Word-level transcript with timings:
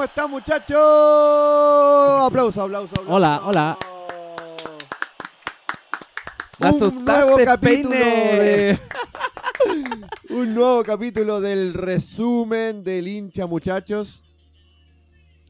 ¿Cómo 0.00 0.08
están, 0.08 0.30
muchachos? 0.30 0.78
Aplauso, 2.22 2.62
aplauso, 2.62 2.94
aplauso. 2.94 3.04
Hola, 3.06 3.42
hola. 3.44 3.78
Un 6.58 7.04
nuevo 7.04 7.36
capítulo 7.44 7.90
de... 7.90 8.78
Un 10.30 10.54
nuevo 10.54 10.82
capítulo 10.84 11.42
del 11.42 11.74
resumen 11.74 12.82
del 12.82 13.08
hincha, 13.08 13.44
muchachos. 13.44 14.24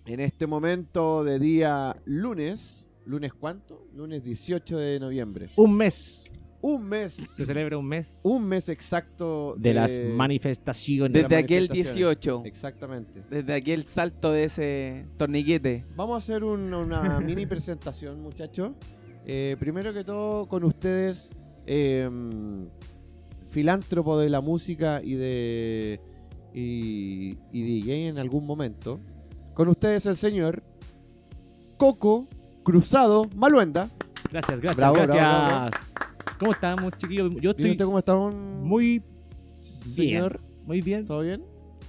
En 0.05 0.19
este 0.19 0.49
momento 0.49 1.23
de 1.23 1.39
día 1.39 1.95
lunes. 2.07 2.85
¿Lunes 3.07 3.33
cuánto? 3.33 3.87
Lunes 3.95 4.25
18 4.25 4.79
de 4.79 4.99
noviembre. 4.99 5.51
Un 5.55 5.77
mes. 5.77 6.33
Un 6.63 6.85
mes. 6.85 7.15
Se 7.15 7.47
celebra 7.47 7.79
un 7.79 7.87
mes 7.87 8.19
Un 8.23 8.45
mes 8.47 8.69
exacto 8.69 9.55
de 9.57 9.73
las 9.73 9.99
manifestaciones. 9.99 11.13
de 11.15 11.23
las 11.23 11.31
Desde 11.31 11.43
aquel 11.45 11.69
manifestaciones. 11.69 12.21
18. 12.21 12.43
Exactamente. 12.45 13.23
Desde 13.31 13.55
aquel 13.55 13.85
salto 13.85 14.31
de 14.33 14.45
ese 14.45 15.07
torniquete. 15.17 15.87
Vamos 15.97 16.15
a 16.15 16.19
hacer 16.19 16.45
un- 16.45 16.73
una 16.75 17.19
mini 17.21 17.47
presentación, 17.47 18.21
muchachos. 18.23 18.73
Eh, 19.27 19.57
primero 19.59 19.93
que 19.95 20.05
todo, 20.05 20.47
con 20.49 20.65
ustedes, 20.65 21.35
eh, 21.67 22.09
filántropo 23.49 24.19
de 24.19 24.29
la 24.29 24.41
música 24.41 25.01
y 25.03 25.15
de 25.15 26.01
y, 26.53 27.39
y 27.53 27.63
DJ 27.83 28.09
en 28.09 28.19
algún 28.19 28.45
momento. 28.47 29.01
Con 29.55 29.69
ustedes 29.69 30.05
el 30.07 30.17
señor 30.17 30.63
Coco 31.77 32.29
Cruzado 32.65 33.25
Maluenda. 33.35 33.89
Gracias, 34.31 34.61
gracias, 34.61 34.77
Bravo, 34.79 34.95
gracias. 34.97 35.17
bravo, 35.17 35.47
bravo. 35.71 35.90
¿Cómo 36.41 36.53
estamos, 36.53 36.93
chiquillos? 36.97 37.35
Yo 37.35 37.51
¿Y 37.51 37.53
estoy 37.53 37.71
usted 37.73 37.85
cómo 37.85 37.99
está? 37.99 38.17
muy 38.17 39.03
señor? 39.59 40.41
muy 40.65 40.81
bien. 40.81 41.05
¿Todo 41.05 41.21
bien? 41.21 41.45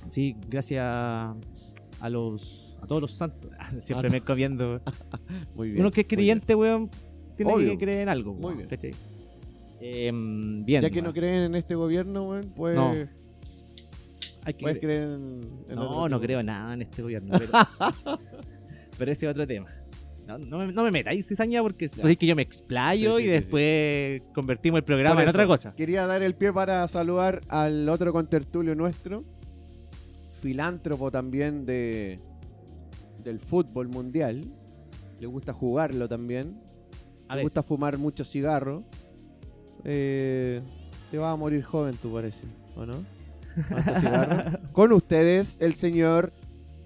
Sí, 0.05 0.35
gracias 0.49 0.83
a 0.83 2.09
los 2.09 2.77
a 2.81 2.85
todos 2.85 3.01
los 3.01 3.11
santos. 3.11 3.49
Siempre 3.79 4.09
A 4.09 4.11
me 4.11 4.19
comiendo. 4.21 4.81
Muy 5.55 5.69
bien. 5.69 5.81
Uno 5.81 5.91
que 5.91 6.01
es 6.01 6.07
creyente, 6.07 6.53
weón, 6.53 6.89
tiene 7.37 7.53
Obvio. 7.53 7.69
que 7.71 7.77
creer 7.77 8.01
en 8.01 8.09
algo. 8.09 8.33
Muy 8.33 8.55
weón, 8.55 8.67
bien. 8.69 8.93
Em, 9.79 10.65
bien. 10.65 10.65
bien. 10.65 10.81
Ya 10.81 10.89
que 10.89 11.01
no 11.01 11.13
creen 11.13 11.43
en 11.43 11.55
este 11.55 11.75
gobierno, 11.75 12.23
weón, 12.23 12.51
pues 12.53 12.75
No. 12.75 12.91
Hay 14.43 14.53
que 14.55 14.63
puedes 14.63 14.79
creer. 14.79 15.05
creer 15.15 15.19
en, 15.19 15.41
en 15.69 15.75
No, 15.75 16.09
no 16.09 16.19
creo 16.19 16.43
nada 16.43 16.73
en 16.73 16.81
este 16.81 17.01
gobierno. 17.03 17.37
Pero, 17.39 18.19
pero 18.97 19.11
ese 19.11 19.25
es 19.27 19.31
otro 19.31 19.47
tema. 19.47 19.67
No, 20.27 20.37
no 20.37 20.59
me, 20.59 20.71
no 20.71 20.83
me 20.83 20.91
metáis 20.91 21.27
cizaña 21.27 21.61
porque 21.61 21.87
Ya. 21.87 21.93
tú 22.01 22.01
dices 22.07 22.17
que 22.17 22.27
yo 22.27 22.35
me 22.35 22.41
explayo 22.43 23.17
Sí, 23.17 23.23
sí, 23.23 23.29
y 23.29 23.33
sí, 23.33 23.39
después 23.39 24.21
convertimos 24.33 24.77
el 24.77 24.83
programa 24.83 25.23
en 25.23 25.29
otra 25.29 25.45
cosa. 25.47 25.73
Quería 25.75 26.05
dar 26.07 26.21
el 26.23 26.35
pie 26.35 26.53
para 26.53 26.87
saludar 26.87 27.41
al 27.49 27.89
otro 27.89 28.13
contertulio 28.13 28.75
nuestro, 28.75 29.23
filántropo 30.41 31.11
también 31.11 31.65
de 31.65 32.19
del 33.23 33.39
fútbol 33.39 33.87
mundial. 33.87 34.41
Le 35.19 35.27
gusta 35.27 35.53
jugarlo 35.53 36.07
también. 36.09 36.59
A 37.27 37.35
Le 37.35 37.43
gusta 37.43 37.61
fumar 37.61 37.97
mucho 37.97 38.23
cigarro. 38.23 38.83
Eh, 39.83 40.61
te 41.11 41.17
vas 41.17 41.33
a 41.33 41.35
morir 41.35 41.63
joven, 41.63 41.95
tú 42.01 42.13
parece, 42.13 42.47
¿o 42.75 42.85
no? 42.85 43.03
Cigarro. 43.99 44.59
Con 44.73 44.91
ustedes, 44.91 45.57
el 45.59 45.75
señor 45.75 46.33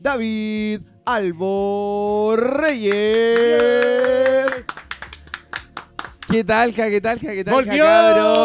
David 0.09 0.81
Albo 1.05 2.35
Reyes. 2.37 2.93
¿Qué 6.29 6.43
tal, 6.43 6.73
ja? 6.75 6.91
¿Qué 6.91 7.01
tal, 7.01 7.17
ja? 7.19 7.31
¿Qué 7.31 7.43
tal, 7.43 7.53
ja, 7.55 7.59
¡Volvió! 7.71 7.83
cabros? 7.83 8.37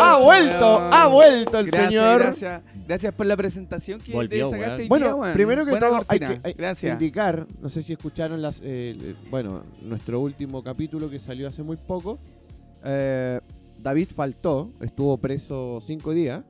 Ha 0.00 0.18
vuelto, 0.20 0.66
ha 0.92 1.06
vuelto 1.06 1.58
el 1.60 1.66
Gracias, 1.66 1.88
señor. 1.92 2.18
Gracias, 2.18 2.62
gracias 2.88 3.14
por 3.14 3.26
la 3.26 3.36
presentación 3.36 4.00
que 4.00 4.12
Volvió, 4.12 4.50
te 4.50 4.58
sacaste 4.58 4.88
Bueno, 4.88 5.22
día, 5.22 5.34
primero 5.34 5.64
que 5.64 5.70
Buena 5.70 5.86
todo 5.88 6.04
hay 6.08 6.18
que 6.18 6.40
hay- 6.42 6.54
Gracias. 6.54 6.92
indicar, 7.00 7.46
no 7.60 7.68
sé 7.68 7.80
si 7.84 7.92
escucharon 7.92 8.42
las, 8.42 8.60
eh, 8.64 9.14
bueno, 9.30 9.62
nuestro 9.82 10.18
último 10.18 10.64
capítulo 10.64 11.08
que 11.08 11.20
salió 11.20 11.46
hace 11.46 11.62
muy 11.62 11.76
poco. 11.76 12.18
Eh, 12.84 13.38
David 13.78 14.08
faltó, 14.16 14.72
estuvo 14.80 15.16
preso 15.18 15.78
cinco 15.80 16.12
días. 16.12 16.42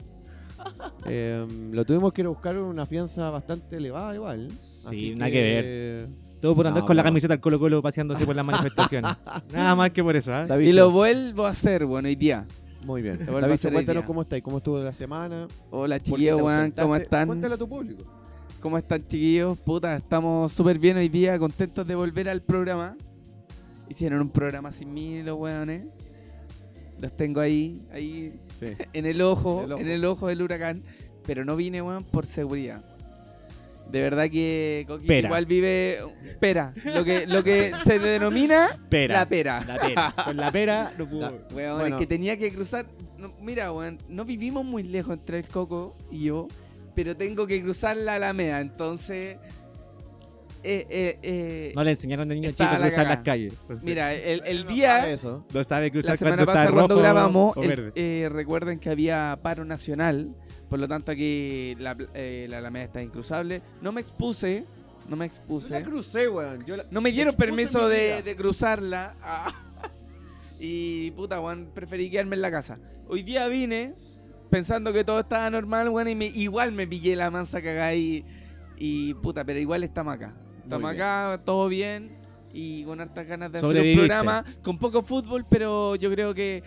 Eh, 1.07 1.47
lo 1.73 1.85
tuvimos 1.85 2.13
que 2.13 2.21
ir 2.23 2.27
a 2.27 2.31
buscar 2.31 2.59
una 2.59 2.85
fianza 2.87 3.31
bastante 3.31 3.77
elevada 3.77 4.15
igual. 4.15 4.49
Sí, 4.91 5.15
nada 5.15 5.31
que 5.31 5.43
ver. 5.43 6.09
todo 6.41 6.55
por 6.55 6.67
andar 6.67 6.83
No, 6.83 6.87
con 6.87 6.97
la 6.97 7.03
camiseta 7.03 7.35
del 7.35 7.41
Colo 7.41 7.59
Colo 7.59 7.81
paseándose 7.83 8.27
por 8.27 8.37
las 8.37 8.45
manifestaciones. 8.45 9.11
Nada 9.53 9.75
más 9.75 9.91
que 9.91 10.03
por 10.03 10.17
eso. 10.17 10.31
David, 10.31 10.67
Y 10.69 10.73
lo 10.73 10.91
vuelvo 10.91 11.47
a 11.47 11.51
hacer, 11.51 11.87
bueno, 11.87 12.09
hoy 12.09 12.15
día. 12.15 12.47
muy 12.85 13.03
bien. 13.03 13.19
David, 13.25 13.59
cuéntanos 13.73 14.05
cómo 14.05 14.23
estáis, 14.23 14.43
cómo 14.43 14.59
estuvo 14.59 14.79
la 14.81 14.93
semana. 14.93 15.47
Hola, 15.71 15.97
¿Por 15.97 16.03
qué 16.05 16.11
chiquillos. 16.11 16.41
¿Cómo 16.77 16.97
están? 16.97 17.27
Cuéntale 17.27 17.55
a 17.55 17.59
tu 17.59 17.69
público. 17.69 18.05
¿Cómo 18.61 18.77
están, 18.77 19.07
chiquillos? 19.07 19.57
Puta, 19.59 19.97
estamos 19.97 20.53
súper 20.53 20.79
bien 20.79 20.97
hoy 20.97 21.09
día, 21.09 21.39
contentos 21.39 21.87
de 21.87 21.95
volver 21.95 22.29
al 22.29 22.43
programa. 22.43 22.97
Hicieron 23.89 24.21
un 24.21 24.31
programa 24.31 24.73
sin 24.73 24.93
mí, 24.93 25.23
los 25.23 25.39
weones. 25.39 25.87
Los 27.01 27.17
tengo 27.17 27.41
ahí, 27.41 27.87
ahí 27.93 28.35
Sí. 28.59 28.67
en 28.93 29.07
el 29.07 29.21
ojo, 29.23 29.61
En 29.61 29.65
el 29.67 29.73
ojo. 29.73 29.81
en 29.83 29.89
el 29.89 30.05
ojo 30.05 30.27
del 30.29 30.43
huracán. 30.43 30.83
Pero 31.27 31.45
no 31.45 31.57
vine, 31.57 31.83
weón, 31.83 32.05
por 32.05 32.25
seguridad. 32.27 32.83
De 33.91 34.03
verdad 34.03 34.29
que 34.31 34.87
Pera. 35.07 35.29
igual 35.29 35.47
vive. 35.47 35.99
Pera. 36.41 36.73
Lo 36.85 37.05
que, 37.05 37.27
lo 37.27 37.43
que 37.43 37.73
se 37.85 37.99
denomina 37.99 38.69
Pera. 38.91 39.15
la 39.21 39.29
pera. 39.29 39.65
La 39.67 39.79
pera. 39.79 40.15
Con 40.25 40.37
la 40.37 40.53
pera 40.53 40.93
no 40.99 41.09
pudo. 41.09 41.21
La- 41.21 41.55
Weón, 41.55 41.79
Bueno. 41.81 41.97
es 41.97 42.01
que 42.01 42.07
tenía 42.07 42.37
que 42.37 42.51
cruzar. 42.53 42.87
no, 43.17 43.33
mira, 43.41 43.73
weón, 43.73 43.99
no 44.09 44.25
vivimos 44.27 44.65
muy 44.65 44.83
lejos 44.83 45.15
entre 45.15 45.39
el 45.39 45.47
Coco 45.49 45.97
y 46.11 46.25
yo, 46.25 46.49
pero 46.95 47.17
tengo 47.17 47.47
que 47.47 47.63
cruzar 47.63 47.97
la 47.97 48.17
Alameda, 48.17 48.61
entonces. 48.61 49.39
Eh, 50.71 50.87
eh, 50.91 51.19
eh, 51.23 51.73
No 51.75 51.83
le 51.83 51.91
enseñaron 51.91 52.29
de 52.29 52.35
niño 52.35 52.51
chico 52.51 52.65
a 52.65 52.79
la 52.79 52.87
cruzar 52.87 53.07
las 53.07 53.23
calles. 53.23 53.55
Entonces, 53.63 53.85
mira, 53.85 54.13
el, 54.13 54.67
día. 54.67 55.01
sabe 55.01 55.13
eso. 55.15 55.47
no 55.53 55.65
sabe 55.65 55.91
cruzar 55.91 56.11
La 56.13 56.17
semana 56.19 56.37
cuando 56.37 56.53
está 56.53 56.53
pasada, 56.53 56.73
cuando 56.73 56.95
rojo 56.95 57.01
grabamos, 57.03 57.57
o 57.57 57.63
el- 57.63 57.69
verde. 57.69 57.93
eh, 57.95 58.29
recuerden 58.31 58.79
que 58.79 58.91
había 58.91 59.39
paro 59.43 59.65
nacional, 59.65 60.35
por 60.69 60.79
lo 60.79 60.87
tanto 60.89 61.11
aquí 61.13 61.75
la, 61.79 61.97
eh, 62.15 62.47
la 62.51 62.59
Alameda 62.59 62.85
está 62.85 63.03
incruzable. 63.03 63.63
No 63.81 63.93
me 63.93 64.01
expuse, 64.03 64.65
no 65.09 65.17
me 65.17 65.25
Yo 65.25 65.35
expuse. 65.35 65.71
la 65.73 65.83
crucé, 65.83 66.29
weón. 66.29 66.65
Yo 66.67 66.77
la- 66.77 66.85
No 66.91 67.01
me 67.01 67.13
dieron 67.13 67.31
expuse 67.33 67.47
permiso 67.47 67.89
mi 67.89 67.95
de, 67.95 68.23
de 68.23 68.37
cruzarla. 68.37 69.15
Ah. 69.23 69.51
Y 70.61 71.13
puta, 71.13 71.41
weón, 71.41 71.71
preferí 71.73 72.11
quedarme 72.11 72.37
en 72.37 72.43
la 72.43 72.51
casa. 72.51 72.79
Hoy 73.07 73.23
día 73.23 73.47
vine 73.49 73.95
pensando 74.51 74.93
que 74.93 75.05
todo 75.05 75.21
estaba 75.21 75.49
normal, 75.51 75.89
weón, 75.89 76.09
y 76.09 76.15
me- 76.15 76.27
igual 76.27 76.73
me 76.73 76.87
pillé 76.87 77.15
la 77.17 77.31
mansa 77.31 77.63
cagada 77.63 77.95
y, 77.95 78.25
y 78.77 79.15
puta, 79.15 79.45
pero 79.45 79.59
igual 79.61 79.85
estamos 79.85 80.15
acá. 80.15 80.35
Estamos 80.69 80.93
acá, 80.93 81.41
todo 81.47 81.67
bien 81.69 82.11
y 82.53 82.85
con 82.85 83.01
hartas 83.01 83.27
ganas 83.27 83.51
de 83.51 83.59
hacer 83.59 83.81
un 83.83 83.97
programa 83.97 84.45
con 84.63 84.77
poco 84.77 85.01
fútbol, 85.03 85.47
pero 85.49 85.97
yo 85.97 86.11
creo 86.11 86.35
que 86.35 86.63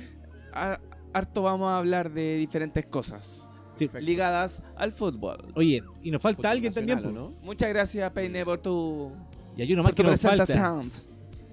ha- 0.54 0.80
harto 1.14 1.44
vamos 1.44 1.70
a 1.70 1.78
hablar 1.78 2.12
de 2.12 2.36
diferentes 2.38 2.84
cosas 2.88 3.48
Sí. 3.76 3.88
ligadas 4.00 4.64
al 4.76 4.92
fútbol. 4.92 5.38
Oye, 5.54 5.84
y 6.02 6.10
nos 6.10 6.20
falta 6.20 6.38
Fútbol 6.38 6.52
alguien 6.52 6.74
también. 6.74 6.98
nacional, 6.98 7.22
po. 7.22 7.28
¿o 7.28 7.30
¿no? 7.32 7.36
Muchas 7.46 7.70
gracias, 7.70 8.12
Peine, 8.12 8.44
por 8.44 8.58
tu, 8.60 9.12
Y 9.56 9.62
hay 9.62 9.72
uno 9.74 9.84
más 9.84 9.94
que 9.94 10.04
nos 10.04 10.20
falta. 10.20 10.76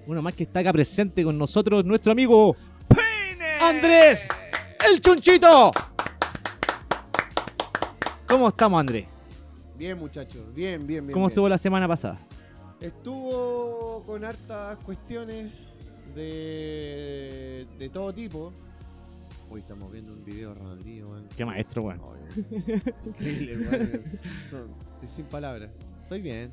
Uno 0.07 0.21
más 0.23 0.33
que 0.33 0.41
está 0.41 0.61
acá 0.61 0.73
presente 0.73 1.23
con 1.23 1.37
nosotros, 1.37 1.85
nuestro 1.85 2.11
amigo 2.13 2.55
Andrés, 3.61 4.27
el 4.91 4.99
chunchito. 5.01 5.69
¿Cómo 8.27 8.47
estamos, 8.47 8.79
Andrés? 8.79 9.05
Bien, 9.77 9.97
muchachos. 9.99 10.41
Bien, 10.55 10.79
bien, 10.87 11.03
bien. 11.05 11.13
¿Cómo 11.13 11.25
bien. 11.25 11.31
estuvo 11.31 11.47
la 11.47 11.57
semana 11.59 11.87
pasada? 11.87 12.19
Estuvo 12.81 14.03
con 14.05 14.23
hartas 14.23 14.77
cuestiones 14.77 15.51
de, 16.15 17.67
de 17.77 17.89
todo 17.89 18.13
tipo. 18.13 18.53
Hoy 19.49 19.61
estamos 19.61 19.91
viendo 19.91 20.13
un 20.13 20.23
video 20.23 20.53
de 20.53 20.59
Ronaldinho, 20.59 21.07
weón. 21.09 21.25
Qué 21.35 21.45
maestro, 21.45 21.83
weón. 21.83 21.99
Increíble, 23.05 23.57
weón. 23.57 24.03
No, 24.51 24.77
estoy 24.93 25.09
sin 25.09 25.25
palabras. 25.25 25.71
Estoy 26.03 26.21
bien. 26.21 26.51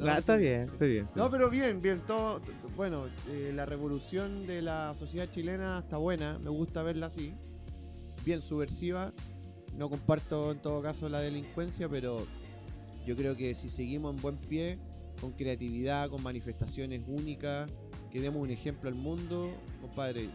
No, 0.00 0.06
Ah, 0.12 0.18
está 0.18 0.36
bien, 0.36 0.62
está 0.62 0.84
bien. 0.84 1.08
No, 1.16 1.30
pero 1.30 1.50
bien, 1.50 1.80
bien. 1.82 2.00
Todo, 2.06 2.40
bueno, 2.76 3.06
eh, 3.30 3.50
la 3.54 3.64
revolución 3.66 4.46
de 4.46 4.62
la 4.62 4.94
sociedad 4.94 5.28
chilena 5.30 5.78
está 5.80 5.96
buena. 5.96 6.38
Me 6.44 6.50
gusta 6.50 6.82
verla 6.82 7.06
así. 7.06 7.32
Bien 8.24 8.40
subversiva. 8.40 9.12
No 9.74 9.88
comparto 9.90 10.52
en 10.52 10.58
todo 10.60 10.80
caso 10.82 11.08
la 11.08 11.20
delincuencia, 11.20 11.88
pero 11.88 12.26
yo 13.06 13.16
creo 13.16 13.34
que 13.36 13.54
si 13.54 13.68
seguimos 13.68 14.14
en 14.14 14.20
buen 14.22 14.36
pie, 14.36 14.78
con 15.20 15.32
creatividad, 15.32 16.08
con 16.08 16.22
manifestaciones 16.22 17.02
únicas, 17.06 17.70
que 18.10 18.20
demos 18.20 18.42
un 18.42 18.50
ejemplo 18.50 18.88
al 18.88 18.94
mundo, 18.94 19.50
compadre, 19.80 20.28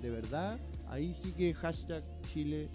de 0.00 0.10
verdad, 0.10 0.58
ahí 0.88 1.14
sí 1.14 1.32
que 1.32 1.54
hashtag 1.54 2.02
Chile, 2.26 2.68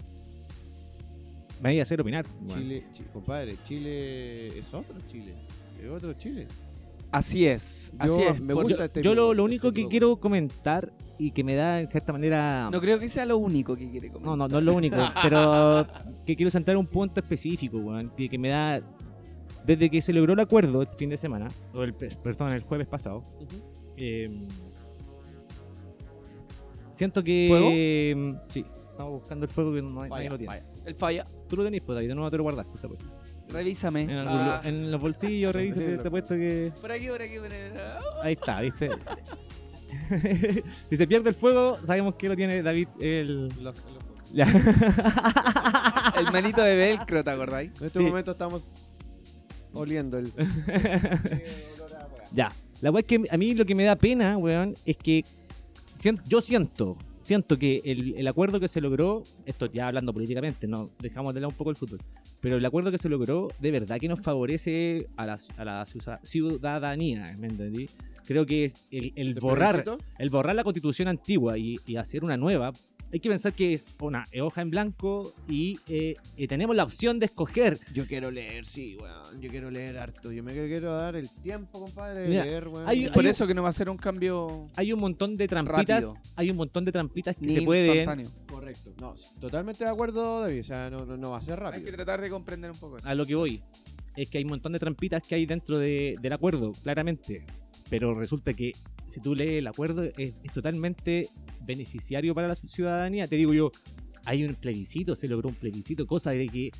Me 1.60 1.70
voy 1.70 1.80
a 1.80 1.82
hacer 1.82 2.00
opinar. 2.00 2.24
Chile, 2.46 2.84
Chi- 2.92 3.04
compadre, 3.12 3.58
Chile 3.64 4.58
es 4.58 4.72
otro 4.72 4.96
Chile, 5.06 5.34
es 5.82 5.90
otro 5.90 6.12
Chile. 6.14 6.46
Así 7.10 7.46
es, 7.46 7.92
así 7.98 8.20
es. 8.22 8.40
me 8.40 8.52
gusta 8.52 8.76
Yo, 8.76 8.84
este 8.84 9.02
yo 9.02 9.14
lo, 9.14 9.32
lo 9.32 9.42
este 9.42 9.42
único 9.42 9.72
que 9.72 9.88
quiero 9.88 10.20
comentar 10.20 10.92
y 11.18 11.30
que 11.32 11.42
me 11.42 11.54
da 11.54 11.80
en 11.80 11.88
cierta 11.88 12.12
manera... 12.12 12.68
No 12.70 12.80
creo 12.80 12.98
que 12.98 13.08
sea 13.08 13.26
lo 13.26 13.38
único 13.38 13.76
que 13.76 13.90
quiere 13.90 14.10
comer. 14.10 14.26
No, 14.26 14.36
no, 14.36 14.46
no 14.46 14.58
es 14.58 14.64
lo 14.64 14.74
único, 14.74 14.96
pero 15.22 15.86
que 16.24 16.36
quiero 16.36 16.50
centrar 16.50 16.76
un 16.76 16.86
punto 16.86 17.20
específico, 17.20 17.78
que 18.16 18.38
me 18.38 18.48
da... 18.48 18.80
Desde 19.68 19.90
que 19.90 20.00
se 20.00 20.12
logró 20.14 20.32
el 20.32 20.40
acuerdo 20.40 20.80
este 20.82 20.96
fin 20.96 21.10
de 21.10 21.18
semana, 21.18 21.48
o 21.74 21.82
el, 21.82 21.92
perdón, 21.94 22.52
el 22.52 22.62
jueves 22.62 22.86
pasado, 22.88 23.22
eh, 23.98 24.46
siento 26.90 27.22
que... 27.22 27.46
¿Fuego? 27.50 28.40
Sí, 28.48 28.64
estamos 28.90 29.12
buscando 29.20 29.44
el 29.44 29.50
fuego 29.52 29.74
que 29.74 29.82
no, 29.82 29.90
nadie 29.90 30.08
Vaya, 30.08 30.30
lo 30.30 30.38
tiene. 30.38 30.48
vaya. 30.54 30.66
El 30.86 30.94
falla. 30.94 31.26
Tú 31.48 31.56
lo 31.56 31.64
tenés, 31.64 31.82
pues, 31.82 31.94
David, 31.96 32.08
de 32.08 32.14
nuevo 32.14 32.30
te 32.30 32.36
lo 32.38 32.42
guardaste, 32.44 32.76
está 32.76 32.88
puesto. 32.88 33.04
Revísame. 33.50 34.02
En, 34.04 34.10
algún 34.10 34.36
Ah, 34.38 34.60
en 34.64 34.90
los 34.90 35.00
bolsillos, 35.00 35.54
revisa, 35.54 35.80
te, 35.80 35.98
te 35.98 36.08
he 36.08 36.10
puesto 36.10 36.34
que... 36.34 36.72
por 36.80 36.90
aquí, 36.90 37.08
por 37.08 37.20
aquí, 37.22 37.36
por 37.38 37.46
aquí. 37.46 37.78
Ahí 38.22 38.32
está, 38.32 38.60
¿viste? 38.62 38.88
si 40.90 40.96
se 40.96 41.06
pierde 41.06 41.28
el 41.28 41.34
fuego, 41.34 41.76
sabemos 41.84 42.14
que 42.14 42.28
lo 42.28 42.36
tiene 42.36 42.62
David 42.62 42.88
el... 43.00 43.48
Los-. 43.62 43.76
El 46.18 46.32
manito 46.32 46.62
de 46.62 46.74
velcro, 46.76 47.22
¿te 47.24 47.30
acordáis? 47.30 47.70
En 47.80 47.86
este 47.86 48.00
Sí. 48.00 48.04
momento 48.04 48.32
estamos 48.32 48.68
oliendo 49.78 50.18
el. 50.18 50.32
Ya. 52.32 52.52
La 52.80 52.90
weá 52.90 53.00
es 53.00 53.06
que 53.06 53.24
a 53.30 53.36
mí 53.36 53.54
lo 53.54 53.64
que 53.64 53.74
me 53.74 53.84
da 53.84 53.96
pena, 53.96 54.36
weón, 54.36 54.76
es 54.84 54.96
que 54.96 55.24
yo 56.28 56.40
siento, 56.40 56.96
siento 57.22 57.58
que 57.58 57.82
el, 57.84 58.14
el 58.16 58.28
acuerdo 58.28 58.60
que 58.60 58.68
se 58.68 58.80
logró, 58.80 59.24
esto 59.46 59.66
ya 59.66 59.88
hablando 59.88 60.12
políticamente, 60.12 60.68
no 60.68 60.90
dejamos 61.00 61.34
de 61.34 61.40
lado 61.40 61.50
un 61.50 61.56
poco 61.56 61.70
el 61.70 61.76
fútbol, 61.76 62.00
pero 62.40 62.56
el 62.56 62.64
acuerdo 62.64 62.92
que 62.92 62.98
se 62.98 63.08
logró 63.08 63.48
de 63.58 63.70
verdad 63.72 63.98
que 63.98 64.08
nos 64.08 64.20
favorece 64.20 65.08
a 65.16 65.26
la, 65.26 65.36
a 65.56 65.64
la 65.64 65.86
ciudadanía, 66.22 67.34
¿me 67.36 67.48
entendí? 67.48 67.88
Creo 68.24 68.46
que 68.46 68.66
es 68.66 68.76
el, 68.92 69.12
el 69.16 69.34
¿Te 69.34 69.40
borrar, 69.40 69.84
el 70.18 70.30
borrar 70.30 70.54
la 70.54 70.62
constitución 70.62 71.08
antigua 71.08 71.58
y, 71.58 71.80
y 71.86 71.96
hacer 71.96 72.22
una 72.22 72.36
nueva, 72.36 72.72
hay 73.10 73.20
que 73.20 73.28
pensar 73.28 73.52
que 73.54 73.74
es 73.74 73.84
una 74.00 74.26
hoja 74.42 74.60
en 74.62 74.70
blanco 74.70 75.32
y 75.48 75.78
eh, 75.88 76.16
eh, 76.36 76.46
tenemos 76.48 76.76
la 76.76 76.84
opción 76.84 77.18
de 77.18 77.26
escoger 77.26 77.78
Yo 77.94 78.06
quiero 78.06 78.30
leer, 78.30 78.66
sí, 78.66 78.96
weón. 79.00 79.40
Yo 79.40 79.50
quiero 79.50 79.70
leer 79.70 79.98
harto. 79.98 80.30
Yo 80.32 80.42
me 80.42 80.52
quiero 80.52 80.92
dar 80.92 81.16
el 81.16 81.30
tiempo, 81.42 81.80
compadre, 81.80 82.20
de 82.22 82.28
Mira, 82.28 82.44
leer, 82.44 82.68
weón. 82.68 82.88
hay- 82.88 83.08
Por 83.10 83.26
eso 83.26 83.46
que 83.46 83.54
no 83.54 83.62
va 83.62 83.70
a 83.70 83.72
ser 83.72 83.88
un 83.88 83.96
cambio 83.96 84.66
hay 84.76 84.92
un 84.92 85.00
montón 85.00 85.36
de 85.36 85.48
trampitas, 85.48 86.04
Rápido. 86.04 86.22
hay 86.36 86.50
un 86.50 86.56
montón 86.56 86.84
de 86.84 86.92
trampitas 86.92 87.36
que 87.36 87.46
ni 87.46 87.54
se 87.54 87.62
pueden. 87.62 88.28
Correcto. 88.46 88.92
No, 89.00 89.14
totalmente 89.40 89.84
de 89.84 89.90
acuerdo, 89.90 90.40
David. 90.42 90.60
O 90.60 90.64
sea, 90.64 90.90
no, 90.90 91.04
no, 91.06 91.16
no 91.16 91.30
va 91.30 91.38
a 91.38 91.42
ser 91.42 91.54
Hay 91.54 91.64
rápido. 91.64 91.84
que 91.86 91.92
tratar 91.92 92.20
de 92.20 92.28
comprender 92.30 92.70
un 92.70 92.76
poco 92.78 92.98
eso. 92.98 93.08
a 93.08 93.14
lo 93.14 93.24
que 93.24 93.34
voy. 93.34 93.62
Es 94.16 94.28
que 94.28 94.38
hay 94.38 94.44
un 94.44 94.50
montón 94.50 94.72
de 94.72 94.78
trampitas 94.80 95.22
que 95.22 95.34
hay 95.36 95.46
dentro 95.46 95.78
de- 95.78 96.16
del 96.20 96.32
acuerdo, 96.32 96.72
claramente. 96.82 97.46
Pero 97.88 98.14
resulta 98.18 98.52
que 98.52 98.72
si 99.06 99.20
tú 99.20 99.34
lees 99.34 99.60
el 99.60 99.66
acuerdo 99.66 100.02
es, 100.02 100.12
es 100.18 100.52
totalmente 100.52 101.30
beneficiario 101.68 102.34
para 102.34 102.48
la 102.48 102.56
ciudadanía. 102.56 103.28
Te 103.28 103.36
digo 103.36 103.54
yo, 103.54 103.70
hay 104.24 104.44
un 104.44 104.54
plebiscito, 104.54 105.14
se 105.14 105.28
logró 105.28 105.50
un 105.50 105.54
plebiscito, 105.54 106.06
cosa 106.06 106.30
de 106.30 106.48
que 106.48 106.72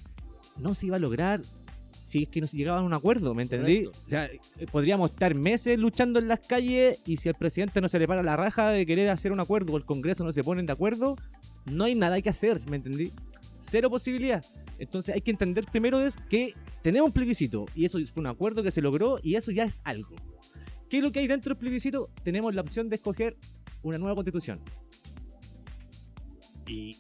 no 0.57 0.75
se 0.75 0.87
iba 0.87 0.97
a 0.97 0.99
lograr 0.99 1.41
si 2.01 2.23
es 2.23 2.29
que 2.29 2.41
no 2.41 2.47
se 2.47 2.57
llegaba 2.57 2.79
a 2.79 2.83
un 2.83 2.95
acuerdo, 2.95 3.35
¿me 3.35 3.43
entendí? 3.43 3.85
Correcto. 3.85 4.03
O 4.07 4.09
sea, 4.09 4.25
eh, 4.27 4.67
podríamos 4.71 5.11
estar 5.11 5.35
meses 5.35 5.79
luchando 5.79 6.19
en 6.19 6.29
las 6.29 6.41
calles 6.41 6.99
y 7.05 7.19
si 7.19 7.29
al 7.29 7.35
presidente 7.35 7.81
no 7.81 7.89
se 7.89 7.99
le 7.99 8.09
para 8.09 8.23
la 8.23 8.37
raja 8.37 8.71
de 8.71 8.87
querer 8.87 9.11
hacer 9.11 9.31
un 9.31 9.41
acuerdo 9.41 9.73
o 9.73 9.77
el 9.77 9.85
Congreso 9.85 10.25
no 10.25 10.33
se 10.33 10.43
ponen 10.43 10.65
de 10.65 10.73
acuerdo, 10.73 11.17
no 11.67 11.85
hay 11.85 11.95
nada 11.95 12.21
que 12.23 12.31
hacer, 12.31 12.61
¿me 12.71 12.77
entendí? 12.77 13.13
Cero 13.61 13.91
posibilidad. 13.91 14.45
Entonces 14.79 15.15
hay 15.15 15.21
que 15.21 15.33
entender 15.33 15.67
primero 15.71 15.99
que 16.31 16.55
tenemos 16.83 17.09
un 17.09 17.13
plebiscito 17.13 17.67
y 17.75 17.85
eso 17.85 17.99
fue 18.07 18.21
un 18.21 18.29
acuerdo 18.29 18.63
que 18.63 18.71
se 18.71 18.81
logró 18.81 19.19
y 19.23 19.35
eso 19.35 19.51
ya 19.51 19.65
es 19.65 19.83
algo. 19.85 20.15
¿Qué 20.89 20.99
es 20.99 21.03
lo 21.03 21.13
que 21.13 21.19
hay 21.19 21.27
dentro 21.27 21.51
del 21.51 21.59
plebiscito? 21.59 22.09
Tenemos 22.23 22.55
la 22.55 22.63
opción 22.63 22.89
de 22.89 22.97
escoger 22.97 23.37
una 23.83 23.99
nueva 23.99 24.15
constitución. 24.15 24.61
Y 26.67 26.99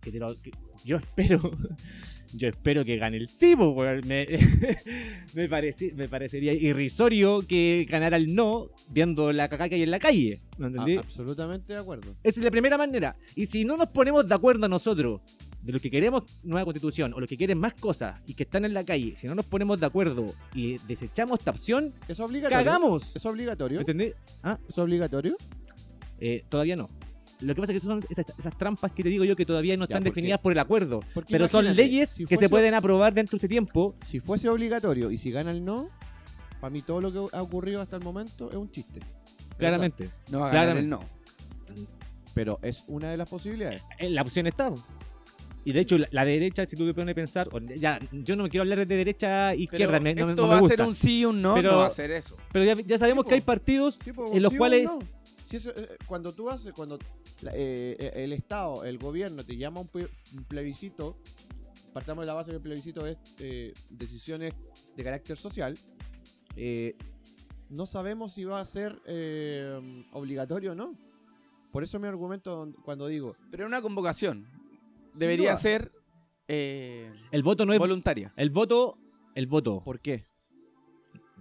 que 0.00 0.10
te 0.12 0.18
lo- 0.18 0.40
que- 0.40 0.52
yo 0.84 0.96
espero, 0.98 1.38
yo 2.32 2.48
espero 2.48 2.84
que 2.84 2.96
gane 2.96 3.16
el 3.18 3.28
sí, 3.28 3.54
weón. 3.54 4.06
Me, 4.06 4.26
me, 5.34 5.48
parece- 5.48 5.92
me 5.94 6.08
parecería 6.08 6.52
irrisorio 6.52 7.42
que 7.46 7.86
ganara 7.88 8.16
el 8.16 8.34
no 8.34 8.70
viendo 8.88 9.32
la 9.32 9.48
caca 9.48 9.68
que 9.68 9.74
hay 9.76 9.82
en 9.82 9.90
la 9.90 9.98
calle. 9.98 10.40
¿Me 10.58 10.68
entendí? 10.68 10.96
Ah, 10.96 11.00
absolutamente 11.00 11.72
de 11.72 11.78
acuerdo. 11.78 12.16
Esa 12.22 12.40
es 12.40 12.44
la 12.44 12.50
primera 12.50 12.78
manera. 12.78 13.16
Y 13.34 13.46
si 13.46 13.64
no 13.64 13.76
nos 13.76 13.88
ponemos 13.88 14.26
de 14.28 14.34
acuerdo 14.34 14.68
nosotros 14.68 15.20
de 15.62 15.72
lo 15.72 15.80
que 15.80 15.90
queremos 15.90 16.24
nueva 16.42 16.64
constitución 16.66 17.14
o 17.14 17.20
los 17.20 17.28
que 17.28 17.38
quieren 17.38 17.58
más 17.58 17.72
cosas 17.72 18.20
y 18.26 18.34
que 18.34 18.42
están 18.42 18.66
en 18.66 18.74
la 18.74 18.84
calle, 18.84 19.16
si 19.16 19.26
no 19.26 19.34
nos 19.34 19.46
ponemos 19.46 19.80
de 19.80 19.86
acuerdo 19.86 20.34
y 20.54 20.76
desechamos 20.86 21.38
esta 21.38 21.50
opción, 21.52 21.94
¿Es 22.06 22.20
obligatorio? 22.20 22.64
cagamos. 22.64 23.16
¿Es 23.16 23.24
obligatorio? 23.24 23.80
Ah, 24.42 24.58
¿Es 24.68 24.76
obligatorio? 24.78 25.36
Eh, 26.20 26.44
todavía 26.48 26.76
no. 26.76 26.88
Lo 27.40 27.54
que 27.54 27.60
pasa 27.60 27.72
es 27.72 27.82
que 27.82 27.86
son 27.86 27.98
esas, 28.08 28.26
esas 28.38 28.56
trampas 28.56 28.92
que 28.92 29.02
te 29.02 29.08
digo 29.08 29.24
yo 29.24 29.36
que 29.36 29.44
todavía 29.44 29.76
no 29.76 29.84
están 29.84 30.02
definidas 30.04 30.38
por 30.40 30.52
el 30.52 30.58
acuerdo. 30.58 31.00
Porque 31.12 31.32
Pero 31.32 31.48
son 31.48 31.74
leyes 31.74 32.10
si 32.10 32.24
que 32.24 32.36
se 32.36 32.48
pueden 32.48 32.74
aprobar 32.74 33.12
dentro 33.12 33.32
de 33.32 33.38
este 33.38 33.48
tiempo. 33.48 33.94
Si 34.06 34.20
fuese 34.20 34.48
obligatorio 34.48 35.10
y 35.10 35.18
si 35.18 35.30
gana 35.30 35.50
el 35.50 35.64
no, 35.64 35.90
para 36.60 36.70
mí 36.70 36.80
todo 36.80 37.00
lo 37.00 37.12
que 37.12 37.36
ha 37.36 37.42
ocurrido 37.42 37.80
hasta 37.82 37.96
el 37.96 38.02
momento 38.04 38.48
es 38.50 38.56
un 38.56 38.70
chiste. 38.70 39.00
Claramente. 39.58 40.08
No 40.30 40.40
va 40.40 40.48
a 40.48 40.52
ganar 40.52 40.74
Claramente. 40.76 40.80
el 40.84 40.90
no. 40.90 41.14
Pero 42.34 42.58
es 42.62 42.84
una 42.88 43.10
de 43.10 43.16
las 43.16 43.28
posibilidades. 43.28 43.82
Eh, 43.98 44.10
La 44.10 44.22
opción 44.22 44.46
está. 44.46 44.72
Y 45.66 45.72
de 45.72 45.80
hecho, 45.80 45.96
la, 45.98 46.08
la 46.10 46.24
derecha, 46.24 46.66
si 46.66 46.76
tú 46.76 46.84
te 46.86 46.92
pones 46.94 47.12
a 47.12 47.14
pensar, 47.14 47.48
ya, 47.78 47.98
yo 48.12 48.36
no 48.36 48.42
me 48.44 48.50
quiero 48.50 48.62
hablar 48.62 48.86
de 48.86 48.96
derecha 48.96 49.52
e 49.52 49.56
Pero 49.56 49.62
izquierda, 49.64 50.00
me- 50.00 50.14
no, 50.14 50.26
me- 50.26 50.32
esto 50.32 50.42
no 50.42 50.48
va 50.48 50.58
a 50.58 50.68
ser 50.68 50.82
un 50.82 50.94
sí 50.94 51.20
y 51.20 51.24
un 51.24 51.40
no, 51.40 51.54
Pero- 51.54 51.72
no 51.72 51.78
va 51.78 51.86
a 51.86 51.90
ser 51.90 52.10
eso. 52.10 52.36
Pero 52.52 52.64
ya, 52.64 52.74
ya 52.84 52.98
sabemos 52.98 53.24
Sí, 53.24 53.28
que 53.28 53.34
hay 53.36 53.40
partidos 53.40 53.98
Sí, 54.02 54.10
en 54.32 54.42
los 54.42 54.52
sí 54.52 54.58
cuales 54.58 54.84
no. 54.84 54.98
Si 55.44 55.56
eso, 55.56 55.70
eh, 55.76 55.96
cuando 56.06 56.32
tú 56.32 56.48
haces, 56.48 56.72
cuando 56.72 56.96
eh, 57.52 57.96
eh, 57.98 58.12
el 58.16 58.32
Estado, 58.32 58.84
el 58.84 58.98
gobierno 58.98 59.44
te 59.44 59.56
llama 59.56 59.78
a 59.80 59.82
un, 59.82 59.90
ple- 59.90 60.08
un 60.36 60.44
plebiscito, 60.44 61.16
partamos 61.92 62.22
de 62.22 62.26
la 62.26 62.34
base 62.34 62.50
que 62.50 62.56
el 62.56 62.62
plebiscito 62.62 63.06
es 63.06 63.18
eh, 63.38 63.74
decisiones 63.90 64.54
de 64.96 65.04
carácter 65.04 65.36
social, 65.36 65.78
eh, 66.56 66.96
no 67.68 67.86
sabemos 67.86 68.32
si 68.32 68.44
va 68.44 68.60
a 68.60 68.64
ser 68.64 68.98
eh, 69.06 70.04
obligatorio 70.12 70.72
o 70.72 70.74
no. 70.74 70.96
Por 71.72 71.82
eso 71.82 71.98
mi 71.98 72.06
argumento 72.06 72.72
cuando 72.84 73.06
digo, 73.08 73.36
Pero 73.50 73.66
una 73.66 73.82
convocación 73.82 74.46
debería 75.14 75.56
ser 75.56 75.90
eh, 76.48 77.10
el 77.32 77.42
voto 77.42 77.66
no 77.66 77.72
es 77.72 77.78
voluntaria. 77.80 78.32
el 78.36 78.50
voto, 78.50 78.96
el 79.34 79.46
voto. 79.46 79.80
¿por 79.84 80.00
qué? 80.00 80.24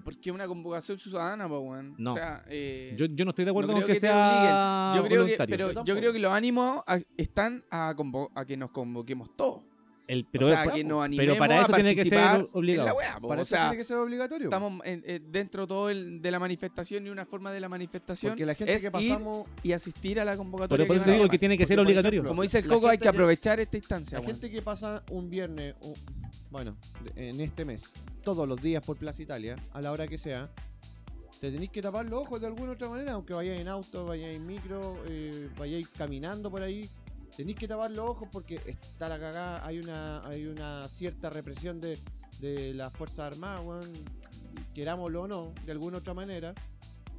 Porque 0.03 0.29
es 0.29 0.33
una 0.35 0.47
convocación 0.47 0.97
ciudadana, 0.99 1.47
pues, 1.47 1.61
weón. 1.61 1.95
No. 1.97 2.11
O 2.11 2.13
sea, 2.15 2.43
eh, 2.47 2.93
Yo, 2.97 3.05
yo 3.05 3.25
no 3.25 3.29
estoy 3.31 3.45
de 3.45 3.51
acuerdo 3.51 3.71
no 3.73 3.79
con 3.79 3.87
que, 3.87 3.93
que 3.93 3.99
sea 3.99 4.93
yo 4.95 5.03
creo 5.03 5.25
que, 5.25 5.37
pero 5.47 5.83
Yo 5.83 5.95
creo 5.95 6.13
que 6.13 6.19
los 6.19 6.31
ánimos 6.33 6.81
a- 6.85 6.99
están 7.17 7.63
a, 7.69 7.93
convo- 7.95 8.29
a 8.35 8.45
que 8.45 8.57
nos 8.57 8.71
convoquemos 8.71 9.35
todos. 9.35 9.61
El- 10.05 10.25
pero, 10.29 10.47
o 10.47 10.49
sea, 10.49 10.63
que 10.63 10.83
nos 10.83 10.97
pero 10.97 11.01
animemos 11.01 11.37
para 11.37 11.61
eso 11.61 11.71
a 11.71 11.75
tiene 11.75 11.95
que 11.95 12.03
ser 12.03 12.45
obligado. 12.51 12.89
en. 12.89 13.21
Para 13.25 13.39
o 13.39 13.43
eso 13.43 13.45
sea, 13.45 13.69
tiene 13.69 13.77
que 13.77 13.85
ser 13.85 13.95
obligatorio. 13.95 14.47
estamos 14.47 14.81
en- 14.85 15.01
eh, 15.05 15.21
dentro 15.31 15.65
todo 15.65 15.89
el, 15.89 16.21
de 16.21 16.29
la 16.29 16.39
manifestación 16.39 17.07
y 17.07 17.09
una 17.09 17.25
forma 17.25 17.53
de 17.53 17.61
la 17.61 17.69
manifestación 17.69 18.31
porque 18.33 18.45
la 18.45 18.53
gente 18.53 18.73
es 18.73 18.81
que 18.81 18.87
ir 19.01 19.13
pasamos, 19.13 19.47
y 19.63 19.71
asistir 19.71 20.19
a 20.19 20.25
la 20.25 20.31
Pero 20.33 20.39
convocatoria. 20.43 20.85
por 20.87 20.95
eso 20.97 21.05
te 21.05 21.11
digo 21.13 21.29
que 21.29 21.39
tiene 21.39 21.57
que 21.57 21.65
ser 21.65 21.77
Porque, 21.77 21.87
obligatorio. 21.93 22.17
ejemplo, 22.17 22.31
Como 22.31 22.41
dice 22.41 22.59
el 22.59 22.67
Coco, 22.67 22.89
hay 22.89 22.97
que 22.97 23.03
que- 23.03 23.07
aprovechar 23.07 23.61
esta 23.61 23.77
instancia. 23.77 24.19
La 24.19 24.25
gente 24.25 24.51
que 24.51 24.61
pasa 24.61 25.03
un 25.09 25.29
viernes, 25.29 25.75
bueno, 26.53 26.77
en 27.15 27.41
este 27.41 27.65
mes, 27.65 27.91
todos 28.23 28.47
los 28.47 28.61
días 28.61 28.83
por 28.85 28.95
Plaza 28.95 29.23
Italia, 29.23 29.55
a 29.73 29.81
la 29.81 29.91
hora 29.91 30.07
que 30.07 30.19
sea, 30.19 30.51
te 31.41 31.51
tenéis 31.51 31.71
que 31.71 31.81
tapar 31.81 32.05
los 32.05 32.21
ojos 32.21 32.41
de 32.41 32.45
alguna 32.45 32.73
otra 32.73 32.89
manera, 32.89 33.13
aunque 33.13 33.33
vayáis 33.33 33.59
en 33.59 33.67
auto, 33.67 34.05
vayáis 34.05 34.37
en 34.37 34.45
micro, 34.45 35.03
eh, 35.07 35.49
vayáis 35.57 35.89
caminando 35.89 36.51
por 36.51 36.61
ahí. 36.61 36.87
Tenéis 37.35 37.57
que 37.57 37.67
tapar 37.67 37.89
los 37.89 38.07
ojos 38.07 38.29
porque 38.31 38.61
está 38.67 39.09
la 39.09 39.17
cagada, 39.17 39.65
hay 39.65 39.79
una, 39.79 40.87
cierta 40.89 41.31
represión 41.31 41.81
de, 41.81 41.97
las 42.75 42.93
Fuerzas 42.93 43.33
Armadas, 43.33 43.65
weón, 43.65 43.91
querámoslo 44.75 45.23
o 45.23 45.27
no, 45.27 45.53
de 45.65 45.71
alguna 45.71 45.97
otra 45.97 46.13
manera. 46.13 46.53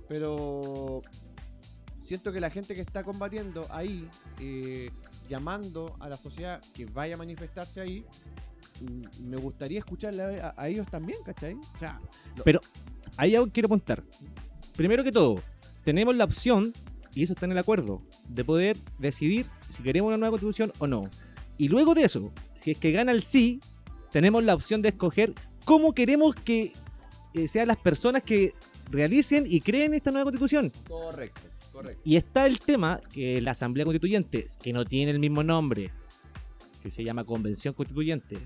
Pero 0.08 1.02
siento 1.96 2.30
que 2.30 2.38
la 2.38 2.50
gente 2.50 2.76
que 2.76 2.82
está 2.82 3.02
combatiendo 3.02 3.66
ahí, 3.70 4.08
eh, 4.38 4.92
llamando 5.28 5.96
a 5.98 6.08
la 6.08 6.18
sociedad 6.18 6.62
que 6.72 6.86
vaya 6.86 7.16
a 7.16 7.18
manifestarse 7.18 7.80
ahí, 7.80 8.06
me 9.20 9.36
gustaría 9.36 9.78
escucharle 9.78 10.40
a, 10.40 10.54
a- 10.56 10.68
ellos 10.68 10.86
también, 10.88 11.18
¿cachai? 11.24 11.54
O 11.54 11.78
sea, 11.78 12.00
Ahí 13.16 13.32
yo 13.32 13.48
quiero 13.50 13.66
apuntar. 13.66 14.02
Primero 14.76 15.04
que 15.04 15.12
todo, 15.12 15.40
tenemos 15.84 16.16
la 16.16 16.24
opción, 16.24 16.72
y 17.14 17.22
eso 17.22 17.32
está 17.34 17.46
en 17.46 17.52
el 17.52 17.58
acuerdo, 17.58 18.02
de 18.28 18.44
poder 18.44 18.76
decidir 18.98 19.46
si 19.68 19.82
queremos 19.82 20.08
una 20.08 20.16
nueva 20.16 20.32
constitución 20.32 20.72
o 20.78 20.86
no. 20.86 21.08
Y 21.56 21.68
luego 21.68 21.94
de 21.94 22.02
eso, 22.02 22.32
si 22.54 22.72
es 22.72 22.78
que 22.78 22.90
gana 22.90 23.12
el 23.12 23.22
sí, 23.22 23.60
tenemos 24.10 24.42
la 24.42 24.54
opción 24.54 24.82
de 24.82 24.88
escoger 24.88 25.32
cómo 25.64 25.94
queremos 25.94 26.34
que 26.34 26.72
eh, 27.34 27.46
sean 27.48 27.68
las 27.68 27.76
personas 27.76 28.22
que 28.22 28.52
realicen 28.90 29.44
y 29.46 29.60
creen 29.60 29.94
esta 29.94 30.10
nueva 30.10 30.24
constitución. 30.24 30.72
correcto, 30.88 31.40
correcto. 31.72 32.02
Y 32.04 32.16
está 32.16 32.46
el 32.46 32.58
tema 32.58 33.00
que 33.12 33.40
la 33.40 33.52
Asamblea 33.52 33.84
Constituyente, 33.84 34.46
que 34.60 34.72
no 34.72 34.84
tiene 34.84 35.12
el 35.12 35.20
mismo 35.20 35.44
nombre, 35.44 35.90
que 36.84 36.90
se 36.90 37.02
llama 37.02 37.24
Convención 37.24 37.72
Constituyente, 37.72 38.36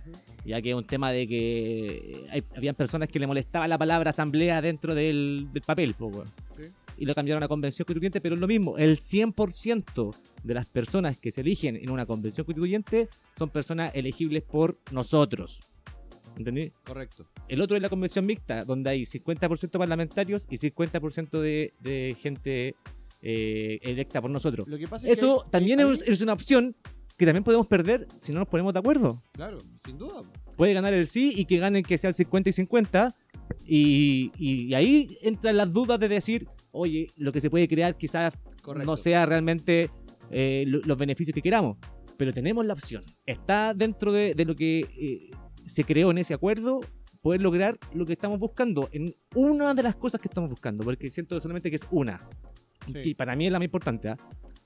ya 0.45 0.62
que 0.62 0.71
es 0.71 0.76
un 0.76 0.87
tema 0.87 1.11
de 1.11 1.26
que 1.26 1.88
eh, 1.88 2.26
hay, 2.30 2.45
habían 2.57 2.76
personas 2.76 3.09
que 3.09 3.18
le 3.18 3.26
molestaba 3.26 3.66
la 3.66 3.76
palabra 3.76 4.11
asamblea 4.11 4.62
dentro 4.62 4.95
del, 4.95 5.49
del 5.52 5.62
papel, 5.64 5.95
po, 5.95 6.07
weón. 6.07 6.28
Sí. 6.57 6.62
y 6.99 7.04
lo 7.04 7.16
cambiaron 7.16 7.42
a 7.42 7.49
Convención 7.49 7.85
Constituyente, 7.85 8.21
pero 8.21 8.37
es 8.37 8.40
lo 8.40 8.47
mismo, 8.47 8.78
el 8.78 8.97
100% 8.99 10.14
de 10.45 10.54
las 10.54 10.66
personas 10.66 11.18
que 11.18 11.33
se 11.33 11.40
eligen 11.40 11.75
en 11.75 11.90
una 11.90 12.07
Convención 12.07 12.45
Constituyente 12.45 13.09
son 13.37 13.50
personas 13.50 13.90
elegibles 13.95 14.45
por 14.45 14.78
nosotros. 14.92 15.61
¿Entendí? 16.37 16.71
Correcto. 16.85 17.26
El 17.49 17.61
otro 17.61 17.75
es 17.76 17.83
la 17.83 17.88
convención 17.88 18.25
mixta, 18.25 18.64
donde 18.64 18.90
hay 18.90 19.02
50% 19.02 19.71
parlamentarios 19.76 20.47
y 20.49 20.57
50% 20.59 21.40
de, 21.40 21.73
de 21.80 22.16
gente 22.16 22.76
eh, 23.21 23.80
electa 23.83 24.23
por 24.23 24.30
nosotros. 24.30 24.68
Lo 24.68 24.78
que 24.78 24.87
pasa 24.87 25.09
es 25.09 25.18
Eso 25.18 25.42
que 25.42 25.50
también 25.50 25.80
ahí- 25.80 25.90
es, 25.90 26.02
es 26.07 26.21
una 26.21 26.35
opción 26.35 26.76
que 27.18 27.26
también 27.26 27.44
podemos 27.44 27.66
perder 27.66 28.08
si 28.16 28.32
no 28.32 28.38
nos 28.38 28.48
ponemos 28.48 28.72
de 28.72 28.78
acuerdo. 28.78 29.22
Claro, 29.32 29.58
sin 29.84 29.98
duda. 29.98 30.22
Puede 30.56 30.72
ganar 30.72 30.94
el 30.94 31.06
sí 31.06 31.32
y 31.37 31.44
que 31.44 31.58
ganen 31.58 31.82
que 31.82 31.98
sea 31.98 32.08
el 32.08 32.14
50 32.14 32.48
y 32.48 32.52
50. 32.52 33.14
Y, 33.66 34.30
y- 34.38 34.75
ahí 34.75 35.08
entran 35.22 35.56
las 35.56 35.72
dudas 35.72 35.98
de 35.98 36.08
decir, 36.08 36.46
oye, 36.70 37.10
lo 37.16 37.32
que 37.32 37.40
se 37.40 37.50
puede 37.50 37.68
crear 37.68 37.96
quizás 37.96 38.34
Correcto. 38.62 38.87
no 38.90 38.96
sea 38.96 39.26
realmente 39.26 39.90
eh, 40.30 40.64
lo- 40.66 40.80
los 40.84 40.96
beneficios 40.96 41.34
que 41.34 41.42
queramos. 41.42 41.76
Pero 42.16 42.32
tenemos 42.32 42.64
la 42.66 42.75
opción. 42.75 43.02
Está 43.26 43.75
dentro 43.75 44.12
de, 44.12 44.34
de 44.34 44.44
lo 44.44 44.54
que 44.56 44.80
eh, 44.98 45.30
se 45.66 45.84
creó 45.84 46.10
en 46.10 46.18
ese 46.18 46.34
acuerdo 46.34 46.80
poder 47.20 47.40
lograr 47.40 47.76
lo 47.94 48.06
que 48.06 48.12
estamos 48.12 48.38
buscando 48.38 48.88
en 48.92 49.14
una 49.34 49.75
de 49.75 49.82
las 49.82 49.96
cosas 49.96 50.20
que 50.20 50.28
estamos 50.28 50.50
buscando, 50.50 50.84
porque 50.84 51.10
siento 51.10 51.40
solamente 51.40 51.68
que 51.70 51.76
es 51.76 51.87
una. 51.90 52.28
Sí. 52.87 53.10
Y 53.10 53.14
para 53.14 53.34
mí 53.37 53.46
es 53.46 53.52
la 53.52 53.58
más 53.58 53.66
importante, 53.66 54.08
¿ah? 54.08 54.16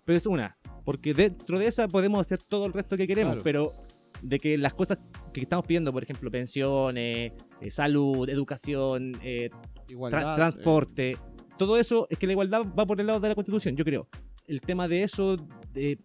pero 0.04 0.16
es 0.18 0.26
una. 0.26 0.56
Porque 0.84 1.14
dentro 1.14 1.58
de 1.58 1.66
esa 1.66 1.88
podemos 1.88 2.20
hacer 2.20 2.38
todo 2.40 2.66
el 2.66 2.72
resto 2.72 2.96
que 2.96 3.06
queremos, 3.06 3.34
Claro. 3.34 3.44
pero 3.44 3.72
de 4.20 4.38
que 4.38 4.56
las 4.58 4.74
cosas 4.74 4.98
que 5.32 5.40
estamos 5.40 5.66
pidiendo, 5.66 5.92
por 5.92 6.02
ejemplo, 6.02 6.30
pensiones, 6.30 7.32
eh, 7.60 7.70
salud, 7.70 8.28
educación, 8.28 9.16
eh, 9.22 9.50
tra- 9.50 9.90
Igualdad. 9.90 10.36
transporte, 10.36 11.16
todo 11.58 11.76
eso 11.76 12.06
es 12.10 12.18
que 12.18 12.26
la 12.26 12.32
igualdad 12.32 12.62
va 12.78 12.86
por 12.86 13.00
el 13.00 13.06
lado 13.06 13.20
de 13.20 13.28
la 13.28 13.34
constitución, 13.34 13.76
yo 13.76 13.84
creo. 13.84 14.08
El 14.46 14.60
tema 14.60 14.88
de 14.88 15.02
eso 15.02 15.36
de- 15.72 15.98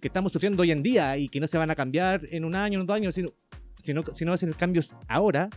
que 0.00 0.08
estamos 0.08 0.32
sufriendo 0.32 0.62
hoy 0.62 0.70
en 0.72 0.82
día 0.82 1.16
y 1.16 1.28
que 1.28 1.38
no 1.40 1.46
se 1.46 1.58
van 1.58 1.70
a 1.70 1.74
cambiar 1.76 2.22
en 2.30 2.44
un 2.44 2.54
año, 2.56 2.80
en 2.80 2.86
dos 2.86 2.96
años, 2.96 3.14
sino, 3.14 3.30
sino, 3.82 4.02
si 4.12 4.24
no 4.24 4.32
hacen 4.32 4.52
cambios 4.52 4.94
ahora, 5.08 5.48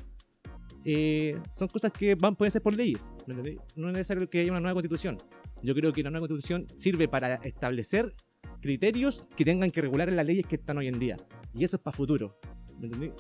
eh, 0.84 1.40
son 1.58 1.68
cosas 1.68 1.92
que 1.92 2.14
van, 2.16 2.36
pueden 2.36 2.52
ser 2.52 2.62
por 2.62 2.74
leyes. 2.76 3.12
No 3.26 3.88
es 3.88 3.94
necesario 3.94 4.30
que 4.30 4.40
haya 4.42 4.52
una 4.52 4.60
nueva 4.60 4.76
constitución. 4.76 5.18
Yo 5.64 5.74
creo 5.74 5.92
que 5.94 6.02
una 6.02 6.12
nueva 6.12 6.28
constitución 6.28 6.68
sirve 6.76 7.08
para 7.08 7.36
establecer 7.36 8.14
criterios 8.62 9.28
que 9.36 9.46
tengan 9.46 9.72
que 9.72 9.82
regular 9.82 10.12
las 10.12 10.26
leyes 10.26 10.46
que 10.46 10.56
están 10.56 10.78
hoy 10.78 10.88
en 10.88 11.00
día. 11.00 11.18
Y 11.54 11.64
eso 11.64 11.78
es 11.78 11.82
para 11.82 11.96
futuro. 11.96 12.38
¿Me 12.80 12.88
entendí? 12.88 13.12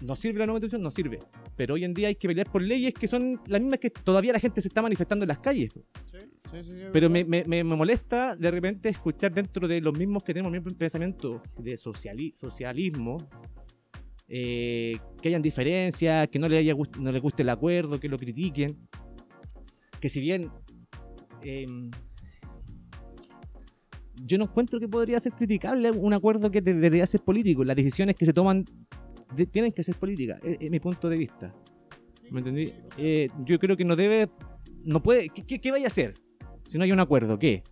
¿No 0.00 0.14
sirve 0.14 0.38
la 0.38 0.46
nueva 0.46 0.56
constitución? 0.60 0.82
No 0.82 0.90
sirve. 0.90 1.18
Pero 1.56 1.74
hoy 1.74 1.84
en 1.84 1.92
día 1.92 2.06
hay 2.08 2.14
que 2.14 2.28
pelear 2.28 2.50
por 2.50 2.62
leyes 2.62 2.94
que 2.94 3.08
son 3.08 3.40
las 3.46 3.60
mismas 3.60 3.80
que 3.80 3.90
todavía 3.90 4.32
la 4.32 4.38
gente 4.38 4.60
se 4.60 4.68
está 4.68 4.80
manifestando 4.80 5.24
en 5.24 5.28
las 5.28 5.38
calles. 5.38 5.70
sí, 5.72 6.18
sí, 6.52 6.62
sí, 6.62 6.70
Pero 6.92 7.10
me, 7.10 7.24
me- 7.24 7.44
me- 7.44 7.64
molesta 7.64 8.36
de 8.36 8.50
repente 8.50 8.88
escuchar 8.90 9.32
dentro 9.34 9.66
de 9.66 9.80
los 9.80 9.92
mismos 9.98 10.22
que 10.22 10.32
tenemos 10.32 10.54
el 10.54 10.60
mismo 10.62 10.78
pensamiento 10.78 11.42
de 11.58 11.76
sociali- 11.76 12.32
socialismo 12.34 13.28
eh, 14.28 14.98
que 15.20 15.28
hayan 15.30 15.42
diferencias, 15.42 16.28
que 16.28 16.38
no 16.38 16.48
les, 16.48 16.60
haya 16.60 16.74
no 17.00 17.10
les 17.12 17.20
guste 17.22 17.42
el 17.42 17.48
acuerdo, 17.48 17.98
que 17.98 18.08
lo 18.08 18.18
critiquen. 18.18 18.76
Que 20.00 20.08
si 20.08 20.20
bien 20.20 20.50
em, 21.42 21.90
yo 24.24 24.38
no 24.38 24.44
encuentro 24.44 24.78
que 24.80 24.88
podría 24.88 25.18
ser 25.20 25.32
criticable 25.32 25.90
un 25.90 26.12
acuerdo 26.12 26.50
que 26.50 26.60
debería 26.60 27.06
ser 27.06 27.20
político. 27.22 27.64
Las 27.64 27.76
decisiones 27.76 28.16
que 28.16 28.26
se 28.26 28.32
toman 28.32 28.64
de- 29.34 29.46
tienen 29.46 29.72
que 29.72 29.82
ser 29.84 29.96
políticas, 29.96 30.40
es, 30.42 30.58
es 30.60 30.70
mi 30.70 30.80
punto 30.80 31.08
de 31.08 31.16
vista. 31.18 31.54
¿Me 32.30 32.40
entendí? 32.40 32.72
Eh, 32.96 33.28
yo 33.44 33.58
creo 33.58 33.76
que 33.76 33.84
no 33.84 33.96
debe, 33.96 34.28
no 34.84 35.02
puede, 35.02 35.28
¿qué, 35.30 35.44
qué, 35.46 35.58
qué 35.60 35.70
vaya 35.70 35.84
a 35.84 35.88
hacer? 35.88 36.14
Si 36.66 36.76
no 36.78 36.84
hay 36.84 36.92
un 36.92 37.00
acuerdo, 37.00 37.38
¿qué? 37.38 37.62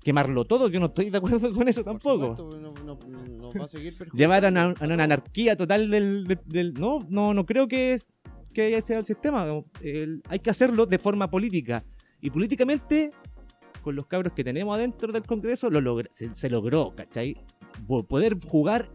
¿Quemarlo 0.00 0.44
todo? 0.44 0.68
Yo 0.68 0.78
no 0.80 0.86
estoy 0.86 1.10
de 1.10 1.18
acuerdo 1.18 1.52
con 1.52 1.66
eso 1.66 1.82
tampoco. 1.82 2.36
supuesto, 2.36 2.60
no, 2.60 2.72
no- 2.84 2.98
nos 3.28 3.54
va 3.54 3.64
a 3.64 4.14
Llevar 4.14 4.44
a 4.44 4.48
una, 4.50 4.64
a 4.78 4.84
una 4.84 5.04
anarquía 5.04 5.56
total 5.56 5.90
del, 5.90 6.26
del- 6.26 6.40
del- 6.44 6.74
no, 6.74 7.06
no, 7.08 7.32
no 7.34 7.46
creo 7.46 7.66
que, 7.66 7.94
es- 7.94 8.06
que 8.52 8.80
sea 8.82 8.98
el 8.98 9.04
sistema. 9.06 9.46
El- 9.80 10.22
hay 10.28 10.38
que 10.40 10.50
hacerlo 10.50 10.86
de 10.86 10.98
forma 10.98 11.30
política. 11.30 11.84
Y 12.20 12.30
políticamente, 12.30 13.10
con 13.84 13.94
los 13.94 14.06
cabros 14.06 14.32
que 14.32 14.42
tenemos 14.42 14.74
adentro 14.76 15.12
del 15.12 15.22
Congreso, 15.22 15.70
lo 15.70 15.80
logra- 15.80 16.08
se, 16.10 16.34
se 16.34 16.50
logró, 16.50 16.92
¿cachai? 16.96 17.36
Po- 17.86 18.02
Poder 18.04 18.36
jugar 18.44 18.88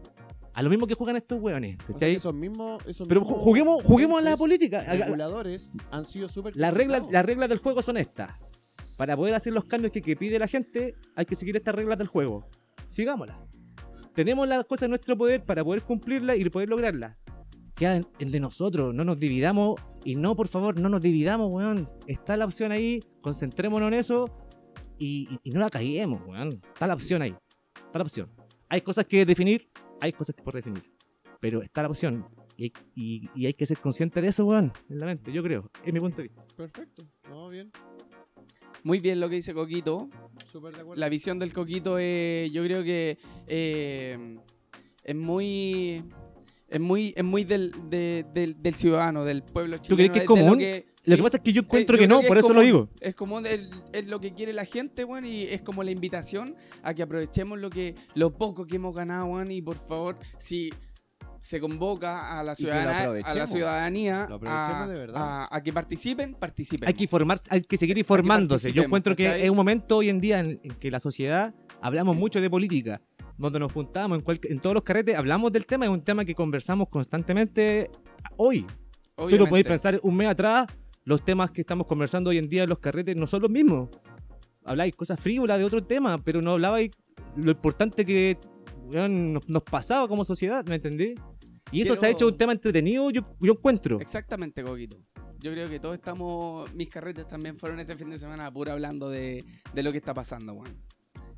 a 0.52 0.62
lo 0.62 0.68
mismo 0.68 0.86
que 0.86 0.94
juegan 0.94 1.16
estos 1.16 1.40
hueones, 1.40 1.76
O 1.76 1.78
sea, 1.78 1.86
que 1.86 1.92
¿cachai? 1.92 2.14
esos 2.16 2.34
mismos, 2.34 2.82
esos 2.86 3.06
Pero 3.08 3.20
mismos 3.22 3.38
juguemos, 3.40 3.82
juguemos 3.84 4.18
a 4.18 4.22
la 4.22 4.36
política. 4.36 4.80
Haga- 4.80 5.04
Reguladores 5.06 5.70
han 5.90 6.04
sido 6.04 6.28
súper 6.28 6.54
Las 6.56 6.74
reglas, 6.74 7.02
las 7.10 7.24
reglas 7.24 7.48
del 7.48 7.58
juego 7.58 7.80
son 7.82 7.96
estas. 7.96 8.32
Para 8.96 9.16
poder 9.16 9.34
hacer 9.34 9.52
los 9.54 9.64
cambios 9.64 9.92
que, 9.92 10.02
que 10.02 10.14
pide 10.16 10.38
la 10.38 10.46
gente, 10.48 10.94
hay 11.16 11.24
que 11.24 11.34
seguir 11.36 11.56
estas 11.56 11.74
reglas 11.74 11.96
del 11.96 12.08
juego. 12.08 12.46
Sigámoslas. 12.86 13.38
Tenemos 14.14 14.46
las 14.48 14.66
cosas 14.66 14.84
en 14.84 14.90
nuestro 14.90 15.16
poder 15.16 15.44
para 15.44 15.64
poder 15.64 15.82
cumplirlas 15.82 16.36
y 16.36 16.50
poder 16.50 16.68
lograrlas. 16.68 17.16
Queda 17.76 17.96
en 18.18 18.30
de 18.30 18.40
nosotros, 18.40 18.92
no 18.94 19.04
nos 19.04 19.18
dividamos. 19.18 19.80
Y 20.04 20.16
no, 20.16 20.34
por 20.34 20.48
favor, 20.48 20.78
no 20.78 20.88
nos 20.88 21.00
dividamos, 21.00 21.48
weón. 21.50 21.88
Está 22.06 22.36
la 22.36 22.44
opción 22.44 22.72
ahí, 22.72 23.02
concentrémonos 23.22 23.86
en 23.88 23.94
eso 23.94 24.28
y, 25.00 25.40
y- 25.42 25.50
no 25.50 25.58
la 25.60 25.70
caguemos, 25.70 26.20
weón. 26.26 26.60
Está 26.72 26.86
la 26.86 26.94
opción 26.94 27.22
ahí. 27.22 27.34
Está 27.86 27.98
la 27.98 28.04
opción. 28.04 28.30
Hay 28.68 28.82
cosas 28.82 29.06
que 29.06 29.24
definir, 29.26 29.68
hay 30.00 30.12
cosas 30.12 30.36
que 30.36 30.42
por 30.42 30.54
definir. 30.54 30.82
Pero 31.40 31.62
está 31.62 31.82
la 31.82 31.88
opción. 31.88 32.26
Y 32.56 32.64
hay, 32.64 32.72
y- 32.94 33.30
y 33.34 33.46
hay 33.46 33.54
que 33.54 33.66
ser 33.66 33.78
consciente 33.78 34.20
de 34.20 34.28
eso, 34.28 34.44
weón. 34.44 34.72
En 34.88 35.00
la 35.00 35.06
mente, 35.06 35.32
yo 35.32 35.42
creo. 35.42 35.70
Es 35.84 35.92
mi 35.92 35.98
punto 36.00 36.18
de 36.18 36.24
vista. 36.28 36.44
Perfecto. 36.56 37.02
No, 37.28 37.48
bien. 37.48 37.72
Muy 38.82 39.00
bien 39.00 39.20
lo 39.20 39.28
que 39.28 39.36
dice 39.36 39.52
Coquito. 39.54 40.08
Súper 40.50 40.74
de 40.74 40.80
acuerdo. 40.82 41.00
La 41.00 41.08
visión 41.08 41.38
del 41.38 41.52
Coquito 41.52 41.98
es, 41.98 42.50
yo 42.52 42.62
creo 42.64 42.82
que 42.82 43.18
eh, 43.46 44.38
es 45.04 45.14
muy... 45.16 46.04
Es 46.68 46.78
muy, 46.80 47.12
es 47.16 47.24
muy 47.24 47.42
del, 47.42 47.72
de- 47.90 48.24
del, 48.32 48.62
del 48.62 48.74
ciudadano, 48.76 49.24
del 49.24 49.42
pueblo 49.42 49.78
chileno. 49.78 49.96
crees 49.96 50.10
que 50.12 50.18
es 50.20 50.28
de 50.28 50.28
lo 50.28 50.34
común? 50.44 50.58
que- 50.60 50.86
Lo 51.04 51.12
sí. 51.12 51.16
que 51.16 51.22
pasa 51.22 51.36
es 51.38 51.42
que 51.42 51.52
yo 51.52 51.62
encuentro 51.62 51.96
Eh, 51.96 51.98
que 51.98 52.04
yo 52.04 52.08
creo 52.08 52.20
no, 52.22 52.28
por 52.28 52.36
es 52.38 52.44
eso 52.44 52.52
lo 52.52 52.60
digo. 52.60 52.88
Es 53.00 53.14
como 53.14 53.38
el- 53.40 53.70
es 53.92 54.06
lo 54.06 54.20
que 54.20 54.32
quiere 54.34 54.52
la 54.52 54.64
gente, 54.66 55.04
weón, 55.04 55.24
y 55.24 55.44
es 55.44 55.62
como 55.62 55.82
la 55.82 55.90
invitación 55.90 56.56
a 56.82 56.92
que 56.94 57.02
aprovechemos 57.02 57.58
lo 57.58 57.70
que 57.70 57.94
lo 58.14 58.32
poco 58.34 58.66
que 58.66 58.76
hemos 58.76 58.94
ganado, 58.94 59.24
weón, 59.26 59.50
y 59.50 59.62
por 59.62 59.76
favor, 59.76 60.18
si 60.38 60.70
se 61.38 61.58
convoca 61.58 62.38
a 62.38 62.42
la, 62.44 62.52
Y 62.52 62.56
que 62.56 62.62
lo 62.64 62.68
ciudadana- 62.70 63.20
a 63.24 63.34
la 63.34 63.46
ciudadanía 63.46 64.26
Lo 64.28 64.34
a, 64.44 64.86
de 64.86 65.10
a- 65.14 65.48
a 65.50 65.62
que 65.62 65.72
participen, 65.72 66.34
participen. 66.34 66.86
Hay 66.86 66.92
que 66.92 67.04
informar, 67.04 67.40
hay 67.48 67.62
que 67.62 67.78
seguir 67.78 67.96
informándose. 67.96 68.68
Yo 68.68 68.82
participemos, 68.82 68.86
encuentro 68.86 69.16
que 69.16 69.24
¿cachai? 69.24 69.42
es 69.44 69.50
un 69.50 69.56
momento 69.56 69.96
hoy 69.96 70.10
en 70.10 70.20
día 70.20 70.40
en, 70.40 70.60
en 70.62 70.72
que 70.74 70.90
la 70.90 71.00
sociedad 71.00 71.54
hablamos 71.80 72.14
mucho 72.14 72.42
de 72.42 72.50
política, 72.50 73.00
donde 73.38 73.58
nos 73.58 73.72
juntamos 73.72 74.18
en, 74.18 74.22
cual- 74.24 74.38
en 74.42 74.60
todos 74.60 74.74
los 74.74 74.82
carretes, 74.82 75.16
hablamos 75.16 75.50
del 75.50 75.64
tema, 75.64 75.86
es 75.86 75.90
un 75.90 76.04
tema 76.04 76.26
que 76.26 76.34
conversamos 76.34 76.88
constantemente 76.90 77.90
hoy. 78.36 78.60
Tú 78.62 78.66
lo 79.16 79.28
podéis 79.28 79.40
Obviamente. 79.42 79.64
pensar 79.68 80.00
un 80.02 80.16
mes 80.16 80.28
atrás, 80.28 80.66
los 81.10 81.24
temas 81.24 81.50
que 81.50 81.60
estamos 81.62 81.86
conversando 81.88 82.30
hoy 82.30 82.38
en 82.38 82.48
día 82.48 82.62
en 82.62 82.68
los 82.68 82.78
carretes 82.78 83.16
no 83.16 83.26
son 83.26 83.42
los 83.42 83.50
mismos. 83.50 83.88
Habláis 84.64 84.94
cosas 84.94 85.18
frívolas 85.18 85.58
de 85.58 85.64
otro 85.64 85.82
tema, 85.84 86.18
pero 86.18 86.40
no 86.40 86.52
hablabais 86.52 86.92
lo 87.36 87.50
importante 87.50 88.06
que 88.06 88.38
weón, 88.86 89.32
nos, 89.32 89.48
nos 89.48 89.62
pasaba 89.64 90.06
como 90.06 90.24
sociedad, 90.24 90.64
¿me 90.66 90.76
entendí? 90.76 91.14
Y 91.72 91.80
eso 91.82 91.94
se 91.94 91.98
ha 91.98 92.00
Quiero- 92.00 92.12
hecho 92.16 92.26
un 92.28 92.36
tema 92.38 92.52
entretenido, 92.52 93.10
yo, 93.10 93.22
yo 93.40 93.52
encuentro. 93.52 94.00
Exactamente, 94.00 94.62
Coquito. 94.62 94.96
Yo 95.40 95.50
creo 95.52 95.68
que 95.68 95.80
todos 95.80 95.94
estamos. 95.96 96.72
Mis 96.74 96.88
carretes 96.88 97.26
también 97.26 97.56
fueron 97.56 97.80
este 97.80 97.96
fin 97.96 98.10
de 98.10 98.18
semana 98.18 98.52
pura 98.52 98.72
hablando 98.72 99.08
de, 99.08 99.44
de 99.72 99.82
lo 99.82 99.90
que 99.90 99.98
está 99.98 100.12
pasando, 100.14 100.52
weón. 100.52 100.76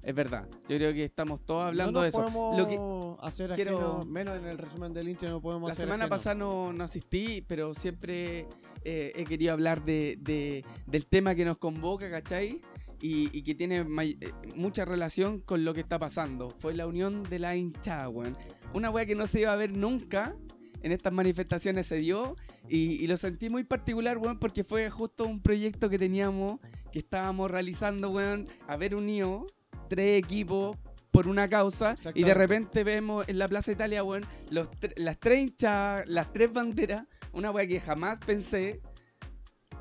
Es 0.03 0.15
verdad. 0.15 0.49
Yo 0.69 0.77
creo 0.77 0.93
que 0.93 1.05
estamos 1.05 1.41
todos 1.47 1.65
hablando 1.65 2.01
no 2.01 2.05
de 2.05 2.07
nos 2.11 2.15
eso. 2.15 2.23
podemos 2.23 2.59
Lo 2.59 2.67
que- 2.69 3.27
hacer 3.27 3.53
quiero- 3.55 3.79
ajeno, 3.99 4.05
menos 4.05 4.37
en 4.39 4.47
el 4.47 4.59
resumen 4.59 4.93
del 4.93 5.09
hincha 5.09 5.29
no 5.31 5.41
podemos 5.41 5.69
La 5.69 5.73
hacer 5.75 5.85
semana 5.85 6.05
ajeno. 6.05 6.15
pasada 6.15 6.35
no, 6.35 6.73
no 6.73 6.85
asistí, 6.85 7.43
pero 7.47 7.73
siempre 7.75 8.49
eh, 8.85 9.13
he 9.17 9.25
querido 9.25 9.53
hablar 9.53 9.85
de, 9.85 10.19
de- 10.21 10.65
del 10.87 11.07
tema 11.07 11.35
que 11.35 11.45
nos 11.45 11.59
convoca, 11.59 12.11
¿cachai? 12.11 12.61
Y, 13.01 13.37
y 13.37 13.43
que 13.43 13.55
tiene 13.55 13.79
eh, 14.03 14.33
mucha 14.55 14.85
relación 14.85 15.41
con 15.41 15.65
lo 15.65 15.75
que 15.75 15.81
está 15.81 15.99
pasando. 15.99 16.51
Fue 16.61 16.73
la 16.75 16.87
unión 16.87 17.23
de 17.25 17.39
la 17.39 17.57
hinchada, 17.57 18.09
weón. 18.09 18.37
Una 18.75 18.91
weá 18.91 19.05
que 19.07 19.15
no 19.15 19.27
se 19.27 19.41
iba 19.41 19.53
a 19.53 19.57
ver 19.57 19.77
nunca. 19.77 20.37
En 20.83 20.91
estas 20.91 21.13
manifestaciones 21.13 21.87
se 21.87 21.97
dio 21.97 22.37
y, 22.69 22.95
y 23.03 23.07
lo 23.07 23.17
sentí 23.17 23.49
muy 23.49 23.63
particular, 23.65 24.19
weón, 24.19 24.39
porque 24.41 24.65
fue 24.65 24.91
justo 24.91 25.25
un 25.27 25.41
proyecto 25.41 25.89
que 25.89 25.97
teníamos, 25.99 26.59
que 26.93 26.99
estábamos 26.99 27.51
realizando, 27.51 28.11
weón, 28.11 28.49
haber 28.67 28.95
unido 28.97 29.47
tres 29.89 30.19
equipos 30.19 30.77
por 31.13 31.29
una 31.29 31.47
causa 31.47 31.95
y 32.15 32.25
de 32.25 32.35
repente 32.35 32.83
vemos 32.85 33.29
en 33.29 33.39
la 33.39 33.47
Plaza 33.47 33.71
Italia, 33.71 34.03
weón, 34.03 34.25
los 34.51 34.69
las 34.97 35.21
tres 35.21 35.41
hinchadas, 35.43 36.09
las 36.09 36.33
tres 36.33 36.53
banderas, 36.53 37.05
una 37.33 37.51
weá 37.51 37.67
que 37.67 37.81
jamás 37.81 38.19
pensé. 38.21 38.81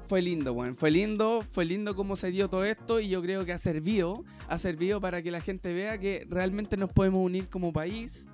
Fue 0.03 0.22
lindo, 0.22 0.51
weón. 0.53 0.75
Fue 0.75 0.91
lindo, 0.91 1.41
fue 1.50 1.63
lindo 1.63 1.96
cómo 1.96 2.15
se 2.17 2.31
dio 2.31 2.50
todo 2.50 2.65
esto 2.65 3.00
y 3.00 3.08
yo 3.08 3.22
creo 3.22 3.46
que 3.46 3.53
ha 3.53 3.58
servido, 3.58 4.25
ha 4.50 4.58
servido 4.58 5.00
para 5.00 5.22
que 5.22 5.31
la 5.31 5.39
gente 5.39 5.72
vea 5.74 5.98
que 6.00 6.25
realmente 6.29 6.75
nos 6.75 6.91
podemos 6.91 7.24
unir 7.25 7.48
como 7.50 7.72
país. 7.72 8.25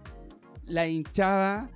la 0.69 0.85
hinchada, 0.85 1.69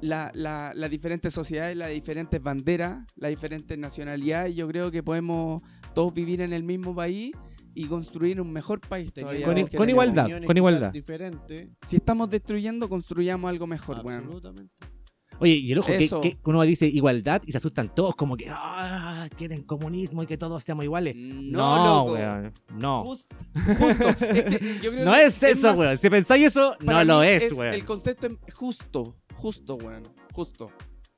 la- 0.00 0.30
la- 0.32 0.70
las 0.72 0.88
diferentes 0.88 1.34
sociedades, 1.34 1.76
las 1.76 1.88
diferentes 1.90 2.40
banderas, 2.40 3.04
las 3.16 3.30
diferentes 3.30 3.76
nacionalidades. 3.76 4.54
Yo 4.54 4.68
creo 4.68 4.92
que 4.92 5.02
podemos 5.02 5.62
todos 5.96 6.14
vivir 6.14 6.40
en 6.42 6.52
el 6.52 6.62
mismo 6.62 6.94
país 6.94 7.32
y 7.74 7.86
construir 7.86 8.40
un 8.40 8.52
mejor 8.52 8.80
país 8.80 9.12
todavía. 9.12 9.44
Con 9.46 9.54
con 9.78 9.90
igualdad, 9.90 10.28
con 10.46 10.56
igualdad. 10.56 10.92
Diferentes. 10.92 11.70
Si 11.88 11.96
estamos 11.96 12.30
destruyendo, 12.30 12.88
construyamos 12.88 13.48
algo 13.48 13.66
mejor, 13.66 13.96
weón. 14.04 14.20
Absolutamente. 14.26 14.86
Oye, 15.38 15.54
y 15.54 15.72
el 15.72 15.78
ojo, 15.78 15.88
que, 15.88 16.08
que 16.08 16.38
uno 16.44 16.62
dice 16.62 16.86
igualdad 16.86 17.42
y 17.46 17.52
se 17.52 17.58
asustan 17.58 17.94
todos 17.94 18.14
como 18.16 18.36
que 18.36 18.46
ah, 18.50 19.28
quieren 19.36 19.62
comunismo 19.62 20.22
y 20.22 20.26
que 20.26 20.36
todos 20.38 20.62
seamos 20.62 20.84
iguales. 20.84 21.14
No, 21.16 21.84
No, 21.84 22.02
weón. 22.12 22.52
No. 22.74 23.04
Just- 23.04 23.30
justo. 23.54 24.08
Es 24.20 24.44
que 24.44 24.78
yo 24.82 24.90
creo 24.92 25.04
No 25.04 25.12
que 25.12 25.24
es 25.24 25.42
eso, 25.42 25.68
más- 25.68 25.78
weón. 25.78 25.98
Si 25.98 26.08
pensáis 26.10 26.46
eso, 26.46 26.74
no 26.80 27.04
lo 27.04 27.20
mí 27.20 27.26
es, 27.28 27.52
weón. 27.52 27.74
El 27.74 27.84
concepto 27.84 28.28
es 28.46 28.54
justo, 28.54 29.14
justo, 29.34 29.76
weón. 29.76 30.04
Justo. 30.32 30.70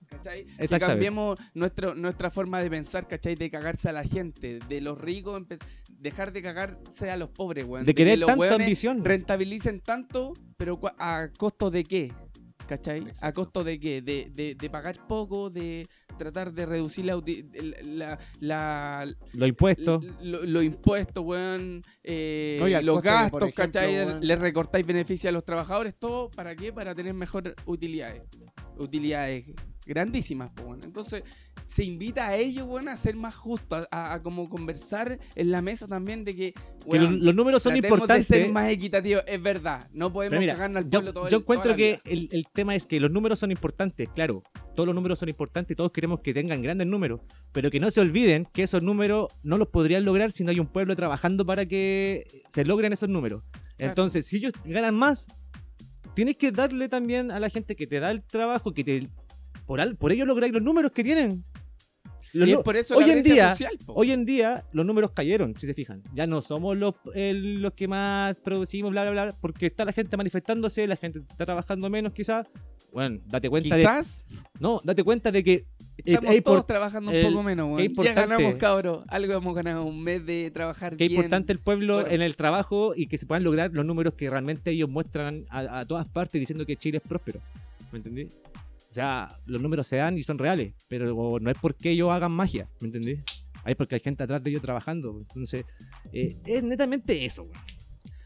¿Cachai? 0.09 0.47
Que 0.47 0.79
cambiemos 0.79 1.39
nuestro, 1.55 1.95
nuestra 1.95 2.31
forma 2.31 2.61
de 2.61 2.71
pensar, 2.71 3.07
¿cachai? 3.07 3.35
De 3.35 3.51
cagarse 3.51 3.89
a 3.91 3.93
la 3.93 4.05
gente, 4.05 4.59
de 4.69 4.81
los 4.81 4.99
ricos, 4.99 5.43
dejar 5.99 6.33
de 6.33 6.43
cagarse 6.43 7.11
a 7.11 7.17
los 7.17 7.29
pobres, 7.29 7.65
weón. 7.67 7.85
De 7.85 7.93
que 7.95 8.05
querer 8.05 8.19
los 8.19 8.29
tanta 8.29 8.55
ambición. 8.55 9.05
Rentabilicen 9.05 9.81
tanto, 9.81 10.33
pero 10.57 10.81
a 10.99 11.29
costo 11.37 11.71
de 11.71 11.85
qué? 11.85 12.13
¿Cachai? 12.69 13.03
¿A 13.23 13.33
costo 13.33 13.65
de 13.65 13.81
qué? 13.81 14.03
De, 14.03 14.29
de, 14.31 14.55
de 14.55 14.71
pagar 14.71 15.07
poco, 15.09 15.49
de 15.49 15.89
tratar 16.19 16.53
de 16.53 16.67
reducir 16.67 17.07
la, 17.07 17.19
la, 17.83 18.19
la, 18.41 19.15
Los 19.33 19.49
impuestos. 19.49 20.05
lo- 20.21 20.45
Los 20.45 20.65
impuestos, 20.65 21.25
weón. 21.25 21.83
eh, 22.05 22.59
No, 22.61 22.83
los 22.83 23.01
gastos, 23.03 23.41
ejemplo, 23.43 23.65
¿cachai? 23.65 23.95
weón. 24.05 24.19
Le 24.21 24.37
recortáis 24.37 24.85
beneficios 24.87 25.31
a 25.31 25.33
los 25.33 25.45
trabajadores, 25.45 25.95
todo. 25.99 26.31
¿Para 26.31 26.55
qué? 26.55 26.71
Para 26.71 26.95
tener 26.95 27.15
mejores 27.15 27.55
utilidades. 27.65 28.23
Utilidades 28.77 29.47
grandísimas, 29.89 30.51
pues. 30.55 30.85
Entonces, 30.85 31.23
se 31.65 31.85
invita 31.85 32.29
a 32.29 32.37
ellos, 32.37 32.67
weón, 32.69 32.89
a 32.89 32.97
ser 32.97 33.17
más 33.17 33.35
justos, 33.35 33.87
a, 33.91 34.13
a- 34.13 34.15
a 34.15 34.23
como 34.23 34.49
conversar 34.49 35.19
en 35.35 35.51
la 35.51 35.61
mesa 35.61 35.87
también 35.89 36.25
de 36.25 36.37
que, 36.37 36.55
Que 36.91 36.99
los, 36.99 37.35
números 37.35 37.63
son 37.63 37.77
importantes. 37.77 38.29
de 38.29 38.43
ser 38.45 38.53
más 38.53 38.71
equitativos. 38.71 39.23
Es 39.27 39.43
verdad, 39.43 39.89
no 39.93 40.13
podemos 40.13 40.39
mira, 40.39 40.55
cagarnos 40.55 40.85
al 40.85 40.91
yo, 40.91 40.99
pueblo 41.01 41.13
todo 41.13 41.25
el- 41.27 41.31
yo 41.33 41.39
encuentro 41.39 41.75
que 41.77 42.01
el, 42.05 42.29
el 42.33 42.47
tema 42.53 42.75
es 42.77 42.87
que 42.87 43.01
los 43.01 43.11
números 43.11 43.39
son 43.39 43.51
importantes, 43.51 44.09
claro. 44.11 44.43
Todos 44.77 44.87
los 44.87 44.95
números 44.95 45.19
son 45.19 45.29
importantes, 45.29 45.77
todos 45.77 45.91
queremos 45.91 46.21
que 46.21 46.33
tengan 46.33 46.63
grandes 46.63 46.87
números, 46.87 47.21
pero 47.53 47.69
que 47.71 47.81
no 47.81 47.91
se 47.91 48.01
olviden 48.01 48.47
que 48.53 48.63
esos 48.63 48.81
números 48.83 49.27
no 49.43 49.59
los 49.59 49.67
podrían 49.69 50.05
lograr 50.05 50.31
si 50.31 50.45
no 50.45 50.51
hay 50.53 50.61
un 50.61 50.69
pueblo 50.69 50.95
trabajando 50.95 51.45
para 51.45 51.67
que 51.67 52.25
se 52.49 52.65
logren 52.65 52.93
esos 52.93 53.09
números. 53.09 53.43
Entonces, 53.79 54.27
si 54.27 54.37
ellos 54.37 54.53
ganan 54.65 54.95
más, 54.95 55.27
tienes 56.15 56.37
que 56.37 56.51
darle 56.53 56.89
también 56.89 57.31
a 57.31 57.39
la 57.41 57.51
gente 57.51 57.77
que 57.77 57.87
te 57.87 58.01
da 58.01 58.11
el 58.11 58.23
trabajo, 58.23 58.73
que 58.73 58.85
te 58.85 59.09
por, 59.69 59.81
al- 59.81 59.97
por 59.97 60.11
ello 60.11 60.25
lográis 60.25 60.53
los 60.53 60.63
números 60.63 60.91
que 60.93 61.05
tienen. 61.05 61.45
Los 62.33 62.49
Y 62.49 62.53
es 62.53 62.59
por 62.59 62.77
eso 62.77 62.97
hoy 62.97 63.07
la 63.07 63.13
en 63.15 63.23
día, 63.23 63.51
social. 63.51 63.79
Hoy 63.87 64.13
en 64.13 64.25
día 64.27 64.65
los 64.73 64.85
números 64.85 65.13
cayeron, 65.13 65.55
si 65.59 65.67
se 65.67 65.73
fijan. 65.75 66.03
Ya 66.15 66.27
no 66.27 66.43
somos 66.43 66.77
los, 66.77 66.95
el- 67.15 67.63
los 67.63 67.73
que 67.75 67.87
más 67.89 68.37
producimos, 68.37 68.91
bla, 68.91 69.09
bla, 69.11 69.25
bla, 69.25 69.37
porque 69.41 69.67
está 69.67 69.85
la 69.85 69.93
gente 69.93 70.17
manifestándose, 70.17 70.87
la 70.87 70.97
gente 70.97 71.21
está 71.21 71.45
trabajando 71.45 71.89
menos 71.91 72.13
quizás. 72.13 72.47
Bueno, 72.93 73.21
date 73.27 73.51
cuenta 73.51 73.77
Quizás 73.77 74.25
de... 74.29 74.37
No, 74.61 74.81
date 74.85 75.05
cuenta 75.05 75.31
de 75.31 75.45
que... 75.45 75.53
eh, 75.53 75.67
estamos 76.05 76.35
es, 76.35 76.43
todos 76.43 76.67
trabajando 76.67 77.13
un 77.13 77.23
poco 77.23 77.43
menos, 77.43 77.79
qué 77.79 77.89
weón. 77.89 78.05
Ya 78.07 78.15
ganamos, 78.15 78.55
cabros. 78.57 79.05
Algo 79.09 79.35
hemos 79.35 79.55
ganado 79.55 79.85
un 79.85 80.03
mes 80.03 80.25
de 80.25 80.51
trabajar 80.51 80.97
que 80.97 81.05
es 81.05 81.09
bien. 81.11 81.21
importante 81.21 81.53
el 81.53 81.59
pueblo 81.61 81.95
Bueno. 81.97 82.11
en 82.11 82.23
el 82.23 82.37
trabajo 82.37 82.95
y 82.97 83.07
que 83.07 83.19
se 83.19 83.27
puedan 83.27 83.45
lograr 83.45 83.71
los 83.75 83.85
números 83.85 84.15
que 84.15 84.29
realmente 84.31 84.71
ellos 84.71 84.89
muestran 84.89 85.45
a, 85.51 85.81
a 85.81 85.87
todas 85.87 86.07
partes 86.07 86.41
diciendo 86.41 86.65
que 86.67 86.77
Chile 86.77 86.99
es 87.03 87.09
próspero. 87.09 87.41
¿Me 87.93 87.99
entendí? 87.99 88.29
O 88.91 88.95
sea, 88.95 89.29
los 89.47 89.61
números 89.61 89.87
se 89.87 89.97
dan 89.97 90.17
y 90.17 90.23
son 90.23 90.39
reales, 90.39 90.75
pero 90.89 91.39
no 91.41 91.51
es 91.51 91.57
porque 91.61 91.91
ellos 91.91 92.11
hagan 92.11 92.33
magia, 92.33 92.69
¿me 92.81 92.87
entendí? 92.87 93.23
Es 93.67 93.77
porque 93.77 93.97
hay 93.97 94.01
gente 94.01 94.25
atrás 94.25 94.43
de 94.43 94.51
ellos 94.51 94.63
trabajando. 94.63 95.19
Entonces, 95.19 95.65
eh, 96.13 96.39
es 96.47 96.63
netamente 96.63 97.25
eso, 97.25 97.43
weón. 97.43 97.59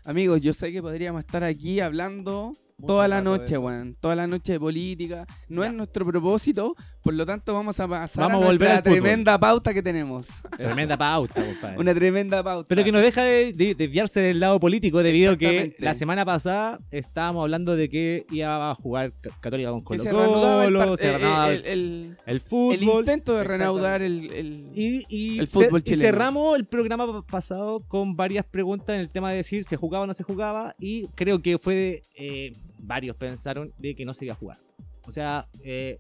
Amigos, 0.05 0.43
yo 0.43 0.53
sé 0.53 0.73
que 0.73 0.83
podríamos 0.83 1.21
estar 1.21 1.45
aquí 1.45 1.79
hablando 1.79 2.53
Mucho 2.77 2.87
toda 2.87 3.07
la 3.07 3.23
noche, 3.23 3.57
weón. 3.59 3.97
Toda 4.01 4.17
la 4.17 4.27
noche 4.27 4.55
de 4.55 4.61
política. 4.61 5.27
No 5.49 5.65
es 5.65 5.73
nuestro 5.73 6.05
propósito, 6.05 6.75
por 7.03 7.15
lo 7.15 7.27
tanto 7.27 7.53
vamos 7.53 7.79
a 7.81 7.89
pasar 7.89 8.23
Vamos 8.25 8.43
a 8.43 8.45
a 8.45 8.47
volver 8.47 8.69
nuestra 8.71 8.77
al 8.77 8.83
fútbol. 8.83 9.01
tremenda 9.03 9.39
pauta 9.39 9.75
que 9.75 9.83
tenemos. 9.83 10.29
Tremenda 10.57 10.97
pauta, 10.97 11.35
compadre. 11.45 11.79
Una 11.79 11.95
tremenda 11.95 12.43
pauta. 12.43 12.69
Pero 12.69 12.85
que 12.85 12.93
no 12.93 12.99
deja 13.01 13.23
de, 13.25 13.53
de- 13.53 13.75
desviarse 13.75 14.21
del 14.21 14.39
lado 14.41 14.61
político 14.61 15.03
debido 15.03 15.33
a 15.33 15.37
que 15.37 15.75
la 15.79 15.95
semana 15.95 16.25
pasada 16.25 16.81
estábamos 16.91 17.43
hablando 17.43 17.75
de 17.77 17.89
que 17.89 18.27
iba 18.31 18.71
a 18.71 18.75
jugar 18.75 19.13
Ca- 19.21 19.31
Católica 19.41 19.71
con 19.71 19.83
Colo 19.83 20.03
se 20.03 20.13
reanudaba 20.13 20.65
el, 20.67 20.75
Colo, 20.75 20.97
se 20.97 21.11
eh, 21.11 21.17
el- 21.17 21.65
el- 21.67 21.67
el 21.67 22.17
el 22.27 22.41
fútbol. 22.41 23.01
intento 23.01 23.35
de 23.37 23.45
reanudar 23.45 24.03
el, 24.03 24.33
el- 24.33 24.63
Y, 24.75 25.05
y 25.09 25.39
El 25.41 25.47
cer- 25.49 25.67
fútbol 25.67 25.81
y 25.81 25.83
chileno. 25.83 26.03
cerramos 26.03 26.57
el 26.57 26.67
programa 26.67 27.07
pa- 27.07 27.27
pasado 27.27 27.81
con 27.89 28.17
varias 28.17 28.45
preguntas 28.45 28.95
en 28.95 29.01
el 29.01 29.11
tema 29.11 29.31
de 29.31 29.39
decir 29.39 29.65
si 29.65 29.77
jugaba 29.77 30.05
o 30.05 30.07
no 30.07 30.15
se 30.15 30.23
jugaba. 30.23 30.75
Y 30.79 31.09
creo 31.17 31.43
que 31.43 31.59
fue. 31.59 32.03
eh, 32.17 32.53
varios 32.79 33.17
pensaron 33.17 33.73
de 33.79 33.95
que 33.95 34.05
no 34.05 34.13
se 34.15 34.25
iba 34.27 34.35
a 34.35 34.37
jugar. 34.37 34.59
O 35.07 35.11
sea, 35.13 35.49
eh, 35.65 35.99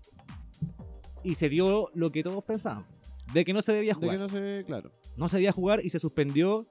y 1.25 1.35
se 1.37 1.49
dio 1.49 1.89
lo 1.95 2.11
que 2.13 2.23
todos 2.23 2.43
pensaban: 2.45 2.87
de 3.33 3.45
que 3.45 3.53
no 3.53 3.63
se 3.63 3.73
debía 3.73 3.93
De 3.95 4.01
jugar. 4.01 4.17
que 4.17 4.19
no 4.19 4.29
se, 4.29 4.65
claro, 4.65 4.93
No 5.17 5.29
se 5.29 5.37
debía 5.39 5.53
jugar 5.53 5.81
y 5.85 5.91
se 5.91 5.99
suspendió 5.99 6.67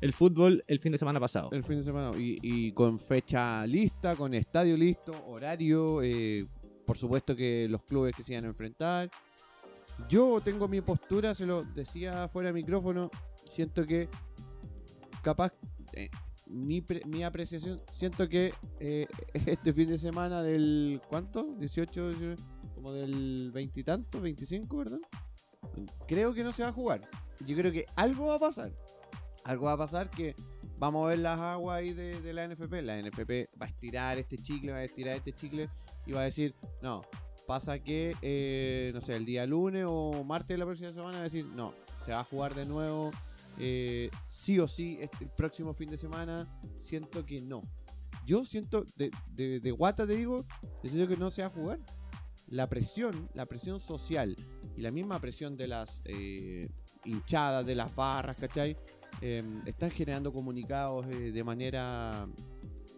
el 0.00 0.12
fútbol 0.12 0.62
el 0.66 0.78
fin 0.78 0.92
de 0.92 0.98
semana 0.98 1.18
pasado. 1.20 1.50
el 1.52 1.64
fin 1.64 1.78
de 1.78 1.84
semana. 1.84 2.12
Y, 2.18 2.38
y 2.42 2.72
con 2.72 2.98
fecha 2.98 3.66
lista, 3.66 4.14
con 4.16 4.34
estadio 4.34 4.76
listo, 4.76 5.12
horario, 5.28 6.02
eh, 6.02 6.46
por 6.86 6.96
supuesto 6.98 7.34
que 7.34 7.66
los 7.68 7.82
clubes 7.82 8.14
que 8.14 8.22
se 8.22 8.32
iban 8.32 8.44
a 8.44 8.48
enfrentar. 8.48 9.10
Yo 10.10 10.40
tengo 10.44 10.68
mi 10.68 10.80
postura, 10.82 11.34
se 11.34 11.46
lo 11.46 11.64
decía 11.64 12.28
fuera 12.28 12.48
de 12.48 12.52
micrófono, 12.52 13.10
siento 13.44 13.84
que 13.86 14.08
capaz, 15.22 15.54
eh, 15.94 16.10
mi, 16.48 16.82
pre- 16.82 17.02
mi 17.06 17.24
apreciación, 17.24 17.80
siento 17.90 18.28
que 18.28 18.52
eh, 18.78 19.06
este 19.46 19.72
fin 19.72 19.88
de 19.88 19.96
semana 19.98 20.42
del, 20.42 21.00
¿cuánto? 21.08 21.44
18, 21.58 22.08
19, 22.10 22.36
del 22.92 23.50
veintitantos, 23.52 24.20
25, 24.20 24.76
¿verdad? 24.76 24.98
Creo 26.06 26.32
que 26.34 26.44
no 26.44 26.52
se 26.52 26.62
va 26.62 26.70
a 26.70 26.72
jugar. 26.72 27.08
Yo 27.44 27.56
creo 27.56 27.72
que 27.72 27.86
algo 27.96 28.26
va 28.26 28.36
a 28.36 28.38
pasar. 28.38 28.72
Algo 29.44 29.66
va 29.66 29.72
a 29.72 29.78
pasar 29.78 30.10
que 30.10 30.34
vamos 30.78 31.04
a 31.04 31.08
ver 31.10 31.18
las 31.20 31.38
aguas 31.40 31.78
ahí 31.78 31.92
de, 31.92 32.32
la 32.32 32.46
NFP. 32.46 32.82
La 32.82 33.00
NFP 33.00 33.48
va 33.60 33.66
a 33.66 33.68
estirar 33.68 34.18
este 34.18 34.36
chicle, 34.36 34.72
va 34.72 34.78
a 34.78 34.84
estirar 34.84 35.16
este 35.16 35.32
chicle 35.32 35.68
y 36.06 36.12
va 36.12 36.22
a 36.22 36.24
decir, 36.24 36.54
no, 36.82 37.02
pasa 37.46 37.78
que, 37.78 38.16
eh, 38.22 38.90
no 38.94 39.00
sé, 39.00 39.16
el 39.16 39.24
día 39.24 39.46
lunes 39.46 39.86
o 39.88 40.24
martes 40.24 40.48
de 40.48 40.58
la 40.58 40.64
próxima 40.64 40.90
semana 40.90 41.12
va 41.12 41.20
a 41.20 41.24
decir, 41.24 41.46
no, 41.46 41.72
se 42.04 42.12
va 42.12 42.20
a 42.20 42.24
jugar 42.24 42.54
de 42.54 42.66
nuevo, 42.66 43.10
eh, 43.58 44.10
sí 44.28 44.58
o 44.58 44.68
sí, 44.68 44.98
este- 45.00 45.24
el 45.24 45.30
próximo 45.30 45.74
fin 45.74 45.88
de 45.88 45.96
semana, 45.98 46.46
siento 46.76 47.24
que 47.24 47.40
no. 47.40 47.62
Yo 48.26 48.44
siento, 48.44 48.84
de, 48.96 49.12
de, 49.28 49.60
de 49.60 49.70
guata 49.70 50.06
te 50.06 50.16
digo, 50.16 50.44
siento 50.82 51.06
que 51.06 51.16
no 51.16 51.30
se 51.30 51.42
va 51.42 51.48
a 51.48 51.50
jugar. 51.50 51.78
La 52.50 52.68
presión, 52.68 53.28
la 53.34 53.46
presión 53.46 53.80
social 53.80 54.36
y 54.76 54.80
la 54.80 54.90
misma 54.90 55.20
presión 55.20 55.56
de 55.56 55.66
las 55.68 56.00
eh, 56.04 56.68
hinchadas, 57.04 57.66
de 57.66 57.74
las 57.74 57.94
barras, 57.94 58.36
¿cachai? 58.38 58.76
Eh, 59.20 59.42
están 59.66 59.90
generando 59.90 60.32
comunicados 60.32 61.06
eh, 61.06 61.32
de 61.32 61.44
manera 61.44 62.28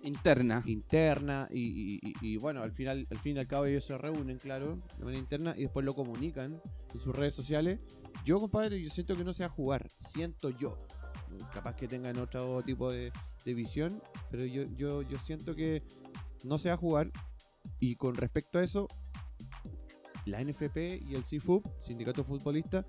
interna. 0.02 0.62
interna 0.66 1.48
y, 1.50 1.96
y- 1.96 2.00
y- 2.02 2.14
y, 2.34 2.36
bueno, 2.36 2.62
al 2.62 2.72
final, 2.72 3.06
al 3.10 3.18
fin 3.18 3.36
y 3.36 3.40
al 3.40 3.46
cabo 3.46 3.64
ellos 3.66 3.84
se 3.84 3.96
reúnen, 3.96 4.38
claro, 4.38 4.78
de 4.98 5.04
manera 5.04 5.20
interna 5.20 5.54
y 5.56 5.62
después 5.62 5.84
lo 5.84 5.94
comunican 5.94 6.60
en 6.94 7.00
sus 7.00 7.14
redes 7.14 7.34
sociales. 7.34 7.80
Yo, 8.24 8.38
compadre, 8.40 8.80
yo 8.82 8.90
siento 8.90 9.16
que 9.16 9.24
no 9.24 9.32
se 9.32 9.44
va 9.44 9.46
a 9.48 9.52
jugar, 9.52 9.88
siento 9.98 10.50
yo. 10.50 10.78
Capaz 11.52 11.74
que 11.76 11.86
tengan 11.88 12.18
otro 12.18 12.62
tipo 12.62 12.90
de, 12.90 13.12
de 13.44 13.54
visión, 13.54 14.02
pero 14.30 14.44
yo, 14.44 14.64
yo, 14.76 15.02
yo 15.02 15.18
siento 15.18 15.54
que 15.54 15.82
no 16.44 16.58
se 16.58 16.68
va 16.68 16.74
a 16.74 16.78
jugar. 16.78 17.10
Y 17.80 17.96
con 17.96 18.14
respecto 18.16 18.58
a 18.58 18.64
eso, 18.64 18.88
la 20.28 20.42
NFP 20.42 21.02
y 21.08 21.14
el 21.14 21.24
CIFUP, 21.24 21.64
Sindicato 21.80 22.24
Futbolista, 22.24 22.86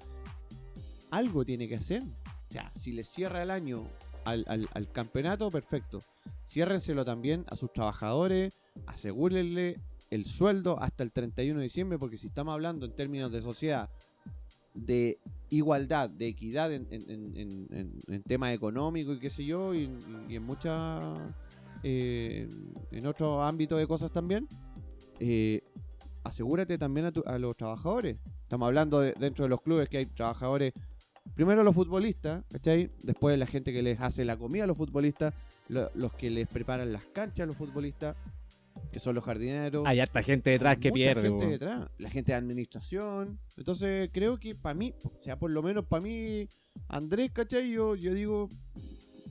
algo 1.12 1.46
tiene 1.46 1.68
que 1.68 1.76
hacer. 1.76 2.04
O 2.04 2.52
sea, 2.52 2.72
si 2.76 2.92
le 2.92 3.04
cierra 3.04 3.44
el 3.44 3.52
año 3.52 3.88
al, 4.26 4.92
campeonato, 4.92 5.50
perfecto. 5.50 6.00
Ciérrenselo 6.44 7.06
también 7.06 7.46
a 7.50 7.56
sus 7.56 7.72
trabajadores, 7.74 8.60
asegúrenle 8.86 9.80
el 10.10 10.26
sueldo 10.26 10.80
hasta 10.80 11.04
el 11.04 11.12
31 11.12 11.60
de 11.60 11.64
diciembre, 11.64 12.00
porque 12.00 12.18
si 12.18 12.28
estamos 12.28 12.54
hablando 12.54 12.86
en 12.86 12.96
términos 12.96 13.32
de 13.32 13.42
sociedad, 13.42 13.90
de 14.74 15.20
igualdad, 15.50 16.10
de 16.10 16.28
equidad 16.28 16.74
en, 16.74 16.88
en, 16.92 17.92
en, 18.08 18.24
temas 18.24 18.54
económicos 18.54 19.18
y 19.18 19.20
qué 19.20 19.30
sé 19.30 19.46
yo, 19.46 19.74
y, 19.74 19.90
y 20.28 20.36
en 20.36 20.44
muchas. 20.44 21.04
eh, 21.84 22.48
en 22.92 23.06
otros 23.06 23.48
ámbitos 23.48 23.80
de 23.80 23.88
cosas 23.88 24.12
también, 24.12 24.48
eh, 25.20 25.62
asegúrate 26.30 26.78
también 26.78 27.08
a, 27.08 27.12
tu- 27.12 27.24
a 27.26 27.38
los 27.38 27.56
trabajadores. 27.58 28.18
Estamos 28.44 28.68
hablando 28.68 29.00
de, 29.02 29.14
dentro 29.20 29.44
de 29.46 29.50
los 29.50 29.62
clubes 29.62 29.90
que 29.90 29.98
hay 29.98 30.06
trabajadores. 30.06 30.74
Primero 31.36 31.64
los 31.64 31.76
futbolistas, 31.76 32.44
¿cachai? 32.50 32.90
Después 33.04 33.38
la 33.38 33.46
gente 33.46 33.72
que 33.72 33.84
les 33.84 34.00
hace 34.02 34.26
la 34.26 34.36
comida 34.38 34.64
a 34.64 34.68
los 34.68 34.78
futbolistas, 34.78 35.34
lo- 35.68 35.92
los 35.94 36.14
que 36.14 36.30
les 36.30 36.48
preparan 36.48 36.92
las 36.92 37.06
canchas 37.06 37.44
a 37.44 37.48
los 37.48 37.56
futbolistas. 37.58 38.16
que 38.94 39.00
son 39.00 39.14
los 39.14 39.26
jardineros. 39.26 39.86
Hay 39.86 40.00
harta 40.00 40.24
gente 40.24 40.52
detrás 40.52 40.78
que 40.78 40.90
Mucha 40.90 40.96
pierde. 40.96 41.30
gente 41.30 41.46
detrás, 41.48 41.90
la 41.98 42.10
gente 42.10 42.32
de 42.32 42.38
administración. 42.38 43.38
Entonces 43.58 44.10
creo 44.14 44.40
que 44.40 44.56
para 44.56 44.74
mí, 44.74 44.94
o 45.04 45.22
sea, 45.22 45.38
por 45.38 45.52
lo 45.52 45.62
menos 45.62 45.86
para 45.86 46.02
mí, 46.02 46.48
Andrés, 46.88 47.30
¿cachai? 47.34 47.70
Yo, 47.72 47.96
yo 47.96 48.14
digo 48.14 48.48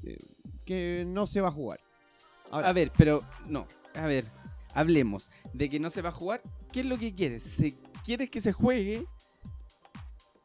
eh, 0.03 0.19
que 0.67 1.05
no 1.07 1.27
se 1.27 1.41
va 1.41 1.49
a 1.49 1.53
jugar. 1.53 1.81
Ahora, 2.51 2.69
A 2.69 2.73
ver, 2.75 2.93
pero 2.97 3.23
no. 3.47 3.67
A 3.95 4.07
ver, 4.07 4.25
hablemos 4.75 5.31
de 5.55 5.69
que 5.71 5.81
no 5.81 5.89
se 5.89 6.03
va 6.03 6.11
a 6.11 6.13
jugar. 6.13 6.43
¿Qué 6.73 6.81
es 6.81 6.87
lo 6.87 6.99
que 6.99 7.15
quieres? 7.15 7.43
Si 7.43 7.73
quieres 8.05 8.31
que 8.31 8.41
se 8.41 8.53
juegue, 8.53 9.07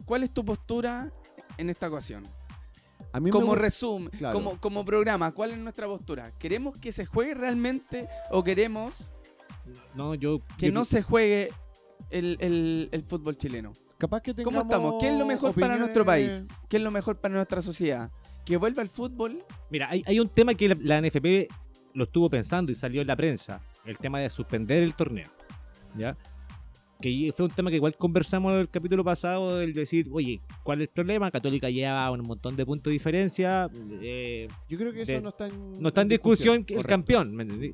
¿cuál 0.06 0.24
es 0.24 0.32
tu 0.34 0.44
postura 0.46 1.12
en 1.58 1.70
esta 1.70 1.88
ocasión? 1.88 2.24
a 3.12 3.20
mí 3.20 3.26
me 3.26 3.32
Como 3.32 3.54
resumen, 3.54 4.10
claro. 4.18 4.34
como, 4.34 4.60
como 4.60 4.84
programa, 4.86 5.32
¿cuál 5.34 5.52
es 5.52 5.58
nuestra 5.60 5.86
postura? 5.86 6.32
¿Queremos 6.40 6.80
que 6.80 6.92
se 6.92 7.06
juegue 7.06 7.36
realmente 7.36 8.08
o 8.32 8.44
queremos 8.44 9.12
No, 9.94 10.16
yo. 10.16 10.40
que 10.58 10.68
yo- 10.68 10.72
no 10.74 10.84
se 10.84 11.04
juegue 11.04 11.52
el, 12.10 12.38
el- 12.40 12.90
el 12.92 13.04
fútbol 13.04 13.38
chileno? 13.38 13.74
capaz 14.00 14.22
que 14.22 14.34
¿Cómo 14.44 14.62
estamos? 14.62 14.96
¿Qué 15.00 15.10
es 15.10 15.18
lo 15.18 15.26
mejor 15.28 15.54
para 15.54 15.78
nuestro 15.78 16.04
país? 16.04 16.44
¿Qué 16.70 16.78
es 16.78 16.84
lo 16.84 16.90
mejor 16.92 17.18
para 17.22 17.36
nuestra 17.36 17.62
sociedad? 17.62 18.12
¿Que 18.46 18.58
vuelva 18.58 18.82
el 18.82 18.90
fútbol? 18.90 19.46
Mira, 19.70 19.90
hay, 19.90 20.04
hay 20.08 20.20
un 20.20 20.28
tema 20.28 20.54
que 20.56 20.70
la, 20.70 20.76
la 20.80 21.00
NFP 21.02 21.48
lo 21.94 22.06
estuvo 22.06 22.30
pensando 22.30 22.72
y 22.72 22.76
salió 22.76 23.02
en 23.02 23.08
la 23.08 23.16
prensa. 23.16 23.62
El 23.86 23.98
tema 24.00 24.20
de 24.20 24.30
suspender 24.30 24.82
el 24.84 24.96
torneo. 24.96 25.30
¿Ya? 25.98 26.18
Que 27.02 27.34
fue 27.36 27.48
un 27.48 27.52
tema 27.52 27.70
que 27.70 27.76
igual 27.76 27.96
conversamos 27.98 28.54
en 28.54 28.60
el 28.60 28.70
capítulo 28.70 29.04
pasado, 29.04 29.62
el 29.62 29.74
decir, 29.74 30.08
oye, 30.12 30.40
¿cuál 30.64 30.80
es 30.80 30.88
el 30.88 30.94
problema? 30.94 31.30
Católica 31.32 31.70
lleva 31.70 32.10
un 32.12 32.22
montón 32.22 32.56
de 32.56 32.66
puntos 32.66 32.86
de 32.86 32.92
diferencia. 32.94 33.70
eh, 34.02 34.48
Yo 34.70 34.78
creo 34.78 34.94
que 34.94 35.02
eso 35.02 35.12
de- 35.12 35.22
no 35.22 35.30
está 35.30 35.48
en, 35.48 35.82
no 35.82 35.88
está 35.90 36.02
en 36.02 36.08
discusión 36.08 36.56
el 36.58 36.66
correcto. 36.66 36.88
campeón, 36.88 37.36
¿me 37.36 37.44
entendí? 37.44 37.74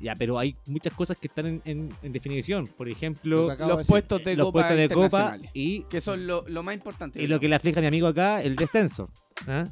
Ya, 0.00 0.14
pero 0.16 0.38
hay 0.38 0.54
muchas 0.66 0.92
cosas 0.92 1.16
que 1.18 1.28
están 1.28 1.46
en, 1.46 1.62
en- 1.64 1.88
en 2.02 2.12
definición. 2.12 2.66
Por 2.66 2.86
Lo 2.88 2.92
ejemplo, 2.92 3.48
de 3.48 3.56
Los 3.56 3.78
decir. 3.78 3.86
puestos 3.86 4.22
de 4.24 4.36
los 4.36 4.46
copa 4.48 4.58
puestos 4.68 4.76
de 4.76 4.88
copa 4.90 5.38
y, 5.54 5.82
que 5.84 6.00
son 6.02 6.26
lo, 6.26 6.44
lo 6.46 6.62
más 6.62 6.74
importante. 6.74 7.22
y 7.22 7.26
lo 7.26 7.40
que 7.40 7.48
le 7.48 7.54
aflige 7.54 7.78
a 7.78 7.80
mi 7.80 7.86
amigo 7.88 8.08
acá, 8.08 8.42
el 8.42 8.56
descenso. 8.56 9.08
¿Ah? 9.48 9.64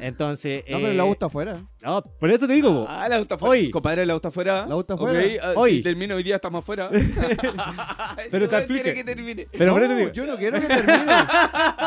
Entonces. 0.00 0.62
No, 0.68 0.76
pero 0.78 0.88
eh, 0.92 0.94
la 0.94 1.04
U 1.04 1.12
está 1.12 1.26
afuera. 1.26 1.60
No, 1.82 2.02
por 2.02 2.30
eso 2.30 2.46
te 2.46 2.52
digo. 2.52 2.86
Ah, 2.88 3.08
la 3.08 3.18
está 3.18 3.34
afuera. 3.36 3.50
Hoy. 3.50 3.70
Compadre, 3.70 4.06
la 4.06 4.14
está 4.14 4.28
afuera. 4.28 4.66
La 4.66 4.76
Ok, 4.76 4.90
afuera. 4.92 5.20
ah, 5.42 5.52
Hoy. 5.56 5.76
Si 5.78 5.82
termino 5.82 6.14
hoy 6.14 6.22
día, 6.22 6.36
estamos 6.36 6.60
afuera. 6.60 6.88
Pero 8.30 8.48
te 8.48 8.56
explique. 8.58 8.94
que 8.94 9.04
termine. 9.04 9.48
Pero 9.50 9.72
por 9.72 9.82
eso 9.82 9.92
no, 9.92 9.98
digo, 9.98 10.12
yo 10.12 10.26
no 10.26 10.36
quiero 10.36 10.60
que 10.60 10.66
termine. 10.66 11.12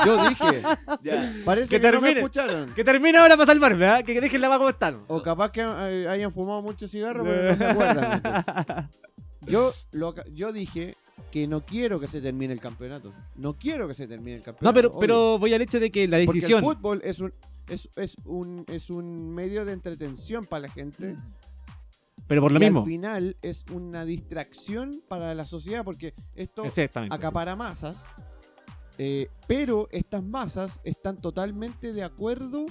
yo 0.05 0.27
dije. 0.29 0.61
Ya. 1.03 1.31
Parece 1.45 1.69
Que 1.69 1.79
que, 1.81 1.91
no 1.91 2.01
me 2.01 2.11
escucharon. 2.11 2.73
que 2.73 2.83
termine 2.83 3.17
ahora 3.17 3.35
para 3.35 3.45
salvarme, 3.47 3.77
¿verdad? 3.77 4.03
Que 4.03 4.19
dejen 4.19 4.41
la 4.41 4.49
va 4.49 4.57
como 4.57 4.69
están. 4.69 5.03
O 5.07 5.21
capaz 5.21 5.51
que 5.51 5.61
eh, 5.61 6.07
hayan 6.09 6.31
fumado 6.31 6.61
mucho 6.61 6.87
cigarro, 6.87 7.23
pero 7.23 7.43
no 7.51 7.55
se 7.55 7.65
acuerdan. 7.69 8.89
Yo, 9.47 9.73
lo, 9.91 10.13
yo 10.33 10.51
dije 10.51 10.95
que 11.29 11.47
no 11.47 11.65
quiero 11.65 11.99
que 11.99 12.07
se 12.07 12.21
termine 12.21 12.53
el 12.53 12.59
campeonato. 12.59 13.13
No 13.35 13.57
quiero 13.57 13.87
que 13.87 13.93
se 13.93 14.07
termine 14.07 14.37
el 14.37 14.43
campeonato. 14.43 14.65
No, 14.65 14.73
pero, 14.73 14.89
obvio. 14.89 14.99
pero 14.99 15.39
voy 15.39 15.53
al 15.53 15.61
hecho 15.61 15.79
de 15.79 15.91
que 15.91 16.07
la 16.07 16.17
Porque 16.23 16.39
decisión. 16.39 16.63
el 16.63 16.69
fútbol 16.69 17.01
es 17.03 17.19
un, 17.19 17.33
es, 17.67 17.89
es 17.95 18.15
un, 18.25 18.65
es 18.67 18.89
un 18.89 19.29
medio 19.33 19.65
de 19.65 19.73
entretención 19.73 20.45
para 20.45 20.61
la 20.67 20.69
gente. 20.69 21.17
Pero 22.27 22.41
por 22.41 22.51
lo 22.51 22.59
y 22.59 22.63
mismo. 22.63 22.79
al 22.81 22.85
final 22.85 23.37
es 23.41 23.65
una 23.71 24.05
distracción 24.05 25.01
para 25.07 25.33
la 25.35 25.43
sociedad 25.45 25.83
porque 25.83 26.13
esto 26.35 26.63
acapara 27.09 27.55
masas. 27.55 28.03
eh, 28.97 29.27
pero 29.47 29.87
estas 29.91 30.23
masas 30.23 30.79
están 30.83 31.19
totalmente 31.19 31.93
de 31.93 32.03
acuerdo 32.03 32.65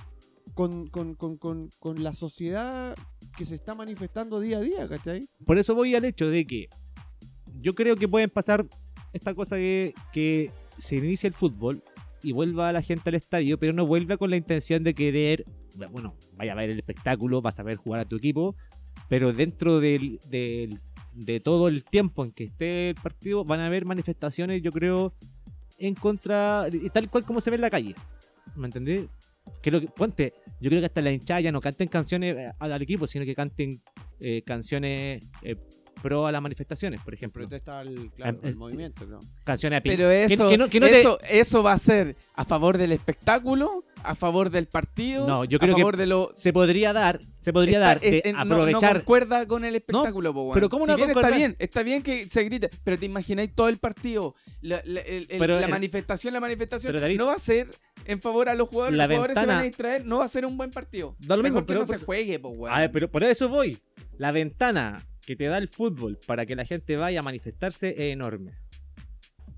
con, 0.54 0.86
con, 0.88 1.14
con, 1.14 1.36
con, 1.36 1.68
con 1.78 2.02
la 2.02 2.14
sociedad 2.14 2.96
que 3.36 3.44
se 3.44 3.54
está 3.54 3.74
manifestando 3.74 4.40
día 4.40 4.58
a 4.58 4.60
día, 4.60 4.88
¿cachai? 4.88 5.28
Por 5.46 5.58
eso 5.58 5.74
voy 5.74 5.94
al 5.94 6.04
hecho 6.04 6.28
de 6.28 6.46
que 6.46 6.68
yo 7.60 7.74
creo 7.74 7.96
que 7.96 8.08
pueden 8.08 8.30
pasar 8.30 8.66
esta 9.12 9.34
cosa 9.34 9.56
que, 9.56 9.94
que 10.12 10.50
se 10.78 10.96
inicia 10.96 11.26
el 11.28 11.34
fútbol 11.34 11.82
y 12.22 12.32
vuelva 12.32 12.72
la 12.72 12.82
gente 12.82 13.10
al 13.10 13.14
estadio, 13.16 13.58
pero 13.58 13.72
no 13.72 13.86
vuelva 13.86 14.16
con 14.16 14.30
la 14.30 14.36
intención 14.36 14.84
de 14.84 14.94
querer, 14.94 15.44
bueno, 15.90 16.14
vaya 16.36 16.52
a 16.52 16.56
ver 16.56 16.70
el 16.70 16.78
espectáculo, 16.78 17.40
vas 17.42 17.58
a 17.58 17.62
ver 17.62 17.76
jugar 17.76 18.00
a 18.00 18.04
tu 18.04 18.16
equipo, 18.16 18.54
pero 19.08 19.32
dentro 19.32 19.80
del, 19.80 20.20
del- 20.28 20.78
de 21.12 21.40
todo 21.40 21.68
el 21.68 21.84
tiempo 21.84 22.24
en 22.24 22.32
que 22.32 22.44
esté 22.44 22.90
el 22.90 22.94
partido 22.94 23.44
van 23.44 23.60
a 23.60 23.66
haber 23.66 23.84
manifestaciones, 23.84 24.62
yo 24.62 24.70
creo, 24.70 25.14
en 25.78 25.94
contra, 25.94 26.66
y 26.70 26.88
tal 26.90 27.10
cual 27.10 27.24
como 27.24 27.40
se 27.40 27.50
ve 27.50 27.56
en 27.56 27.62
la 27.62 27.70
calle. 27.70 27.94
¿Me 28.54 28.66
entendés? 28.66 29.08
Creo 29.62 29.80
que, 29.80 29.88
ponte, 29.88 30.34
yo 30.60 30.70
creo 30.70 30.80
que 30.80 30.86
hasta 30.86 31.00
la 31.00 31.10
hinchada 31.10 31.40
ya 31.40 31.52
no 31.52 31.60
canten 31.60 31.88
canciones 31.88 32.36
eh, 32.36 32.52
al, 32.58 32.80
equipo, 32.82 33.06
sino 33.06 33.24
que 33.24 33.34
canten 33.34 33.82
eh, 34.20 34.42
canciones 34.42 35.28
eh, 35.42 35.56
pro 36.02 36.26
a 36.26 36.32
las 36.32 36.42
manifestaciones, 36.42 37.00
por 37.02 37.14
ejemplo. 37.14 37.42
Protesta 37.42 37.80
al, 37.80 38.10
claro, 38.16 38.38
Ah, 38.42 38.46
al 38.46 38.52
sí. 38.52 38.58
movimiento, 38.58 39.06
¿no? 39.06 39.20
Canciones 39.44 39.78
a 39.78 39.82
Pero 39.82 40.08
que- 40.08 40.24
eso, 40.24 40.48
que 40.48 40.58
no- 40.58 40.68
que 40.68 40.80
no 40.80 40.86
te- 40.86 41.00
eso, 41.00 41.18
eso 41.28 41.62
va 41.62 41.72
a 41.72 41.78
ser 41.78 42.16
a 42.34 42.44
favor 42.44 42.78
del 42.78 42.92
espectáculo, 42.92 43.84
a 44.02 44.14
favor 44.14 44.50
del 44.50 44.66
partido, 44.66 45.26
No, 45.26 45.44
yo 45.44 45.58
creo 45.58 45.74
a 45.74 45.76
que 45.76 45.82
favor 45.82 45.96
de 45.98 46.06
lo... 46.06 46.32
se 46.34 46.52
podría 46.52 46.92
dar, 46.94 47.20
se 47.36 47.52
podría 47.52 47.78
Está- 47.78 47.86
dar 47.86 48.00
de 48.00 48.18
es- 48.18 48.24
es- 48.24 48.32
no- 48.32 48.40
aprovechar. 48.40 48.94
No, 48.94 49.00
concuerda 49.00 49.46
con 49.46 49.64
el 49.64 49.74
espectáculo, 49.76 50.32
po, 50.32 50.52
pero 50.54 50.68
¿cómo 50.70 50.84
Si 50.86 50.90
no 50.90 50.96
bien 50.96 51.08
concordar? 51.08 51.30
está 51.32 51.38
bien, 51.38 51.56
está 51.58 51.82
bien 51.82 52.02
que 52.02 52.28
se 52.28 52.42
grite, 52.44 52.70
pero 52.82 52.98
te 52.98 53.06
imagináis 53.06 53.54
todo 53.54 53.68
el 53.68 53.76
partido, 53.78 54.34
la, 54.62 54.80
la- 54.84 55.00
el- 55.00 55.26
el- 55.30 55.38
Pero 55.38 55.58
la 55.58 55.66
el- 55.66 55.70
manifestación, 55.70 56.32
la 56.32 56.40
manifestación, 56.40 56.90
Pero, 56.92 57.00
David, 57.00 57.18
no 57.18 57.26
va 57.26 57.34
a 57.34 57.38
ser 57.38 57.68
en 58.06 58.20
favor 58.20 58.48
a 58.48 58.54
los 58.54 58.68
jugadores, 58.70 58.96
la 58.96 59.06
los 59.06 59.14
jugadores 59.16 59.34
se 59.38 59.40
van 59.46 59.50
a 59.50 59.52
ventana- 59.62 59.66
distraer, 59.68 60.06
no 60.06 60.18
va 60.18 60.24
a 60.24 60.28
ser 60.28 60.46
un 60.46 60.56
buen 60.56 60.70
partido. 60.70 61.14
Da 61.20 61.36
lo 61.36 61.42
mismo, 61.42 61.56
Mejor 61.56 61.62
que 61.64 61.66
pero 61.68 61.80
no 61.80 61.86
se 61.86 61.92
pues- 61.92 62.04
juegue, 62.04 62.38
po. 62.38 62.66
A 62.68 62.80
ver, 62.80 62.90
pero 62.90 63.10
por 63.10 63.22
eso 63.22 63.48
voy. 63.50 63.78
La 64.16 64.32
ventana 64.32 65.06
que 65.30 65.36
te 65.36 65.44
da 65.44 65.58
el 65.58 65.68
fútbol 65.68 66.18
para 66.26 66.44
que 66.44 66.56
la 66.56 66.64
gente 66.64 66.96
vaya 66.96 67.20
a 67.20 67.22
manifestarse 67.22 67.90
es 67.90 68.12
enorme. 68.12 68.58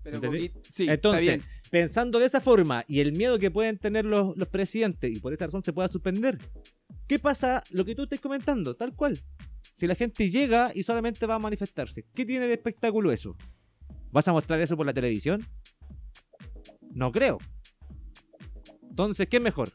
Pero 0.03 0.21
sí, 0.69 0.87
Entonces, 0.87 1.23
está 1.23 1.37
bien. 1.37 1.43
pensando 1.71 2.19
de 2.19 2.27
esa 2.27 2.43
forma 2.43 2.85
y 2.87 3.01
el 3.01 3.15
miedo 3.15 3.39
que 3.39 3.51
pueden 3.51 3.79
tener 3.79 4.05
los, 4.05 4.37
los 4.37 4.49
presidentes 4.49 5.11
y 5.11 5.19
por 5.19 5.33
esa 5.33 5.47
razón 5.47 5.63
se 5.63 5.73
pueda 5.73 5.89
suspender, 5.89 6.39
¿qué 7.07 7.19
pasa 7.19 7.65
lo 7.71 7.87
que 7.87 7.95
tú 7.95 8.03
estás 8.03 8.21
comentando? 8.21 8.75
Tal 8.75 8.95
cual. 8.95 9.19
Si 9.73 9.87
la 9.87 9.95
gente 9.95 10.29
llega 10.29 10.73
y 10.75 10.83
solamente 10.83 11.25
va 11.25 11.37
a 11.37 11.39
manifestarse, 11.39 12.05
¿qué 12.13 12.27
tiene 12.27 12.49
de 12.49 12.53
espectáculo 12.53 13.11
eso? 13.11 13.35
¿Vas 14.11 14.29
a 14.29 14.33
mostrar 14.33 14.61
eso 14.61 14.77
por 14.77 14.85
la 14.85 14.93
televisión? 14.93 15.43
No 16.91 17.13
creo. 17.13 17.39
Entonces, 18.91 19.27
¿qué 19.27 19.39
es 19.39 19.43
mejor? 19.43 19.73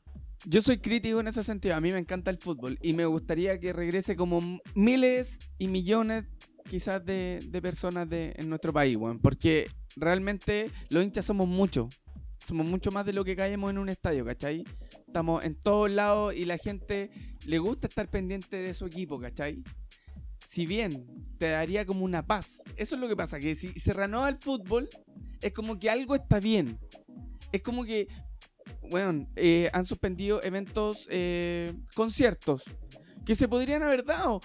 Yo 0.49 0.61
soy 0.61 0.77
crítico 0.77 1.19
en 1.19 1.27
ese 1.27 1.43
sentido. 1.43 1.75
A 1.75 1.81
mí 1.81 1.91
me 1.91 1.99
encanta 1.99 2.31
el 2.31 2.37
fútbol 2.37 2.79
y 2.81 2.93
me 2.93 3.05
gustaría 3.05 3.59
que 3.59 3.73
regrese 3.73 4.15
como 4.15 4.61
miles 4.75 5.39
y 5.57 5.67
millones 5.67 6.23
quizás 6.69 7.05
de, 7.05 7.41
personas 7.61 8.09
de, 8.09 8.33
en 8.37 8.47
nuestro 8.47 8.71
país, 8.71 8.95
weón. 8.95 9.19
Porque 9.19 9.69
realmente 9.97 10.71
los 10.87 11.03
hinchas 11.03 11.25
somos 11.25 11.49
muchos. 11.49 11.93
Somos 12.39 12.65
mucho 12.65 12.91
más 12.91 13.05
de 13.05 13.11
lo 13.11 13.25
que 13.25 13.35
caemos 13.35 13.71
en 13.71 13.77
un 13.77 13.89
estadio, 13.89 14.23
¿cachai? 14.23 14.63
Estamos 15.05 15.43
en 15.43 15.55
todos 15.55 15.91
lados 15.91 16.33
y 16.33 16.45
la 16.45 16.57
gente 16.57 17.11
le 17.45 17.59
gusta 17.59 17.87
estar 17.87 18.07
pendiente 18.09 18.55
de 18.55 18.73
su 18.73 18.85
equipo, 18.85 19.19
¿cachai? 19.19 19.65
Si 20.47 20.65
bien 20.65 21.35
te 21.37 21.49
daría 21.49 21.85
como 21.85 22.05
una 22.05 22.25
paz. 22.25 22.63
Eso 22.77 22.95
es 22.95 23.01
lo 23.01 23.09
que 23.09 23.17
pasa, 23.17 23.37
que 23.41 23.53
si 23.53 23.77
se 23.77 23.91
reanuda 23.91 24.29
el 24.29 24.37
fútbol, 24.37 24.87
es 25.41 25.51
como 25.51 25.77
que 25.77 25.89
algo 25.89 26.15
está 26.15 26.39
bien. 26.39 26.79
Es 27.51 27.61
como 27.61 27.83
que 27.83 28.07
bueno, 28.89 29.27
eh, 29.35 29.69
han 29.73 29.85
suspendido 29.85 30.41
eventos, 30.43 31.07
eh, 31.11 31.73
conciertos, 31.95 32.63
que 33.25 33.35
se 33.35 33.47
podrían 33.47 33.83
haber 33.83 34.05
dado. 34.05 34.41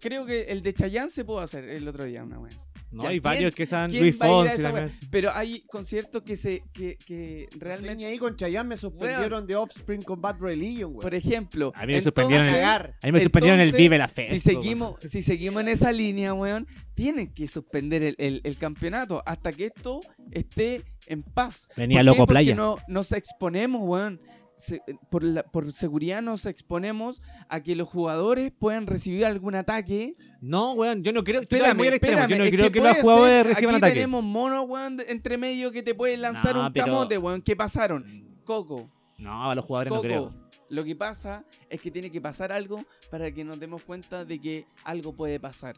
Creo 0.00 0.26
que 0.26 0.42
el 0.44 0.62
de 0.62 0.72
Chayanne 0.72 1.10
se 1.10 1.24
pudo 1.24 1.40
hacer 1.40 1.64
el 1.64 1.88
otro 1.88 2.04
día, 2.04 2.22
una 2.22 2.38
vez. 2.38 2.65
No, 2.96 3.02
Ya, 3.04 3.08
hay 3.10 3.14
¿quién- 3.16 3.22
varios 3.22 3.54
que 3.54 3.66
sean 3.66 3.90
quién 3.90 4.02
Luis 4.02 4.16
Fonsi? 4.16 4.62
Pero 5.10 5.30
hay 5.32 5.60
conciertos 5.66 6.22
que 6.22 6.34
se 6.36 6.62
que, 6.72 6.96
que 7.06 7.46
Realmente. 7.58 7.64
realmente, 7.64 8.06
ahí 8.06 8.18
con 8.18 8.34
Chayanne 8.36 8.68
me 8.70 8.76
suspendieron 8.76 9.46
de 9.46 9.54
Offspring 9.56 10.02
Combat 10.02 10.40
Religion, 10.40 10.92
güey. 10.94 11.02
por 11.02 11.14
ejemplo, 11.14 11.72
A 11.74 11.84
mí 11.86 11.92
me 11.92 12.00
suspendieron 12.00 12.46
el-. 12.46 12.54
A 12.64 12.92
mí 13.04 13.12
me 13.12 13.20
suspendieron 13.20 13.60
el 13.60 13.72
Vive 13.72 13.98
la 13.98 14.08
Festa. 14.08 14.34
Si 14.34 14.40
seguimos, 14.40 14.98
si 15.00 15.22
seguimos 15.22 15.62
en 15.62 15.68
esa 15.68 15.92
línea, 15.92 16.32
weón, 16.34 16.66
tienen 16.94 17.32
que 17.32 17.46
suspender 17.46 18.02
el, 18.02 18.14
el- 18.18 18.40
el 18.44 18.56
campeonato 18.56 19.22
hasta 19.26 19.52
que 19.52 19.66
esto 19.66 20.00
esté 20.32 20.82
en 21.06 21.22
paz. 21.22 21.68
Venía 21.76 21.98
¿Por 21.98 22.00
qué? 22.00 22.04
loco 22.04 22.16
Porque 22.18 22.32
playa. 22.32 22.54
no, 22.54 22.78
nos 22.88 23.12
exponemos, 23.12 23.82
weón. 23.84 24.20
Se- 24.56 24.80
por, 25.10 25.22
la- 25.22 25.42
por 25.42 25.70
seguridad 25.72 26.22
nos 26.22 26.46
exponemos 26.46 27.20
a 27.48 27.60
que 27.60 27.76
los 27.76 27.86
jugadores 27.88 28.52
puedan 28.58 28.86
recibir 28.86 29.26
algún 29.26 29.54
ataque. 29.54 30.14
No, 30.40 30.72
weón, 30.72 31.02
yo 31.02 31.12
no 31.12 31.22
creo. 31.24 31.40
Espérame, 31.42 31.80
espérame, 31.84 32.28
Yo 32.30 32.38
no 32.38 32.44
creo 32.50 32.72
que, 32.72 32.80
puede 32.80 32.92
los 32.94 33.02
jugadores 33.02 33.46
reciban 33.46 33.74
aquí 33.74 33.84
ataque. 33.84 33.94
tenemos 33.94 34.24
monos, 34.24 34.64
weón, 34.68 34.98
entre 35.08 35.36
medio 35.36 35.72
que 35.72 35.82
te 35.82 35.94
pueden 35.94 36.22
lanzar 36.22 36.54
No, 36.54 36.66
un 36.66 36.72
pero- 36.72 36.86
camote, 36.86 37.18
weón. 37.18 37.42
¿Qué 37.42 37.54
pasaron? 37.54 38.38
Coco. 38.44 38.90
No, 39.18 39.50
a 39.50 39.54
los 39.54 39.64
jugadores 39.64 39.92
no 39.92 40.00
creo. 40.02 40.34
lo 40.68 40.84
que 40.84 40.96
pasa 40.96 41.44
es 41.70 41.80
que 41.80 41.90
tiene 41.90 42.10
que 42.10 42.20
pasar 42.20 42.50
algo 42.52 42.84
para 43.10 43.30
que 43.30 43.44
nos 43.44 43.58
demos 43.60 43.82
cuenta 43.82 44.24
de 44.24 44.40
que 44.40 44.66
algo 44.84 45.14
puede 45.14 45.38
pasar. 45.40 45.76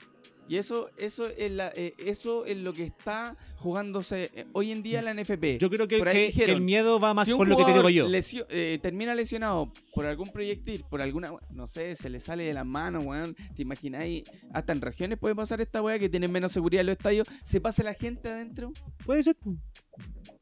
Y 0.49 0.57
eso, 0.57 0.91
eso, 0.97 1.27
es 1.37 1.51
la- 1.53 1.71
eh, 1.77 1.95
eso 1.99 2.47
es 2.47 2.57
lo 2.57 2.73
que 2.73 2.85
está 2.85 3.37
jugándose 3.57 4.31
eh, 4.35 4.47
hoy 4.53 4.73
en 4.73 4.83
día 4.83 5.01
en 5.01 5.05
la 5.05 5.11
NFP. 5.15 5.59
Yo 5.59 5.69
creo 5.69 5.87
que, 5.87 5.99
el 6.47 6.61
miedo 6.63 6.99
va 6.99 7.13
más 7.15 7.27
si 7.27 7.35
por 7.35 7.47
lo 7.47 7.57
que 7.57 7.65
te 7.65 7.75
digo 7.75 7.91
yo. 7.91 8.09
lesio- 8.09 8.47
eh, 8.49 8.79
termina 8.81 9.15
lesionado 9.15 9.73
por 9.95 10.07
algún 10.07 10.31
proyectil, 10.31 10.85
por 10.89 11.03
alguna, 11.03 11.33
no 11.51 11.67
sé, 11.67 11.95
se 11.97 12.09
le 12.09 12.19
sale 12.19 12.45
de 12.45 12.55
las 12.55 12.65
manos, 12.65 13.05
weón. 13.05 13.37
¿Te 13.55 13.63
imagináis? 13.63 14.23
Hasta 14.55 14.73
en 14.73 14.81
regiones 14.81 15.19
puede 15.19 15.35
pasar 15.35 15.61
esta 15.61 15.83
weá 15.83 15.99
que 15.99 16.09
tienen 16.09 16.33
menos 16.33 16.53
seguridad 16.53 16.81
en 16.81 16.87
los 16.87 16.97
estadios. 16.97 17.27
¿Se 17.45 17.61
pasa 17.61 17.83
la 17.83 17.95
gente 17.95 18.29
adentro? 18.31 18.73
Puede 19.05 19.23
ser. 19.23 19.37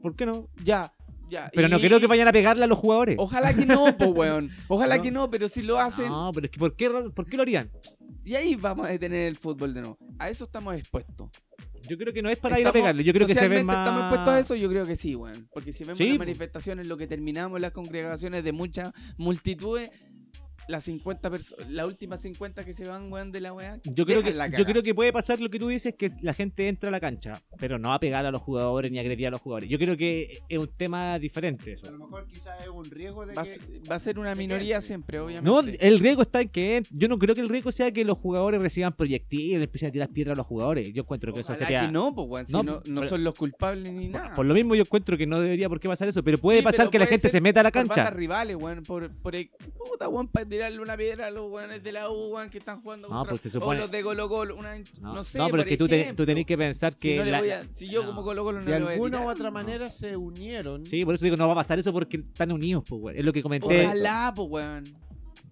¿Por 0.01 0.14
qué 0.14 0.27
no? 0.27 0.49
Ya, 0.62 0.92
ya. 1.29 1.51
Pero 1.55 1.69
no 1.69 1.79
creo 1.81 1.99
que 1.99 2.07
vayan 2.07 2.29
a 2.29 2.33
pegarle 2.33 2.64
a 2.64 2.66
los 2.66 2.79
jugadores. 2.79 3.16
Ojalá 3.19 3.53
que 3.55 3.66
no, 3.66 3.87
pues, 3.97 4.11
weón. 4.11 4.51
Ojalá 4.69 4.99
No. 4.99 5.03
que 5.03 5.11
no, 5.11 5.31
pero 5.31 5.49
si 5.49 5.62
lo 5.62 5.79
hacen. 5.81 6.09
No, 6.09 6.31
pero 6.33 6.47
es 6.47 6.51
que 6.53 6.59
¿por 6.59 6.77
qué, 6.77 6.90
¿por 7.14 7.27
qué 7.27 7.37
lo 7.37 7.42
harían? 7.42 7.71
Y 8.27 8.35
ahí 8.35 8.57
vamos 8.57 8.85
a 8.85 8.91
detener 8.91 9.29
el 9.29 9.37
fútbol 9.37 9.73
de 9.73 9.83
nuevo. 9.83 9.99
A 10.19 10.29
eso 10.29 10.47
estamos 10.47 10.75
expuestos. 10.75 11.31
Yo 11.89 11.97
creo 11.97 12.12
que 12.12 12.23
no 12.23 12.29
es 12.29 12.37
para 12.39 12.59
ir 12.59 12.67
a 12.67 12.73
pegarle. 12.73 13.05
Yo 13.05 13.12
creo 13.12 13.25
que 13.25 13.35
se 13.35 13.41
ve 13.41 13.47
socialmente 13.47 13.65
más. 13.65 13.87
¿Estamos 13.87 14.03
expuestos 14.03 14.35
a 14.35 14.41
eso? 14.41 14.55
Yo 14.57 14.69
creo 14.69 14.85
que 14.85 14.97
sí, 14.97 15.15
weón. 15.15 15.49
Porque 15.53 15.73
si 15.73 15.85
vemos 15.85 15.99
Sí, 15.99 16.09
las 16.09 16.19
manifestaciones, 16.19 16.89
lo 16.89 16.97
que 16.97 17.07
terminamos 17.07 17.61
las 17.61 17.71
congregaciones 17.71 18.43
de 18.43 18.51
muchas 18.51 18.93
multitudes, 19.17 19.91
las 20.68 20.85
50 20.85 21.31
personas, 21.31 21.70
las 21.70 21.87
últimas 21.87 22.20
50 22.22 22.64
que 22.64 22.72
se 22.72 22.87
van, 22.88 23.12
weón, 23.12 23.31
de 23.33 23.40
la 23.40 23.52
weá. 23.52 23.79
Yo 23.85 24.05
creo, 24.07 24.22
que, 24.22 24.33
la 24.35 24.48
yo 24.48 24.64
creo 24.64 24.83
que 24.83 24.94
puede 24.94 25.12
pasar 25.12 25.40
lo 25.40 25.48
que 25.50 25.59
tú 25.59 25.68
dices, 25.68 25.94
que 25.96 26.11
la 26.22 26.35
gente 26.35 26.68
entra 26.68 26.88
a 26.88 26.92
la 26.92 27.00
cancha, 27.00 27.40
pero 27.59 27.79
no 27.79 27.90
va 27.90 27.94
a 27.96 28.00
pegar 28.00 28.26
a 28.26 28.31
los 28.31 28.42
jugadores 28.42 28.90
ni 28.90 28.98
a 28.98 29.00
agredir 29.02 29.29
a 29.29 29.31
los 29.31 29.40
jugadores. 29.40 29.68
Yo 29.70 29.79
creo 29.79 29.96
que 29.96 30.38
es 30.48 30.59
un 30.59 30.68
tema 30.76 31.18
diferente 31.18 31.72
eso. 31.72 31.87
A 31.88 31.90
lo 31.92 31.98
mejor 31.98 32.26
quizás 32.26 32.61
es 32.62 32.68
un 32.68 32.85
riesgo 32.85 33.24
de 33.26 33.35
Va 33.35 33.42
a, 33.42 33.44
que... 33.44 33.50
ser- 33.50 33.90
va 33.90 33.94
a 33.96 33.98
ser 33.98 34.18
una 34.18 34.31
de 34.31 34.37
minoría 34.37 34.81
siempre, 34.81 35.20
obviamente. 35.20 35.48
No, 35.48 35.61
el 35.61 35.98
riesgo 36.00 36.22
está 36.22 36.40
en 36.40 36.48
que 36.48 36.83
yo 36.90 37.09
no 37.09 37.18
creo 37.18 37.35
que 37.35 37.40
el 37.40 37.48
riesgo 37.48 37.70
sea 37.72 37.92
que 37.92 38.05
los 38.05 38.18
jugadores 38.18 38.61
reciban 38.61 38.92
proyectiles, 38.94 39.62
empiecen 39.62 39.88
a 39.88 39.92
tirar 39.92 40.09
piedras 40.11 40.35
a 40.35 40.37
los 40.37 40.46
jugadores. 40.46 40.92
Yo 40.92 41.02
encuentro 41.02 41.33
que 41.33 41.40
eso 41.40 41.55
sería 41.55 41.83
que 41.83 41.92
no, 41.92 42.14
pues, 42.14 42.26
weón. 42.29 42.46
Si 42.46 42.52
No, 42.52 42.62
no, 42.62 42.81
no 42.87 43.00
pero- 43.02 43.09
son 43.09 43.24
los 43.24 43.35
culpables 43.35 43.92
ni 43.92 44.09
nada. 44.09 44.35
por 44.35 44.46
lo 44.46 44.55
mismo 44.55 44.74
yo 44.74 44.83
encuentro 44.83 45.16
que 45.16 45.26
no 45.26 45.40
debería 45.40 45.68
por 45.68 45.81
qué 45.81 45.88
pasar 45.88 46.09
eso, 46.09 46.22
pero 46.24 46.38
puede 46.38 46.59
Sí, 46.59 46.64
pasar 46.64 46.79
pero 46.87 46.90
que 46.90 46.98
la 46.98 47.07
gente 47.07 47.29
se 47.29 47.40
meta 47.40 47.61
a 47.61 47.62
la 47.64 47.70
cancha. 47.70 48.11
rivales, 48.11 48.57
weón. 48.57 48.83
Por, 48.83 49.11
por 49.16 49.35
el- 49.37 49.48
puta, 49.88 50.09
weón, 50.09 50.29
para 50.29 50.42
tirarle 50.57 50.81
una 50.81 50.97
piedra 50.97 51.27
a 51.27 51.31
los 51.31 51.51
weones 51.51 51.83
de 51.83 51.92
la 51.92 52.11
U, 52.11 52.35
weón, 52.35 52.51
que 52.51 52.59
están 52.59 52.81
jugando 52.83 53.09
No, 53.09 53.14
contra- 53.16 53.31
pues 53.31 53.42
se 53.42 53.51
supone- 53.51 53.79
O 53.79 53.83
los 53.83 53.90
de 53.90 54.03
Colo 54.03 54.29
Colo, 54.29 54.57
una, 54.57 54.77
no, 55.01 55.14
No, 55.14 55.25
sé, 55.25 55.38
no, 55.38 55.45
pero 55.47 55.51
por 55.59 55.61
es 55.61 55.66
que 55.66 55.77
tú, 55.77 55.88
te- 55.88 56.01
ejemplo. 56.01 56.25
tú 56.25 56.27
tenés 56.27 56.47
que 56.47 56.59
pensar 56.59 56.92
Si, 56.95 57.01
que 57.01 57.16
no 57.19 57.25
le 57.25 57.31
la- 57.31 57.38
voy 57.40 57.51
a- 57.51 57.66
si 57.73 57.88
yo 57.88 58.03
no. 58.03 58.09
como 58.09 58.23
Colo 58.25 58.45
Colo 58.45 58.61
no 58.61 58.64
De 58.71 58.73
le 58.79 58.81
voy 58.85 58.88
a 58.88 58.92
alguna 58.95 59.21
u 59.25 59.31
otra 59.31 59.51
manera 59.51 59.90
se 59.90 60.16
unieron. 60.16 60.85
Sí, 60.85 61.05
por 61.05 61.14
eso 61.14 61.25
digo, 61.25 61.37
no 61.37 61.47
va 61.47 61.53
a 61.53 61.57
pasar 61.57 61.79
eso 61.79 61.92
porque 61.92 62.16
están 62.19 62.51
unidos, 62.53 62.85
pues, 62.88 63.01
güey. 63.01 63.19
Es 63.19 63.25
lo 63.25 63.33
que 63.33 63.42
comenté. 63.42 63.85
Ojalá, 63.87 64.33
pues, 64.35 64.49
weón. 64.51 64.85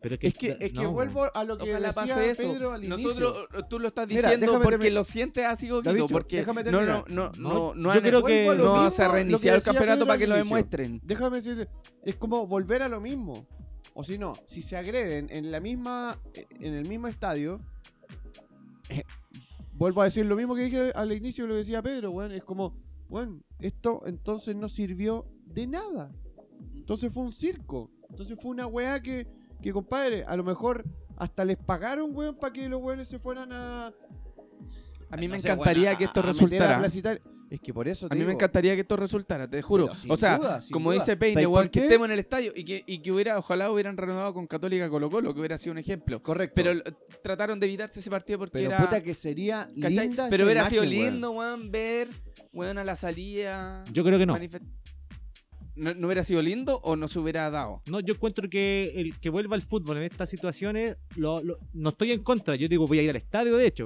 Pero 0.01 0.17
es 0.17 0.21
que, 0.21 0.27
Es 0.27 0.35
que, 0.35 0.49
es 0.51 0.59
que 0.59 0.71
no, 0.73 0.93
vuelvo 0.93 1.31
a 1.35 1.45
lo 1.45 1.57
que 1.57 1.71
Ojalá 1.71 1.87
decía 1.89 2.03
pase 2.15 2.31
eso. 2.31 2.43
Pedro 2.43 2.73
al 2.75 2.87
Nosotros, 2.87 3.39
inicio. 3.39 3.67
tú 3.71 3.79
lo 3.79 3.89
estás 3.89 4.07
Mira, 4.07 4.21
diciendo 4.21 4.47
déjame 4.49 4.63
porque 4.65 4.91
lo 4.91 5.03
sientes 5.03 5.47
así, 5.47 5.69
Davidcho, 5.83 6.09
porque 6.09 6.45
no, 6.45 6.83
no, 6.83 6.83
no, 6.83 7.05
No, 7.09 7.33
no, 7.39 7.75
no 7.75 7.83
yo 7.85 7.91
han- 7.93 8.01
creo 8.03 8.23
que- 8.23 8.45
no 8.45 8.55
mismo, 8.55 8.91
se 8.91 9.03
ha 9.03 9.09
reiniciado 9.09 9.57
el 9.57 9.63
campeonato 9.63 10.01
Pedro 10.01 10.07
para 10.07 10.19
que 10.19 10.27
lo 10.27 10.37
demuestren. 10.37 11.01
Déjame 11.03 11.37
decir, 11.41 11.67
es 12.05 12.17
como 12.17 12.47
volver 12.47 12.83
a 12.83 12.89
lo 12.91 13.01
mismo. 13.01 13.47
O 13.93 14.03
si 14.03 14.19
no, 14.19 14.35
si 14.47 14.63
se 14.63 14.77
agreden 14.77 15.29
en 15.31 15.51
la 15.53 15.61
misma, 15.61 16.19
en 16.61 16.75
el 16.75 16.89
mismo 16.89 17.07
estadio, 17.07 17.61
eh, 18.89 19.05
vuelvo 19.75 20.03
a 20.03 20.07
decir 20.07 20.27
lo 20.27 20.37
mismo 20.37 20.55
que 20.55 20.63
dije 20.65 20.93
al 20.95 21.13
inicio, 21.13 21.47
lo 21.47 21.55
que 21.55 21.59
decía 21.59 21.83
Pedro, 21.83 22.11
weón, 22.11 22.33
es 22.33 22.43
como, 22.43 22.75
bueno, 23.09 23.41
esto 23.61 24.03
entonces 24.07 24.57
no 24.57 24.69
sirvió 24.69 25.27
de 25.47 25.67
nada. 25.67 26.11
Entonces 26.75 27.13
fue 27.13 27.23
un 27.23 27.33
circo. 27.33 27.91
Entonces 28.11 28.37
fue 28.41 28.51
una 28.51 28.67
weá 28.67 29.01
que, 29.01 29.27
que 29.63 29.73
compadre, 29.73 30.25
a 30.25 30.37
lo 30.37 30.45
mejor 30.45 30.85
hasta 31.17 31.45
les 31.45 31.57
pagaron, 31.57 32.15
weón, 32.17 32.37
para 32.37 32.53
que 32.53 32.69
los 32.69 32.83
weones 32.83 33.07
se 33.09 33.19
fueran 33.19 33.53
a... 33.53 33.93
A 35.11 35.17
mí 35.17 35.29
me 35.29 35.39
sé, 35.41 35.49
encantaría 35.53 35.93
a- 35.93 35.99
que 35.99 36.05
esto 36.05 36.21
resultara. 36.23 36.79
Es 37.55 37.61
que 37.61 37.73
por 37.73 37.87
eso 37.87 38.09
A 38.11 38.15
mí 38.17 38.25
me 38.25 38.33
encantaría 38.33 38.75
que 38.75 38.81
esto 38.81 38.97
resultara, 38.97 39.49
te 39.49 39.63
juro. 39.63 39.89
O 40.09 40.17
sea, 40.17 40.39
duda, 40.39 40.61
como 40.73 40.93
duda. 40.93 41.01
dice 41.05 41.17
Peine, 41.17 41.35
¿Sabes 41.35 41.47
weón, 41.47 41.65
por 41.67 41.71
que 41.71 41.81
estemos 41.81 42.07
en 42.07 42.13
el 42.13 42.19
estadio 42.19 42.53
y 42.57 42.65
que, 42.65 42.83
y 42.85 42.99
que 42.99 43.13
hubiera, 43.13 43.39
ojalá 43.39 43.71
hubieran 43.71 43.97
renovado 43.97 44.35
con 44.35 44.47
Católica 44.49 44.91
Colo 44.91 45.09
Colo, 45.09 45.33
que 45.33 45.39
hubiera 45.39 45.57
sido 45.57 45.73
un 45.73 45.79
ejemplo. 45.79 46.21
Correcto. 46.21 46.55
Pero 46.57 46.83
trataron 47.23 47.61
de 47.61 47.67
evitarse 47.67 48.01
ese 48.01 48.11
partido 48.11 48.41
porque 48.41 48.59
Pero 48.59 48.71
era. 48.71 48.79
puta 48.79 49.01
que 49.01 49.15
sería 49.15 49.69
¿cachai? 49.81 50.09
linda 50.09 50.27
Pero 50.29 50.45
hubiera 50.47 50.69
sido 50.69 50.83
imagen, 50.83 51.13
lindo, 51.13 51.31
weón, 51.31 51.71
ver, 51.71 52.09
weón, 52.53 52.79
a 52.79 52.85
la 52.85 52.97
salida. 52.97 53.83
Yo 53.93 54.03
creo 54.03 54.19
que 54.19 54.27
no. 54.27 54.37
¿No, 55.77 55.93
no 55.93 56.07
hubiera 56.07 56.23
sido 56.23 56.41
lindo 56.41 56.79
o 56.85 56.95
no 56.95 57.09
se 57.09 57.19
hubiera 57.19 57.51
dado? 57.51 57.83
No, 57.87 57.99
yo 57.99 58.15
encuentro 58.15 58.49
que 58.49 58.93
el 58.95 59.19
que 59.19 59.29
vuelva 59.29 59.57
el 59.57 59.63
fútbol 59.63 59.97
en 59.97 60.05
estas 60.05 60.31
situaciones, 60.31 60.97
lo- 61.17 61.43
lo- 61.43 61.59
no 61.73 61.89
estoy 61.91 62.13
en 62.13 62.23
contra. 62.23 62.55
Yo 62.55 62.69
digo, 62.69 62.87
voy 62.87 63.01
a 63.01 63.03
ir 63.03 63.11
al 63.11 63.17
estadio, 63.17 63.57
de 63.57 63.67
hecho. 63.67 63.85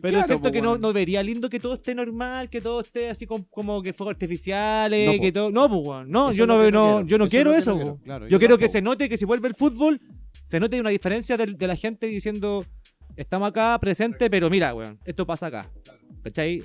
Pero 0.00 0.08
Claro, 0.14 0.26
siento 0.26 0.48
po, 0.48 0.52
que 0.52 0.60
no, 0.60 0.78
no 0.78 0.92
vería 0.92 1.22
lindo 1.22 1.48
que 1.48 1.60
todo 1.60 1.74
esté 1.74 1.94
normal, 1.94 2.50
que 2.50 2.60
todo 2.60 2.80
esté 2.80 3.08
así 3.08 3.26
como, 3.26 3.46
como 3.48 3.82
que 3.82 3.92
fuegos 3.92 4.14
artificiales, 4.14 5.06
No, 5.06 5.12
po. 5.16 5.20
que 5.22 5.32
todo. 5.32 5.50
No, 5.52 5.68
pues, 5.68 5.80
weón. 5.86 6.10
No, 6.10 6.32
yo 6.32 6.46
no, 6.46 6.58
veo- 6.58 6.70
no 6.72 7.02
yo 7.06 7.18
no 7.18 7.28
quiero 7.28 7.54
eso. 7.54 7.76
quiero, 7.76 7.96
claro, 8.02 8.26
yo 8.26 8.30
yo 8.32 8.38
quiero 8.40 8.58
que 8.58 8.68
se 8.68 8.82
note 8.82 9.08
que 9.08 9.16
si 9.16 9.24
vuelve 9.24 9.46
el 9.48 9.54
fútbol, 9.54 10.00
se 10.44 10.58
note 10.58 10.80
una 10.80 10.90
diferencia 10.90 11.36
de, 11.36 11.46
de 11.46 11.66
la 11.68 11.76
gente 11.76 12.08
diciendo, 12.08 12.66
estamos 13.14 13.48
acá 13.48 13.78
presentes, 13.80 14.28
pero 14.28 14.50
mira, 14.50 14.74
weón, 14.74 14.98
esto 15.04 15.24
pasa 15.24 15.46
acá. 15.46 15.70
¿Cachai? 16.24 16.64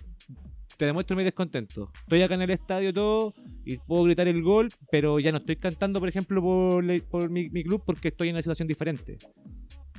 Te 0.78 0.86
demuestro 0.86 1.16
mi 1.18 1.24
descontento. 1.24 1.92
Estoy 2.02 2.22
acá 2.22 2.36
en 2.36 2.42
el 2.44 2.50
estadio 2.52 2.94
todo 2.94 3.34
y 3.74 3.78
puedo 3.86 4.04
gritar 4.04 4.28
el 4.28 4.42
gol, 4.42 4.70
pero 4.92 5.20
ya 5.20 5.32
no 5.32 5.40
estoy 5.40 5.58
cantando, 5.58 6.00
por 6.00 6.10
ejemplo, 6.10 6.42
por, 6.42 6.86
por 7.04 7.30
mi, 7.30 7.50
mi 7.50 7.64
club 7.64 7.84
porque 7.86 8.08
estoy 8.10 8.30
en 8.30 8.36
una 8.36 8.42
situación 8.42 8.68
diferente. 8.68 9.18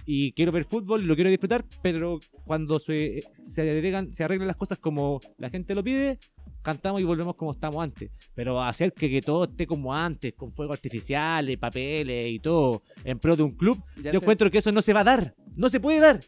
Y 0.06 0.32
quiero 0.32 0.52
ver 0.52 0.64
fútbol, 0.64 1.02
lo 1.04 1.14
quiero 1.14 1.28
disfrutar, 1.28 1.64
pero 1.82 2.18
cuando 2.46 2.78
se, 2.80 3.22
se, 3.42 3.82
se 4.10 4.24
arreglan 4.24 4.46
las 4.46 4.56
cosas 4.56 4.78
como 4.78 5.20
la 5.36 5.50
gente 5.50 5.74
lo 5.74 5.84
pide, 5.84 6.18
cantamos 6.62 7.00
y 7.02 7.04
volvemos 7.04 7.36
como 7.36 7.50
estamos 7.50 7.84
antes. 7.84 8.10
Pero 8.34 8.62
hacer 8.62 8.92
que, 8.94 9.10
que 9.10 9.20
todo 9.20 9.44
esté 9.44 9.66
como 9.66 9.94
antes, 9.94 10.32
con 10.32 10.50
fuegos 10.50 10.74
artificiales, 10.76 11.58
papeles 11.58 12.32
y 12.32 12.38
todo, 12.38 12.80
en 13.04 13.18
pro 13.18 13.36
de 13.36 13.42
un 13.42 13.52
club, 13.54 13.78
Ya 13.96 14.10
yo 14.12 14.20
sé- 14.20 14.24
encuentro 14.24 14.50
que 14.50 14.58
eso 14.58 14.72
no 14.72 14.80
se 14.80 14.94
va 14.94 15.00
a 15.00 15.04
dar. 15.04 15.34
No 15.56 15.68
se 15.68 15.78
puede 15.78 16.00
dar. 16.00 16.20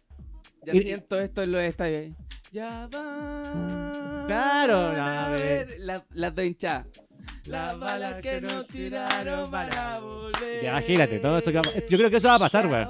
Ya 0.67 0.75
y- 0.75 0.81
siento 0.81 1.19
esto 1.19 1.43
en 1.43 1.53
los 1.53 1.63
estadios. 1.63 2.15
Ya 2.53 2.87
va. 2.95 4.25
Claro, 4.27 4.77
a 4.77 5.31
ver. 5.31 5.77
La- 5.79 6.05
Las 6.13 6.35
dos 6.35 6.45
hinchadas. 6.45 6.87
Las 7.47 7.79
balas 7.79 8.17
que 8.21 8.41
nos 8.41 8.67
tiraron 8.67 9.51
para 9.51 9.99
volver. 10.01 10.63
Ya, 10.63 10.71
imagínate, 10.71 11.19
todo 11.19 11.39
eso 11.39 11.51
que 11.51 11.59
va- 11.59 11.73
yo 11.89 11.99
creo 11.99 12.11
que 12.11 12.17
eso 12.17 12.29
va 12.29 12.35
a 12.37 12.39
pasar, 12.39 12.67
weón. 12.67 12.87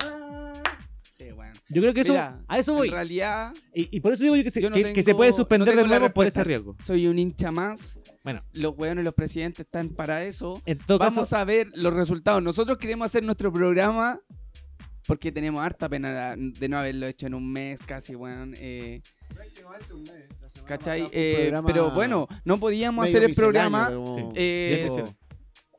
Sí, 1.11 1.25
weón. 1.33 1.53
Yo 1.69 1.83
creo 1.83 1.95
que 1.95 2.01
eso, 2.01 2.13
Mira, 2.13 2.41
a 2.49 2.59
eso 2.59 2.75
voy. 2.75 2.89
En 2.89 2.95
realidad, 2.95 3.53
Y, 3.75 3.97
y 3.97 4.01
por 4.01 4.13
eso 4.13 4.23
digo 4.23 4.37
yo 4.37 4.43
que 4.45 4.51
se, 4.51 4.61
yo 4.61 4.71
no 4.71 4.75
que, 4.77 4.93
que 4.93 5.03
se 5.03 5.11
tengo- 5.11 5.19
puede 5.19 5.31
no 5.31 5.37
suspender 5.37 5.69
tengo 5.69 5.83
de 5.83 5.89
nuevo 5.89 6.11
por 6.13 6.27
ese 6.27 6.43
riesgo. 6.45 6.77
soy 6.83 7.07
un 7.07 7.19
hincha 7.19 7.51
más. 7.53 7.99
Bueno, 8.25 8.43
Los 8.53 8.75
weones 8.77 9.03
y 9.03 9.05
los 9.05 9.15
presidentes 9.15 9.65
están 9.67 9.89
para 9.91 10.25
eso. 10.25 10.61
en 10.67 10.79
todo 10.79 10.99
Vamos 10.99 11.15
caso, 11.17 11.37
a 11.37 11.45
ver 11.45 11.69
los 11.75 11.95
resultados. 11.95 12.43
Nosotros 12.43 12.77
queremos 12.79 13.07
hacer 13.07 13.23
nuestro 13.23 13.53
programa 13.53 14.21
porque 15.07 15.33
tenemos 15.33 15.65
harta 15.65 15.89
pena 15.89 16.37
de 16.37 16.69
no 16.69 16.79
haberlo 16.79 17.07
hecho 17.07 17.27
en 17.27 17.35
un 17.35 17.51
mes 17.53 17.81
casi, 17.87 18.15
weón. 18.15 18.55
Eh, 18.59 19.01
Prácticamente 19.35 19.93
un 19.95 20.03
mes. 20.03 20.25
¿Cachai? 20.71 21.09
Eh, 21.11 21.35
programa 21.43 21.67
pero 21.67 21.91
bueno, 21.91 22.29
no 22.45 22.61
podíamos 22.61 23.09
hacer 23.09 23.25
el 23.25 23.35
programa 23.35 23.91
como- 23.93 24.13
Sí. 24.15 24.21
eh, 24.37 24.89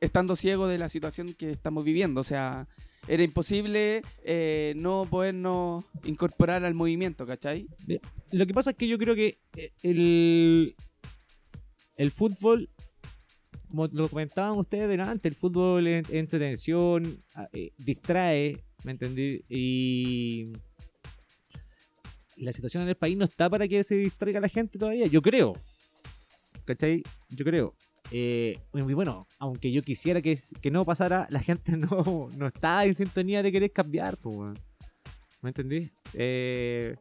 estando 0.02 0.36
ciegos 0.36 0.68
de 0.68 0.76
la 0.76 0.90
situación 0.90 1.32
que 1.32 1.50
estamos 1.50 1.82
viviendo. 1.82 2.20
O 2.20 2.24
sea, 2.24 2.68
era 3.08 3.22
imposible 3.22 4.02
eh, 4.22 4.74
no 4.76 5.06
podernos 5.08 5.86
incorporar 6.04 6.62
al 6.66 6.74
movimiento, 6.74 7.26
¿cachai? 7.26 7.66
lo 8.32 8.46
que 8.46 8.52
pasa 8.52 8.70
es 8.72 8.76
que 8.76 8.86
yo 8.86 8.98
creo 8.98 9.14
que 9.14 9.38
eh, 9.56 9.72
el, 9.82 10.74
el 11.96 12.10
fútbol, 12.10 12.68
como 13.70 13.86
lo 13.86 14.08
comentaban 14.10 14.58
ustedes 14.58 14.88
delante, 14.90 15.26
el 15.28 15.34
fútbol 15.34 15.86
es 15.86 16.10
entretención, 16.10 17.22
ah, 17.34 17.48
distrae, 17.78 18.62
¿me 18.84 18.92
entendí? 18.92 19.42
Y 19.48 20.52
la 22.44 22.52
situación 22.52 22.82
en 22.82 22.88
el 22.88 22.96
país 22.96 23.16
no 23.16 23.24
está 23.24 23.48
para 23.48 23.68
que 23.68 23.84
se 23.84 23.94
distraiga 23.94 24.40
la 24.40 24.48
gente 24.48 24.78
todavía, 24.78 25.06
yo 25.06 25.22
creo. 25.22 25.56
¿Cachai? 26.64 27.02
Yo 27.30 27.44
creo. 27.44 27.74
Eh, 28.10 28.58
bueno, 28.72 29.26
aunque 29.38 29.72
yo 29.72 29.82
quisiera 29.82 30.20
que, 30.20 30.38
que 30.60 30.70
no 30.70 30.84
pasara, 30.84 31.26
la 31.30 31.40
gente 31.40 31.76
no, 31.76 32.28
no 32.36 32.46
está 32.46 32.84
en 32.84 32.94
sintonía 32.94 33.42
de 33.42 33.52
querer 33.52 33.72
cambiar, 33.72 34.16
pues. 34.18 34.58
¿me 35.40 35.50
entendí? 35.50 35.90
Eh, 36.14 36.94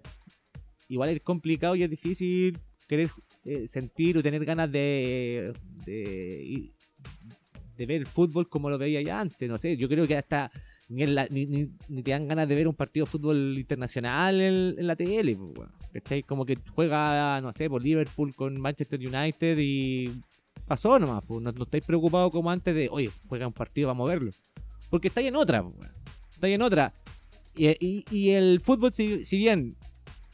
igual 0.89 1.09
es 1.09 1.21
complicado 1.21 1.75
y 1.75 1.83
es 1.83 1.89
difícil 1.89 2.57
querer 2.87 3.09
eh, 3.45 3.67
sentir 3.67 4.17
o 4.17 4.23
tener 4.23 4.43
ganas 4.43 4.71
de, 4.71 5.53
de, 5.85 6.71
de 7.77 7.85
ver 7.85 8.01
el 8.01 8.07
fútbol 8.07 8.49
como 8.49 8.69
lo 8.69 8.77
veía 8.77 9.01
ya 9.01 9.19
antes. 9.19 9.47
No 9.47 9.57
sé, 9.57 9.77
yo 9.77 9.87
creo 9.87 10.07
que 10.07 10.17
hasta 10.17 10.51
ni, 10.91 11.05
la- 11.05 11.27
ni, 11.29 11.45
ni- 11.45 11.69
ni 11.87 12.03
te 12.03 12.11
dan 12.11 12.27
ganas 12.27 12.47
de 12.47 12.55
ver 12.55 12.67
un 12.67 12.75
partido 12.75 13.05
de 13.05 13.11
fútbol 13.11 13.55
internacional 13.57 14.39
en, 14.41 14.75
en 14.77 14.87
la 14.87 14.95
tele. 14.95 15.35
pues, 15.35 15.57
weón. 15.57 15.71
¿Cachai? 15.93 16.23
Como 16.23 16.45
que 16.45 16.57
juega, 16.75 17.41
no 17.41 17.51
sé, 17.53 17.69
por 17.69 17.83
Liverpool 17.83 18.33
con 18.35 18.59
Manchester 18.59 18.99
United 18.99 19.57
y 19.59 20.11
pasó 20.65 20.99
nomás. 20.99 21.23
pues. 21.25 21.41
No, 21.41 21.51
no 21.51 21.63
estáis 21.63 21.83
preocupados 21.85 22.31
como 22.31 22.51
antes 22.51 22.73
de, 22.75 22.87
oye, 22.91 23.09
juega 23.27 23.47
un 23.47 23.53
partido, 23.53 23.87
vamos 23.87 24.09
a 24.09 24.13
verlo. 24.13 24.31
Porque 24.89 25.07
estáis 25.07 25.27
en 25.27 25.35
otra, 25.35 25.63
pues, 25.63 25.89
estáis 26.33 26.55
en 26.55 26.61
otra. 26.61 26.93
Y, 27.55 27.67
y- 27.85 28.05
y 28.11 28.29
el 28.31 28.59
fútbol, 28.61 28.91
si, 28.93 29.25
si 29.25 29.37
bien 29.37 29.75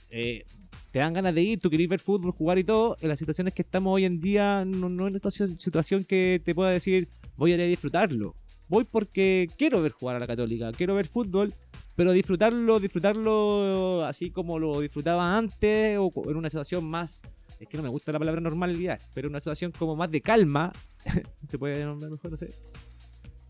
eh, 0.09 0.43
te 0.91 0.99
dan 0.99 1.13
ganas 1.13 1.33
de 1.35 1.41
ir, 1.41 1.59
tú 1.59 1.69
querés 1.69 1.87
ver 1.87 1.99
fútbol, 1.99 2.31
jugar 2.31 2.57
y 2.59 2.63
todo, 2.63 2.95
en 3.01 3.09
las 3.09 3.19
situaciones 3.19 3.53
que 3.53 3.61
estamos 3.63 3.93
hoy 3.93 4.05
en 4.05 4.19
día, 4.19 4.63
no, 4.65 4.89
no 4.89 5.07
es 5.07 5.11
una 5.13 5.19
situa- 5.19 5.59
situación 5.59 6.03
que 6.05 6.41
te 6.43 6.53
pueda 6.55 6.69
decir, 6.71 7.09
voy 7.35 7.51
a 7.51 7.55
ir 7.55 7.61
a 7.61 7.65
disfrutarlo. 7.65 8.35
Voy 8.69 8.83
porque 8.83 9.49
quiero 9.57 9.81
ver 9.81 9.93
jugar 9.93 10.17
a 10.17 10.19
la 10.19 10.27
Católica, 10.27 10.71
quiero 10.71 10.95
ver 10.95 11.07
fútbol, 11.07 11.53
pero 11.95 12.11
disfrutarlo, 12.11 12.79
disfrutarlo 12.79 14.05
así 14.05 14.29
como 14.29 14.59
lo 14.59 14.81
disfrutaba 14.81 15.37
antes, 15.37 15.97
o 15.99 16.11
en 16.29 16.35
una 16.35 16.49
situación 16.49 16.85
más, 16.85 17.21
es 17.59 17.67
que 17.67 17.77
no 17.77 17.83
me 17.83 17.89
gusta 17.89 18.11
la 18.11 18.19
palabra 18.19 18.41
normalidad, 18.41 18.99
pero 19.13 19.29
una 19.29 19.39
situación 19.39 19.71
como 19.71 19.95
más 19.95 20.11
de 20.11 20.21
calma, 20.21 20.73
se 21.47 21.57
puede 21.57 21.83
nombrar 21.85 22.11
mejor, 22.11 22.31
no 22.31 22.37
sé. 22.37 22.49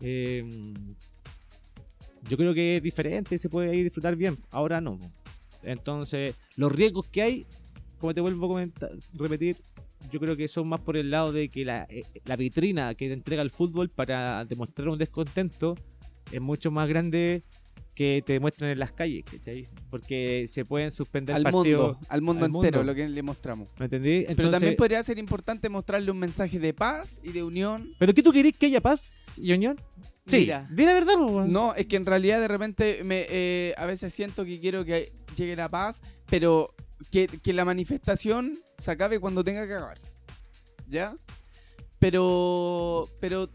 Eh, 0.00 0.48
yo 2.28 2.36
creo 2.36 2.54
que 2.54 2.76
es 2.76 2.82
diferente, 2.82 3.38
se 3.38 3.48
puede 3.48 3.70
ahí 3.70 3.82
disfrutar 3.82 4.16
bien. 4.16 4.38
Ahora 4.50 4.80
no. 4.80 4.98
Entonces, 5.62 6.34
los 6.56 6.72
riesgos 6.72 7.06
que 7.06 7.22
hay, 7.22 7.46
como 7.98 8.14
te 8.14 8.20
vuelvo 8.20 8.46
a 8.46 8.48
comentar, 8.48 8.90
repetir, 9.14 9.56
yo 10.10 10.20
creo 10.20 10.36
que 10.36 10.48
son 10.48 10.68
más 10.68 10.80
por 10.80 10.96
el 10.96 11.10
lado 11.10 11.32
de 11.32 11.48
que 11.48 11.64
la, 11.64 11.86
eh, 11.90 12.02
la 12.24 12.36
vitrina 12.36 12.94
que 12.94 13.08
te 13.08 13.12
entrega 13.14 13.42
el 13.42 13.50
fútbol 13.50 13.88
para 13.90 14.44
demostrar 14.44 14.88
un 14.88 14.98
descontento 14.98 15.76
es 16.32 16.40
mucho 16.40 16.70
más 16.70 16.88
grande 16.88 17.42
que 17.94 18.22
te 18.24 18.38
muestran 18.38 18.70
en 18.70 18.78
las 18.78 18.92
calles, 18.92 19.24
¿cachai? 19.24 19.66
Porque 19.90 20.44
se 20.46 20.64
pueden 20.64 20.92
suspender 20.92 21.34
Al 21.34 21.42
partidos. 21.42 21.82
mundo, 21.94 21.98
al 22.08 22.22
mundo 22.22 22.44
al 22.44 22.54
entero, 22.54 22.78
mundo. 22.78 22.92
lo 22.92 22.94
que 22.94 23.08
le 23.08 23.22
mostramos. 23.22 23.68
¿Me 23.76 23.86
entendí? 23.86 24.24
Pero 24.36 24.50
también 24.50 24.76
podría 24.76 25.02
ser 25.02 25.18
importante 25.18 25.68
mostrarle 25.68 26.10
un 26.12 26.18
mensaje 26.18 26.60
de 26.60 26.72
paz 26.72 27.20
y 27.24 27.32
de 27.32 27.42
unión. 27.42 27.90
¿Pero 27.98 28.14
qué 28.14 28.22
tú 28.22 28.30
querés 28.32 28.52
que 28.56 28.66
haya 28.66 28.80
paz, 28.80 29.16
Yoñón? 29.36 29.80
Sí, 30.28 30.40
Mira, 30.40 30.68
di 30.70 30.84
la 30.84 30.92
verdad. 30.92 31.14
No, 31.48 31.74
es 31.74 31.86
que 31.88 31.96
en 31.96 32.06
realidad 32.06 32.38
de 32.38 32.46
repente 32.46 33.00
me, 33.02 33.26
eh, 33.30 33.74
a 33.76 33.86
veces 33.86 34.12
siento 34.14 34.44
que 34.44 34.60
quiero 34.60 34.84
que 34.84 35.10
llegue 35.36 35.56
la 35.56 35.68
paz, 35.68 36.00
pero 36.26 36.68
que, 37.10 37.26
que 37.26 37.52
la 37.52 37.64
manifestación 37.64 38.58
se 38.78 38.90
acabe 38.90 39.18
cuando 39.20 39.42
tenga 39.44 39.66
que 39.66 39.74
acabar. 39.74 39.98
¿Ya? 40.88 41.16
Pero, 41.98 43.08
pero 43.20 43.48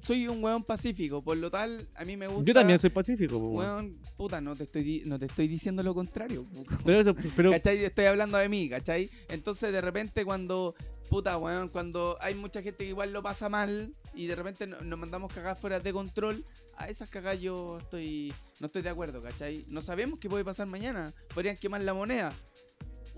soy 0.00 0.28
un 0.28 0.42
weón 0.42 0.62
pacífico, 0.62 1.20
por 1.22 1.36
lo 1.36 1.50
tal, 1.50 1.88
a 1.94 2.04
mí 2.04 2.16
me 2.16 2.28
gusta... 2.28 2.44
Yo 2.44 2.54
también 2.54 2.78
soy 2.78 2.90
pacífico, 2.90 3.38
po, 3.38 3.48
weón. 3.50 3.98
Puta, 4.16 4.40
no 4.40 4.54
te 4.56 4.64
estoy, 4.64 5.02
no 5.04 5.18
te 5.18 5.26
estoy 5.26 5.48
diciendo 5.48 5.82
lo 5.82 5.94
contrario. 5.94 6.46
Pero 6.84 7.00
eso, 7.00 7.14
pero 7.36 7.50
¿Cachai? 7.50 7.84
Estoy 7.84 8.06
hablando 8.06 8.38
de 8.38 8.48
mí, 8.48 8.68
¿cachai? 8.68 9.10
Entonces 9.28 9.72
de 9.72 9.80
repente 9.80 10.24
cuando, 10.24 10.74
puta, 11.10 11.36
weón, 11.36 11.68
cuando 11.68 12.16
hay 12.20 12.34
mucha 12.34 12.62
gente 12.62 12.84
que 12.84 12.90
igual 12.90 13.12
lo 13.12 13.22
pasa 13.22 13.48
mal 13.48 13.92
y 14.14 14.26
de 14.26 14.36
repente 14.36 14.66
no- 14.66 14.80
nos 14.80 14.98
mandamos 14.98 15.32
cagadas 15.32 15.58
fuera 15.58 15.80
de 15.80 15.92
control, 15.92 16.44
a 16.76 16.88
esas 16.88 17.10
cagadas 17.10 17.40
yo 17.40 17.78
estoy, 17.78 18.32
no 18.60 18.66
estoy 18.66 18.82
de 18.82 18.88
acuerdo, 18.90 19.20
¿cachai? 19.20 19.64
No 19.68 19.82
sabemos 19.82 20.20
qué 20.20 20.28
puede 20.28 20.44
pasar 20.44 20.66
mañana, 20.68 21.12
podrían 21.34 21.56
quemar 21.56 21.80
la 21.82 21.92
moneda. 21.94 22.32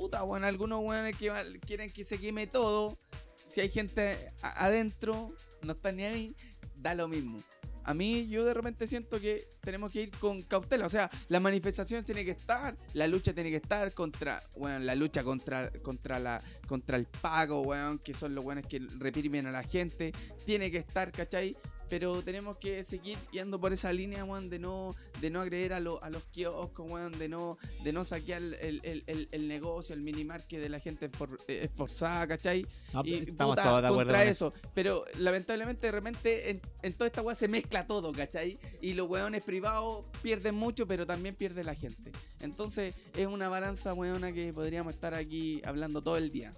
Puta, 0.00 0.24
weón, 0.24 0.44
algunos 0.44 0.80
weones 0.82 1.14
que 1.14 1.30
quieren 1.66 1.90
que 1.90 2.04
se 2.04 2.18
queme 2.18 2.46
todo, 2.46 2.98
si 3.46 3.60
hay 3.60 3.68
gente 3.68 4.32
adentro, 4.40 5.34
no 5.60 5.72
está 5.72 5.92
ni 5.92 6.04
ahí, 6.04 6.34
da 6.74 6.94
lo 6.94 7.06
mismo. 7.06 7.38
A 7.84 7.92
mí 7.92 8.26
yo 8.26 8.46
de 8.46 8.54
repente 8.54 8.86
siento 8.86 9.20
que 9.20 9.44
tenemos 9.60 9.92
que 9.92 10.04
ir 10.04 10.10
con 10.12 10.40
cautela, 10.40 10.86
o 10.86 10.88
sea, 10.88 11.10
la 11.28 11.38
manifestación 11.38 12.02
tiene 12.02 12.24
que 12.24 12.30
estar, 12.30 12.78
la 12.94 13.06
lucha 13.08 13.34
tiene 13.34 13.50
que 13.50 13.56
estar 13.56 13.92
contra, 13.92 14.42
bueno, 14.56 14.78
la 14.78 14.94
lucha 14.94 15.22
contra, 15.22 15.70
contra 15.82 16.18
la, 16.18 16.42
contra 16.66 16.96
el 16.96 17.04
pago, 17.04 17.60
weón, 17.60 17.98
que 17.98 18.14
son 18.14 18.34
los 18.34 18.42
weones 18.42 18.66
que 18.66 18.80
reprimen 18.98 19.48
a 19.48 19.52
la 19.52 19.64
gente, 19.64 20.12
tiene 20.46 20.70
que 20.70 20.78
estar, 20.78 21.12
¿cachai? 21.12 21.58
Pero 21.90 22.22
tenemos 22.22 22.56
que 22.56 22.84
seguir 22.84 23.18
yendo 23.32 23.60
por 23.60 23.72
esa 23.72 23.92
línea, 23.92 24.24
weón, 24.24 24.48
de 24.48 24.58
no, 24.60 24.94
de 25.20 25.28
no 25.28 25.40
agredir 25.40 25.72
a, 25.72 25.80
lo- 25.80 26.02
a 26.02 26.08
los 26.08 26.24
kioscos, 26.26 26.88
weón, 26.90 27.18
de 27.18 27.28
no, 27.28 27.58
de 27.82 27.92
no 27.92 28.04
saquear 28.04 28.40
el, 28.40 28.80
el- 28.84 29.02
el- 29.06 29.28
el 29.32 29.48
negocio, 29.48 29.94
el 29.94 30.00
minimarket 30.00 30.60
de 30.60 30.68
la 30.68 30.78
gente 30.80 31.10
esfor- 31.10 31.38
eh, 31.48 31.62
esforzada, 31.64 32.26
¿cachai? 32.28 32.64
no, 32.94 33.02
y 33.04 33.14
estamos 33.14 33.56
puta, 33.56 33.64
todos 33.64 33.82
de 33.82 33.88
acuerdo 33.88 33.94
contra 33.96 34.18
con 34.20 34.28
eso. 34.28 34.52
Pero 34.72 35.04
lamentablemente 35.18 35.86
de 35.86 35.92
repente 35.92 36.50
en, 36.50 36.60
en 36.82 36.92
toda 36.94 37.06
esta 37.08 37.22
weá 37.22 37.34
se 37.34 37.48
mezcla 37.48 37.86
todo, 37.86 38.12
¿cachai? 38.12 38.58
Y 38.80 38.94
los 38.94 39.08
weones 39.08 39.42
privados 39.42 40.04
pierden 40.22 40.54
mucho, 40.54 40.86
pero 40.86 41.06
también 41.06 41.34
pierde 41.34 41.64
la 41.64 41.74
gente. 41.74 42.12
Entonces 42.40 42.94
es 43.16 43.26
una 43.26 43.48
balanza 43.48 43.94
weona 43.94 44.32
que 44.32 44.52
podríamos 44.52 44.94
estar 44.94 45.12
aquí 45.14 45.60
hablando 45.64 46.00
todo 46.02 46.16
el 46.16 46.30
día. 46.30 46.54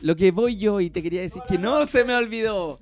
Lo 0.00 0.16
que 0.16 0.30
voy 0.30 0.56
yo 0.56 0.80
y 0.80 0.88
te 0.90 1.02
quería 1.02 1.20
decir 1.22 1.42
que 1.48 1.58
no 1.58 1.84
se 1.86 2.04
me 2.04 2.14
olvidó. 2.14 2.78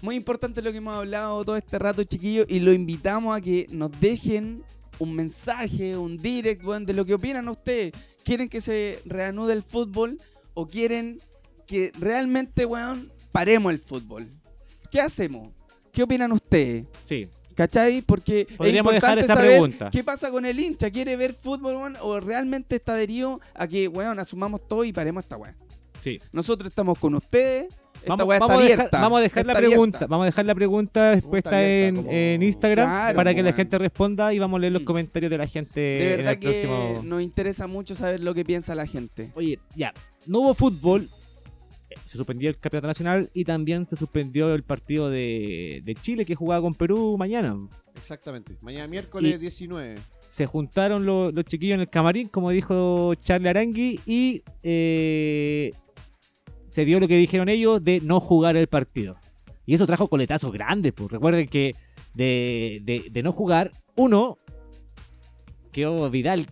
Muy 0.00 0.14
importante 0.14 0.62
lo 0.62 0.70
que 0.70 0.78
hemos 0.78 0.96
hablado 0.96 1.44
todo 1.44 1.56
este 1.56 1.78
rato, 1.78 2.04
chiquillos, 2.04 2.46
y 2.48 2.60
lo 2.60 2.72
invitamos 2.72 3.36
a 3.36 3.40
que 3.40 3.66
nos 3.70 3.90
dejen 4.00 4.62
un 4.98 5.14
mensaje, 5.14 5.96
un 5.96 6.16
direct, 6.16 6.64
weón, 6.64 6.86
de 6.86 6.92
lo 6.92 7.04
que 7.04 7.14
opinan 7.14 7.48
ustedes. 7.48 7.92
¿Quieren 8.24 8.48
que 8.48 8.60
se 8.60 9.00
reanude 9.04 9.52
el 9.54 9.62
fútbol 9.62 10.18
o 10.54 10.66
quieren 10.66 11.18
que 11.66 11.92
realmente, 11.98 12.64
weón, 12.64 13.12
paremos 13.32 13.72
el 13.72 13.78
fútbol? 13.78 14.28
¿Qué 14.90 15.00
hacemos? 15.00 15.52
¿Qué 15.92 16.02
opinan 16.02 16.30
ustedes? 16.32 16.86
Sí. 17.00 17.28
¿Cachai? 17.54 18.02
Porque 18.02 18.46
Podríamos 18.56 18.92
es 18.92 18.96
importante 18.98 19.22
dejar 19.22 19.24
esa 19.24 19.34
saber 19.34 19.50
pregunta. 19.50 19.90
qué 19.90 20.04
pasa 20.04 20.30
con 20.30 20.46
el 20.46 20.60
hincha. 20.60 20.90
¿Quiere 20.90 21.16
ver 21.16 21.34
fútbol, 21.34 21.74
weón? 21.74 21.96
¿O 22.02 22.20
realmente 22.20 22.76
está 22.76 22.92
adherido 22.92 23.40
a 23.54 23.66
que, 23.66 23.88
weón, 23.88 24.20
asumamos 24.20 24.68
todo 24.68 24.84
y 24.84 24.92
paremos 24.92 25.24
esta 25.24 25.36
weón? 25.36 25.56
Sí. 26.00 26.20
Nosotros 26.30 26.70
estamos 26.70 26.98
con 27.00 27.16
ustedes. 27.16 27.66
Esta 28.00 28.16
Vamos, 28.16 28.30
a 28.30 28.34
dejar, 28.34 28.50
abierta. 28.52 29.00
vamos 29.00 29.18
a 29.18 29.22
dejar 29.22 29.46
la 29.46 29.54
pregunta, 29.54 29.98
abierta. 29.98 30.06
vamos 30.06 30.22
a 30.22 30.26
dejar 30.26 30.44
la 30.46 30.54
pregunta 30.54 31.12
expuesta 31.14 31.66
en, 31.68 31.96
como- 31.96 32.10
en 32.10 32.42
Instagram 32.42 32.88
Claro, 32.88 33.16
para 33.16 33.34
que 33.34 33.42
la 33.42 33.52
gente 33.52 33.78
responda 33.78 34.32
y 34.32 34.38
vamos 34.38 34.58
a 34.58 34.60
leer 34.60 34.72
los 34.72 34.82
Mm. 34.82 34.86
comentarios 34.86 35.30
de 35.30 35.38
la 35.38 35.46
gente 35.46 35.80
De 35.80 36.14
en 36.20 36.28
el 36.28 36.38
que 36.38 36.48
próximo. 36.48 37.00
nos 37.04 37.22
interesa 37.22 37.66
mucho 37.66 37.94
saber 37.94 38.22
lo 38.22 38.32
que 38.34 38.44
piensa 38.44 38.74
la 38.74 38.86
gente. 38.86 39.30
Oye, 39.34 39.58
ya, 39.76 39.92
no 40.26 40.40
hubo 40.40 40.54
fútbol, 40.54 41.08
eh, 41.90 41.94
se 42.04 42.16
suspendió 42.16 42.48
el 42.50 42.58
campeonato 42.58 42.86
nacional 42.88 43.30
y 43.34 43.44
también 43.44 43.86
se 43.86 43.96
suspendió 43.96 44.54
el 44.54 44.62
partido 44.62 45.10
de, 45.10 45.82
de 45.84 45.94
Chile 45.94 46.24
que 46.24 46.34
jugaba 46.34 46.62
con 46.62 46.74
Perú 46.74 47.16
mañana. 47.18 47.56
Exactamente. 47.96 48.56
Mañana 48.60 48.86
miércoles 48.86 49.34
Y- 49.34 49.38
19. 49.38 49.96
Se 50.28 50.44
juntaron 50.44 51.06
los, 51.06 51.32
los 51.32 51.44
chiquillos 51.46 51.76
en 51.76 51.80
el 51.80 51.88
camarín, 51.88 52.28
como 52.28 52.50
dijo 52.50 53.14
Charlie 53.14 53.48
Arangui, 53.48 53.98
y 54.04 54.42
eh, 54.62 55.70
se 56.68 56.84
dio 56.84 57.00
lo 57.00 57.08
que 57.08 57.16
dijeron 57.16 57.48
ellos 57.48 57.82
de 57.82 58.00
no 58.00 58.20
jugar 58.20 58.56
el 58.56 58.68
partido. 58.68 59.16
Y 59.66 59.74
eso 59.74 59.86
trajo 59.86 60.08
coletazos 60.08 60.52
grandes, 60.52 60.92
pues 60.92 61.10
recuerden 61.10 61.48
que 61.48 61.74
de, 62.14 62.80
de- 62.84 63.08
de 63.10 63.22
no 63.22 63.32
jugar, 63.32 63.72
uno 63.96 64.38
quedó 65.72 66.08
Vidal 66.10 66.46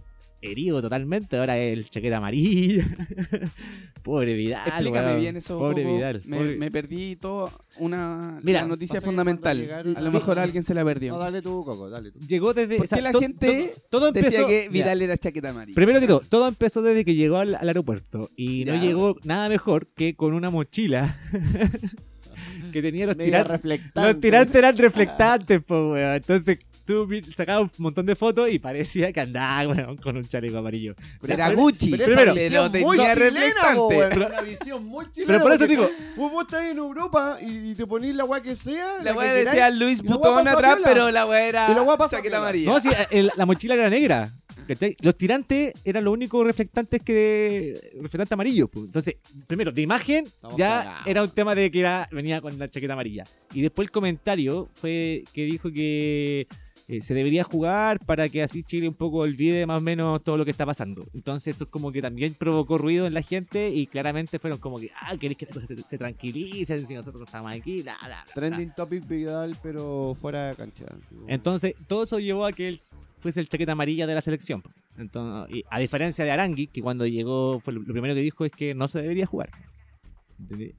herido 0.50 0.80
totalmente, 0.82 1.36
ahora 1.36 1.56
el 1.58 1.88
chaqueta 1.90 2.16
amarilla. 2.18 2.84
Pobre 4.02 4.34
Vidal. 4.34 4.62
Explícame 4.68 5.06
weón. 5.08 5.20
bien 5.20 5.36
eso. 5.36 5.58
Pobre. 5.58 5.82
Vidal. 5.84 6.22
Me, 6.26 6.36
pobre- 6.38 6.56
me 6.58 6.70
perdí 6.70 7.16
toda 7.16 7.50
una 7.78 8.38
Mira, 8.42 8.62
la 8.62 8.68
noticia 8.68 9.00
que 9.00 9.04
fundamental. 9.04 9.58
llegaron- 9.58 9.96
A 9.96 10.00
lo 10.00 10.12
mejor 10.12 10.38
a 10.38 10.44
alguien 10.44 10.62
se 10.62 10.74
la 10.74 10.84
perdió. 10.84 11.12
No, 11.14 11.18
dale 11.18 11.42
tú, 11.42 11.64
Coco, 11.64 11.90
dale 11.90 12.12
tú. 12.12 12.20
Llegó 12.20 12.54
desde. 12.54 12.76
¿Por 12.76 12.86
o 12.86 12.88
sea, 12.88 12.98
qué 12.98 13.02
la 13.02 13.10
to- 13.12 13.20
gente 13.20 13.72
to- 13.74 13.80
todo 13.90 14.12
Decía 14.12 14.28
empezó. 14.28 14.46
que 14.46 14.68
mira, 14.70 14.84
Vidal 14.84 15.02
era 15.02 15.16
chaqueta 15.16 15.48
amarilla. 15.50 15.74
Primero 15.74 15.98
que 16.00 16.06
todo, 16.06 16.20
todo 16.20 16.46
empezó 16.46 16.82
desde 16.82 17.04
que 17.04 17.14
llegó 17.16 17.38
al, 17.38 17.56
al 17.56 17.66
aeropuerto 17.66 18.30
y 18.36 18.64
no 18.64 18.80
llegó 18.80 19.16
nada 19.24 19.48
mejor 19.48 19.88
que 19.88 20.14
con 20.14 20.34
una 20.34 20.50
mochila 20.50 21.18
que 22.72 22.82
tenía 22.82 23.06
los 23.06 23.16
tirantes. 23.16 23.60
Los 23.94 24.20
tirantes 24.20 24.54
eran 24.54 24.76
reflectantes, 24.76 25.60
pues, 25.66 25.80
weón. 25.80 26.14
Entonces 26.14 26.58
tú 26.86 27.06
sacabas 27.36 27.64
un 27.78 27.82
montón 27.82 28.06
de 28.06 28.14
fotos 28.16 28.48
y 28.50 28.58
parecía 28.58 29.12
que 29.12 29.20
andaba, 29.20 29.74
con 30.02 30.16
un 30.16 30.26
chaleco 30.26 30.56
amarillo. 30.58 30.94
Era 31.26 31.48
Pero- 31.48 31.58
Gucci. 31.60 31.90
Pero 31.90 32.04
Primero, 32.06 32.34
pero 32.34 32.62
muy 32.86 32.96
chilena, 32.96 33.14
reflectante. 33.14 33.74
po, 33.76 33.86
una 34.26 34.40
visión 34.42 34.86
muy 34.86 35.04
chilena. 35.12 35.32
Pero 35.32 35.42
por 35.42 35.52
eso 35.52 35.66
digo, 35.66 35.90
Vos, 36.16 36.32
vos 36.32 36.44
estás 36.44 36.64
en 36.64 36.78
Europa 36.78 37.38
y, 37.42 37.70
y 37.70 37.74
te 37.74 37.86
ponís 37.86 38.14
la 38.14 38.24
weá 38.24 38.40
que 38.42 38.56
sea. 38.56 39.02
La 39.02 39.12
weá 39.14 39.28
queráis, 39.28 39.44
decía 39.46 39.70
Luis 39.70 39.98
la 40.02 40.04
weá 40.10 40.16
Butón 40.16 40.48
atrás, 40.48 40.74
piola. 40.76 40.88
pero 40.88 41.10
la 41.10 41.26
weá 41.26 41.46
era 41.48 41.68
la 41.68 42.08
chaqueta 42.08 42.38
amarilla. 42.38 42.70
no, 42.70 42.80
sí, 42.80 42.88
el- 43.10 43.30
la 43.36 43.44
mochila 43.46 43.74
era 43.74 43.90
negra. 43.90 44.32
¿cachai? 44.66 44.96
Los 45.00 45.14
tirantes 45.14 45.74
eran 45.84 46.02
los 46.04 46.12
únicos 46.12 46.44
reflectantes 46.44 47.00
que. 47.02 47.78
reflectantes 48.02 48.32
amarillos. 48.32 48.68
pues. 48.72 48.86
Entonces, 48.86 49.16
primero, 49.46 49.70
de 49.70 49.80
imagen, 49.82 50.24
Estamos 50.24 50.56
ya 50.56 50.78
cagados. 50.82 51.06
era 51.06 51.22
un 51.22 51.30
tema 51.30 51.54
de 51.54 51.70
que 51.70 51.80
era, 51.80 52.08
venía 52.10 52.40
con 52.40 52.58
la 52.58 52.68
chaqueta 52.68 52.94
amarilla. 52.94 53.24
Y 53.52 53.60
después 53.62 53.86
el 53.86 53.92
comentario 53.92 54.68
fue 54.74 55.22
que 55.32 55.44
dijo 55.44 55.70
que 55.70 56.48
eh, 56.88 57.00
se 57.00 57.14
debería 57.14 57.42
jugar 57.42 57.98
para 58.04 58.28
que 58.28 58.42
así 58.42 58.62
Chile 58.62 58.86
un 58.86 58.94
poco 58.94 59.18
olvide 59.18 59.66
más 59.66 59.78
o 59.78 59.80
menos 59.80 60.22
todo 60.22 60.36
lo 60.36 60.44
que 60.44 60.52
está 60.52 60.64
pasando. 60.64 61.04
Entonces, 61.14 61.56
eso 61.56 61.64
es 61.64 61.70
como 61.70 61.90
que 61.90 62.00
también 62.00 62.34
provocó 62.34 62.78
ruido 62.78 63.06
en 63.06 63.14
la 63.14 63.22
gente 63.22 63.70
y 63.70 63.86
claramente 63.88 64.38
fueron 64.38 64.58
como 64.60 64.78
que, 64.78 64.90
ah, 65.00 65.16
queréis 65.18 65.36
que 65.36 65.46
las 65.46 65.54
cosas 65.54 65.68
se, 65.68 65.76
se 65.82 65.98
tranquilicen 65.98 66.86
si 66.86 66.94
nosotros 66.94 67.24
estamos 67.26 67.52
aquí, 67.52 67.82
bla, 67.82 67.96
bla, 67.98 68.08
bla, 68.08 68.24
bla". 68.24 68.34
Trending 68.34 68.72
topic 68.76 69.06
Vidal, 69.08 69.56
pero 69.62 70.16
fuera 70.20 70.48
de 70.50 70.54
cancha. 70.54 70.84
Entonces, 71.26 71.74
todo 71.88 72.04
eso 72.04 72.20
llevó 72.20 72.46
a 72.46 72.52
que 72.52 72.68
él 72.68 72.80
fuese 73.18 73.40
el 73.40 73.48
chaqueta 73.48 73.72
amarilla 73.72 74.06
de 74.06 74.14
la 74.14 74.20
selección. 74.20 74.62
Entonces, 74.96 75.56
y 75.56 75.64
a 75.68 75.80
diferencia 75.80 76.24
de 76.24 76.30
Arangui, 76.30 76.68
que 76.68 76.82
cuando 76.82 77.04
llegó, 77.06 77.58
fue 77.58 77.72
lo, 77.72 77.80
lo 77.80 77.92
primero 77.92 78.14
que 78.14 78.20
dijo 78.20 78.44
es 78.44 78.52
que 78.52 78.74
no 78.74 78.86
se 78.86 79.02
debería 79.02 79.26
jugar. 79.26 79.50
¿Entendí? 80.38 80.72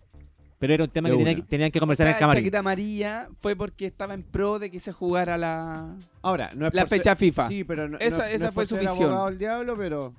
Pero 0.60 0.74
era 0.74 0.84
un 0.86 0.89
tema 0.89 1.10
De 1.10 1.16
que 1.18 1.24
tenía 1.24 1.36
que- 1.36 1.41
tenían 1.43 1.72
que 1.72 1.80
O 1.80 1.82
conversar 1.82 2.05
sea, 2.05 2.12
en 2.12 2.16
el 2.16 2.20
camarín. 2.20 2.43
chaqueta 2.43 2.60
amarilla 2.60 3.30
fue 3.39 3.55
porque 3.55 3.86
estaba 3.86 4.14
en 4.16 4.24
pro 4.24 4.58
de 4.60 4.72
que 4.72 4.80
se 4.80 4.91
jugara 4.91 5.38
la, 5.38 5.95
Ahora, 6.24 6.49
no 6.55 6.68
es 6.68 6.74
la 6.74 6.82
por 6.84 6.89
ser- 6.89 6.97
fecha 6.99 7.16
FIFA. 7.16 7.47
Sí, 7.49 7.64
pero 7.64 7.88
no, 7.88 7.97
Esa- 7.99 8.20
no- 8.20 8.24
esa 8.26 8.43
no 8.45 8.49
es 8.49 8.53
fue 8.55 8.64
por 8.64 8.68
su 8.68 8.76
ser 8.76 8.84
visión. 8.86 9.03
abogado 9.10 9.30
del 9.30 9.38
diablo, 9.38 9.76
pero 9.78 10.14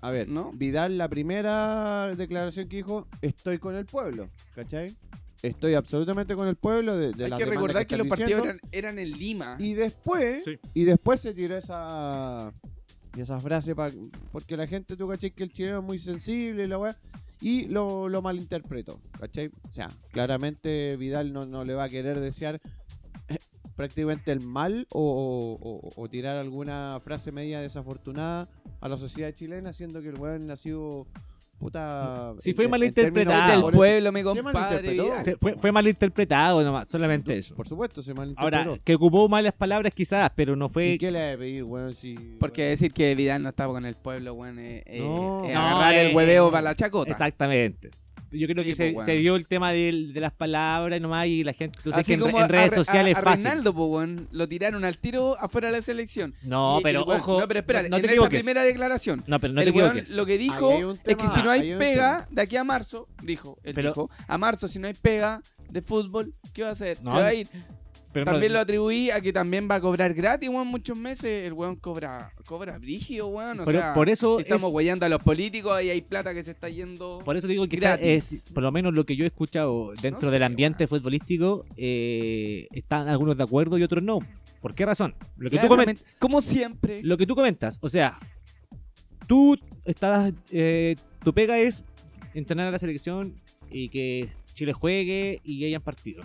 A 0.00 0.10
ver, 0.10 0.28
¿No? 0.28 0.52
Vidal, 0.52 0.98
la 0.98 1.08
primera 1.08 2.14
declaración 2.14 2.68
que 2.68 2.76
dijo, 2.76 3.06
estoy 3.22 3.58
con 3.58 3.74
el 3.74 3.86
pueblo, 3.86 4.28
¿cachai? 4.54 4.94
Estoy 5.42 5.72
absolutamente 5.74 6.34
con 6.36 6.46
el 6.46 6.56
pueblo 6.56 6.96
de, 6.96 7.12
de 7.12 7.24
Hay 7.24 7.30
las 7.30 7.38
que 7.38 7.44
recordar 7.46 7.86
que, 7.86 7.94
están 7.94 7.98
los 8.06 8.08
partidos 8.18 8.44
eran, 8.44 8.60
eran 8.72 8.98
en 8.98 9.10
Lima. 9.12 9.56
Y 9.58 9.72
después, 9.74 10.44
Sí. 10.44 10.58
y 10.74 10.84
después 10.84 11.20
se 11.20 11.32
tiró 11.32 11.56
esa, 11.56 12.52
esa 13.16 13.38
frase 13.40 13.74
pa- 13.74 13.90
porque 14.32 14.56
la 14.58 14.66
gente, 14.66 14.94
tú 14.96 15.08
cachai, 15.08 15.30
que 15.30 15.44
el 15.44 15.52
chileno 15.52 15.78
es 15.78 15.84
muy 15.84 15.98
sensible 15.98 16.64
y 16.64 16.66
la 16.66 16.76
weá, 16.78 16.94
y 17.40 17.66
lo, 17.66 18.08
lo 18.08 18.22
malinterpretó, 18.22 18.98
¿cachai? 19.18 19.50
O 19.68 19.72
sea, 19.72 19.88
claramente 20.12 20.96
Vidal 20.96 21.32
no, 21.32 21.46
no 21.46 21.64
le 21.64 21.74
va 21.74 21.84
a 21.84 21.88
querer 21.88 22.20
desear 22.20 22.60
eh, 23.28 23.38
prácticamente 23.76 24.32
el 24.32 24.40
mal 24.40 24.86
o, 24.90 26.08
tirar 26.10 26.36
alguna 26.36 27.00
frase 27.02 27.32
media 27.32 27.60
desafortunada 27.60 28.48
a 28.80 28.88
la 28.88 28.96
sociedad 28.96 29.32
chilena, 29.32 29.72
siendo 29.72 30.00
que 30.02 30.08
el 30.08 30.18
weón 30.18 30.46
nació 30.46 31.06
puta... 31.64 32.34
Sí, 32.38 32.52
fue 32.52 32.68
malinterpretado. 32.68 33.62
del 33.62 33.72
pueblo, 33.72 34.12
mi 34.12 34.22
compadre. 34.22 34.96
Se- 35.22 35.36
fue, 35.36 35.54
fue 35.56 35.72
malinterpretado 35.72 36.62
nomás, 36.62 36.88
solamente 36.88 37.36
eso. 37.38 37.54
Por 37.54 37.66
supuesto, 37.66 38.02
se 38.02 38.12
malinterpretó. 38.12 38.56
Ahora, 38.70 38.80
que 38.84 38.94
ocupó 38.94 39.28
malas 39.28 39.54
palabras 39.54 39.92
quizás, 39.94 40.30
pero 40.36 40.56
no 40.56 40.66
¿Y 40.66 40.68
fue... 40.68 40.96
qué 41.00 41.10
le 41.10 41.38
pedir, 41.38 41.64
weón? 41.64 41.94
Si, 41.94 42.14
Porque 42.38 42.64
decir 42.66 42.92
que 42.92 43.14
Vidal 43.14 43.42
no 43.42 43.48
estaba 43.48 43.72
con 43.72 43.86
el 43.86 43.94
pueblo, 43.94 44.34
weón, 44.34 44.58
es, 44.58 44.82
es- 44.86 45.00
No. 45.04 45.44
es 45.44 45.54
No, 45.54 45.60
agarrar 45.60 45.94
eh, 45.94 46.10
el 46.10 46.16
hueveo 46.16 46.48
eh, 46.48 46.50
para 46.50 46.62
la 46.62 46.74
chacota. 46.74 47.10
Exactamente. 47.10 47.90
Yo 48.34 48.46
creo 48.48 48.62
Sí, 48.64 48.70
que 48.70 48.74
se, 48.76 48.92
pues, 48.92 49.06
se 49.06 49.12
dio 49.12 49.36
el 49.36 49.46
tema 49.48 49.72
de 49.72 50.10
las 50.14 50.32
palabras 50.32 51.00
nomás 51.00 51.26
y 51.26 51.44
la 51.44 51.52
gente... 51.52 51.78
Tú 51.82 51.90
sabes 51.90 52.04
Así 52.04 52.12
que 52.12 52.14
en, 52.14 52.20
re- 52.20 52.26
como 52.32 52.42
en 52.44 52.48
redes 52.48 52.72
a, 52.72 52.76
sociales 52.76 53.16
a, 53.16 53.20
es 53.20 53.26
a 53.26 53.30
fácil. 53.30 53.62
Po, 53.72 53.86
weón, 53.86 54.28
lo 54.32 54.48
tiraron 54.48 54.84
al 54.84 54.98
tiro 54.98 55.36
afuera 55.40 55.68
de 55.68 55.72
la 55.76 55.82
selección. 55.82 56.34
No, 56.42 56.78
Y- 56.80 56.82
pero 56.82 57.02
ojo... 57.02 57.40
No, 57.40 57.48
pero 57.48 57.60
espérate, 57.60 57.88
no 57.88 58.00
te 58.00 58.06
en 58.06 58.18
esa 58.18 58.28
primera 58.28 58.62
declaración. 58.62 59.22
No, 59.26 59.40
pero 59.40 59.52
no 59.52 59.60
el 59.60 59.64
te 59.66 59.70
equivoques. 59.70 60.10
lo 60.10 60.26
que 60.26 60.38
dijo 60.38 60.92
es 61.04 61.16
que 61.16 61.28
si 61.28 61.42
no 61.42 61.50
hay 61.50 61.74
pega 61.76 62.26
de 62.30 62.42
aquí 62.42 62.56
a 62.56 62.64
marzo, 62.64 63.08
dijo, 63.22 63.56
él 63.62 63.74
Pero- 63.74 63.88
dijo, 63.90 64.10
a 64.26 64.38
marzo 64.38 64.68
si 64.68 64.78
no 64.78 64.86
hay 64.88 64.94
pega 64.94 65.40
de 65.70 65.82
fútbol, 65.82 66.34
¿qué 66.52 66.62
va 66.62 66.68
a 66.68 66.72
hacer? 66.72 66.98
No, 67.02 67.12
Se 67.12 67.16
va 67.16 67.26
a 67.26 67.34
ir. 67.34 67.48
Pero 68.14 68.24
no- 68.26 68.30
También 68.32 68.52
lo 68.52 68.60
atribuí 68.60 69.10
a 69.10 69.20
que 69.20 69.32
también 69.32 69.68
va 69.68 69.74
a 69.74 69.80
cobrar 69.80 70.14
gratis, 70.14 70.48
weón, 70.48 70.68
muchos 70.68 70.96
meses. 70.96 71.46
El 71.46 71.52
weón 71.52 71.74
cobra, 71.74 72.32
cobra 72.46 72.78
brígido, 72.78 73.26
weón. 73.26 73.58
O 73.60 73.64
Pero 73.64 73.80
sea, 73.80 73.92
por 73.92 74.08
eso 74.08 74.36
si 74.36 74.42
estamos 74.42 74.68
es- 74.68 74.74
huellando 74.74 75.04
a 75.04 75.08
los 75.08 75.20
políticos 75.22 75.82
y 75.82 75.90
hay 75.90 76.00
plata 76.00 76.32
que 76.32 76.44
se 76.44 76.52
está 76.52 76.68
yendo. 76.68 77.18
Por 77.24 77.36
eso 77.36 77.48
digo 77.48 77.66
que 77.68 77.74
está- 77.76 77.96
es, 77.96 78.44
por 78.54 78.62
lo 78.62 78.70
menos 78.70 78.94
lo 78.94 79.04
que 79.04 79.16
yo 79.16 79.24
he 79.24 79.26
escuchado 79.26 79.92
dentro 80.00 80.28
No 80.28 80.30
del 80.30 80.44
ambiente 80.44 80.86
futbolístico, 80.86 81.66
eh, 81.76 82.68
están 82.70 83.08
algunos 83.08 83.36
de 83.36 83.42
acuerdo 83.42 83.76
y 83.78 83.82
otros 83.82 84.02
no. 84.04 84.20
¿Por 84.62 84.74
qué 84.76 84.86
razón? 84.86 85.14
Lo 85.36 85.50
que, 85.50 85.56
tú 85.58 85.66
Claramente, 85.66 85.94
comentas, 86.00 86.18
como 86.20 86.40
siempre. 86.40 87.02
lo 87.02 87.16
que 87.18 87.26
tú 87.26 87.34
comentas, 87.34 87.78
o 87.82 87.88
sea, 87.88 88.16
tú 89.26 89.58
estás, 89.84 90.32
eh, 90.52 90.96
tu 91.24 91.32
pega 91.34 91.58
es 91.58 91.84
entrenar 92.32 92.68
a 92.68 92.70
la 92.70 92.78
selección 92.78 93.34
y 93.70 93.88
que 93.88 94.28
Chile 94.52 94.72
juegue 94.72 95.40
y 95.44 95.64
hayan 95.64 95.82
partido. 95.82 96.22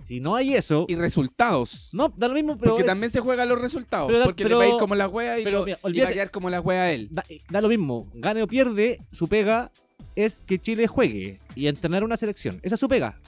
Si 0.00 0.18
no 0.20 0.34
hay 0.36 0.54
eso, 0.54 0.86
Y 0.88 0.94
resultados. 0.96 1.90
no, 1.92 2.12
da 2.16 2.28
lo 2.28 2.34
mismo, 2.34 2.56
pero 2.58 2.72
porque 2.72 2.82
es- 2.82 2.86
también 2.88 3.10
se 3.10 3.20
juegan 3.20 3.48
los 3.48 3.60
resultados. 3.60 4.06
pero 4.08 4.18
da- 4.18 4.24
porque 4.24 4.44
pero- 4.44 4.58
le 4.58 4.66
va 4.66 4.70
a 4.72 4.74
ir 4.74 4.80
como 4.80 4.94
la 4.94 5.08
wea 5.08 5.38
y, 5.38 5.44
pero 5.44 5.60
lo- 5.60 5.64
mira, 5.66 5.78
y 5.84 6.00
va 6.00 6.08
a 6.08 6.12
quedar 6.12 6.30
como 6.30 6.48
la 6.50 6.60
wea 6.60 6.82
a 6.84 6.92
él. 6.92 7.08
da, 7.10 7.22
da 7.50 7.60
lo 7.60 7.68
mismo, 7.68 8.08
gane 8.14 8.42
o 8.42 8.46
pierde, 8.48 8.98
su 9.12 9.28
pega 9.28 9.70
es 10.16 10.40
que 10.40 10.58
Chile 10.58 10.86
juegue 10.86 11.38
y 11.54 11.66
entrenar 11.68 12.02
una 12.02 12.16
selección. 12.16 12.60
Esa 12.62 12.74
es 12.76 12.80
su 12.80 12.88
pega. 12.88 13.20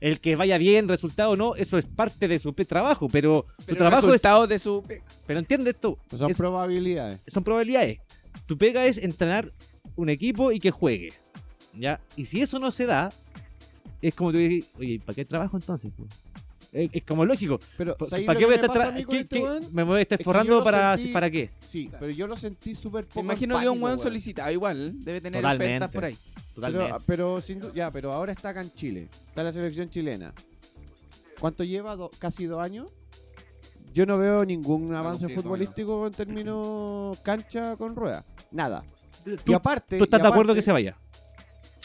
El 0.00 0.20
que 0.20 0.36
vaya 0.36 0.58
bien, 0.58 0.88
resultado 0.88 1.30
o 1.30 1.36
no, 1.36 1.54
eso 1.54 1.78
es 1.78 1.86
parte 1.86 2.28
de 2.28 2.38
su 2.38 2.52
trabajo, 2.52 3.08
pero, 3.10 3.46
su 3.60 3.64
Pero 3.66 3.78
trabajo 3.78 4.06
es... 4.06 4.12
resultados 4.12 4.48
de 4.48 4.58
su 4.58 4.82
pega. 4.86 5.02
Pero 5.26 5.38
entiende 5.38 5.70
esto, 5.70 5.98
Pues 6.08 6.20
son 6.20 6.30
es- 6.30 6.36
probabilidades. 6.36 7.20
son 7.26 7.42
probabilidades. 7.44 7.98
Tu 8.46 8.58
pega 8.58 8.84
es 8.86 8.98
entrenar 8.98 9.50
un 9.96 10.08
equipo 10.10 10.50
y 10.52 10.58
que 10.60 10.70
juegue. 10.70 11.10
¿Ya? 11.76 12.00
Y 12.16 12.26
si 12.26 12.40
eso 12.42 12.58
no 12.58 12.70
se 12.70 12.86
da, 12.86 13.10
es 14.08 14.14
como 14.14 14.32
tú 14.32 14.38
dices, 14.38 14.70
oye, 14.78 15.00
¿para 15.04 15.14
qué 15.14 15.24
trabajo 15.24 15.56
entonces? 15.56 15.92
po? 15.96 16.06
Es, 16.72 16.90
es 16.92 17.04
como 17.04 17.24
lógico. 17.24 17.60
Pero, 17.76 17.96
¿Para 17.96 18.10
¿sabéis 18.10 18.28
qué 18.28 18.34
voy 18.34 18.44
a 18.44 18.48
me 18.48 18.54
estar 18.54 18.68
pasa 18.68 18.84
tra- 18.84 18.88
a 18.88 18.92
mí 18.92 19.04
con 19.04 19.14
¿qué- 19.14 19.20
este? 19.20 19.68
¿Me 19.72 19.82
voy 19.84 19.98
a 19.98 20.02
estar 20.02 20.22
forrando 20.22 20.64
para, 20.64 20.96
sentí- 20.96 21.12
para 21.12 21.30
qué? 21.30 21.50
Sí, 21.60 21.88
pero 22.00 22.10
yo 22.10 22.26
lo 22.26 22.36
sentí 22.36 22.74
súper 22.74 23.04
Me 23.04 23.08
poco 23.08 23.20
imagino 23.20 23.58
que 23.58 23.64
es 23.64 23.70
un 23.70 23.82
weón 23.82 23.98
solicitado 23.98 24.50
igual. 24.50 25.04
Debe 25.04 25.20
tener 25.20 25.40
Totalmente. 25.40 25.70
ofertas 25.76 25.90
por 25.94 26.04
ahí. 26.04 26.18
Totalmente. 26.54 26.86
Pero, 26.88 27.04
pero 27.06 27.40
sin 27.40 27.60
ya, 27.74 27.90
pero 27.92 28.12
ahora 28.12 28.32
está 28.32 28.48
acá 28.48 28.60
en 28.62 28.72
Chile. 28.74 29.08
Está 29.26 29.42
la 29.44 29.52
selección 29.52 29.88
chilena. 29.88 30.34
¿Cuánto 31.38 31.62
lleva? 31.64 31.94
Do- 31.96 32.10
¿Casi 32.18 32.46
dos 32.46 32.62
años? 32.62 32.88
Yo 33.92 34.04
no 34.06 34.18
veo 34.18 34.44
ningún 34.44 34.92
avance 34.94 35.28
futbolístico 35.28 36.06
en 36.08 36.12
términos 36.12 37.16
cancha 37.20 37.76
con 37.76 37.94
rueda. 37.94 38.24
Nada. 38.50 38.84
Y 39.24 39.36
¿Tú, 39.36 39.54
aparte. 39.54 39.96
tú 39.98 40.04
estás 40.04 40.20
de 40.20 40.28
acuerdo 40.28 40.54
que 40.54 40.62
se 40.62 40.72
vaya? 40.72 40.96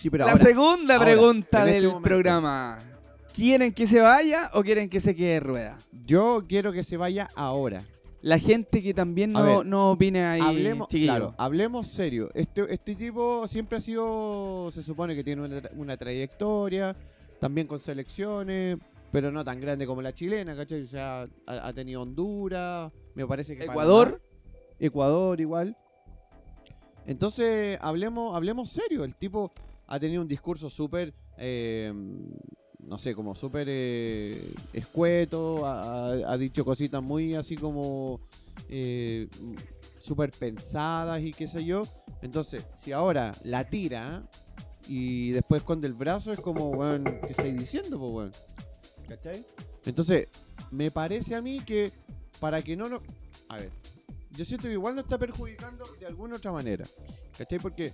Sí, 0.01 0.09
pero 0.09 0.25
la 0.25 0.31
ahora- 0.31 0.43
segunda 0.43 0.95
ahora, 0.95 1.05
pregunta 1.05 1.67
este 1.69 1.81
del 1.87 2.01
programa. 2.01 2.77
¿Quieren 3.33 3.73
que 3.73 3.85
se 3.87 3.99
vaya 4.01 4.49
o 4.53 4.63
quieren 4.63 4.89
que 4.89 4.99
se 4.99 5.15
quede 5.15 5.39
rueda? 5.39 5.77
Yo 6.05 6.41
quiero 6.47 6.71
que 6.71 6.83
se 6.83 6.97
vaya 6.97 7.27
ahora. 7.35 7.81
La 8.21 8.37
gente 8.37 8.81
que 8.83 8.93
también 8.93 9.31
no, 9.31 9.43
ver, 9.59 9.65
no 9.65 9.91
opine 9.91 10.25
ahí, 10.25 10.41
Hablemos, 10.41 10.89
claro, 10.89 11.33
hablemos 11.37 11.87
serio. 11.87 12.27
Este, 12.33 12.65
este 12.73 12.95
tipo 12.95 13.47
siempre 13.47 13.77
ha 13.77 13.81
sido, 13.81 14.69
se 14.71 14.83
supone 14.83 15.15
que 15.15 15.23
tiene 15.23 15.41
una, 15.43 15.61
una 15.77 15.95
trayectoria, 15.95 16.93
también 17.39 17.65
con 17.67 17.79
selecciones, 17.79 18.77
pero 19.11 19.31
no 19.31 19.45
tan 19.45 19.61
grande 19.61 19.85
como 19.87 20.01
la 20.01 20.13
chilena, 20.13 20.53
¿cachai? 20.53 20.83
O 20.83 20.87
sea, 20.87 21.27
ha, 21.47 21.67
ha 21.67 21.73
tenido 21.73 22.01
Honduras, 22.01 22.91
me 23.15 23.25
parece 23.25 23.55
que 23.55 23.63
Ecuador. 23.63 24.07
Panamá, 24.19 24.23
Ecuador 24.79 25.39
igual. 25.39 25.77
Entonces, 27.05 27.77
hablemos, 27.81 28.35
hablemos 28.35 28.69
serio. 28.69 29.03
El 29.03 29.15
tipo 29.15 29.51
ha 29.89 29.99
tenido 29.99 30.21
un 30.21 30.27
discurso 30.27 30.69
súper, 30.69 31.13
eh, 31.37 31.91
no 32.77 32.99
sé, 32.99 33.15
como 33.15 33.33
súper 33.33 33.67
eh, 33.69 34.53
escueto, 34.71 35.65
ha, 35.65 36.37
dicho 36.37 36.63
cositas 36.63 37.01
muy 37.01 37.33
así 37.33 37.57
como 37.57 38.21
eh, 38.69 39.27
súper 39.97 40.29
pensadas 40.29 41.21
y 41.23 41.31
qué 41.31 41.47
sé 41.47 41.65
yo. 41.65 41.81
Entonces, 42.21 42.63
si 42.75 42.91
ahora 42.91 43.31
la 43.43 43.67
tira 43.67 44.29
y 44.87 45.31
después 45.31 45.61
esconde 45.61 45.87
el 45.87 45.95
brazo, 45.95 46.31
es 46.31 46.39
como, 46.39 46.69
weón, 46.69 47.03
¿qué 47.03 47.31
estáis 47.31 47.57
diciendo, 47.57 47.97
pues, 47.97 48.11
weón? 48.11 48.31
¿Cachai? 49.07 49.43
Entonces, 49.85 50.27
me 50.69 50.91
parece 50.91 51.33
a 51.33 51.41
mí 51.41 51.61
que 51.61 51.91
para 52.39 52.61
que 52.61 52.77
no 52.77 52.89
lo... 52.89 53.01
A 53.47 53.57
ver, 53.57 53.71
yo 54.29 54.45
siento 54.45 54.67
que 54.67 54.73
igual 54.73 54.93
no 54.93 55.01
está 55.01 55.17
perjudicando 55.17 55.83
de 55.99 56.05
alguna 56.05 56.35
otra 56.35 56.51
manera. 56.51 56.85
¿Cachai? 57.35 57.57
Porque 57.57 57.91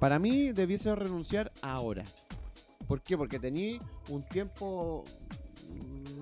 para 0.00 0.18
mí 0.18 0.50
debiese 0.52 0.92
renunciar 0.96 1.52
ahora. 1.62 2.02
¿Por 2.88 3.00
qué? 3.02 3.16
Porque 3.16 3.38
tenía 3.38 3.78
un 4.08 4.22
tiempo 4.24 5.04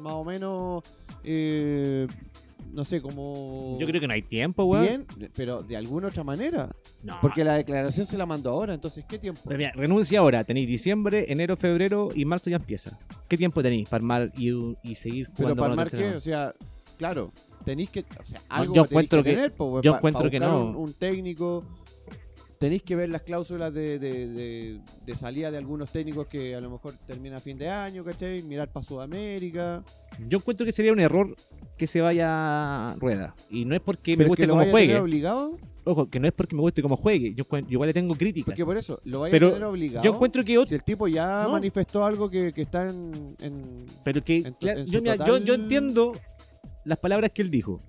más 0.01 0.13
o 0.13 0.25
menos, 0.25 0.83
eh, 1.25 2.07
no 2.73 2.85
sé, 2.85 3.01
como... 3.01 3.79
Yo 3.81 3.87
creo 3.87 4.01
que 4.01 4.07
no 4.07 4.13
hay 4.13 4.21
tiempo, 4.23 4.65
weón. 4.65 4.85
Bien, 5.17 5.31
pero 5.35 5.63
de 5.63 5.77
alguna 5.77 6.09
otra 6.09 6.23
manera. 6.25 6.69
No. 7.03 7.19
Porque 7.23 7.43
la 7.45 7.55
declaración 7.55 8.05
se 8.05 8.19
la 8.19 8.27
mandó 8.27 8.51
ahora, 8.51 8.75
entonces, 8.75 9.05
¿qué 9.09 9.19
tiempo? 9.19 9.41
Pero 9.47 9.57
mira, 9.57 9.73
renuncia 9.75 10.19
ahora. 10.19 10.45
Tenéis 10.45 10.69
diciembre, 10.69 11.27
enero, 11.33 11.57
febrero 11.57 12.11
y 12.15 12.25
marzo 12.27 12.51
ya 12.51 12.57
empieza. 12.57 12.99
¿Qué 13.29 13.39
tiempo 13.39 13.63
tenéis 13.63 13.89
para 13.89 14.01
armar 14.03 14.33
y, 14.37 14.51
y 14.83 14.95
seguir 14.97 15.27
Pero 15.29 15.37
jugando 15.55 15.63
para 15.63 15.71
con 15.75 15.79
armar 15.81 15.91
qué, 15.91 16.17
o 16.17 16.21
sea, 16.21 16.53
claro, 16.99 17.33
tenéis 17.65 17.89
que, 17.91 18.01
o 18.01 18.25
sea, 18.27 18.43
algo 18.51 18.75
yo 18.75 18.83
encuentro 18.85 19.23
que, 19.23 19.31
que- 19.31 19.37
tener, 19.37 19.53
po, 19.53 19.81
yo 19.81 19.93
pa- 19.93 19.99
encuentro 19.99 20.25
pa 20.25 20.31
que 20.31 20.41
no. 20.41 20.67
Un, 20.67 20.77
un 20.77 20.93
técnico, 20.93 21.65
tenéis 22.59 22.83
que 22.83 22.97
ver 22.97 23.09
las 23.09 23.23
cláusulas 23.23 23.73
de, 23.73 23.99
de, 23.99 24.27
de- 24.29 24.81
de 25.07 25.15
salida 25.17 25.51
de 25.51 25.59
algunos 25.59 25.91
técnicos 25.93 26.27
que 26.27 26.55
a 26.55 26.61
lo 26.61 26.71
mejor 26.71 26.95
termina 27.07 27.37
a 27.37 27.41
fin 27.41 27.57
de 27.59 27.69
año, 27.69 28.03
¿cachai? 28.05 28.43
Mirar 28.43 28.69
para 28.73 28.85
Sudamérica. 28.85 29.83
Yo 30.29 30.39
encuentro 30.39 30.67
que 30.67 30.73
sería 30.73 30.93
un 30.93 31.01
error 31.01 31.35
que 31.77 31.87
se 31.87 32.01
vaya 32.01 32.89
a 32.91 32.97
rueda. 32.97 33.35
Y 33.51 33.65
no 33.65 33.75
es 33.75 33.81
porque 33.81 34.13
me 34.13 34.19
Pero 34.19 34.29
guste 34.31 34.49
cómo 34.49 34.65
juegue. 34.67 34.99
obligado, 34.99 35.53
Ojo, 35.85 36.11
que 36.11 36.21
no 36.21 36.27
es 36.27 36.35
porque 36.35 36.55
me 36.55 36.61
guste 36.61 36.83
cómo 36.83 36.97
juegue. 36.97 37.33
Yo, 37.35 37.45
igual 37.71 37.87
le 37.87 37.95
tengo 37.95 38.15
críticas. 38.15 38.47
porque 38.47 38.65
por 38.67 38.77
eso, 38.77 39.01
lo 39.05 39.21
vaya 39.21 39.31
Pero 39.31 39.47
a 39.49 39.53
tener 39.53 39.65
obligado. 39.65 40.05
Yo 40.05 40.13
encuentro 40.15 40.45
que 40.45 40.59
otro. 40.59 40.69
Si 40.69 40.75
el 40.75 40.83
tipo 40.85 41.09
ya 41.09 41.45
No. 41.45 41.53
manifestó 41.53 42.05
algo 42.05 42.29
que, 42.29 42.53
que 42.53 42.61
está 42.63 42.89
en, 42.91 43.35
en- 43.41 43.87
Pero 44.05 44.23
que. 44.23 44.37
en 44.39 44.53
tu- 44.53 44.59
claro, 44.59 44.81
en 44.81 44.87
yo, 44.87 45.01
yo, 45.01 45.39
yo 45.39 45.55
entiendo 45.55 46.13
las 46.85 46.99
palabras 46.99 47.31
que 47.33 47.41
él 47.41 47.51
dijo. 47.51 47.81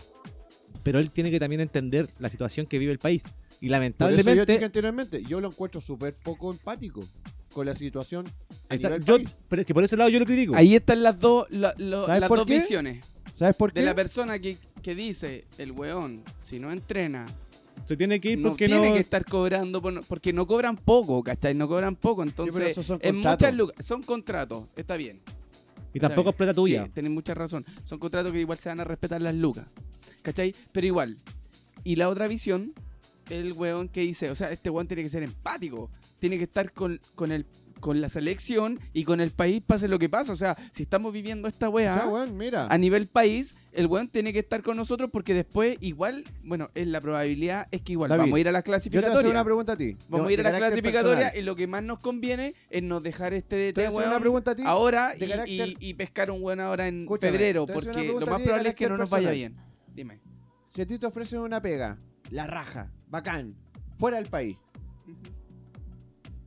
Pero 0.83 0.99
él 0.99 1.11
tiene 1.11 1.29
que 1.29 1.39
también 1.41 1.59
entender 1.59 2.07
la 2.19 2.29
situación 2.29 2.65
que 2.67 2.79
vive 2.79 2.93
el 2.93 2.99
país. 2.99 3.23
Y 3.61 3.67
Por 3.67 3.67
eso 3.67 3.67
yo 3.67 3.71
lamentablemente. 3.71 4.51
dije 4.53 4.65
anteriormente, 4.65 5.23
yo 5.23 5.41
lo 5.41 5.47
encuentro 5.49 5.81
súper 5.81 6.13
poco 6.23 6.51
empático 6.51 7.03
con 7.53 7.65
la 7.65 7.75
situación 7.75 8.25
a 8.69 8.75
Esa- 8.75 8.89
nivel 8.89 9.05
yo- 9.05 9.15
país. 9.17 9.37
pero 9.49 9.61
es 9.61 9.67
que 9.67 9.73
por 9.73 9.83
ese 9.83 9.97
lado 9.97 10.09
yo 10.09 10.19
lo 10.19 10.25
critico. 10.25 10.55
Ahí 10.55 10.75
están 10.75 11.03
las 11.03 11.19
dos, 11.19 11.47
la- 11.51 11.73
lo- 11.77 12.05
¿Sabes 12.05 12.21
las 12.21 12.27
por 12.29 12.37
dos 12.39 12.47
qué? 12.47 12.59
visiones. 12.59 13.05
¿Sabes 13.33 13.55
por 13.55 13.73
qué? 13.73 13.79
De 13.81 13.85
la 13.85 13.95
persona 13.95 14.39
que, 14.39 14.57
que 14.81 14.95
dice, 14.95 15.45
el 15.57 15.71
weón, 15.71 16.23
si 16.37 16.59
no 16.59 16.71
entrena, 16.71 17.27
Se 17.85 17.97
tiene 17.97 18.19
que 18.21 18.31
ir 18.31 18.39
no 18.39 18.49
porque 18.49 18.67
tiene 18.67 18.87
no. 18.89 18.93
que 18.93 18.99
estar 18.99 19.25
cobrando, 19.25 19.81
por 19.81 19.91
no- 19.93 20.01
porque 20.03 20.31
no 20.31 20.45
cobran 20.45 20.75
poco, 20.77 21.23
¿cachai? 21.23 21.53
No 21.55 21.67
cobran 21.67 21.95
poco, 21.95 22.23
entonces 22.23 22.53
pero 22.55 22.67
esos 22.67 22.85
son 22.85 22.99
en 23.01 23.15
contratos. 23.15 23.47
muchas 23.47 23.55
lucas, 23.57 23.85
son 23.85 24.03
contratos, 24.03 24.65
está 24.75 24.95
bien. 24.95 25.17
Y 25.93 25.97
está 25.97 26.07
tampoco 26.09 26.25
bien. 26.25 26.33
es 26.33 26.35
plata 26.37 26.53
tuya. 26.53 26.83
Sí, 26.85 26.91
tenés 26.93 27.11
mucha 27.11 27.33
razón. 27.33 27.65
Son 27.83 27.97
contratos 27.97 28.31
que 28.31 28.39
igual 28.39 28.59
se 28.59 28.69
van 28.69 28.79
a 28.79 28.83
respetar 28.83 29.21
las 29.21 29.33
lucas, 29.33 29.65
¿cachai? 30.21 30.53
Pero 30.71 30.85
igual. 30.87 31.17
Y 31.83 31.95
la 31.95 32.09
otra 32.09 32.27
visión 32.27 32.73
el 33.29 33.53
weón 33.53 33.89
que 33.89 34.01
dice, 34.01 34.29
o 34.29 34.35
sea, 34.35 34.51
este 34.51 34.69
weón 34.69 34.87
tiene 34.87 35.03
que 35.03 35.09
ser 35.09 35.23
empático, 35.23 35.89
tiene 36.19 36.37
que 36.37 36.43
estar 36.45 36.71
con, 36.71 36.99
con 37.15 37.31
el 37.31 37.45
con 37.79 38.01
la 38.01 38.09
selección 38.09 38.77
y 38.91 39.05
con 39.05 39.21
el 39.21 39.31
país 39.31 39.61
pase 39.65 39.87
lo 39.87 39.99
que 39.99 40.09
pase. 40.09 40.33
O 40.33 40.35
sea, 40.35 40.57
si 40.73 40.83
estamos 40.83 41.13
viviendo 41.13 41.47
esta 41.47 41.69
O 41.69 41.71
weá 41.71 41.93
sea, 41.93 42.07
weón, 42.09 42.35
mira. 42.35 42.67
a 42.69 42.77
nivel 42.77 43.07
país, 43.07 43.55
el 43.71 43.87
weón 43.87 44.09
tiene 44.09 44.33
que 44.33 44.39
estar 44.39 44.61
con 44.61 44.75
nosotros 44.75 45.09
porque 45.13 45.33
después 45.33 45.77
igual, 45.79 46.25
bueno, 46.43 46.67
es 46.75 46.87
la 46.87 46.99
probabilidad 46.99 47.67
es 47.71 47.79
que 47.81 47.93
igual 47.93 48.09
David, 48.09 48.23
vamos 48.23 48.35
a 48.35 48.39
ir 48.41 48.49
a 48.49 48.51
las 48.51 48.63
Yo 48.63 48.65
te 48.65 48.69
voy 48.71 48.73
a 48.73 48.77
hacer 48.79 48.91
clasificatorias. 48.91 49.31
una 49.33 49.43
pregunta 49.45 49.71
a 49.71 49.77
ti. 49.77 49.95
Vamos 50.09 50.27
de- 50.27 50.31
a 50.31 50.33
ir 50.33 50.39
a 50.41 50.43
las 50.51 50.55
clasificatorias 50.59 51.15
personal. 51.19 51.41
y 51.41 51.45
lo 51.45 51.55
que 51.55 51.67
más 51.67 51.83
nos 51.83 51.99
conviene 51.99 52.53
es 52.69 52.83
nos 52.83 53.01
dejar 53.01 53.33
este 53.33 53.71
Te 53.71 53.81
DT 53.81 53.85
a 53.85 53.87
hacer 53.87 53.97
una 54.01 54.09
weón, 54.09 54.21
pregunta 54.23 54.51
a 54.51 54.55
ti. 54.55 54.63
ahora 54.65 55.13
y, 55.15 55.19
carácter- 55.29 55.47
y- 55.69 55.77
y 55.79 55.93
pescar 55.93 56.31
un 56.31 56.43
weón 56.43 56.59
ahora 56.59 56.85
en 56.89 56.99
Escúchame, 57.03 57.31
febrero 57.31 57.65
te 57.65 57.71
porque 57.71 58.03
lo 58.11 58.25
más 58.27 58.41
probable 58.41 58.69
es 58.69 58.75
que 58.75 58.89
no 58.89 58.97
nos 58.97 59.09
vaya 59.09 59.31
bien. 59.31 59.55
Dime. 59.95 60.19
Si 60.67 60.81
a 60.81 60.85
ti 60.85 60.99
te 60.99 61.05
ofrecen 61.05 61.39
una 61.39 61.61
pega, 61.61 61.97
la 62.29 62.45
raja, 62.45 62.91
bacán, 63.09 63.53
fuera 63.97 64.17
del 64.17 64.27
país, 64.29 64.57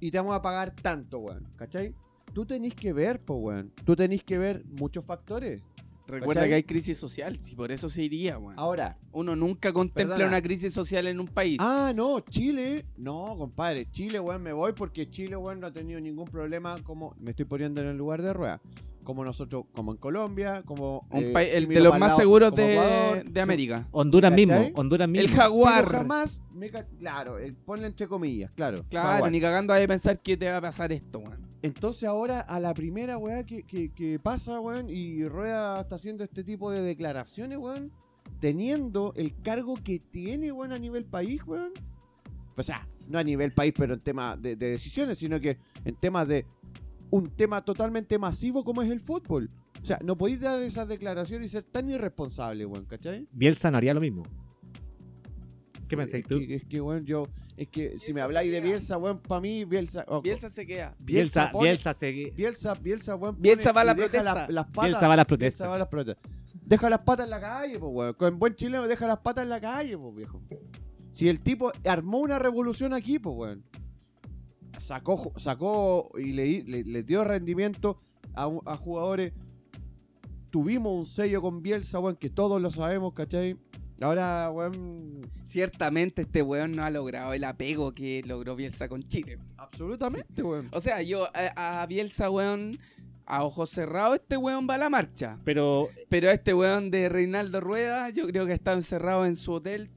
y 0.01 0.11
te 0.11 0.19
vamos 0.19 0.35
a 0.35 0.43
pagar 0.43 0.75
tanto, 0.75 1.19
weón, 1.19 1.47
¿cachai? 1.57 1.95
Tú 2.33 2.45
tenés 2.47 2.75
que 2.75 2.93
ver, 2.93 3.21
po, 3.21 3.35
weón. 3.35 3.73
Tú 3.85 3.95
tenés 3.95 4.25
que 4.25 4.39
ver 4.39 4.65
muchos 4.67 5.05
factores. 5.05 5.63
Recuerda 6.09 6.41
¿Cachai? 6.41 6.49
que 6.49 6.55
hay 6.57 6.63
crisis 6.65 6.99
social, 6.99 7.37
si 7.41 7.55
por 7.55 7.71
eso 7.71 7.89
se 7.89 8.03
iría, 8.03 8.37
weón. 8.37 8.59
Ahora, 8.59 8.99
Uno 9.13 9.37
nunca 9.37 9.73
contempla 9.73 10.17
Perdona. 10.17 10.37
una 10.37 10.43
crisis 10.43 10.73
social 10.73 11.07
en 11.07 11.21
un 11.21 11.29
país. 11.29 11.59
ah, 11.61 11.93
no, 11.95 12.19
Chile, 12.21 12.85
no, 12.97 13.37
compadre, 13.39 13.89
Chile, 13.93 14.19
weón, 14.19 14.43
me 14.43 14.53
voy 14.53 14.73
porque 14.73 15.09
Chile, 15.09 15.37
weón, 15.37 15.61
no 15.61 15.69
ha 15.69 15.73
tenido 15.73 16.01
ningún 16.01 16.27
problema 16.27 16.83
como, 16.83 17.15
me 17.21 17.31
estoy 17.31 17.45
poniendo 17.45 17.81
en 17.81 17.87
el 17.89 17.97
lugar 17.97 18.21
de 18.23 18.33
rueda, 18.33 18.61
como 19.05 19.25
nosotros, 19.25 19.65
como 19.73 19.93
en 19.93 19.99
Colombia, 19.99 20.63
como... 20.65 21.07
un 21.11 21.23
eh, 21.25 21.33
país, 21.33 21.51
el 21.55 21.67
de 21.69 21.81
los 21.81 21.99
más 21.99 22.17
seguros 22.17 22.55
de, 22.55 23.23
de 23.27 23.41
América. 23.41 23.89
Honduras 23.91 24.31
¿Cachai? 24.31 24.47
mismo, 24.47 24.71
Honduras 24.81 25.09
mismo. 25.09 25.25
El 25.25 25.31
Pero 25.31 25.43
jaguar. 25.43 25.85
jamás, 25.87 26.43
me 26.55 26.71
ca- 26.71 26.87
claro, 26.99 27.39
eh, 27.39 27.53
ponle 27.65 27.87
entre 27.87 28.07
comillas, 28.09 28.53
claro. 28.55 28.85
Claro, 28.89 29.09
jaguar. 29.09 29.33
ni 29.33 29.41
cagando 29.41 29.73
hay 29.73 29.83
de 29.83 29.89
pensar 29.89 30.21
que 30.21 30.37
te 30.37 30.49
va 30.51 30.59
a 30.59 30.61
pasar 30.61 30.93
esto, 30.93 31.19
weón. 31.19 31.41
Entonces 31.63 32.05
ahora 32.05 32.41
a 32.41 32.59
la 32.61 32.75
primera 32.75 33.19
weá 33.19 33.45
que, 33.45 33.63
que- 33.63 33.91
que 33.93 34.19
pasa, 34.19 34.61
weón, 34.61 34.89
y 34.91 35.27
Rueda 35.29 35.81
está 35.81 35.97
haciendo 35.97 36.25
este 36.25 36.43
tipo 36.45 36.71
de 36.71 36.83
declaraciones, 36.83 37.59
weón, 37.59 37.93
teniendo 38.41 39.13
el 39.17 39.35
cargo 39.43 39.75
que 39.83 39.99
tiene, 39.99 40.51
weón, 40.53 40.73
a 40.73 40.79
nivel 40.79 41.05
país, 41.05 41.41
weón. 41.47 41.73
O 42.57 42.63
sea, 42.63 42.87
no 43.09 43.19
a 43.19 43.25
nivel 43.25 43.53
país, 43.53 43.73
pero 43.77 43.95
en 43.95 44.01
temas 44.01 44.41
de, 44.43 44.57
de 44.57 44.71
decisiones, 44.73 45.19
sino 45.19 45.41
que 45.41 45.57
en 45.85 45.95
temas 45.95 46.29
de 46.29 46.45
un 47.13 47.29
tema 47.31 47.63
totalmente 47.63 48.19
masivo 48.19 48.65
como 48.65 48.81
es 48.83 48.91
el 48.91 48.99
fútbol. 48.99 49.51
O 49.83 49.85
sea, 49.85 49.99
no 50.03 50.17
podéis 50.17 50.41
dar 50.41 50.59
esas 50.63 50.89
declaraciones 50.89 51.49
y 51.49 51.51
ser 51.51 51.63
tan 51.63 51.89
irresponsable, 51.91 52.65
weón, 52.65 52.87
¿cachai? 52.87 53.29
Bielsa 53.33 53.71
no 53.71 53.77
haría 53.77 53.93
lo 53.93 54.01
mismo. 54.01 54.23
¿Qué 55.89 55.97
pensáis 55.97 56.23
es 56.25 56.29
tú? 56.29 56.39
Que, 56.39 56.55
es 56.57 56.65
que, 56.65 56.81
weón, 56.81 57.05
yo... 57.05 57.27
Es 57.55 57.69
que 57.69 57.99
si 57.99 58.15
me 58.15 58.23
habláis 58.23 58.51
de 58.51 58.63
Bielsa, 58.63 58.97
weón, 58.97 59.21
para 59.21 59.43
mí, 59.43 59.67
Bielsa... 59.67 60.07
oh, 60.09 60.23
Bielsa 60.23 60.49
se 60.49 60.67
queda. 60.67 60.95
Bielsa, 61.05 61.51
pone- 61.53 61.65
Bielsa 61.69 61.93
se... 61.93 62.33
Bielsa, 62.35 62.75
Bielsa, 62.77 63.15
weón. 63.15 63.37
Bielsa 63.39 63.73
va 63.73 63.83
a 63.83 63.85
la 63.85 63.95
protesta. 63.95 64.49
las 64.49 64.67
patas- 64.69 64.85
Bielsa 64.87 65.07
va 65.09 65.13
a 65.13 65.17
las 65.19 65.27
protestas. 65.27 65.59
Bielsa 65.59 65.69
va 65.69 65.75
a 65.75 65.79
las 65.81 65.89
protestas. 65.89 66.33
Deja 66.65 66.89
las 66.89 67.03
patas 67.03 67.25
en 67.27 67.31
la 67.31 67.41
calle, 67.41 67.79
pues, 67.79 67.93
weón. 67.93 68.15
Con 68.15 68.39
buen 68.39 68.55
chileno, 68.55 68.89
deja 68.89 69.07
las 69.07 69.19
patas 69.19 69.45
en 69.45 69.51
la 69.51 69.61
calle, 69.61 69.99
pues, 69.99 70.15
viejo. 70.15 70.41
Si 71.13 71.29
el 71.29 71.41
tipo 71.43 71.71
armó 71.85 72.21
una 72.21 72.39
revolución 72.39 72.95
aquí, 72.95 73.19
pues, 73.19 73.37
weón. 73.37 73.63
Sacó, 74.83 75.33
sacó 75.37 76.11
y 76.19 76.33
le, 76.33 76.63
le- 76.65 76.85
le 76.85 77.03
dio 77.03 77.25
rendimiento 77.25 77.97
a, 78.35 78.47
jugadores. 78.77 79.33
Tuvimos 80.51 80.99
un 80.99 81.07
sello 81.07 81.41
con 81.41 81.63
Bielsa, 81.63 81.99
weón, 81.99 82.17
que 82.17 82.29
todos 82.29 82.61
lo 82.61 82.71
sabemos, 82.71 83.15
¿cachai? 83.15 83.57
Ahora, 84.01 84.51
weón, 84.53 85.31
Ciertamente 85.45 86.23
este 86.23 86.43
weón 86.43 86.73
no 86.73 86.83
ha 86.85 86.91
logrado 86.91 87.33
el 87.33 87.45
apego 87.45 87.93
que 87.93 88.23
logró 88.27 88.57
Bielsa 88.57 88.89
con 88.89 89.03
Chile. 89.03 89.39
absolutamente, 89.57 90.43
weón. 90.43 90.69
O 90.73 90.81
sea, 90.81 91.01
yo 91.03 91.27
a, 91.35 91.83
a 91.83 91.87
Bielsa, 91.87 92.29
weón, 92.31 92.79
a 93.27 93.45
ojos 93.45 93.71
cerrados, 93.71 94.17
este 94.17 94.37
weón 94.37 94.67
va 94.69 94.75
a 94.75 94.79
la 94.79 94.91
marcha. 94.91 95.39
Pero 95.45 95.89
Pero 96.09 96.29
a 96.29 96.33
este 96.33 96.53
weón 96.53 96.91
de 96.91 97.09
Reinaldo 97.09 97.61
Rueda, 97.61 98.11
yo 98.11 98.27
creo 98.27 98.45
que 98.45 98.53
ha 98.53 98.57
estado 98.57 98.77
encerrado 98.77 99.25
en 99.25 99.37
su 99.37 99.53
hotel 99.53 99.91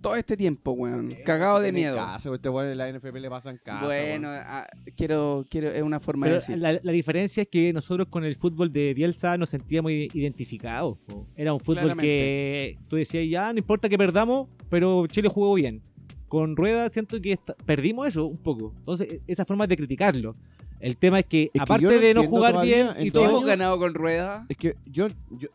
todo 0.00 0.16
este 0.16 0.36
tiempo, 0.36 0.72
weón. 0.72 1.14
Cagado 1.24 1.60
de 1.60 1.72
miedo. 1.72 1.96
Caso, 1.96 2.34
este 2.34 2.48
weón 2.48 2.70
en 2.70 2.78
la 2.78 2.90
NFP 2.92 3.14
le 3.20 3.28
pasan 3.30 3.58
caso. 3.62 3.86
bueno, 3.86 4.28
weón. 4.28 4.42
ah, 4.46 4.66
quiero, 4.96 5.44
quiero, 5.48 5.70
es 5.70 5.82
una 5.82 6.00
forma 6.00 6.26
de 6.26 6.34
decir. 6.34 6.58
la, 6.58 6.78
la 6.82 6.92
diferencia 6.92 7.42
es 7.42 7.48
que 7.48 7.72
nosotros 7.72 8.08
con 8.08 8.24
el 8.24 8.34
fútbol 8.34 8.72
de 8.72 8.94
Bielsa 8.94 9.36
nos 9.38 9.50
sentíamos 9.50 9.92
identificados. 9.92 10.98
po. 11.06 11.26
Era 11.36 11.52
un 11.52 11.60
fútbol 11.60 11.76
Claramente. 11.84 12.02
que 12.06 12.78
tú 12.88 12.96
decías, 12.96 13.24
ya, 13.28 13.52
no 13.52 13.58
importa 13.58 13.88
que 13.88 13.98
perdamos, 13.98 14.48
pero 14.68 15.06
Chile 15.06 15.28
jugó 15.28 15.54
bien. 15.54 15.82
Con 16.28 16.54
Rueda 16.56 16.88
siento 16.88 17.20
que 17.20 17.32
esta- 17.32 17.54
perdimos 17.66 18.06
eso 18.06 18.24
un 18.26 18.36
poco. 18.38 18.72
Entonces, 18.76 19.08
e- 19.10 19.20
esa 19.26 19.44
forma 19.44 19.66
de 19.66 19.76
criticarlo. 19.76 20.34
El 20.78 20.96
tema 20.96 21.18
es 21.18 21.26
que, 21.26 21.42
Es 21.44 21.50
que 21.52 21.60
aparte 21.60 21.84
no 21.84 21.90
de 21.90 22.14
no 22.14 22.24
jugar 22.24 22.52
todavía 22.52 22.76
bien 22.92 22.96
en 22.96 23.06
y 23.08 23.10
todo 23.10 23.24
hemos 23.28 23.44
ganado 23.44 23.78
con 23.78 23.92
Rueda. 23.94 24.46
Es 24.48 24.56
que 24.56 24.76
yo, 24.86 25.08
yo, 25.30 25.48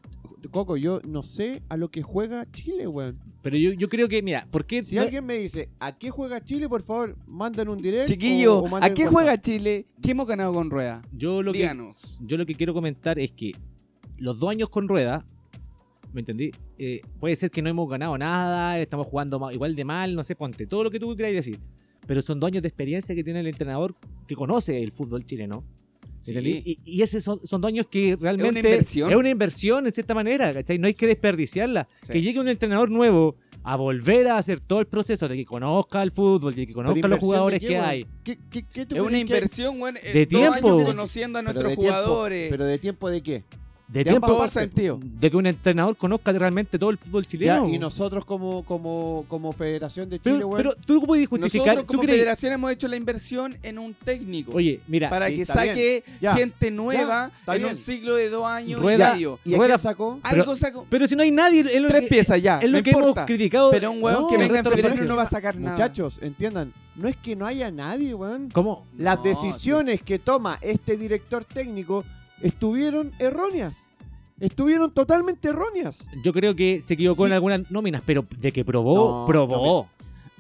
Coco, 0.50 0.78
yo 0.78 1.02
no 1.06 1.24
sé 1.24 1.62
a 1.70 1.78
lo 1.78 1.90
que 1.92 2.02
juega 2.02 2.50
Chile, 2.52 2.88
weón. 2.88 3.20
pero 3.42 3.58
yo, 3.58 3.72
yo 3.74 3.90
creo 3.90 4.08
que, 4.08 4.22
mira, 4.22 4.48
¿por 4.52 4.66
qué 4.66 4.84
Si 4.84 4.96
no- 4.96 5.02
alguien 5.04 5.26
me 5.26 5.36
dice, 5.36 5.70
¿a 5.80 5.98
qué 5.98 6.10
juega 6.10 6.44
Chile? 6.44 6.68
Por 6.70 6.82
favor, 6.84 7.16
manden 7.28 7.70
un 7.70 7.82
direct. 7.82 8.08
Chiquillo, 8.08 8.60
o- 8.60 8.64
o 8.64 8.68
manden 8.68 8.92
¿a 8.92 8.94
qué 8.94 9.04
WhatsApp. 9.04 9.14
juega 9.14 9.42
Chile? 9.42 9.86
¿Qué 10.02 10.12
hemos 10.12 10.28
ganado 10.28 10.54
con 10.54 10.70
Rueda? 10.70 11.02
yo 11.12 11.42
lo 11.44 11.52
que 11.52 11.60
Díganos. 11.60 12.18
yo 12.22 12.38
lo 12.38 12.46
que 12.46 12.56
quiero 12.56 12.74
comentar 12.74 13.20
es 13.20 13.32
que 13.32 13.54
los 14.18 14.40
dos 14.40 14.50
años 14.50 14.70
con 14.70 14.88
Rueda, 14.88 15.26
¿me 16.14 16.22
entendí? 16.22 16.52
Eh, 16.78 17.02
puede 17.20 17.36
ser 17.36 17.52
que 17.52 17.62
no 17.62 17.70
hemos 17.70 17.90
ganado 17.90 18.18
nada, 18.18 18.80
estamos 18.80 19.08
jugando 19.08 19.52
igual 19.52 19.76
de 19.76 19.86
mal, 19.86 20.16
no 20.16 20.24
sé, 20.24 20.36
ponte 20.36 20.66
todo 20.66 20.84
lo 20.84 20.92
que 20.92 21.00
tú 21.00 21.14
quieras 21.16 21.34
decir. 21.34 21.60
Pero 22.08 22.22
son 22.22 22.40
dos 22.40 22.48
años 22.50 22.62
de 22.62 22.68
experiencia 22.68 23.16
que 23.16 23.24
tiene 23.24 23.40
el 23.40 23.48
entrenador 23.48 23.96
que 24.28 24.36
conoce 24.36 24.82
el 24.84 24.92
fútbol 24.92 25.24
chileno. 25.26 25.64
Y, 26.28 26.78
y 26.84 27.02
esos 27.02 27.24
son, 27.24 27.40
son 27.46 27.62
dos 27.62 27.70
años 27.70 27.88
que 27.90 28.16
realmente 28.20 28.60
inversión. 28.60 29.10
es 29.12 29.16
una 29.16 29.30
inversión 29.30 29.86
en 29.86 29.92
cierta 29.92 30.14
manera, 30.14 30.54
¿cachai? 30.54 30.78
No 30.80 30.88
hay 30.88 30.94
que 30.94 31.08
desperdiciarla. 31.08 31.88
Sí. 32.02 32.14
Que 32.14 32.22
llegue 32.22 32.40
un 32.40 32.48
entrenador 32.48 32.90
nuevo 32.92 33.36
a 33.64 33.76
volver 33.78 34.28
a 34.28 34.38
hacer 34.38 34.60
todo 34.60 34.80
el 34.80 34.86
proceso 34.86 35.28
de 35.28 35.36
que 35.36 35.46
conozca 35.46 36.04
el 36.04 36.12
fútbol, 36.12 36.54
de 36.54 36.68
que 36.68 36.74
¿Pero 36.74 36.88
conozca 36.88 37.08
los 37.08 37.20
jugadores 37.20 37.60
qué, 37.60 37.68
que 37.68 37.78
hay. 37.78 38.06
¿Qué, 38.24 38.38
qué, 38.52 38.64
qué 38.72 38.86
tú 38.86 38.96
Es 38.96 39.02
una 39.02 39.18
inversión, 39.18 39.76
eh, 40.04 40.14
De 40.14 40.26
dos 40.28 40.42
tiempo. 40.42 40.74
años 40.76 40.88
conociendo 40.90 41.40
a 41.40 41.42
pero 41.42 41.54
nuestros 41.54 41.72
de 41.72 41.76
tiempo- 41.78 41.98
jugadores. 42.00 42.50
¿Pero 42.52 42.66
de 42.66 42.78
tiempo 42.78 43.10
de 43.10 43.24
qué? 43.24 43.44
De 43.88 44.04
De 44.04 44.10
tiempo 44.10 44.26
todo 44.28 44.48
sentido. 44.48 45.00
de 45.00 45.30
que 45.30 45.38
un 45.38 45.46
entrenador 45.46 45.96
conozca 45.96 46.32
realmente 46.32 46.80
todo 46.80 46.90
el 46.90 46.98
fútbol 46.98 47.22
Ya, 47.24 47.30
chileno. 47.30 47.70
y 47.70 47.78
nosotros 47.78 48.26
como, 48.26 48.66
como, 48.66 49.26
como 49.28 49.54
Federación 49.54 50.10
de 50.10 50.18
Chile, 50.20 50.36
Pero, 50.38 50.48
weón. 50.48 50.58
pero 50.58 50.74
tú 50.88 51.04
puedes 51.06 51.28
justificar. 51.28 51.68
Nosotros 51.68 51.86
¿tú 51.86 51.94
como 51.94 52.02
crees- 52.04 52.18
federación 52.18 52.54
hemos 52.54 52.72
hecho 52.72 52.88
la 52.88 52.96
inversión 52.96 53.58
en 53.62 53.78
un 53.78 53.94
técnico. 53.94 54.54
Oye, 54.54 54.80
mira, 54.88 55.08
para 55.12 55.28
sí, 55.28 55.36
que 55.38 55.46
saque 55.46 56.04
Ya, 56.20 56.34
gente 56.36 56.72
nueva 56.72 57.30
en 57.46 57.54
bien. 57.58 57.70
un 57.70 57.78
ciclo 57.78 58.16
de 58.16 58.30
dos 58.32 58.46
años 58.48 58.82
Rueda- 58.82 59.12
y 59.12 59.14
medio. 59.14 59.40
¿Y 59.46 59.56
Rueda- 59.56 59.78
sacó? 59.78 60.20
Pero- 60.24 60.42
Algo 60.42 60.56
sacó. 60.56 60.88
pero 60.90 61.08
si 61.08 61.16
no 61.16 61.22
hay 61.22 61.30
nadie, 61.30 61.60
es 61.62 61.80
lo 61.82 61.88
Tres 61.90 62.02
que, 62.04 62.08
piezas 62.08 62.42
ya. 62.42 62.58
es 62.58 62.70
lo 62.72 62.78
no 62.80 62.84
que 62.84 62.90
importa. 62.90 63.22
hemos 63.22 63.28
criticado. 63.28 63.70
Pero 63.70 63.92
un 63.92 64.02
weón 64.02 64.22
No, 64.24 64.28
que 64.30 64.38
venga 64.38 64.60
en 64.60 64.66
febrero 64.66 65.04
no 65.06 65.16
va 65.16 65.22
a 65.24 65.28
sacar 65.28 65.56
nada. 65.58 65.72
Muchachos, 65.76 66.18
entiendan, 66.24 66.74
no 66.96 67.08
es 67.08 67.16
que 67.18 67.36
no 67.36 67.46
haya 67.46 67.70
nadie, 67.70 68.16
weón. 68.16 68.50
¿Cómo? 68.50 68.88
Las 68.98 69.18
No, 69.18 69.24
decisiones 69.24 70.02
que 70.02 70.18
toma 70.18 70.58
este 70.62 70.98
director 70.98 71.46
técnico 71.46 72.04
estuvieron 72.42 73.12
erróneas. 73.20 73.78
Estuvieron 74.40 74.92
totalmente 74.92 75.48
erróneas. 75.50 76.08
Yo 76.24 76.34
creo 76.34 76.56
que 76.56 76.82
se 76.82 76.96
equivocó 76.96 77.24
Sí. 77.24 77.28
en 77.28 77.34
algunas 77.34 77.72
nóminas, 77.72 78.02
pero 78.06 78.26
de 78.38 78.52
que 78.52 78.66
probó, 78.66 79.22
No, 79.22 79.26
probó. 79.28 79.80
O 79.80 79.90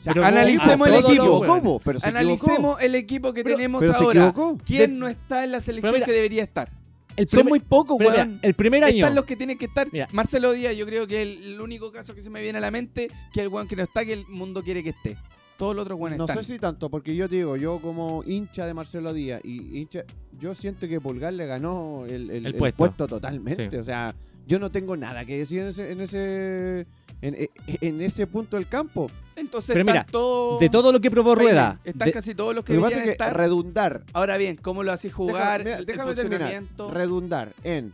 sea, 0.01 0.13
Pero 0.13 0.25
analicemos 0.25 0.89
no- 0.89 0.93
el 0.97 1.05
equipo. 1.05 1.45
¿Cómo? 1.45 1.79
Pero 1.79 1.99
se 1.99 2.07
Analicemos 2.07 2.81
el 2.81 2.95
equipo 2.95 3.33
que 3.33 3.43
Pero- 3.43 3.55
tenemos 3.55 3.81
pero 3.81 3.95
ahora. 3.95 4.33
¿Quién 4.65 4.91
De- 4.93 4.97
no 4.99 5.07
está 5.07 5.45
en 5.45 5.51
la 5.53 5.61
selección 5.61 5.93
mira, 5.93 6.05
que 6.05 6.11
debería 6.11 6.43
estar? 6.43 6.69
El 7.15 7.29
Son 7.29 7.45
muy 7.45 7.61
pocos, 7.61 7.97
weón. 7.97 8.39
el 8.41 8.53
primer 8.55 8.83
año. 8.83 8.97
Están 8.97 9.15
los 9.15 9.23
que 9.23 9.37
tienen 9.37 9.57
que 9.57 9.65
estar. 9.65 9.87
Mira. 9.89 10.09
Marcelo 10.11 10.51
Díaz, 10.51 10.75
yo 10.75 10.85
creo 10.85 11.07
que 11.07 11.21
el, 11.21 11.43
el 11.53 11.61
único 11.61 11.89
caso 11.93 12.13
que 12.13 12.19
se 12.19 12.29
me 12.29 12.41
viene 12.41 12.57
a 12.57 12.61
la 12.61 12.71
mente 12.71 13.09
que 13.33 13.39
el 13.39 13.47
weón 13.47 13.69
que 13.69 13.77
no 13.77 13.83
está, 13.83 14.03
que 14.03 14.11
el 14.11 14.27
mundo 14.27 14.61
quiere 14.61 14.83
que 14.83 14.89
esté. 14.89 15.15
Todos 15.57 15.73
los 15.73 15.83
otros 15.83 15.97
weones 15.97 16.17
No 16.19 16.25
están. 16.25 16.43
sé 16.43 16.51
si 16.53 16.59
tanto, 16.59 16.89
porque 16.89 17.15
yo 17.15 17.29
te 17.29 17.35
digo, 17.37 17.55
yo 17.55 17.79
como 17.79 18.21
hincha 18.27 18.65
de 18.65 18.73
Marcelo 18.73 19.13
Díaz 19.13 19.39
y 19.45 19.79
hincha, 19.79 20.03
yo 20.39 20.55
siento 20.55 20.87
que 20.87 20.99
Pulgar 21.01 21.33
le 21.33 21.45
ganó 21.45 22.05
el, 22.05 22.29
el- 22.29 22.45
El 22.47 22.55
el 22.63 22.73
puesto. 22.73 23.07
totalmente. 23.07 23.69
Sí. 23.71 23.77
O 23.77 23.83
sea, 23.83 24.13
yo 24.47 24.59
no 24.59 24.69
tengo 24.71 24.95
nada 24.97 25.25
que 25.25 25.37
decir 25.37 25.61
en 25.61 25.67
ese, 25.67 25.91
en 25.91 26.01
ese, 26.01 26.85
en, 27.21 27.49
en 27.81 28.01
ese 28.01 28.27
punto 28.27 28.57
del 28.57 28.67
campo. 28.67 29.09
Entonces 29.35 29.69
Pero 29.73 29.81
están 29.81 29.93
mira, 29.93 30.05
todos. 30.09 30.59
De 30.59 30.69
todo 30.69 30.91
lo 30.91 31.01
que 31.01 31.11
probó 31.11 31.35
Rueda. 31.35 31.79
Están 31.83 32.05
de- 32.07 32.13
casi 32.13 32.35
todos 32.35 32.53
los 32.55 32.63
que 32.63 32.73
Lo 32.73 32.79
que 32.79 32.83
pasa 32.85 32.97
es 32.99 33.03
que 33.03 33.11
estar. 33.11 33.35
redundar, 33.35 34.03
Ahora 34.13 34.37
bien, 34.37 34.55
¿cómo 34.57 34.83
lo 34.83 34.91
haces 34.91 35.13
jugar? 35.13 35.63
Déjame- 35.63 35.63
mira, 35.65 35.77
el 35.77 35.85
déjame 35.85 36.15
terminar. 36.15 36.63
redundar 36.93 37.53
en 37.63 37.91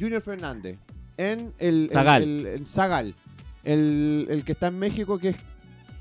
Junior 0.00 0.20
Fernández, 0.22 0.78
en 1.16 1.52
el, 1.58 1.88
Zagal. 1.92 2.22
el, 2.22 2.46
el 2.46 2.66
Zagal, 2.66 3.14
el, 3.64 4.26
el 4.30 4.44
que 4.44 4.52
está 4.52 4.68
en 4.68 4.78
México, 4.78 5.18
que 5.18 5.30
es, 5.30 5.36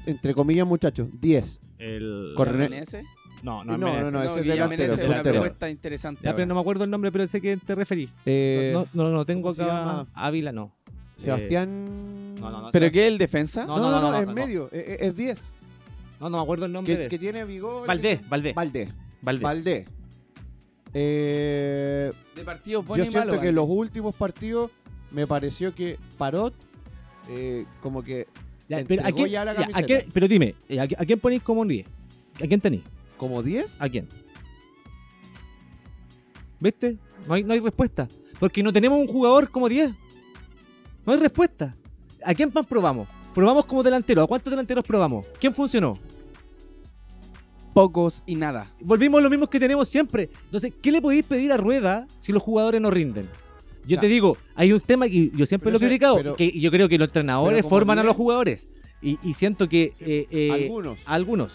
entre 0.05 0.33
comillas, 0.33 0.65
muchachos, 0.67 1.07
10. 1.21 1.59
el-. 1.79 2.33
No, 3.45 3.63
No, 3.63 3.77
no, 3.77 4.01
no, 4.01 4.11
no, 4.11 4.23
ese 4.23 4.39
es 4.39 4.45
delantero, 4.45 4.93
es 4.93 5.07
una 5.07 5.23
propuesta 5.23 5.69
interesante. 5.69 6.21
Ya, 6.23 6.31
pero 6.31 6.43
ahora. 6.43 6.45
no 6.47 6.55
me 6.55 6.61
acuerdo 6.61 6.83
el 6.83 6.89
nombre, 6.89 7.11
pero 7.11 7.27
sé 7.27 7.39
que 7.39 7.55
te 7.57 7.75
referí. 7.75 8.09
Eh, 8.25 8.71
no, 8.73 8.87
no, 8.93 9.09
no 9.11 9.25
tengo 9.25 9.43
¿cómo 9.43 9.53
se 9.53 9.63
acá. 9.63 10.07
Ávila, 10.13 10.51
no. 10.51 10.71
Sebastián. 11.17 12.35
No, 12.35 12.41
no, 12.41 12.51
no, 12.51 12.61
no. 12.63 12.69
¿Pero 12.71 12.91
qué 12.91 13.05
es 13.05 13.11
el 13.11 13.17
defensa? 13.17 13.65
No, 13.65 13.77
No, 13.77 13.91
no, 13.91 14.01
no, 14.01 14.11
no, 14.11 14.17
es 14.19 14.25
no. 14.27 14.33
medio, 14.33 14.69
es- 14.71 14.87
es 14.87 15.01
es 15.01 15.15
10. 15.15 15.41
No, 16.19 16.29
no 16.29 16.37
me 16.37 16.43
acuerdo 16.43 16.65
el 16.65 16.71
nombre 16.71 16.93
Que, 16.95 17.03
de 17.03 17.09
que 17.09 17.19
tiene 17.19 17.45
vigor. 17.45 17.87
Valdés, 17.87 18.27
Valdés. 18.27 18.55
Valdés. 18.55 18.89
Valdés. 19.21 19.43
Valdés. 19.43 19.85
Eh, 20.93 22.11
De 22.35 22.43
partidos 22.43 22.83
yo 22.83 22.87
buenos 22.87 23.07
y 23.07 23.11
siento 23.11 23.39
que 23.39 23.51
los 23.51 23.65
últimos 23.67 24.15
partidos 24.15 24.71
me 25.11 25.27
pareció 25.27 25.73
que 25.75 25.97
Parot, 26.17 26.53
eh, 27.29 27.65
como 27.81 28.01
que 28.03 28.27
Ya, 28.69 28.83
pero, 28.87 29.05
¿a 29.05 29.11
quién, 29.11 29.27
ya 29.29 29.45
la 29.45 29.55
ya, 29.55 29.69
¿a 29.73 29.83
quién- 29.83 30.05
pero 30.13 30.27
dime, 30.27 30.55
eh, 30.69 30.79
¿a, 30.79 30.87
qui- 30.87 30.95
a 30.99 31.05
quién 31.05 31.19
ponéis 31.19 31.43
como 31.43 31.61
un 31.61 31.67
10? 31.67 31.85
¿A 32.43 32.47
quién 32.47 32.59
tenéis? 32.59 32.83
Como 33.17 33.41
10. 33.43 33.81
¿A 33.81 33.89
quién? 33.89 34.07
¿Viste? 36.59 36.97
No 37.27 37.33
hay, 37.33 37.43
no 37.43 37.53
hay 37.53 37.59
respuesta. 37.59 38.07
Porque 38.39 38.63
no 38.63 38.73
tenemos 38.73 38.99
un 38.99 39.07
jugador 39.07 39.49
como 39.49 39.69
10. 39.69 39.91
No 41.05 41.13
hay 41.13 41.19
respuesta. 41.19 41.75
¿A 42.23 42.33
quién 42.33 42.51
más 42.53 42.65
probamos? 42.65 43.07
Probamos 43.33 43.65
como 43.65 43.83
delantero. 43.83 44.21
¿A 44.23 44.27
cuántos 44.27 44.51
delanteros 44.51 44.83
probamos? 44.85 45.25
¿Quién 45.39 45.53
funcionó? 45.53 45.99
Pocos 47.73 48.23
y 48.25 48.35
nada. 48.35 48.71
Volvimos 48.79 49.19
a 49.19 49.23
lo 49.23 49.29
mismo 49.29 49.47
que 49.49 49.59
tenemos 49.59 49.87
siempre. 49.89 50.29
Entonces, 50.45 50.71
¿qué 50.81 50.91
le 50.91 51.01
podéis 51.01 51.23
pedir 51.25 51.51
a 51.51 51.57
Rueda 51.57 52.07
si 52.17 52.31
los 52.31 52.41
jugadores 52.41 52.79
no 52.81 52.89
rinden? 52.89 53.29
Yo 53.85 53.99
te 53.99 54.07
digo, 54.07 54.37
hay 54.55 54.71
un 54.73 54.79
tema 54.81 55.07
que 55.07 55.29
yo 55.35 55.45
siempre 55.45 55.67
Pero 55.71 55.77
lo 55.79 55.85
he 55.85 55.89
criticado, 55.89 56.15
pero- 56.15 56.35
que 56.35 56.57
yo 56.59 56.71
creo 56.71 56.89
que 56.89 56.97
los 56.97 57.09
entrenadores 57.09 57.65
forman 57.67 57.99
a 57.99 58.03
los 58.03 58.15
jugadores. 58.15 58.67
Y, 59.01 59.19
y 59.21 59.33
siento 59.35 59.69
que 59.69 59.93
eh, 59.99 60.25
eh, 60.31 60.51
Algunos. 60.51 61.01
algunos. 61.05 61.53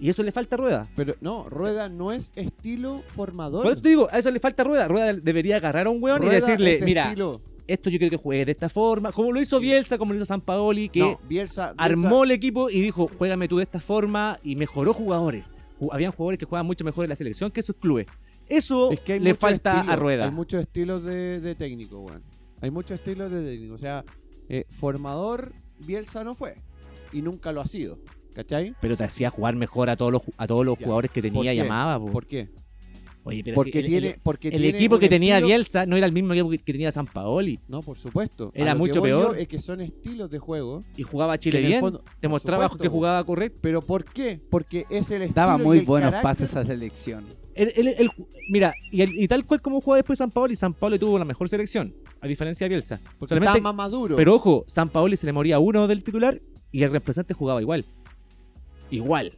Y 0.00 0.08
eso 0.08 0.22
le 0.22 0.32
falta 0.32 0.56
a 0.56 0.58
Rueda. 0.58 0.88
Pero 0.96 1.14
no, 1.20 1.44
Rueda 1.48 1.88
no 1.90 2.10
es 2.10 2.32
estilo 2.34 3.02
formador. 3.14 3.62
Por 3.64 3.72
eso 3.72 3.82
te 3.82 3.88
digo, 3.90 4.08
a 4.10 4.18
eso 4.18 4.30
le 4.30 4.40
falta 4.40 4.62
a 4.62 4.64
Rueda. 4.66 4.88
Rueda 4.88 5.12
debería 5.12 5.56
agarrar 5.56 5.86
a 5.86 5.90
un 5.90 6.02
weón 6.02 6.24
y 6.24 6.28
decirle, 6.28 6.74
es 6.76 6.82
mira, 6.82 7.10
estilo- 7.12 7.40
esto 7.66 7.90
yo 7.90 7.98
quiero 7.98 8.10
que 8.10 8.16
juegue 8.22 8.44
de 8.46 8.52
esta 8.52 8.68
forma, 8.68 9.12
como 9.12 9.30
lo 9.30 9.40
hizo 9.40 9.60
Bielsa, 9.60 9.98
como 9.98 10.12
lo 10.12 10.16
hizo 10.16 10.24
San 10.26 10.40
Paoli, 10.40 10.88
que 10.88 11.00
no, 11.00 11.20
Bielsa, 11.28 11.74
Bielsa- 11.74 11.84
armó 11.84 12.24
el 12.24 12.30
equipo 12.32 12.70
y 12.70 12.80
dijo, 12.80 13.10
juégame 13.18 13.46
tú 13.46 13.58
de 13.58 13.64
esta 13.64 13.78
forma 13.78 14.38
y 14.42 14.56
mejoró 14.56 14.92
jugadores. 14.94 15.52
Ju- 15.78 15.90
Habían 15.92 16.12
jugadores 16.12 16.38
que 16.38 16.46
jugaban 16.46 16.66
mucho 16.66 16.84
mejor 16.84 17.04
en 17.04 17.10
la 17.10 17.16
selección 17.16 17.50
que 17.50 17.62
sus 17.62 17.76
clubes. 17.76 18.06
Eso 18.48 18.90
Es 18.90 19.00
que 19.00 19.20
le 19.20 19.34
falta 19.34 19.80
a 19.82 19.96
Rueda. 19.96 20.24
Hay 20.24 20.30
muchos 20.32 20.60
estilos 20.62 21.04
de, 21.04 21.40
de 21.40 21.54
técnico, 21.54 22.00
weón. 22.00 22.22
Hay 22.62 22.70
muchos 22.70 22.92
estilos 22.98 23.30
de 23.30 23.46
técnico. 23.48 23.74
O 23.74 23.78
sea, 23.78 24.04
eh, 24.48 24.64
formador, 24.70 25.52
Bielsa 25.86 26.24
no 26.24 26.34
fue. 26.34 26.56
Y 27.12 27.22
nunca 27.22 27.52
lo 27.52 27.60
ha 27.60 27.66
sido. 27.66 27.98
¿Cachai? 28.34 28.74
Pero 28.80 28.96
te 28.96 29.04
hacía 29.04 29.30
jugar 29.30 29.56
mejor 29.56 29.90
a 29.90 29.96
todos 29.96 30.12
los, 30.12 30.22
a 30.36 30.46
todos 30.46 30.64
los 30.64 30.78
Ya. 30.78 30.84
jugadores 30.84 31.10
que 31.10 31.22
¿Por 31.22 31.30
tenía 31.30 31.52
qué? 31.52 31.56
llamaba. 31.58 31.98
po. 31.98 32.12
¿Por 32.12 32.26
qué? 32.26 32.48
Oye, 33.22 33.42
pero 33.44 33.54
Porque 33.56 33.72
si 33.72 33.78
el- 33.80 33.86
tiene. 33.86 34.18
porque 34.22 34.48
el 34.48 34.62
tiene 34.62 34.78
equipo 34.78 34.98
que 34.98 35.08
tenía 35.08 35.36
estilo- 35.36 35.46
Bielsa 35.48 35.84
no 35.84 35.96
era 35.98 36.06
el 36.06 36.12
mismo 36.12 36.32
equipo 36.32 36.48
que, 36.48 36.56
que 36.58 36.72
tenía 36.72 36.90
San 36.90 37.06
Paoli. 37.06 37.60
No, 37.68 37.82
por 37.82 37.98
supuesto. 37.98 38.50
Era 38.54 38.72
lo 38.72 38.78
que 38.82 38.88
mucho 38.88 39.02
peor. 39.02 39.38
Es 39.38 39.46
que 39.46 39.58
son 39.58 39.82
estilos 39.82 40.30
de 40.30 40.38
juego. 40.38 40.80
Y 40.96 41.02
jugaba 41.02 41.36
Chile 41.38 41.60
bien. 41.60 41.80
fondo- 41.80 42.02
te 42.18 42.28
mostraba 42.28 42.64
supuesto, 42.64 42.82
que 42.82 42.88
jugaba 42.88 43.22
correcto. 43.24 43.58
¿Pero 43.60 43.82
por 43.82 44.04
qué? 44.06 44.40
Porque 44.50 44.86
es 44.88 45.10
el 45.10 45.20
estilo. 45.22 45.34
Daba 45.34 45.60
y 45.60 45.62
muy 45.64 45.78
el 45.80 45.84
buenos 45.84 46.10
carácter- 46.12 46.22
pases 46.22 46.56
a 46.56 46.64
selección. 46.64 47.26
El- 47.54 47.72
el- 47.76 47.88
el- 47.88 48.10
mira, 48.48 48.72
y, 48.90 49.02
el- 49.02 49.12
y 49.14 49.28
tal 49.28 49.44
cual 49.44 49.60
como 49.60 49.82
jugaba 49.82 49.98
después 49.98 50.18
San 50.18 50.30
Paoli, 50.30 50.56
San 50.56 50.72
Paoli 50.72 50.98
tuvo 50.98 51.18
la 51.18 51.26
mejor 51.26 51.46
selección, 51.50 51.94
a 52.22 52.26
diferencia 52.26 52.64
de 52.64 52.68
Bielsa. 52.70 53.00
Porque 53.18 53.34
Solamente- 53.34 53.58
estaba 53.58 53.72
más 53.74 53.90
maduro. 53.90 54.16
pero 54.16 54.34
ojo, 54.34 54.64
San 54.66 54.88
Paoli 54.88 55.18
se 55.18 55.26
le 55.26 55.32
moría 55.34 55.58
uno 55.58 55.86
del 55.88 56.02
titular 56.02 56.40
y 56.72 56.84
el 56.84 56.90
reemplazante 56.90 57.34
jugaba 57.34 57.60
igual. 57.60 57.84
Igual. 58.90 59.32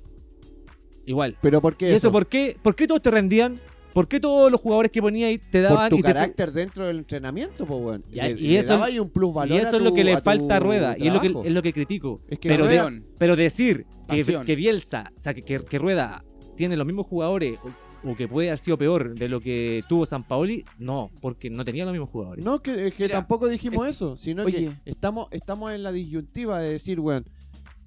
Igual. 1.06 1.36
¿Pero 1.40 1.60
por 1.60 1.76
qué 1.76 1.90
¿Y 1.90 1.94
eso 1.94 2.12
por 2.12 2.26
qué? 2.26 2.56
¿Por 2.62 2.74
qué 2.76 2.86
todos 2.86 3.02
te 3.02 3.10
rendían? 3.10 3.58
¿Por 3.92 4.08
qué 4.08 4.20
todos 4.20 4.50
los 4.50 4.58
jugadores 4.60 4.90
que 4.90 5.02
ponía 5.02 5.26
ahí 5.26 5.36
te 5.36 5.60
Por 5.60 5.62
daban 5.62 5.90
tu 5.90 5.96
y 5.96 6.02
te 6.02 6.12
carácter 6.14 6.50
dentro 6.52 6.86
del 6.86 6.98
entrenamiento, 6.98 7.66
pues, 7.66 7.80
weón. 7.82 8.04
Ya, 8.10 8.24
Le- 8.28 8.40
y 8.40 8.48
le 8.52 8.58
eso- 8.60 8.68
daba 8.72 8.86
ahí 8.86 8.98
un 8.98 9.10
plus 9.10 9.34
valor 9.34 9.54
Y 9.54 9.60
a 9.60 9.68
eso 9.68 9.76
es 9.76 9.82
lo 9.82 9.92
que 9.92 10.02
le 10.04 10.16
falta 10.18 10.56
a 10.56 10.60
Rueda. 10.60 10.96
Y 10.98 11.08
es 11.08 11.12
lo 11.12 11.20
que, 11.20 11.26
es 11.26 11.52
lo 11.52 11.60
que 11.62 11.72
critico. 11.74 12.22
Es 12.28 12.38
que 12.38 12.48
pero, 12.48 12.66
Rueda- 12.66 12.88
de- 12.90 13.02
pero 13.18 13.36
decir 13.36 13.84
que, 14.08 14.24
que 14.46 14.56
Bielsa, 14.56 15.12
o 15.16 15.20
sea, 15.20 15.34
que, 15.34 15.42
que- 15.42 15.62
que 15.64 15.78
Rueda 15.78 16.24
tiene 16.56 16.76
los 16.76 16.86
mismos 16.86 17.06
jugadores 17.06 17.58
o, 18.04 18.10
o 18.12 18.16
que 18.16 18.28
puede 18.28 18.48
haber 18.48 18.58
sido 18.58 18.78
peor 18.78 19.14
de 19.14 19.28
lo 19.28 19.40
que 19.40 19.82
tuvo 19.90 20.06
San 20.06 20.26
Paoli, 20.26 20.64
no, 20.78 21.10
porque 21.20 21.50
no 21.50 21.62
tenía 21.62 21.84
los 21.84 21.92
mismos 21.92 22.08
jugadores. 22.08 22.42
No, 22.44 22.62
que, 22.62 22.86
es 22.86 22.94
que 22.94 23.02
Mira, 23.04 23.18
tampoco 23.18 23.46
dijimos 23.46 23.86
eso, 23.88 24.16
sino 24.16 24.44
oye. 24.44 24.70
que 24.84 24.90
estamos, 24.90 25.28
estamos 25.32 25.70
en 25.72 25.82
la 25.82 25.92
disyuntiva 25.92 26.60
de 26.60 26.72
decir, 26.72 26.98
weón, 26.98 27.26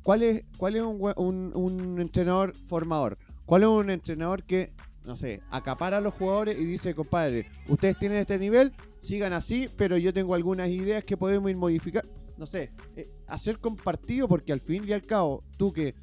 ¿cuál 0.05 0.21
es, 0.21 0.43
cuál 0.57 0.75
es 0.75 0.83
un, 0.83 1.51
un, 1.55 1.99
entrenador 1.99 2.53
formador? 2.53 3.17
¿Cuál 3.47 3.63
es 3.63 3.69
un 3.69 3.89
entrenador 3.89 4.43
que, 4.43 4.71
no 5.03 5.15
sé, 5.15 5.41
acapara 5.49 5.97
a 5.97 6.01
los 6.01 6.13
jugadores 6.13 6.59
y 6.59 6.65
dice, 6.65 6.93
compadre, 6.93 7.47
ustedes 7.67 7.97
tienen 7.97 8.19
este 8.19 8.37
nivel, 8.37 8.71
sigan 9.01 9.33
así, 9.33 9.67
pero 9.75 9.97
yo 9.97 10.13
tengo 10.13 10.35
algunas 10.35 10.69
ideas 10.69 11.03
que 11.03 11.17
podemos 11.17 11.49
ir 11.49 11.57
modificar? 11.57 12.05
No 12.37 12.45
sé, 12.45 12.71
eh, 12.95 13.07
hacer 13.27 13.57
compartido 13.57 14.27
porque 14.27 14.53
al 14.53 14.61
fin 14.61 14.87
y 14.87 14.93
al 14.93 15.01
cabo, 15.01 15.43
tú 15.57 15.73
que... 15.73 15.95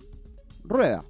Rueda. 0.65 1.05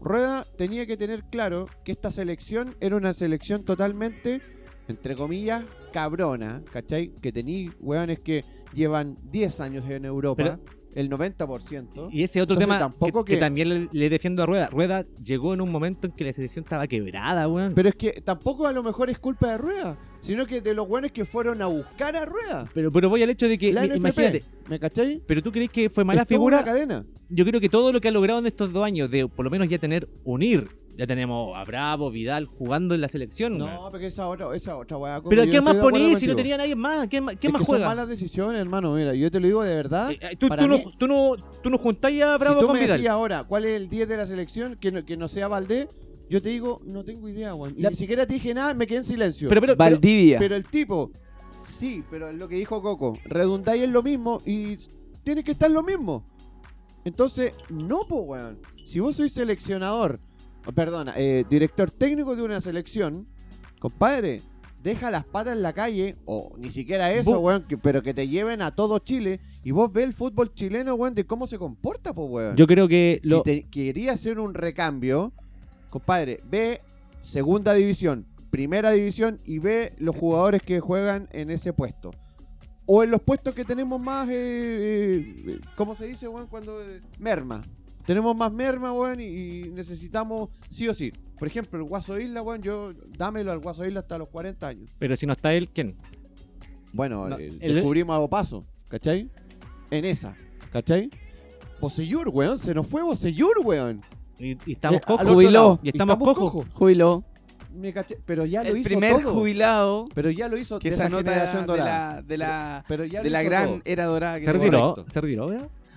Rueda 0.00 0.44
tenía 0.58 0.86
que 0.86 0.96
tener 0.96 1.22
claro 1.30 1.68
que 1.84 1.92
esta 1.92 2.10
selección 2.10 2.74
era 2.80 2.96
una 2.96 3.14
selección 3.14 3.64
totalmente, 3.64 4.40
entre 4.88 5.14
comillas, 5.14 5.64
cabrona, 5.92 6.60
¿cachai? 6.72 7.14
Que 7.22 7.30
tení 7.30 7.70
weones 7.78 8.18
que 8.18 8.44
llevan 8.74 9.16
10 9.30 9.60
años 9.60 9.88
en 9.88 10.04
Europa, 10.04 10.58
el 10.94 11.10
90%. 11.10 12.08
Y 12.12 12.22
ese 12.22 12.40
otro 12.40 12.54
Entonces, 12.54 12.66
tema 12.66 12.78
tampoco 12.78 13.24
que, 13.24 13.32
que 13.32 13.36
que- 13.36 13.40
también 13.40 13.68
le, 13.68 13.88
le 13.92 14.10
defiendo 14.10 14.42
a 14.42 14.46
Rueda. 14.46 14.68
Rueda 14.68 15.04
llegó 15.22 15.54
en 15.54 15.60
un 15.60 15.70
momento 15.70 16.06
en 16.06 16.12
que 16.12 16.24
la 16.24 16.32
selección 16.32 16.64
estaba 16.64 16.86
quebrada, 16.86 17.48
weón. 17.48 17.74
Pero 17.74 17.88
es 17.88 17.94
que 17.96 18.20
tampoco 18.22 18.66
a 18.66 18.72
lo 18.72 18.82
mejor 18.82 19.10
es 19.10 19.18
culpa 19.18 19.48
de 19.52 19.58
Rueda, 19.58 19.98
sino 20.20 20.46
que 20.46 20.60
de 20.60 20.74
los 20.74 20.88
weones 20.88 21.12
que 21.12 21.24
fueron 21.24 21.60
a 21.62 21.66
buscar 21.66 22.16
a 22.16 22.24
Rueda. 22.24 22.68
Pero, 22.74 22.90
pero 22.90 23.08
voy 23.08 23.22
al 23.22 23.30
hecho 23.30 23.48
de 23.48 23.58
que, 23.58 23.72
La 23.72 23.82
mi- 23.82 23.88
NFP, 23.88 23.96
imagínate, 23.98 24.44
¿me 24.68 24.78
cachai? 24.78 25.22
pero 25.26 25.42
tú 25.42 25.50
crees 25.52 25.70
que 25.70 25.90
fue 25.90 26.04
mala 26.04 26.22
Es 26.22 26.28
toda 26.28 26.36
figura. 26.38 26.56
una 26.58 26.64
cadena. 26.64 27.04
Yo 27.30 27.44
creo 27.44 27.60
que 27.60 27.68
todo 27.68 27.92
lo 27.92 28.00
que 28.00 28.08
ha 28.08 28.12
logrado 28.12 28.38
en 28.38 28.46
estos 28.46 28.72
dos 28.72 28.84
años, 28.84 29.10
de 29.10 29.26
por 29.26 29.44
lo 29.44 29.50
menos 29.50 29.66
ya 29.68 29.78
tener 29.78 30.08
unir, 30.24 30.68
ya 30.96 31.06
tenemos 31.06 31.56
a 31.56 31.64
Bravo, 31.64 32.10
Vidal 32.10 32.46
jugando 32.46 32.94
en 32.94 33.00
la 33.00 33.08
selección. 33.08 33.60
weón. 33.60 33.74
No, 33.74 33.88
porque 33.90 34.06
esa 34.06 34.28
otra, 34.28 34.54
esa 34.54 34.76
otra 34.76 34.96
weá. 34.96 35.20
pero 35.22 35.44
yo 35.44 35.50
¿qué 35.50 35.56
estoy 35.58 35.74
más 35.74 35.82
ponís 35.82 36.18
si 36.18 36.26
no 36.26 36.36
tenía 36.36 36.56
nadie 36.56 36.76
más? 36.76 37.08
¿Qué, 37.08 37.20
más- 37.20 37.36
qué 37.36 37.48
Es 37.48 37.52
más 37.52 37.60
que 37.60 37.66
son 37.66 37.74
juega? 37.76 37.86
malas 37.88 38.08
decisiones, 38.08 38.60
hermano. 38.60 38.94
Mira, 38.94 39.14
yo 39.14 39.30
te 39.30 39.40
lo 39.40 39.46
digo 39.46 39.62
de 39.64 39.74
verdad. 39.74 40.10
Eh, 40.12 40.18
eh, 40.20 40.36
tú, 40.36 40.48
no, 40.48 40.78
tú, 40.98 41.06
no, 41.08 41.32
tú 41.62 41.70
no 41.70 41.78
juntáis 41.78 42.22
a 42.22 42.38
Bravo 42.38 42.56
si 42.56 42.60
tú 42.60 42.66
con 42.68 42.76
me 42.76 42.82
Vidal. 42.82 42.98
decías 42.98 43.12
ahora 43.12 43.44
cuál 43.44 43.64
es 43.64 43.72
el 43.80 43.88
10 43.88 44.08
de 44.08 44.16
la 44.16 44.26
selección 44.26 44.76
que 44.76 44.92
no, 44.92 45.04
que 45.04 45.16
no 45.16 45.26
sea 45.28 45.48
Valdés, 45.48 45.88
yo 46.30 46.40
te 46.40 46.48
digo, 46.50 46.80
no 46.84 47.02
tengo 47.04 47.28
idea, 47.28 47.54
weón. 47.54 47.74
Y 47.76 47.82
La- 47.82 47.90
ni 47.90 47.96
siquiera 47.96 48.24
te 48.26 48.34
dije 48.34 48.54
nada, 48.54 48.72
me 48.74 48.86
quedé 48.86 48.98
en 48.98 49.04
silencio. 49.04 49.48
pero, 49.48 49.60
pero, 49.60 49.76
Valdivia. 49.76 50.38
Pero 50.38 50.54
el 50.54 50.64
tipo, 50.66 51.10
sí, 51.64 52.04
pero 52.10 52.28
es 52.30 52.36
lo 52.36 52.46
que 52.48 52.54
dijo 52.56 52.80
Coco, 52.80 53.18
redundáis 53.24 53.82
en 53.82 53.92
lo 53.92 54.02
mismo 54.02 54.40
y 54.46 54.78
tiene 55.24 55.42
que 55.42 55.52
estar 55.52 55.70
lo 55.70 55.82
mismo. 55.82 56.24
Entonces, 57.04 57.52
no, 57.68 58.06
po, 58.08 58.20
weón. 58.20 58.58
Si 58.86 59.00
vos 59.00 59.16
sois 59.16 59.32
seleccionador, 59.32 60.20
perdona, 60.72 61.14
eh, 61.16 61.44
director 61.48 61.90
técnico 61.90 62.34
de 62.36 62.42
una 62.42 62.60
selección, 62.60 63.26
compadre, 63.80 64.40
deja 64.82 65.10
las 65.10 65.24
patas 65.24 65.56
en 65.56 65.62
la 65.62 65.72
calle, 65.72 66.16
o 66.26 66.54
ni 66.58 66.70
siquiera 66.70 67.10
eso, 67.12 67.40
Bu- 67.40 67.44
weón, 67.44 67.62
que- 67.66 67.78
pero 67.78 68.02
que 68.02 68.12
te 68.14 68.28
lleven 68.28 68.60
a 68.62 68.74
todo 68.74 68.98
Chile 68.98 69.40
y 69.62 69.70
vos 69.70 69.90
ves 69.92 70.04
el 70.04 70.12
fútbol 70.12 70.52
chileno, 70.52 70.94
weón, 70.94 71.14
de 71.14 71.24
cómo 71.26 71.46
se 71.46 71.58
comporta, 71.58 72.12
po, 72.12 72.24
weón. 72.26 72.56
yo 72.56 72.66
creo 72.66 72.86
que 72.88 73.20
lo, 73.24 73.38
Si 73.38 73.42
te 73.44 73.62
quería 73.70 74.12
hacer 74.12 74.38
un 74.38 74.54
recambio, 74.54 75.32
compadre, 75.90 76.40
ve 76.50 76.80
segunda 77.20 77.72
división, 77.72 78.26
primera 78.50 78.90
división 78.90 79.40
y 79.44 79.58
ve 79.58 79.94
los 79.98 80.14
jugadores 80.16 80.62
que 80.62 80.80
juegan 80.80 81.28
en 81.32 81.50
ese 81.50 81.72
puesto. 81.72 82.10
O 82.86 83.02
en 83.02 83.10
los 83.10 83.22
puestos 83.22 83.54
que 83.54 83.64
tenemos 83.64 83.98
más, 83.98 84.28
eh, 84.28 84.34
eh, 85.46 85.60
¿cómo 85.76 85.94
se 85.94 86.04
dice, 86.06 86.28
weón? 86.28 86.46
Cuando 86.48 86.82
eh, 86.84 87.00
merma. 87.18 87.62
Tenemos 88.06 88.36
más 88.36 88.52
merma, 88.52 88.92
weón, 88.92 89.20
y, 89.20 89.24
y 89.24 89.62
necesitamos 89.70 90.50
sí 90.68 90.88
o 90.88 90.94
sí. 90.94 91.12
Por 91.38 91.48
ejemplo, 91.48 91.78
el 91.78 91.84
Guaso 91.88 92.18
Isla, 92.18 92.42
weón, 92.42 92.62
yo 92.62 92.92
dámelo 93.16 93.50
al 93.52 93.58
Guaso 93.60 93.84
Isla 93.86 94.00
hasta 94.00 94.18
los 94.18 94.28
40 94.28 94.66
años. 94.68 94.94
pero 94.98 95.16
si 95.16 95.26
no 95.26 95.32
está 95.32 95.52
él, 95.54 95.68
¿quién? 95.70 95.96
Bueno, 96.92 97.28
No, 97.28 97.38
eh, 97.38 97.52
el- 97.60 97.74
descubrimos 97.74 98.22
a 98.22 98.28
paso, 98.28 98.64
¿cachai? 98.88 99.30
En 99.90 100.04
esa, 100.04 100.36
¿cachai? 100.72 101.10
Bosellur, 101.80 102.28
weón, 102.28 102.58
se 102.58 102.72
nos 102.74 102.86
fue 102.86 103.02
Bosellur, 103.02 103.58
weón. 103.64 104.00
Y, 104.38 104.52
y 104.66 104.72
estamos 104.72 104.98
Eh, 104.98 105.04
cojos. 105.06 105.26
Jubiló. 105.28 105.78
Y 105.82 105.88
estamos 105.88 106.16
cojos. 106.18 106.66
Jubiló. 106.72 107.24
Me 107.74 107.92
caché, 107.92 108.18
pero 108.24 108.44
ya 108.46 108.62
lo 108.62 108.70
El 108.70 108.78
hizo 108.78 108.88
primer 108.88 109.12
todo. 109.20 109.34
jubilado 109.34 110.06
Pero 110.14 110.30
ya 110.30 110.46
lo 110.48 110.56
hizo 110.56 110.78
que 110.78 110.90
de 110.90 110.96
se 110.96 111.02
esa 111.04 111.10
generación 111.16 111.62
de 111.62 111.66
dorada. 111.66 112.14
la, 112.16 112.22
de 112.22 112.38
la, 112.38 112.84
Pero 112.86 113.04
ya 113.04 113.20
de 113.22 113.30
lo 113.30 113.32
la 113.32 113.42
gran 113.42 113.68
todo. 113.68 113.80
era 113.84 114.04
dorada. 114.04 114.38
que 114.38 114.44
¿Se 114.44 114.52
retiró? 114.52 115.04
¿Se 115.08 115.20
retiró? 115.20 115.48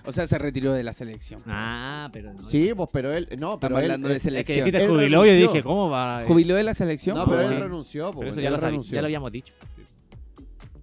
O 0.08 0.12
sea, 0.12 0.26
se 0.26 0.38
retiró 0.38 0.72
de 0.72 0.82
la 0.82 0.94
selección. 0.94 1.42
Ah, 1.46 2.08
pero 2.14 2.32
no. 2.32 2.42
Sí, 2.48 2.70
pues, 2.74 2.88
pero 2.90 3.12
él, 3.12 3.28
no, 3.38 3.60
pero 3.60 3.76
Estamos 3.76 3.78
él, 3.80 3.84
hablando 3.84 4.08
de 4.08 4.14
él- 4.14 4.16
Es 4.16 4.22
que 4.22 4.30
selección. 4.30 4.64
dijiste 4.64 4.82
Él 4.84 4.88
jubiló 4.90 5.26
y 5.26 5.28
yo 5.28 5.32
renunció. 5.34 5.52
dije, 5.52 5.62
¿cómo 5.62 5.90
va? 5.90 6.22
¿Jubiló 6.26 6.54
de 6.54 6.62
la 6.62 6.72
selección? 6.72 7.18
No, 7.18 7.26
pero 7.26 7.42
él 7.42 7.48
sí. 7.48 7.54
renunció, 7.54 8.06
pues, 8.12 8.18
Pero 8.20 8.30
eso 8.30 8.38
él 8.40 8.44
ya 8.44 8.50
lo, 8.50 8.56
sabía, 8.56 8.70
renunció. 8.70 8.94
ya 8.94 9.00
lo 9.02 9.06
habíamos 9.06 9.32
dicho. 9.32 9.52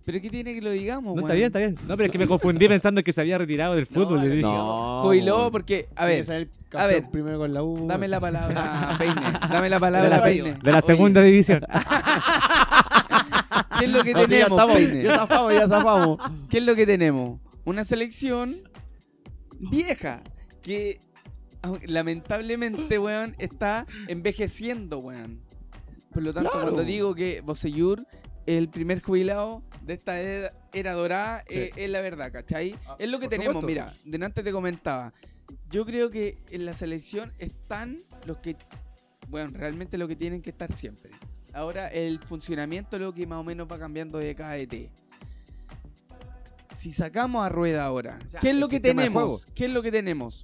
¿Pero 0.05 0.21
qué 0.21 0.29
tiene 0.29 0.53
que 0.53 0.61
lo 0.61 0.69
digamos, 0.69 1.15
No, 1.15 1.21
está 1.21 1.29
weón? 1.29 1.37
bien, 1.37 1.47
está 1.47 1.57
bien. 1.59 1.75
No, 1.87 1.97
pero 1.97 2.05
es 2.05 2.11
que 2.11 2.19
me 2.19 2.27
confundí 2.27 2.67
pensando 2.67 3.01
que 3.01 3.11
se 3.11 3.19
había 3.21 3.39
retirado 3.39 3.73
del 3.75 3.87
fútbol. 3.87 4.21
yo 4.21 4.29
dije, 4.29 4.43
No, 4.43 4.99
Jubiló 5.01 5.49
porque, 5.51 5.87
a 5.95 6.05
Tiene 6.05 6.21
ver, 6.21 6.47
que 6.47 6.77
a 6.77 6.81
campeón 6.81 7.01
ver, 7.01 7.09
primero 7.11 7.39
con 7.39 7.51
la 7.51 7.63
U. 7.63 7.87
dame 7.87 8.07
la 8.07 8.19
palabra, 8.19 8.93
Peine. 8.99 9.15
Dame 9.49 9.69
la 9.69 9.77
de 9.77 9.79
palabra, 9.79 10.09
la, 10.17 10.23
Peine. 10.23 10.53
de 10.61 10.71
la 10.71 10.77
Oye, 10.77 10.85
segunda 10.85 11.21
división. 11.23 11.61
¿Qué 13.79 13.85
es 13.85 13.91
lo 13.91 14.03
que 14.03 14.13
No, 14.13 14.19
sí, 14.19 14.25
ya 14.25 14.27
tenemos, 14.27 14.51
estamos, 14.59 14.75
Peine? 14.77 15.03
ya 15.03 15.15
zafamos, 15.17 15.53
ya 15.53 15.67
zafamos. 15.67 16.19
¿Qué 16.49 16.57
es 16.59 16.63
lo 16.63 16.75
que 16.75 16.85
tenemos? 16.85 17.39
Una 17.65 17.83
selección 17.83 18.55
vieja 19.69 20.21
que 20.61 20.99
lamentablemente, 21.85 22.99
weón, 22.99 23.35
está 23.39 23.85
envejeciendo, 24.07 24.99
weón. 24.99 25.41
Por 26.11 26.23
lo 26.23 26.33
tanto, 26.33 26.51
Claro. 26.51 26.65
cuando 26.67 26.83
digo 26.83 27.13
que 27.15 27.41
Boseyur 27.41 28.05
el 28.45 28.69
primer 28.69 29.01
jubilado 29.01 29.63
de 29.81 29.93
esta 29.95 30.19
era, 30.19 30.53
era 30.71 30.93
dorada, 30.93 31.43
Sí. 31.49 31.55
eh, 31.57 31.71
es 31.75 31.89
la 31.89 32.01
verdad, 32.01 32.31
¿cachai? 32.31 32.75
Ah, 32.85 32.95
es 32.99 33.09
lo 33.09 33.19
que 33.19 33.27
tenemos, 33.27 33.55
supuesto. 33.55 33.67
mira, 33.67 33.93
delante 34.05 34.43
te 34.43 34.51
comentaba. 34.51 35.13
Yo 35.71 35.83
creo 35.85 36.09
que 36.11 36.37
en 36.51 36.65
la 36.65 36.73
selección 36.73 37.33
están 37.39 37.97
los 38.25 38.37
que, 38.37 38.55
bueno, 39.29 39.51
realmente 39.55 39.97
lo 39.97 40.07
que 40.07 40.15
tienen 40.15 40.41
que 40.43 40.51
estar 40.51 40.71
siempre. 40.71 41.09
Ahora, 41.53 41.87
el 41.87 42.19
funcionamiento 42.19 42.97
es 42.97 43.01
lo 43.01 43.13
que 43.13 43.25
más 43.25 43.39
o 43.39 43.43
menos 43.43 43.67
va 43.71 43.79
cambiando 43.79 44.19
de 44.19 44.35
cada 44.35 44.57
ET. 44.57 44.91
Si 46.75 46.91
sacamos 46.91 47.45
a 47.45 47.49
rueda 47.49 47.85
ahora, 47.85 48.19
O 48.25 48.29
sea, 48.29 48.39
¿qué 48.39 48.49
es 48.51 48.55
lo 48.57 48.67
que 48.67 48.79
tenemos? 48.79 49.45
¿Qué 49.55 49.65
es 49.65 49.71
lo 49.71 49.81
que 49.81 49.91
tenemos? 49.91 50.43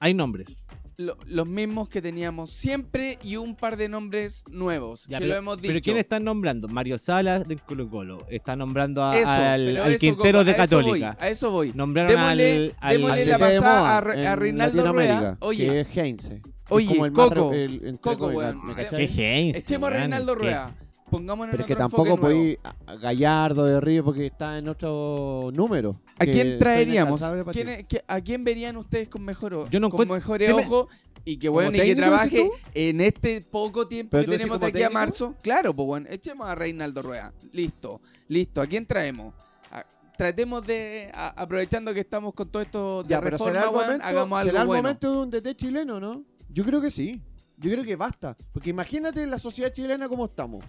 Hay 0.00 0.14
nombres. 0.14 0.56
Lo- 0.98 1.18
los 1.26 1.46
mismos 1.46 1.90
que 1.90 2.00
teníamos 2.00 2.50
siempre 2.50 3.18
y 3.22 3.36
un 3.36 3.54
par 3.54 3.76
de 3.76 3.86
nombres 3.90 4.44
nuevos, 4.50 5.04
Ya, 5.06 5.18
que 5.18 5.24
pero, 5.24 5.34
lo 5.34 5.38
hemos 5.38 5.56
dicho. 5.58 5.68
pero 5.68 5.80
¿quién 5.82 5.98
están 5.98 6.24
nombrando? 6.24 6.68
Mario 6.68 6.96
Salas 6.98 7.46
de 7.46 7.56
Colo 7.56 7.90
Colo. 7.90 8.24
Está 8.30 8.56
nombrando 8.56 9.04
a- 9.04 9.14
Eso, 9.18 9.30
al, 9.30 9.76
al 9.76 9.90
eso, 9.92 9.98
Quintero 10.00 10.42
de 10.42 10.52
a 10.52 10.64
eso 10.64 10.76
voy, 10.80 11.00
Católica. 11.00 11.16
a 11.20 11.28
eso 11.28 11.50
voy. 11.50 11.72
Nombraron 11.74 12.12
Démosle, 12.12 12.54
al, 12.56 12.74
al- 12.80 12.92
démosle 12.96 13.22
Al 13.22 13.28
la 13.28 13.38
pasada 13.38 13.60
moda 13.80 13.96
a, 13.96 14.00
Re- 14.00 14.26
a 14.26 14.36
Reinaldo 14.36 14.92
Rueda. 14.92 15.36
Oye, 15.40 15.66
que 15.68 15.80
es 15.80 15.96
Heinze. 15.98 16.42
Oye, 16.70 16.86
es 16.86 16.92
como 16.92 17.04
el 17.06 17.12
Coco, 17.12 17.52
Coco, 18.00 18.28
weón. 18.28 18.64
¿me 18.64 18.72
Eh, 18.72 18.76
cachai? 18.76 19.06
¿Qué 19.06 19.22
Heinz, 19.38 19.56
echemos 19.58 19.90
a? 19.90 19.92
Reinaldo 19.92 20.34
¿Qué? 20.34 20.40
Rueda. 20.44 20.74
Pongámonos 21.10 21.52
Pero 21.52 21.56
en 21.56 21.60
es 21.62 21.66
que 21.66 21.72
otro 21.74 21.84
enfoque 21.84 22.08
tampoco 22.10 22.26
nuevo. 22.28 22.40
podéis 22.40 22.58
a- 22.64 22.92
a 22.92 22.96
Gallardo 22.96 23.64
de 23.64 23.80
Río 23.80 24.04
porque 24.04 24.26
está 24.26 24.58
en 24.58 24.68
otro 24.68 25.50
número. 25.54 26.00
¿A 26.18 26.24
que 26.24 26.32
quién 26.32 26.48
son 26.50 26.58
traeríamos? 26.58 27.20
inalcanzables 27.20 27.44
para 27.44 27.52
¿Quién 27.52 27.66
ti. 27.66 27.72
es- 27.72 27.86
qué- 27.88 28.04
¿A 28.06 28.20
quién 28.20 28.44
verían 28.44 28.76
ustedes 28.76 29.08
con 29.08 29.22
mejor 29.22 29.54
o- 29.54 29.68
Yo 29.70 29.78
no 29.78 29.88
con 29.88 29.98
encuentro- 30.02 30.14
mejores 30.16 30.48
se 30.48 30.54
me- 30.54 30.62
ojos 30.64 30.88
y 31.24 31.38
que 31.38 31.46
¿Como 31.48 31.54
bueno 31.54 31.70
y 31.70 31.72
que 31.74 31.78
técnico, 31.80 32.00
trabaje 32.00 32.50
en 32.74 33.00
este 33.00 33.40
poco 33.40 33.86
tiempo 33.86 34.10
¿Pero 34.10 34.22
que 34.22 34.26
tú 34.26 34.30
decís 34.32 34.42
tenemos 34.44 34.60
de 34.60 34.66
como 34.66 34.68
aquí 34.68 34.82
a 34.82 34.88
técnico? 34.88 34.98
marzo? 35.00 35.34
Claro, 35.42 35.74
pues 35.76 35.86
bueno, 35.86 36.06
echemos 36.10 36.48
a 36.48 36.54
Reinaldo 36.56 37.02
Rueda. 37.02 37.32
Listo, 37.52 38.00
listo. 38.28 38.60
¿A 38.60 38.66
quién 38.66 38.84
traemos? 38.86 39.32
A- 39.70 39.84
tratemos 40.18 40.66
de, 40.66 41.10
a- 41.14 41.40
aprovechando 41.40 41.94
que 41.94 42.00
estamos 42.00 42.34
con 42.34 42.48
todo 42.48 42.62
esto 42.62 43.02
de 43.04 43.10
Ya, 43.10 43.20
pero 43.20 43.30
reforma, 43.30 43.52
será 43.60 43.64
el 43.68 43.74
weón, 43.74 43.84
momento, 43.86 44.04
hagamos 44.06 44.42
será 44.42 44.60
algo 44.60 44.62
el 44.62 44.66
bueno. 44.66 44.82
momento 44.82 45.12
de 45.12 45.18
un 45.18 45.30
DT 45.30 45.54
chileno, 45.56 46.00
¿no? 46.00 46.24
Yo 46.48 46.64
creo 46.64 46.80
que 46.80 46.90
sí. 46.90 47.22
Yo 47.58 47.70
creo 47.70 47.84
que 47.84 47.96
basta. 47.96 48.36
Porque 48.52 48.68
imagínate 48.70 49.26
la 49.26 49.38
sociedad 49.38 49.72
chilena 49.72 50.08
como 50.10 50.26
estamos. 50.26 50.62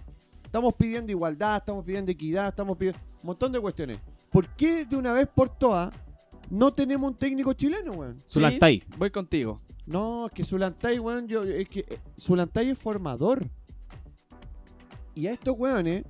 Estamos 0.48 0.72
pidiendo 0.76 1.12
igualdad, 1.12 1.58
estamos 1.58 1.84
pidiendo 1.84 2.10
equidad, 2.10 2.48
estamos 2.48 2.78
pidiendo 2.78 2.98
un 3.20 3.26
montón 3.26 3.52
de 3.52 3.60
cuestiones. 3.60 3.98
¿Por 4.30 4.48
qué 4.56 4.86
de 4.86 4.96
una 4.96 5.12
vez 5.12 5.28
por 5.28 5.50
todas 5.50 5.94
no 6.48 6.72
tenemos 6.72 7.10
un 7.10 7.16
técnico 7.18 7.52
chileno, 7.52 7.92
weón? 7.92 8.22
Zulantay. 8.26 8.82
Voy 8.96 9.10
contigo. 9.10 9.60
No, 9.84 10.24
es 10.26 10.32
que 10.32 10.44
Zulantay, 10.44 10.98
weón, 10.98 11.28
yo, 11.28 11.44
es 11.44 11.68
que 11.68 11.80
eh, 11.80 11.98
Zulantay 12.18 12.70
es 12.70 12.78
formador. 12.78 13.46
Y 15.14 15.26
a 15.26 15.32
estos 15.32 15.54
weones, 15.58 16.04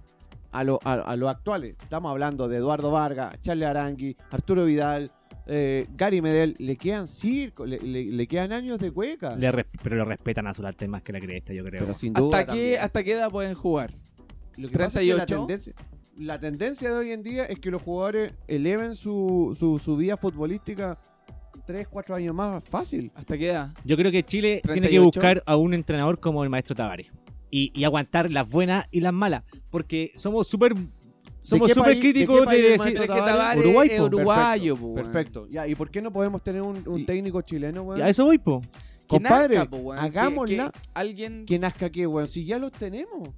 a 0.52 0.62
los 0.62 0.78
a, 0.84 0.92
a 0.94 1.16
los 1.16 1.28
actuales, 1.30 1.74
estamos 1.82 2.08
hablando 2.12 2.46
de 2.46 2.58
Eduardo 2.58 2.92
Vargas, 2.92 3.40
Charles 3.42 3.66
Arangui, 3.68 4.16
Arturo 4.30 4.64
Vidal, 4.66 5.10
eh, 5.46 5.88
Gary 5.96 6.22
Medel, 6.22 6.54
le 6.60 6.76
quedan 6.76 7.08
circo, 7.08 7.66
le, 7.66 7.80
le- 7.80 8.04
le 8.12 8.26
quedan 8.28 8.52
años 8.52 8.78
de 8.78 8.92
cueca. 8.92 9.34
Le 9.34 9.50
res- 9.50 9.66
pero 9.82 9.96
lo 9.96 10.04
respetan 10.04 10.46
a 10.46 10.54
Zulantay 10.54 10.86
más 10.86 11.02
que 11.02 11.12
la 11.12 11.20
cresta, 11.20 11.52
yo 11.52 11.64
creo. 11.64 11.80
Pero 11.82 11.94
sin 11.94 12.12
duda. 12.12 12.26
¿Hasta 12.38 12.38
qué, 12.40 12.46
también. 12.46 12.80
¿Hasta 12.82 13.02
qué 13.02 13.12
edad 13.14 13.30
pueden 13.32 13.54
jugar? 13.54 13.90
Lo 14.58 14.68
que 14.68 14.78
pasa 14.78 15.00
es 15.00 15.06
que 15.08 15.14
la 15.14 15.26
38? 15.26 15.46
tendencia, 15.46 15.74
la 16.18 16.40
tendencia 16.40 16.90
de 16.90 16.96
hoy 16.96 17.10
en 17.12 17.22
día 17.22 17.44
es 17.44 17.58
que 17.58 17.70
los 17.70 17.80
jugadores 17.82 18.32
eleven 18.46 18.96
su, 18.96 19.56
su, 19.58 19.78
su 19.78 19.96
vida 19.96 20.16
futbolística 20.16 20.98
3, 21.66 21.86
4 21.88 22.16
años 22.16 22.34
más 22.34 22.64
fácil. 22.64 23.12
¿Hasta 23.14 23.36
qué 23.38 23.50
edad? 23.50 23.72
Yo 23.84 23.96
creo 23.96 24.10
que 24.10 24.22
Chile 24.24 24.60
tiene 24.64 24.80
que 24.80 24.98
38. 24.98 25.02
buscar 25.04 25.42
a 25.46 25.56
un 25.56 25.74
entrenador 25.74 26.18
como 26.18 26.42
el 26.44 26.50
maestro 26.50 26.74
Tavares. 26.74 27.12
Y, 27.50 27.72
y 27.74 27.84
aguantar 27.84 28.30
las 28.30 28.50
buenas 28.50 28.86
y 28.90 29.00
las 29.00 29.12
malas. 29.12 29.42
Porque 29.70 30.12
somos 30.16 30.48
súper 30.48 30.74
somos 31.42 31.72
súper 31.72 31.94
de 31.94 32.00
críticos 32.00 32.46
de, 32.46 32.56
el 32.56 32.78
decir. 32.78 32.98
Que 32.98 33.58
Uruguay, 33.58 33.88
es 33.90 34.00
uruguayo, 34.00 34.74
Perfecto, 34.74 34.80
po, 34.80 34.86
weón. 34.86 35.04
Perfecto. 35.12 35.48
Ya, 35.50 35.66
¿y 35.66 35.74
por 35.74 35.90
qué 35.90 36.02
no 36.02 36.12
podemos 36.12 36.42
tener 36.42 36.62
un, 36.62 36.82
un 36.86 37.00
Y- 37.00 37.04
técnico 37.04 37.40
chileno, 37.42 37.82
weón? 37.82 38.02
A 38.02 38.08
eso 38.08 38.24
voy, 38.24 38.38
po. 38.38 38.60
Que 38.60 39.06
Compadre, 39.06 39.54
nazca, 39.56 39.70
po, 39.70 39.76
weón. 39.78 40.00
Que- 40.00 40.06
hagámosla. 40.06 40.70
que 40.70 40.78
alguien. 40.94 41.46
Que 41.46 41.58
nazca 41.58 41.90
qué, 41.90 42.06
weón. 42.06 42.28
Si 42.28 42.44
ya 42.44 42.58
los 42.58 42.72
tenemos. 42.72 43.30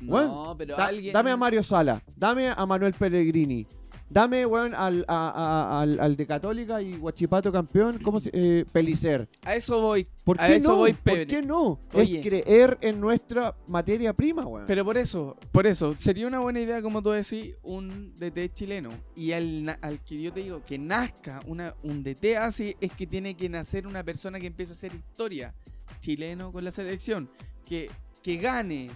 No, 0.00 0.54
pero 0.56 0.76
Da- 0.76 0.86
alguien. 0.86 1.12
Dame 1.12 1.30
a 1.30 1.36
Mario 1.36 1.62
Sala, 1.62 2.02
dame 2.16 2.48
a 2.48 2.66
Manuel 2.66 2.92
Pellegrini, 2.94 3.66
dame, 4.10 4.46
weón, 4.46 4.74
al, 4.74 5.04
a- 5.08 5.30
a- 5.76 5.80
al, 5.82 6.00
al 6.00 6.16
de 6.16 6.26
Católica 6.26 6.80
y 6.80 6.96
Guachipato 6.96 7.52
campeón, 7.52 7.98
¿cómo 8.02 8.20
se 8.20 8.30
eh, 8.32 8.64
Pelicer. 8.72 9.28
A 9.42 9.54
eso 9.54 9.80
voy. 9.82 10.06
¿Por 10.24 10.40
A 10.40 10.46
qué 10.46 10.56
eso 10.56 10.70
no? 10.72 10.76
voy, 10.76 10.92
¿Por 10.94 11.26
qué 11.26 11.42
no? 11.42 11.80
Oye. 11.92 12.18
Es 12.20 12.26
creer 12.26 12.78
en 12.80 13.00
nuestra 13.00 13.54
materia 13.66 14.12
prima, 14.14 14.46
weón. 14.46 14.66
Pero 14.66 14.84
por 14.84 14.96
eso, 14.98 15.36
por 15.52 15.66
eso, 15.66 15.94
sería 15.98 16.26
una 16.26 16.38
buena 16.38 16.60
idea, 16.60 16.80
como 16.82 17.02
tú 17.02 17.10
decís, 17.10 17.54
un 17.62 18.14
DT 18.18 18.54
chileno. 18.54 18.90
Y 19.16 19.32
al, 19.32 19.78
al 19.82 20.00
que 20.04 20.20
yo 20.22 20.32
te 20.32 20.42
digo 20.42 20.62
que 20.64 20.78
nazca 20.78 21.42
una, 21.46 21.74
un 21.82 22.02
DT 22.02 22.36
así, 22.38 22.76
es 22.80 22.92
que 22.92 23.06
tiene 23.06 23.34
que 23.36 23.48
nacer 23.48 23.86
una 23.86 24.02
persona 24.04 24.38
que 24.40 24.46
empiece 24.46 24.72
a 24.72 24.76
hacer 24.76 24.94
historia 24.94 25.54
chileno 26.00 26.52
con 26.52 26.64
la 26.64 26.72
selección. 26.72 27.28
Que, 27.66 27.90
que 28.22 28.36
gane. 28.36 28.90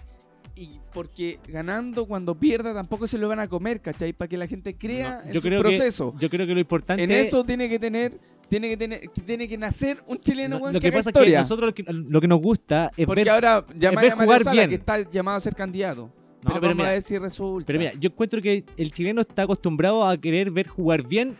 Y 0.55 0.79
porque 0.93 1.39
ganando, 1.47 2.05
cuando 2.05 2.35
pierda, 2.35 2.73
tampoco 2.73 3.07
se 3.07 3.17
lo 3.17 3.27
van 3.27 3.39
a 3.39 3.47
comer, 3.47 3.81
¿cachai? 3.81 4.13
Para 4.13 4.29
que 4.29 4.37
la 4.37 4.45
gente 4.45 4.75
crea 4.75 5.19
No, 5.21 5.27
en 5.27 5.33
yo 5.33 5.41
su 5.41 5.49
proceso. 5.49 6.13
Que, 6.13 6.19
yo 6.19 6.29
creo 6.29 6.45
que 6.45 6.53
lo 6.53 6.59
importante 6.59 7.03
En 7.03 7.09
eso 7.09 7.43
tiene 7.43 7.67
que 7.67 7.79
tener, 7.79 8.19
tiene 8.49 8.69
que 8.69 8.77
tener, 8.77 9.09
tiene 9.25 9.47
que 9.47 9.57
nacer 9.57 10.03
un 10.05 10.19
chileno, 10.19 10.59
no, 10.59 10.71
lo 10.71 10.79
que 10.79 10.91
pasa 10.91 11.09
es 11.09 11.17
que 11.17 11.37
nosotros 11.37 11.69
lo 11.69 11.73
que, 11.73 11.83
lo 11.91 12.21
que 12.21 12.27
nos 12.27 12.39
gusta 12.39 12.91
es 12.95 13.07
Porque 13.07 13.21
ver. 13.23 13.31
ahora 13.31 13.65
llama 13.75 14.01
ver 14.01 14.11
a 14.11 14.15
Mario 14.15 14.43
Sala, 14.43 14.51
bien. 14.51 14.69
que 14.69 14.75
está 14.75 15.09
llamado 15.09 15.37
a 15.37 15.41
ser 15.41 15.55
candidato. 15.55 16.01
No, 16.43 16.49
pero, 16.49 16.53
pero 16.55 16.61
vamos 16.61 16.75
mira, 16.77 16.89
a 16.89 16.91
ver 16.91 17.01
si 17.01 17.17
resulta. 17.17 17.65
Pero 17.65 17.79
mira, 17.79 17.93
yo 17.99 18.09
encuentro 18.09 18.41
que 18.41 18.63
el 18.77 18.91
chileno 18.91 19.21
está 19.21 19.43
acostumbrado 19.43 20.05
a 20.05 20.15
querer 20.17 20.51
ver 20.51 20.67
jugar 20.67 21.07
bien 21.07 21.35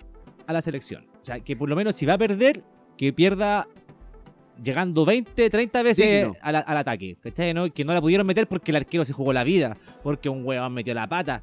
a 0.48 0.54
la 0.54 0.62
selección. 0.62 1.06
O 1.22 1.24
sea, 1.24 1.40
que 1.40 1.56
por 1.56 1.70
lo 1.70 1.76
menos 1.76 1.96
si 1.96 2.06
va 2.08 2.14
a 2.14 2.18
perder, 2.18 2.64
que 2.98 3.14
pierda 3.14 3.68
llegando 4.64 5.06
20, 5.06 5.50
30 5.50 5.84
veces 5.84 6.28
al, 6.42 6.56
al 6.56 6.78
ataque. 6.78 7.18
¿Cachai? 7.22 7.54
¿no? 7.54 7.72
Que 7.72 7.84
no 7.86 7.94
la 7.94 8.02
pudieron 8.02 8.26
meter 8.26 8.48
porque 8.48 8.72
el 8.72 8.78
arquero 8.78 9.06
se 9.06 9.14
jugó 9.14 9.34
la 9.34 9.44
vida, 9.44 9.78
porque 10.04 10.30
un 10.30 10.46
huevón 10.46 10.74
metió 10.74 10.94
la 10.94 11.08
pata. 11.08 11.42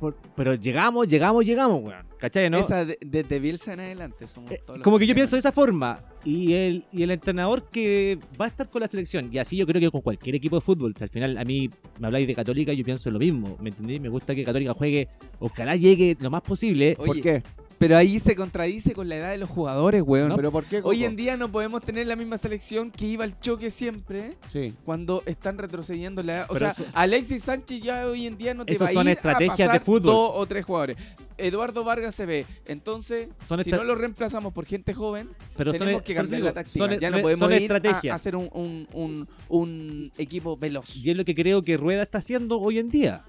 Por- 0.00 0.16
pero 0.34 0.54
llegamos, 0.54 1.06
llegamos, 1.06 1.44
llegamos, 1.44 1.80
weón. 1.80 2.04
¿Cachai? 2.18 2.50
¿no? 2.50 2.58
Esa 2.58 2.84
de- 2.84 2.98
desde 3.00 3.38
Bielsa 3.38 3.72
en 3.74 3.80
adelante 3.80 4.26
somos 4.26 4.50
Eh, 4.50 4.58
todos 4.64 4.78
los 4.78 4.84
como 4.84 4.98
que 4.98 5.06
yo 5.06 5.14
pienso 5.14 5.36
de 5.36 5.40
esa 5.40 5.52
forma. 5.52 6.02
Y 6.24 6.52
el, 6.54 6.84
y 6.92 7.02
el 7.04 7.10
entrenador 7.12 7.68
que 7.70 8.18
va 8.40 8.46
a 8.46 8.48
estar 8.48 8.68
con 8.68 8.80
la 8.80 8.88
selección, 8.88 9.28
y 9.32 9.38
así 9.38 9.56
yo 9.56 9.64
creo 9.66 9.80
que 9.80 9.90
con 9.92 10.00
cualquier 10.00 10.34
equipo 10.36 10.56
de 10.56 10.60
fútbol, 10.60 10.94
si 10.96 11.04
al 11.04 11.10
final 11.10 11.38
a 11.38 11.44
mí 11.44 11.70
me 12.00 12.06
habláis 12.08 12.26
de 12.26 12.34
Católica, 12.34 12.72
yo 12.72 12.84
pienso 12.84 13.10
lo 13.12 13.18
mismo, 13.20 13.56
¿me 13.60 13.70
entendí? 13.70 14.00
Me 14.00 14.08
gusta 14.08 14.34
que 14.34 14.44
Católica 14.44 14.72
juegue, 14.74 15.08
ojalá 15.38 15.76
llegue 15.76 16.16
lo 16.20 16.30
más 16.30 16.42
posible. 16.42 16.96
Oye, 16.98 17.06
¿Por 17.06 17.20
qué? 17.20 17.42
Pero 17.82 17.96
ahí 17.96 18.20
se 18.20 18.36
contradice 18.36 18.92
con 18.94 19.08
la 19.08 19.16
edad 19.16 19.30
de 19.30 19.38
los 19.38 19.50
jugadores, 19.50 20.02
weón. 20.06 20.36
¿Pero 20.36 20.52
por 20.52 20.64
qué, 20.64 20.80
Hoy 20.84 21.04
en 21.04 21.16
día 21.16 21.36
no 21.36 21.50
podemos 21.50 21.82
tener 21.82 22.06
la 22.06 22.14
misma 22.14 22.38
selección 22.38 22.92
que 22.92 23.06
iba 23.06 23.24
al 23.24 23.36
choque 23.40 23.70
siempre 23.70 24.36
Sí. 24.52 24.72
cuando 24.84 25.24
están 25.26 25.58
retrocediendo 25.58 26.22
la 26.22 26.32
edad. 26.34 26.46
O 26.48 26.52
Pero 26.54 26.72
sea, 26.72 26.84
eso- 26.84 26.84
Alexis 26.92 27.42
Sánchez 27.42 27.82
ya 27.82 28.06
hoy 28.06 28.26
en 28.28 28.38
día 28.38 28.54
no 28.54 28.64
te 28.64 28.72
Esos 28.74 28.86
va 28.86 28.90
a 28.90 28.94
son 28.94 29.06
ir 29.08 29.12
estrategias 29.14 29.68
a 29.68 29.72
de 29.72 29.80
fútbol. 29.80 30.02
dos 30.02 30.30
o 30.34 30.46
tres 30.46 30.64
jugadores. 30.64 30.96
Eduardo 31.38 31.82
Vargas 31.82 32.14
se 32.14 32.24
ve. 32.24 32.46
Entonces, 32.66 33.28
Son 33.48 33.62
si 33.64 33.70
no 33.70 33.82
lo 33.82 33.96
reemplazamos 33.96 34.52
por 34.52 34.64
gente 34.64 34.94
joven, 34.94 35.28
pero 35.56 35.72
son, 35.72 35.80
tenemos 35.80 36.02
que 36.02 36.14
por 36.14 36.22
eso 36.22 36.22
cambiar 36.22 36.40
digo, 36.40 36.46
la 36.48 36.52
táctica. 36.54 36.78
son- 36.86 36.98
ya 37.00 37.10
no 37.10 37.16
son- 37.16 37.22
podemos 37.22 37.40
son 37.48 37.52
ir 37.52 37.72
a- 37.72 37.76
estrategias. 37.76 38.12
a, 38.12 38.14
hacer 38.14 38.36
un, 38.36 38.48
un- 38.52 38.86
un- 38.92 39.28
un 39.48 40.12
equipo 40.18 40.56
veloz. 40.56 40.94
Y 40.96 41.10
es 41.10 41.16
lo 41.16 41.24
que 41.24 41.34
creo 41.34 41.62
que 41.62 41.76
Rueda 41.76 42.02
está 42.02 42.18
haciendo 42.18 42.60
hoy 42.60 42.78
en 42.78 42.90
día. 42.90 43.24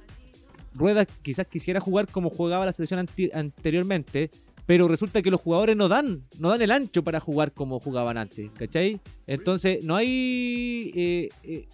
Rueda 0.73 1.05
quizás 1.05 1.47
quisiera 1.47 1.79
jugar 1.79 2.07
como 2.07 2.29
jugaba 2.29 2.65
la 2.65 2.71
selección 2.71 3.07
anteriormente, 3.33 4.31
pero 4.65 4.87
resulta 4.87 5.21
que 5.21 5.29
los 5.31 5.41
jugadores 5.41 5.75
no 5.75 5.87
dan, 5.89 6.23
no 6.39 6.49
dan 6.49 6.61
el 6.61 6.71
ancho 6.71 7.03
para 7.03 7.19
jugar 7.19 7.51
como 7.51 7.79
jugaban 7.79 8.17
antes, 8.17 8.49
¿cachai? 8.57 8.99
Entonces, 9.27 9.83
no 9.83 9.95
hay... 9.95 10.91
eh, 10.95 11.29
eh, 11.43 11.67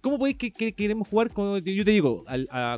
¿Cómo 0.00 0.18
podéis 0.18 0.36
que, 0.36 0.52
que 0.52 0.72
queremos 0.72 1.08
jugar, 1.08 1.32
con, 1.32 1.60
yo 1.62 1.84
te 1.84 1.90
digo, 1.90 2.24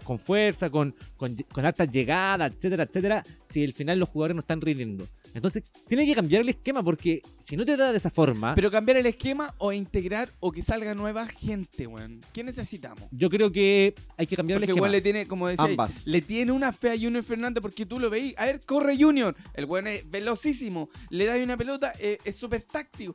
con 0.04 0.18
fuerza, 0.18 0.70
con, 0.70 0.94
con, 1.18 1.36
con 1.52 1.66
hartas 1.66 1.90
llegadas, 1.90 2.52
etcétera, 2.56 2.84
etcétera, 2.84 3.24
si 3.44 3.62
al 3.62 3.74
final 3.74 3.98
los 3.98 4.08
jugadores 4.08 4.36
no 4.36 4.40
están 4.40 4.60
rindiendo? 4.62 5.06
Entonces, 5.34 5.62
tiene 5.86 6.04
que 6.06 6.14
cambiar 6.14 6.42
el 6.42 6.48
esquema, 6.48 6.82
porque 6.82 7.22
si 7.38 7.56
no 7.56 7.64
te 7.64 7.76
da 7.76 7.92
de 7.92 7.98
esa 7.98 8.10
forma... 8.10 8.54
Pero 8.54 8.70
cambiar 8.70 8.96
el 8.96 9.06
esquema 9.06 9.54
o 9.58 9.72
integrar 9.72 10.32
o 10.40 10.50
que 10.50 10.62
salga 10.62 10.94
nueva 10.94 11.26
gente, 11.26 11.86
weón. 11.86 12.20
¿Qué 12.32 12.42
necesitamos? 12.42 13.04
Yo 13.12 13.30
creo 13.30 13.52
que 13.52 13.94
hay 14.16 14.26
que 14.26 14.36
cambiar 14.36 14.58
Porque 14.58 14.64
el 14.64 14.70
esquema. 14.70 14.82
weón 14.82 14.92
le 14.92 15.00
tiene, 15.00 15.26
como 15.28 15.48
decía, 15.48 15.64
Ambas. 15.64 16.06
le 16.06 16.20
tiene 16.20 16.52
una 16.52 16.72
fe 16.72 16.90
a 16.90 16.98
Junior 16.98 17.22
Fernández 17.22 17.62
porque 17.62 17.86
tú 17.86 18.00
lo 18.00 18.10
veís. 18.10 18.34
A 18.38 18.46
ver, 18.46 18.60
corre 18.62 18.96
Junior. 18.98 19.36
El 19.54 19.66
weón 19.66 19.86
es 19.86 20.08
velocísimo. 20.10 20.88
Le 21.10 21.26
da 21.26 21.36
una 21.36 21.56
pelota, 21.56 21.92
eh, 21.98 22.18
es 22.24 22.36
súper 22.36 22.62
táctico, 22.62 23.14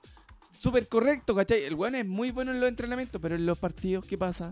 súper 0.57 0.87
correcto, 0.87 1.35
¿cachai? 1.35 1.63
El 1.63 1.73
weón 1.75 1.95
es 1.95 2.05
muy 2.05 2.31
bueno 2.31 2.51
en 2.51 2.59
los 2.59 2.69
entrenamientos, 2.69 3.21
pero 3.21 3.35
en 3.35 3.45
los 3.45 3.57
partidos, 3.57 4.05
¿qué 4.05 4.17
pasa? 4.17 4.51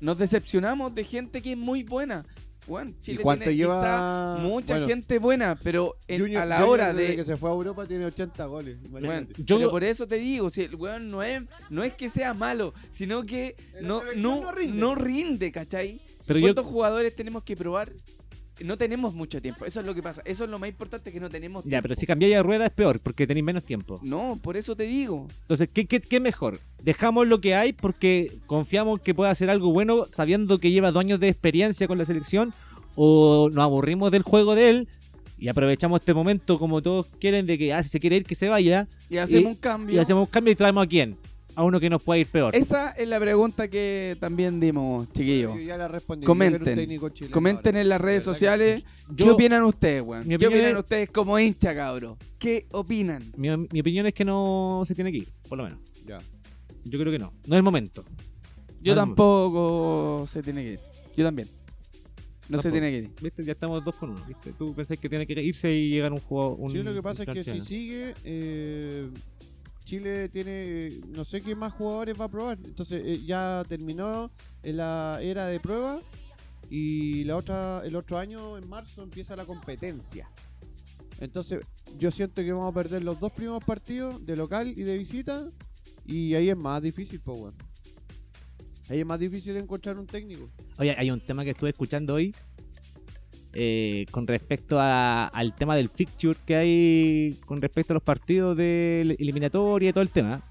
Nos 0.00 0.18
decepcionamos 0.18 0.94
de 0.94 1.04
gente 1.04 1.42
que 1.42 1.52
es 1.52 1.58
muy 1.58 1.82
buena. 1.82 2.24
Bueno, 2.66 2.92
Chile 3.02 3.22
cuánto 3.22 3.44
tiene 3.44 3.58
lleva? 3.58 3.80
quizá 3.80 4.36
mucha 4.42 4.74
Bueno, 4.74 4.88
gente 4.88 5.18
buena, 5.18 5.56
pero 5.62 5.94
en- 6.08 6.20
Junior- 6.22 6.42
a 6.42 6.46
la 6.46 6.56
Junior 6.56 6.72
hora 6.72 6.92
desde 6.92 7.08
de... 7.10 7.16
que 7.16 7.24
se 7.24 7.36
fue 7.36 7.48
a 7.50 7.52
Europa 7.52 7.86
tiene 7.86 8.04
80 8.06 8.44
goles. 8.46 8.76
Bueno. 8.90 9.26
Yo- 9.38 9.58
pero 9.58 9.70
por 9.70 9.84
eso 9.84 10.06
te 10.06 10.16
digo, 10.16 10.50
si 10.50 10.62
el 10.62 10.74
weón 10.74 11.08
no 11.08 11.22
es, 11.22 11.42
no 11.70 11.84
es 11.84 11.94
que 11.94 12.08
sea 12.08 12.34
malo, 12.34 12.74
sino 12.90 13.24
que 13.24 13.54
no, 13.80 14.02
no, 14.16 14.40
no 14.42 14.52
rinde. 14.52 14.76
no 14.78 14.94
rinde, 14.94 15.52
¿cachai? 15.52 16.00
Pero 16.26 16.40
yo, 16.40 16.46
¿Cuántos 16.46 16.66
jugadores 16.66 17.14
tenemos 17.14 17.44
que 17.44 17.56
probar? 17.56 17.92
No 18.64 18.78
tenemos 18.78 19.12
mucho 19.14 19.40
tiempo, 19.42 19.64
eso 19.66 19.80
es 19.80 19.86
lo 19.86 19.94
que 19.94 20.02
pasa. 20.02 20.22
Eso 20.24 20.44
es 20.44 20.50
lo 20.50 20.58
más 20.58 20.68
importante 20.68 21.12
que 21.12 21.20
no 21.20 21.28
tenemos 21.28 21.62
ya, 21.64 21.68
tiempo. 21.70 21.82
pero 21.82 21.94
si 21.94 22.06
cambiáis 22.06 22.34
de 22.36 22.42
rueda 22.42 22.64
es 22.66 22.72
peor, 22.72 23.00
porque 23.00 23.26
tenéis 23.26 23.44
menos 23.44 23.64
tiempo. 23.64 24.00
No, 24.02 24.38
por 24.42 24.56
eso 24.56 24.74
te 24.74 24.84
digo. 24.84 25.28
Entonces, 25.42 25.68
¿qué, 25.72 25.84
qué, 25.86 26.00
qué 26.00 26.20
mejor? 26.20 26.58
¿Dejamos 26.82 27.26
lo 27.26 27.40
que 27.40 27.54
hay 27.54 27.72
porque 27.74 28.38
confiamos 28.46 29.00
que 29.00 29.14
pueda 29.14 29.30
hacer 29.30 29.50
algo 29.50 29.72
bueno 29.72 30.06
sabiendo 30.08 30.58
que 30.58 30.70
lleva 30.70 30.90
dos 30.90 31.00
años 31.00 31.20
de 31.20 31.28
experiencia 31.28 31.86
con 31.86 31.98
la 31.98 32.04
selección? 32.06 32.54
¿O 32.94 33.50
nos 33.52 33.62
aburrimos 33.62 34.10
del 34.10 34.22
juego 34.22 34.54
de 34.54 34.70
él 34.70 34.88
y 35.38 35.48
aprovechamos 35.48 36.00
este 36.00 36.14
momento 36.14 36.58
como 36.58 36.80
todos 36.80 37.06
quieren 37.20 37.44
de 37.44 37.58
que, 37.58 37.74
ah, 37.74 37.82
si 37.82 37.90
se 37.90 38.00
quiere 38.00 38.16
ir, 38.16 38.24
que 38.24 38.34
se 38.34 38.48
vaya? 38.48 38.88
Y 39.10 39.18
hacemos 39.18 39.42
Y- 39.42 39.46
un 39.48 39.54
cambio. 39.56 39.94
Y 39.96 39.98
hacemos 39.98 40.22
un 40.26 40.30
cambio 40.30 40.52
y 40.52 40.56
traemos 40.56 40.82
a 40.84 40.86
quién? 40.86 41.16
A 41.56 41.64
uno 41.64 41.80
que 41.80 41.88
nos 41.90 42.02
pueda 42.02 42.18
ir 42.18 42.26
peor. 42.26 42.54
Esa 42.54 42.90
es 42.90 43.08
la 43.08 43.18
pregunta 43.18 43.66
que 43.68 44.16
también 44.20 44.60
dimos, 44.60 45.10
chiquillos. 45.12 45.54
Yo 45.56 45.60
ya 45.62 45.76
la 45.78 45.88
respondí. 45.88 46.26
Comenten. 46.26 46.88
Yo 46.90 47.30
Comenten 47.30 47.74
ahora. 47.76 47.80
en 47.80 47.88
las 47.88 48.00
redes 48.00 48.22
que 48.22 48.24
sociales 48.26 48.84
qué 49.16 49.30
opinan 49.30 49.62
ustedes, 49.62 50.02
weón. 50.02 50.24
¿Qué 50.28 50.34
opinión 50.36 50.52
opinan 50.52 50.70
es- 50.72 50.78
ustedes 50.78 51.10
como 51.10 51.38
hincha, 51.38 51.74
cabro? 51.74 52.18
¿Qué 52.38 52.66
opinan? 52.72 53.32
Mi, 53.36 53.48
mi 53.56 53.80
opinión 53.80 54.06
es 54.06 54.12
que 54.14 54.24
no 54.24 54.82
se 54.86 54.94
tiene 54.94 55.10
que 55.10 55.18
ir, 55.18 55.28
por 55.48 55.56
lo 55.56 55.64
menos. 55.64 55.78
Ya. 56.06 56.18
Yo 56.84 56.98
creo 56.98 57.10
que 57.10 57.18
no. 57.18 57.32
No 57.46 57.54
es 57.54 57.58
el 57.58 57.62
momento. 57.62 58.04
Yo 58.82 58.94
tampoco 58.94 60.24
se 60.26 60.42
tiene 60.42 60.62
que 60.62 60.72
ir. 60.74 60.80
Yo 61.16 61.24
también. 61.24 61.48
No 62.48 62.58
se 62.58 62.70
tiene 62.70 62.90
que 62.92 62.98
ir. 62.98 63.10
¿Viste? 63.20 63.44
Ya 63.44 63.52
estamos 63.52 63.82
dos 63.84 63.94
con 63.96 64.10
uno. 64.10 64.24
¿viste? 64.28 64.52
Tú 64.52 64.72
pensás 64.74 64.98
que 64.98 65.08
tiene 65.08 65.26
que 65.26 65.32
irse 65.42 65.72
y 65.74 65.88
llegar 65.90 66.12
un 66.12 66.20
juego. 66.20 66.54
Un, 66.56 66.70
Sí, 66.70 66.78
lo 66.82 66.94
que 66.94 67.02
pasa 67.02 67.24
es 67.24 67.28
que 67.30 67.42
si 67.42 67.60
sigue, 67.62 68.14
eh, 68.24 69.08
Chile 69.86 70.28
tiene, 70.28 71.00
no 71.06 71.24
sé 71.24 71.40
qué 71.40 71.54
más 71.54 71.72
jugadores 71.72 72.20
va 72.20 72.24
a 72.24 72.28
probar. 72.28 72.58
Entonces 72.64 73.02
eh, 73.06 73.22
ya 73.24 73.64
terminó 73.68 74.32
la 74.62 75.20
era 75.22 75.46
de 75.46 75.60
prueba 75.60 76.00
y 76.68 77.22
la 77.22 77.36
otra, 77.36 77.82
el 77.84 77.94
otro 77.94 78.18
año, 78.18 78.58
en 78.58 78.68
marzo, 78.68 79.04
empieza 79.04 79.36
la 79.36 79.44
competencia. 79.46 80.28
Entonces 81.20 81.60
yo 81.96 82.10
siento 82.10 82.42
que 82.42 82.52
vamos 82.52 82.72
a 82.72 82.74
perder 82.74 83.04
los 83.04 83.18
dos 83.20 83.32
primeros 83.32 83.62
partidos 83.62 84.26
de 84.26 84.34
local 84.34 84.74
y 84.76 84.82
de 84.82 84.98
visita 84.98 85.48
y 86.04 86.34
ahí 86.34 86.50
es 86.50 86.56
más 86.56 86.82
difícil, 86.82 87.20
pues 87.20 87.38
bueno. 87.38 87.56
Ahí 88.88 88.98
es 88.98 89.06
más 89.06 89.20
difícil 89.20 89.56
encontrar 89.56 89.98
un 89.98 90.06
técnico. 90.06 90.50
Oye, 90.78 90.96
hay 90.98 91.10
un 91.12 91.20
tema 91.20 91.44
que 91.44 91.50
estuve 91.50 91.70
escuchando 91.70 92.14
hoy 92.14 92.34
eh, 93.58 94.04
con 94.10 94.26
respecto 94.26 94.78
al 94.78 95.54
tema 95.54 95.76
del 95.76 95.88
fixture 95.88 96.38
que 96.44 96.56
hay 96.56 97.36
con 97.46 97.62
respecto 97.62 97.94
a 97.94 97.94
los 97.94 98.02
partidos 98.02 98.54
de 98.54 99.16
eliminatoria 99.18 99.88
y 99.88 99.92
todo 99.94 100.02
el 100.02 100.10
tema. 100.10 100.42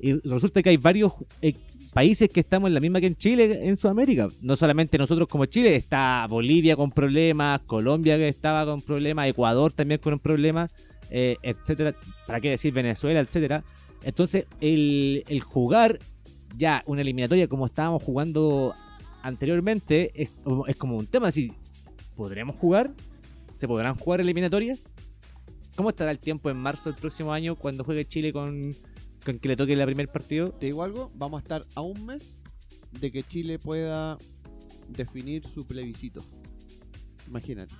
Y 0.00 0.14
resulta 0.26 0.62
que 0.62 0.70
hay 0.70 0.78
varios 0.78 1.12
eh, 1.42 1.52
países 1.92 2.30
que 2.30 2.40
estamos 2.40 2.68
en 2.68 2.74
la 2.74 2.80
misma 2.80 2.98
que 2.98 3.08
en 3.08 3.16
Chile, 3.16 3.68
en 3.68 3.76
Sudamérica. 3.76 4.30
No 4.40 4.56
solamente 4.56 4.96
nosotros 4.96 5.28
como 5.28 5.44
Chile, 5.44 5.76
está 5.76 6.26
Bolivia 6.30 6.76
con 6.76 6.90
problemas, 6.92 7.60
Colombia 7.66 8.16
que 8.16 8.28
estaba 8.28 8.64
con 8.64 8.80
problemas, 8.80 9.28
Ecuador 9.28 9.74
también 9.74 10.00
con 10.00 10.14
un 10.14 10.20
problema, 10.20 10.70
eh, 11.10 11.36
etcétera. 11.42 11.94
¿Para 12.26 12.40
qué 12.40 12.48
decir 12.48 12.72
Venezuela, 12.72 13.20
etcétera? 13.20 13.64
Entonces, 14.02 14.46
el, 14.62 15.24
jugar 15.44 15.98
ya 16.56 16.82
una 16.86 17.02
eliminatoria 17.02 17.48
como 17.48 17.66
estábamos 17.66 18.02
jugando 18.02 18.74
anteriormente 19.22 20.10
es, 20.14 20.30
es 20.68 20.76
como 20.76 20.96
un 20.96 21.06
tema 21.06 21.28
así. 21.28 21.52
¿Podremos 22.16 22.56
jugar? 22.56 22.92
¿Se 23.56 23.68
podrán 23.68 23.94
jugar 23.96 24.20
eliminatorias? 24.20 24.88
¿Cómo 25.76 25.90
estará 25.90 26.10
el 26.10 26.18
tiempo 26.18 26.48
en 26.50 26.56
marzo 26.56 26.90
del 26.90 26.98
próximo 26.98 27.32
año 27.32 27.54
cuando 27.56 27.84
juegue 27.84 28.06
Chile 28.06 28.32
con, 28.32 28.74
con 29.24 29.38
que 29.38 29.48
le 29.48 29.56
toque 29.56 29.74
el 29.74 29.84
primer 29.84 30.08
partido? 30.08 30.50
Te 30.52 30.66
digo 30.66 30.82
algo, 30.82 31.10
vamos 31.14 31.38
a 31.38 31.42
estar 31.42 31.66
a 31.74 31.82
un 31.82 32.06
mes 32.06 32.38
de 32.98 33.12
que 33.12 33.22
Chile 33.22 33.58
pueda 33.58 34.16
definir 34.88 35.46
su 35.46 35.66
plebiscito. 35.66 36.24
Imagínate. 37.28 37.74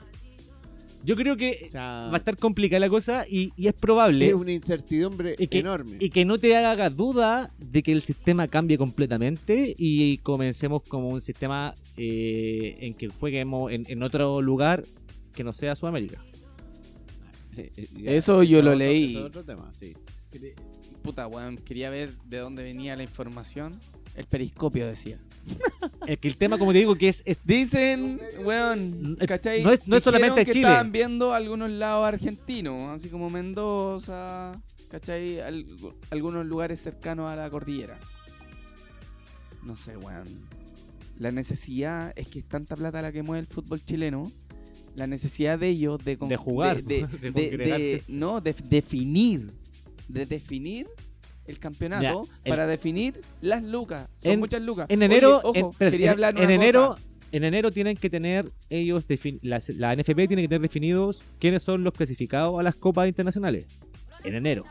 Yo 1.04 1.14
creo 1.14 1.36
que 1.36 1.66
O 1.66 1.70
sea, 1.70 2.08
va 2.10 2.14
a 2.14 2.16
estar 2.16 2.36
complicada 2.36 2.80
la 2.80 2.88
cosa 2.88 3.24
y, 3.30 3.52
y 3.56 3.68
es 3.68 3.74
probable 3.74 4.26
es 4.28 4.34
una 4.34 4.50
incertidumbre 4.50 5.36
Y 5.38 5.46
que- 5.46 5.60
enorme. 5.60 5.98
y 6.00 6.10
que 6.10 6.24
no 6.24 6.36
te 6.38 6.56
haga 6.56 6.90
duda 6.90 7.52
de 7.58 7.82
que 7.84 7.92
el 7.92 8.02
sistema 8.02 8.48
cambie 8.48 8.76
completamente 8.76 9.74
y 9.78 10.18
comencemos 10.18 10.82
como 10.82 11.10
un 11.10 11.20
sistema 11.20 11.76
eh, 11.96 12.76
en 12.80 12.94
que 12.94 13.08
jueguemos 13.08 13.72
en, 13.72 13.84
en 13.88 14.02
otro 14.02 14.40
lugar 14.42 14.84
que 15.34 15.44
no 15.44 15.52
sea 15.52 15.74
Sudamérica. 15.74 16.22
Eh, 17.58 17.72
eh, 17.76 17.88
Eso 18.16 18.42
yo 18.42 18.60
lo 18.60 18.72
otro- 18.72 18.78
leí. 18.80 19.10
eso 19.12 19.20
es 19.20 19.24
otro 19.24 19.42
tema, 19.44 19.72
sí. 19.72 19.94
Puta, 21.02 21.26
weón, 21.26 21.56
quería 21.56 21.88
ver 21.88 22.12
de 22.26 22.36
dónde 22.36 22.62
venía 22.62 22.94
la 22.96 23.02
información. 23.02 23.80
El 24.14 24.26
periscopio 24.26 24.86
decía. 24.86 25.18
Es 26.06 26.18
que 26.18 26.28
el 26.28 26.36
tema, 26.36 26.58
como 26.58 26.72
te 26.72 26.78
digo, 26.80 26.94
que 26.96 27.08
es, 27.08 27.22
es 27.24 27.38
Dicen, 27.44 28.20
weón, 28.44 29.16
¿cachai? 29.26 29.62
no 29.64 29.72
es- 29.72 29.88
no 29.88 29.96
es 29.96 30.02
solamente 30.02 30.44
que 30.44 30.52
Chile. 30.52 30.68
estaban 30.68 30.92
viendo 30.92 31.32
algunos 31.32 31.70
lados 31.70 32.06
argentinos, 32.06 32.90
así 32.90 33.08
como 33.08 33.30
Mendoza, 33.30 34.60
¿cachai? 34.90 35.40
Al- 35.40 35.64
algunos 36.10 36.44
lugares 36.44 36.78
cercanos 36.80 37.30
a 37.30 37.36
la 37.36 37.48
cordillera. 37.48 37.98
No 39.62 39.74
sé, 39.74 39.96
weón. 39.96 40.46
La 41.18 41.32
necesidad 41.32 42.12
es 42.16 42.28
que 42.28 42.40
es 42.40 42.44
tanta 42.46 42.76
plata 42.76 43.00
la 43.02 43.10
que 43.12 43.22
mueve 43.22 43.40
el 43.40 43.46
fútbol 43.46 43.82
chileno. 43.84 44.30
La 44.94 45.06
necesidad 45.06 45.58
de 45.58 45.68
ellos 45.68 46.02
de, 46.04 46.16
jugar, 46.36 46.82
de, 46.84 47.06
de 47.06 47.30
de- 47.30 48.02
no, 48.08 48.40
de 48.40 48.54
definir, 48.64 49.52
de 50.08 50.24
definir 50.26 50.86
el 51.46 51.58
campeonato 51.58 52.26
el- 52.44 52.50
para 52.50 52.66
definir 52.66 53.20
las 53.40 53.62
lucas. 53.62 54.08
Son 54.18 54.32
En- 54.32 54.38
muchas 54.40 54.62
lucas. 54.62 54.86
en 54.88 54.98
Oye, 55.02 55.04
enero, 55.06 55.40
ojo, 55.44 55.74
en, 55.78 55.90
quería 55.90 56.06
en- 56.06 56.12
hablar 56.12 56.36
en 56.38 56.44
una 56.44 56.54
enero, 56.54 56.86
cosa. 56.88 57.02
en 57.32 57.44
enero 57.44 57.70
tienen 57.72 57.96
que 57.96 58.08
tener 58.10 58.50
ellos 58.70 59.04
la, 59.42 59.60
la 59.76 59.94
NFP 59.96 60.26
tiene 60.28 60.42
que 60.42 60.48
tener 60.48 60.62
definidos 60.62 61.22
quiénes 61.38 61.62
son 61.62 61.84
los 61.84 61.92
clasificados 61.92 62.58
a 62.58 62.62
las 62.62 62.74
copas 62.74 63.06
internacionales. 63.08 63.66
En 64.24 64.34
enero. 64.34 64.64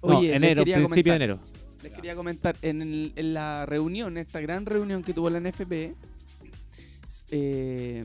No, 0.00 0.16
Oye, 0.18 0.28
les 0.28 0.36
enero, 0.36 0.62
principio 0.62 1.12
de 1.12 1.16
enero. 1.16 1.40
Les 1.88 1.96
quería 1.96 2.14
comentar, 2.16 2.56
en, 2.62 2.82
el- 2.82 3.12
en 3.16 3.34
la 3.34 3.66
reunión, 3.66 4.16
esta 4.16 4.40
gran 4.40 4.66
reunión 4.66 5.02
que 5.02 5.12
tuvo 5.14 5.30
la 5.30 5.40
NFP, 5.40 5.94
eh, 7.30 8.04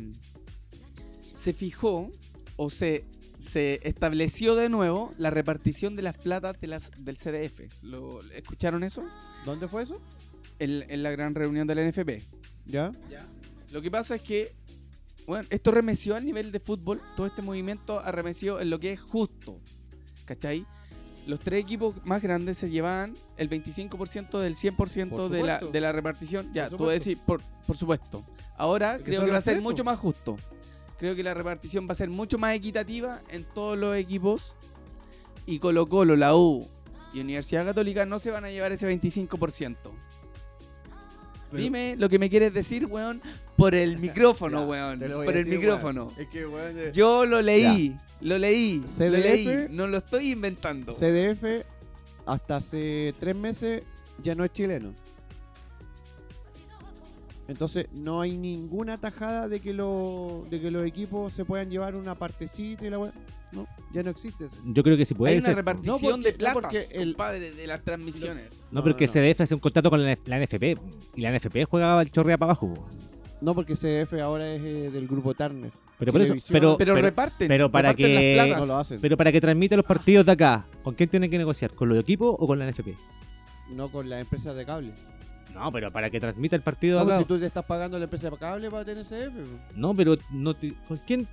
se 1.35 1.53
fijó 1.53 2.11
o 2.55 2.69
se, 2.69 3.05
se 3.37 3.79
estableció 3.83 4.55
de 4.55 4.69
nuevo 4.69 5.13
la 5.17 5.29
repartición 5.29 5.95
de 5.95 6.01
las 6.03 6.17
platas 6.17 6.59
de 6.61 6.67
las, 6.67 6.91
del 6.97 7.17
CDF. 7.17 7.61
¿Lo, 7.83 8.21
¿Escucharon 8.31 8.83
eso? 8.83 9.03
¿Dónde 9.45 9.67
fue 9.67 9.83
eso? 9.83 9.99
En, 10.59 10.89
en 10.89 11.03
la 11.03 11.11
gran 11.11 11.35
reunión 11.35 11.67
de 11.67 11.75
la 11.75 11.87
NFP. 11.89 12.21
¿Ya? 12.65 12.91
Lo 13.71 13.81
que 13.81 13.91
pasa 13.91 14.15
es 14.15 14.21
que, 14.21 14.53
bueno, 15.27 15.47
esto 15.49 15.71
remeció 15.71 16.15
a 16.15 16.19
nivel 16.21 16.51
de 16.51 16.59
fútbol, 16.59 17.01
todo 17.17 17.25
este 17.27 17.41
movimiento 17.41 17.99
arremeció 17.99 18.59
en 18.61 18.69
lo 18.69 18.79
que 18.79 18.93
es 18.93 19.01
justo. 19.01 19.59
¿Cachai? 20.25 20.65
Los 21.25 21.39
tres 21.39 21.61
equipos 21.61 21.95
más 22.03 22.21
grandes 22.21 22.57
se 22.57 22.69
llevaban 22.69 23.15
el 23.37 23.49
25% 23.49 24.39
del 24.39 24.55
100% 24.55 25.09
Por 25.09 25.29
de 25.29 25.43
la, 25.43 25.59
de 25.59 25.81
la 25.81 25.91
repartición. 25.91 26.51
Ya, 26.53 26.69
tú 26.69 26.87
decís, 26.87 27.17
por, 27.25 27.41
por 27.65 27.77
supuesto. 27.77 28.25
Ahora 28.57 28.99
creo 29.03 29.25
que 29.25 29.31
va 29.31 29.37
a 29.37 29.41
ser 29.41 29.55
tres, 29.55 29.63
mucho 29.63 29.83
más 29.83 29.97
justo. 29.99 30.37
Creo 30.97 31.15
que 31.15 31.23
la 31.23 31.33
repartición 31.33 31.87
va 31.87 31.93
a 31.93 31.95
ser 31.95 32.09
mucho 32.09 32.37
más 32.37 32.55
equitativa 32.55 33.21
en 33.29 33.43
todos 33.43 33.77
los 33.77 33.95
equipos. 33.95 34.55
Y 35.45 35.59
Colo 35.59 35.87
Colo, 35.87 36.15
la 36.15 36.35
U 36.35 36.67
y 37.13 37.19
Universidad 37.19 37.65
Católica 37.65 38.05
no 38.05 38.19
se 38.19 38.31
van 38.31 38.45
a 38.45 38.49
llevar 38.49 38.71
ese 38.71 38.87
25%. 38.87 39.77
Dime 41.51 41.95
lo 41.97 42.09
que 42.09 42.17
me 42.17 42.29
quieres 42.29 42.53
decir, 42.53 42.87
weón, 42.87 43.21
por 43.57 43.75
el 43.75 43.97
micrófono, 43.97 44.61
Ya, 44.61 44.67
weón. 44.67 44.99
lo 44.99 45.23
Por 45.23 45.37
el 45.37 45.45
decir, 45.45 45.59
micrófono. 45.59 46.05
weón. 46.07 46.19
Es 46.19 46.27
que, 46.29 46.45
weón, 46.45 46.77
eh, 46.79 46.91
Yo 46.93 47.25
lo 47.25 47.41
leí, 47.41 47.95
lo 48.21 48.37
leí, 48.37 48.79
lo 48.79 48.87
CDF. 48.87 49.11
leí, 49.23 49.67
no 49.69 49.87
lo 49.87 49.97
estoy 49.97 50.31
inventando. 50.31 50.91
CDF 50.93 51.65
hasta 52.25 52.57
hace 52.57 53.13
tres 53.19 53.35
meses 53.35 53.83
ya 54.23 54.33
no 54.35 54.43
es 54.45 54.51
chileno. 54.53 54.93
Entonces 57.47 57.87
no 57.91 58.21
hay 58.21 58.37
ninguna 58.37 58.97
tajada 58.97 59.49
de 59.49 59.59
que, 59.59 59.73
lo, 59.73 60.45
de 60.49 60.61
que 60.61 60.71
los 60.71 60.85
equipos 60.87 61.33
se 61.33 61.43
puedan 61.43 61.69
llevar 61.69 61.93
una 61.95 62.15
partecita 62.15 62.85
y 62.85 62.89
la 62.89 62.99
weá. 62.99 63.13
No, 63.51 63.67
ya 63.93 64.01
no 64.01 64.09
existe 64.09 64.45
eso. 64.45 64.55
Yo 64.65 64.81
creo 64.81 64.97
que 64.97 65.05
sí 65.05 65.13
puede 65.13 65.33
Hay 65.33 65.37
una 65.39 65.47
ser. 65.49 65.55
repartición 65.57 65.95
No, 65.95 65.99
porque- 66.09 66.23
de 66.23 66.31
no, 66.31 66.37
platas, 66.39 66.61
porque 66.63 66.87
el- 66.93 67.09
compadre, 67.13 67.51
de 67.51 67.67
las 67.67 67.83
transmisiones. 67.83 68.65
No, 68.71 68.81
porque 68.81 69.05
no. 69.05 69.11
CDF 69.11 69.41
hace 69.41 69.53
un 69.53 69.59
contrato 69.59 69.91
con 69.91 70.03
la, 70.03 70.17
la 70.25 70.37
NFP 70.39 70.75
y 71.15 71.21
la 71.21 71.29
NFP 71.37 71.65
juega 71.65 72.01
el 72.01 72.09
chorrea 72.09 72.37
para 72.37 72.53
abajo. 72.53 72.73
po. 72.73 72.87
No, 73.43 73.53
porque 73.53 73.75
CDF 73.75 74.13
ahora 74.21 74.53
es 74.53 74.61
eh, 74.61 74.89
del 74.91 75.07
grupo 75.07 75.33
Turner. 75.33 75.71
Pero 75.99 76.11
por 76.11 76.21
eso, 76.21 76.27
Televisión. 76.29 76.53
pero, 76.53 76.77
Pero, 76.77 76.93
pero, 76.95 77.05
reparten, 77.05 77.47
pero 77.47 77.71
para 77.71 77.89
reparten 77.91 78.05
que- 78.17 78.35
las 78.37 78.45
platas. 78.47 78.61
No 78.67 78.73
lo 78.73 78.79
hacen. 78.79 79.01
pero 79.01 79.17
para 79.17 79.31
que 79.31 79.41
transmite 79.41 79.75
los 79.75 79.85
partidos 79.85 80.25
de 80.25 80.31
acá, 80.31 80.65
¿con 80.81 80.95
quién 80.95 81.09
tienen 81.09 81.29
que 81.29 81.37
negociar? 81.37 81.71
¿Con 81.73 81.89
los 81.89 81.97
equipos 81.99 82.35
o 82.39 82.47
con 82.47 82.57
la 82.57 82.65
NFP? 82.67 82.95
No 83.71 83.91
con 83.91 84.09
las 84.09 84.21
empresas 84.21 84.55
de 84.55 84.65
cable. 84.65 84.93
No, 85.53 85.71
pero 85.71 85.91
para 85.91 86.09
que 86.09 86.19
transmita 86.19 86.55
el 86.55 86.61
partido 86.63 86.99
¿Cómo 86.99 87.11
acá. 87.11 87.19
si 87.19 87.25
tú 87.25 87.37
te 87.39 87.45
estás 87.45 87.63
pagando 87.65 87.97
la 87.99 88.05
empresa 88.05 88.29
de 88.29 88.37
cable 88.37 88.71
para 88.71 88.85
tener 88.85 89.05
CDF? 89.05 89.33
No, 89.75 89.93
pero 89.95 90.15
no 90.31 90.55
te- 90.55 90.73
¿con 90.87 90.97
quién? 91.05 91.27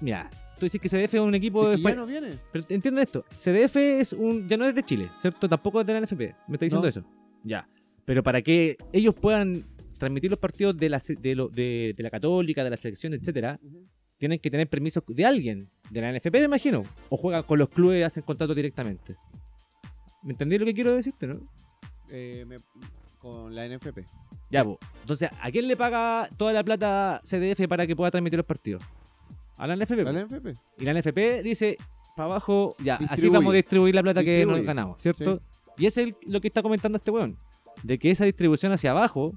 Mira, 0.00 0.30
tú 0.58 0.66
dices 0.66 0.80
que 0.80 0.88
CDF 0.88 1.14
es 1.14 1.20
un 1.20 1.34
equipo 1.34 1.70
Es 1.72 1.80
que 1.80 1.88
de 1.88 1.94
ya 1.94 2.00
no 2.00 2.06
vienes. 2.06 2.44
Pero 2.52 2.64
entiende 2.68 3.02
esto, 3.02 3.24
CDF 3.34 3.76
es 3.76 4.12
un 4.12 4.46
ya 4.48 4.56
no 4.56 4.66
es 4.66 4.74
de 4.74 4.82
Chile, 4.84 5.10
¿cierto? 5.20 5.48
Tampoco 5.48 5.80
es 5.80 5.86
de 5.86 5.92
la 5.94 6.00
NFP. 6.00 6.34
¿Me 6.48 6.54
está 6.56 6.66
diciendo 6.66 6.82
No. 6.82 6.88
eso? 6.88 7.02
Ya. 7.42 7.66
Pero 8.04 8.22
para 8.22 8.40
que 8.40 8.76
ellos 8.92 9.14
puedan 9.14 9.64
transmitir 9.98 10.30
los 10.30 10.38
partidos 10.38 10.76
de 10.76 10.88
la 10.88 11.00
de, 11.06 11.34
lo- 11.34 11.48
de- 11.48 11.94
de 11.96 12.02
la 12.02 12.10
Católica, 12.10 12.62
de 12.64 12.70
la 12.70 12.76
selección, 12.76 13.14
etcétera, 13.14 13.58
tienen 14.18 14.38
que 14.38 14.50
tener 14.50 14.68
permiso 14.68 15.02
de 15.06 15.26
alguien, 15.26 15.70
de 15.90 16.00
la 16.00 16.10
NFP, 16.12 16.32
me 16.38 16.44
imagino, 16.44 16.82
o 17.10 17.16
juegan 17.16 17.42
con 17.42 17.58
los 17.58 17.68
clubes 17.68 18.00
y 18.00 18.02
hacen 18.02 18.22
contrato 18.22 18.54
directamente. 18.54 19.16
¿Me 20.22 20.32
entendí 20.32 20.58
lo 20.58 20.64
que 20.64 20.74
quiero 20.74 20.94
decirte, 20.94 21.26
no? 21.26 21.40
Eh, 22.10 22.44
me- 22.46 22.58
con 23.18 23.54
la 23.54 23.66
NFP. 23.66 24.04
Ya, 24.50 24.64
pues. 24.64 24.78
Entonces, 25.00 25.30
¿a 25.40 25.50
quién 25.50 25.66
le 25.68 25.76
paga 25.76 26.28
toda 26.36 26.52
la 26.52 26.62
plata 26.64 27.20
CDF 27.24 27.66
para 27.68 27.86
que 27.86 27.96
pueda 27.96 28.10
transmitir 28.10 28.36
los 28.38 28.46
partidos? 28.46 28.82
A 29.56 29.66
la 29.66 29.74
NFP. 29.76 30.00
¿A 30.08 30.12
la 30.12 30.20
NFP? 30.24 30.54
Y 30.78 30.84
la 30.84 30.92
NFP 30.92 31.42
dice, 31.42 31.76
para 32.16 32.26
abajo, 32.26 32.76
ya, 32.78 32.96
así 33.08 33.28
vamos 33.28 33.52
a 33.52 33.56
distribuir 33.56 33.94
la 33.94 34.02
plata 34.02 34.22
que 34.22 34.44
nos 34.46 34.62
ganamos, 34.66 35.02
¿cierto? 35.02 35.40
Y 35.78 35.86
ese 35.86 36.02
es 36.02 36.08
el- 36.08 36.16
lo 36.32 36.40
que 36.40 36.46
está 36.48 36.62
comentando 36.62 36.96
este 36.96 37.10
weón. 37.10 37.36
De 37.82 37.98
que 37.98 38.10
esa 38.10 38.24
distribución 38.24 38.72
hacia 38.72 38.92
abajo, 38.92 39.34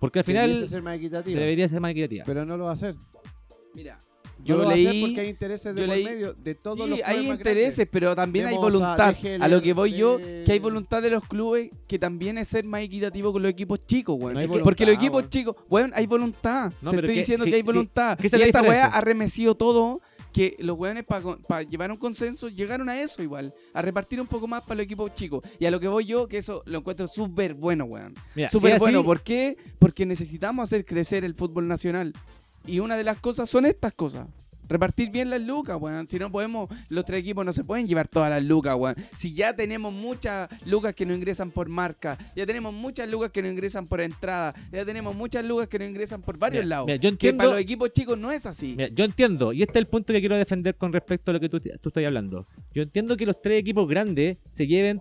porque 0.00 0.18
al 0.20 0.24
final 0.24 0.48
Debiese 0.50 0.68
ser 0.70 0.82
más 0.82 0.96
equitativa. 0.96 1.40
debería 1.40 1.68
ser 1.68 1.80
más 1.80 1.90
equitativa. 1.92 2.24
Pero 2.26 2.44
no 2.44 2.56
lo 2.56 2.64
va 2.64 2.70
a 2.70 2.74
hacer. 2.74 2.94
Mira, 3.74 3.98
No 4.38 4.44
yo 4.44 4.56
lo 4.58 4.64
va 4.64 4.70
a 4.70 4.74
hacer 4.74 4.84
leí. 4.84 5.00
porque 5.06 5.20
hay 5.20 5.28
intereses 5.28 5.74
de 5.74 5.80
yo 5.80 5.86
por 5.86 5.96
leí- 5.96 6.04
medio 6.04 6.32
de 6.34 6.54
todos 6.54 6.76
Sí, 6.76 6.80
los 6.80 6.98
clubes 7.00 7.04
hay 7.08 7.28
intereses, 7.30 7.76
grandes. 7.76 7.88
pero 7.92 8.14
también 8.16 8.46
hay 8.46 8.54
a 8.54 8.58
voluntad. 8.58 9.14
DGL, 9.14 9.42
A 9.42 9.48
lo 9.48 9.62
que 9.62 9.72
voy 9.72 9.92
yo, 9.96 10.18
que 10.18 10.52
hay 10.52 10.58
voluntad 10.58 11.02
de 11.02 11.10
los 11.10 11.24
clubes 11.24 11.70
que 11.88 11.98
también 11.98 12.38
es 12.38 12.48
ser 12.48 12.64
más 12.64 12.82
equitativo 12.82 13.32
con 13.32 13.42
los 13.42 13.50
equipos 13.50 13.80
chicos, 13.86 14.16
weón. 14.18 14.34
No 14.34 14.62
porque 14.62 14.86
los 14.86 14.94
equipos 14.94 15.20
weón. 15.22 15.30
chicos, 15.30 15.56
weón, 15.68 15.92
hay 15.94 16.06
voluntad. 16.06 16.72
No, 16.82 16.90
Te 16.90 16.96
estoy 16.98 17.14
que- 17.14 17.20
diciendo 17.20 17.44
sí, 17.44 17.50
que 17.50 17.56
hay 17.56 17.62
sí, 17.62 17.66
voluntad. 17.66 18.18
que 18.18 18.26
esa 18.26 18.38
y 18.38 18.42
esta 18.42 18.62
weá 18.62 18.86
ha 18.86 19.00
remecido 19.00 19.54
todo. 19.56 20.00
Que 20.36 20.54
los 20.58 20.76
weones 20.76 21.02
para 21.06 21.62
llevar 21.62 21.90
un 21.90 21.96
consenso 21.96 22.50
llegaron 22.50 22.90
a 22.90 23.00
eso 23.00 23.22
igual, 23.22 23.54
a 23.72 23.80
repartir 23.80 24.20
un 24.20 24.26
poco 24.26 24.46
más 24.46 24.60
para 24.60 24.74
los 24.74 24.84
equipos 24.84 25.14
chicos. 25.14 25.42
Y 25.58 25.64
a 25.64 25.70
lo 25.70 25.80
que 25.80 25.88
voy 25.88 26.04
yo, 26.04 26.28
que 26.28 26.36
eso 26.36 26.62
lo 26.66 26.80
encuentro 26.80 27.06
súper 27.06 27.54
bueno, 27.54 27.86
weón. 27.86 28.14
Súper 28.50 28.74
si 28.74 28.78
bueno. 28.78 28.98
así, 28.98 29.06
¿Por 29.06 29.22
qué? 29.22 29.56
Porque 29.78 30.04
necesitamos 30.04 30.64
hacer 30.64 30.84
crecer 30.84 31.24
el 31.24 31.34
fútbol 31.34 31.66
nacional. 31.66 32.12
Y 32.66 32.80
una 32.80 32.98
de 32.98 33.04
las 33.04 33.18
cosas 33.18 33.48
son 33.48 33.64
estas 33.64 33.94
cosas. 33.94 34.28
Repartir 34.68 35.10
bien 35.10 35.30
las 35.30 35.40
lucas, 35.42 35.76
weón. 35.80 36.08
Si 36.08 36.18
no 36.18 36.30
podemos, 36.30 36.68
los 36.88 37.04
tres 37.04 37.20
equipos 37.20 37.44
no 37.44 37.52
se 37.52 37.64
pueden 37.64 37.86
llevar 37.86 38.08
todas 38.08 38.30
las 38.30 38.42
lucas, 38.44 38.74
weón. 38.78 38.96
Si 39.16 39.34
ya 39.34 39.54
tenemos 39.54 39.92
muchas 39.92 40.48
lucas 40.66 40.94
que 40.94 41.06
no 41.06 41.14
ingresan 41.14 41.50
por 41.50 41.68
marca, 41.68 42.18
ya 42.34 42.46
tenemos 42.46 42.72
muchas 42.74 43.08
lucas 43.08 43.30
que 43.30 43.42
no 43.42 43.48
ingresan 43.48 43.86
por 43.86 44.00
entrada, 44.00 44.54
ya 44.72 44.84
tenemos 44.84 45.14
muchas 45.14 45.44
lucas 45.44 45.68
que 45.68 45.78
no 45.78 45.84
ingresan 45.84 46.22
por 46.22 46.38
varios 46.38 46.64
Mira, 46.64 46.76
lados. 46.76 46.86
mira, 46.86 46.96
yo 46.96 47.02
Que 47.02 47.08
entiendo- 47.08 47.38
para 47.38 47.50
los 47.50 47.60
equipos 47.60 47.92
chicos 47.92 48.18
no 48.18 48.32
es 48.32 48.46
así. 48.46 48.74
Mira, 48.76 48.88
yo 48.88 49.04
entiendo, 49.04 49.52
y 49.52 49.62
este 49.62 49.78
es 49.78 49.84
el 49.84 49.86
punto 49.86 50.12
que 50.12 50.20
quiero 50.20 50.36
defender 50.36 50.74
con 50.76 50.92
respecto 50.92 51.30
a 51.30 51.34
lo 51.34 51.40
que 51.40 51.48
tú, 51.48 51.60
tú 51.60 51.88
estás 51.88 52.04
hablando. 52.04 52.46
Yo 52.74 52.82
entiendo 52.82 53.16
que 53.16 53.26
los 53.26 53.40
tres 53.40 53.60
equipos 53.60 53.88
grandes 53.88 54.38
se 54.50 54.66
lleven 54.66 55.00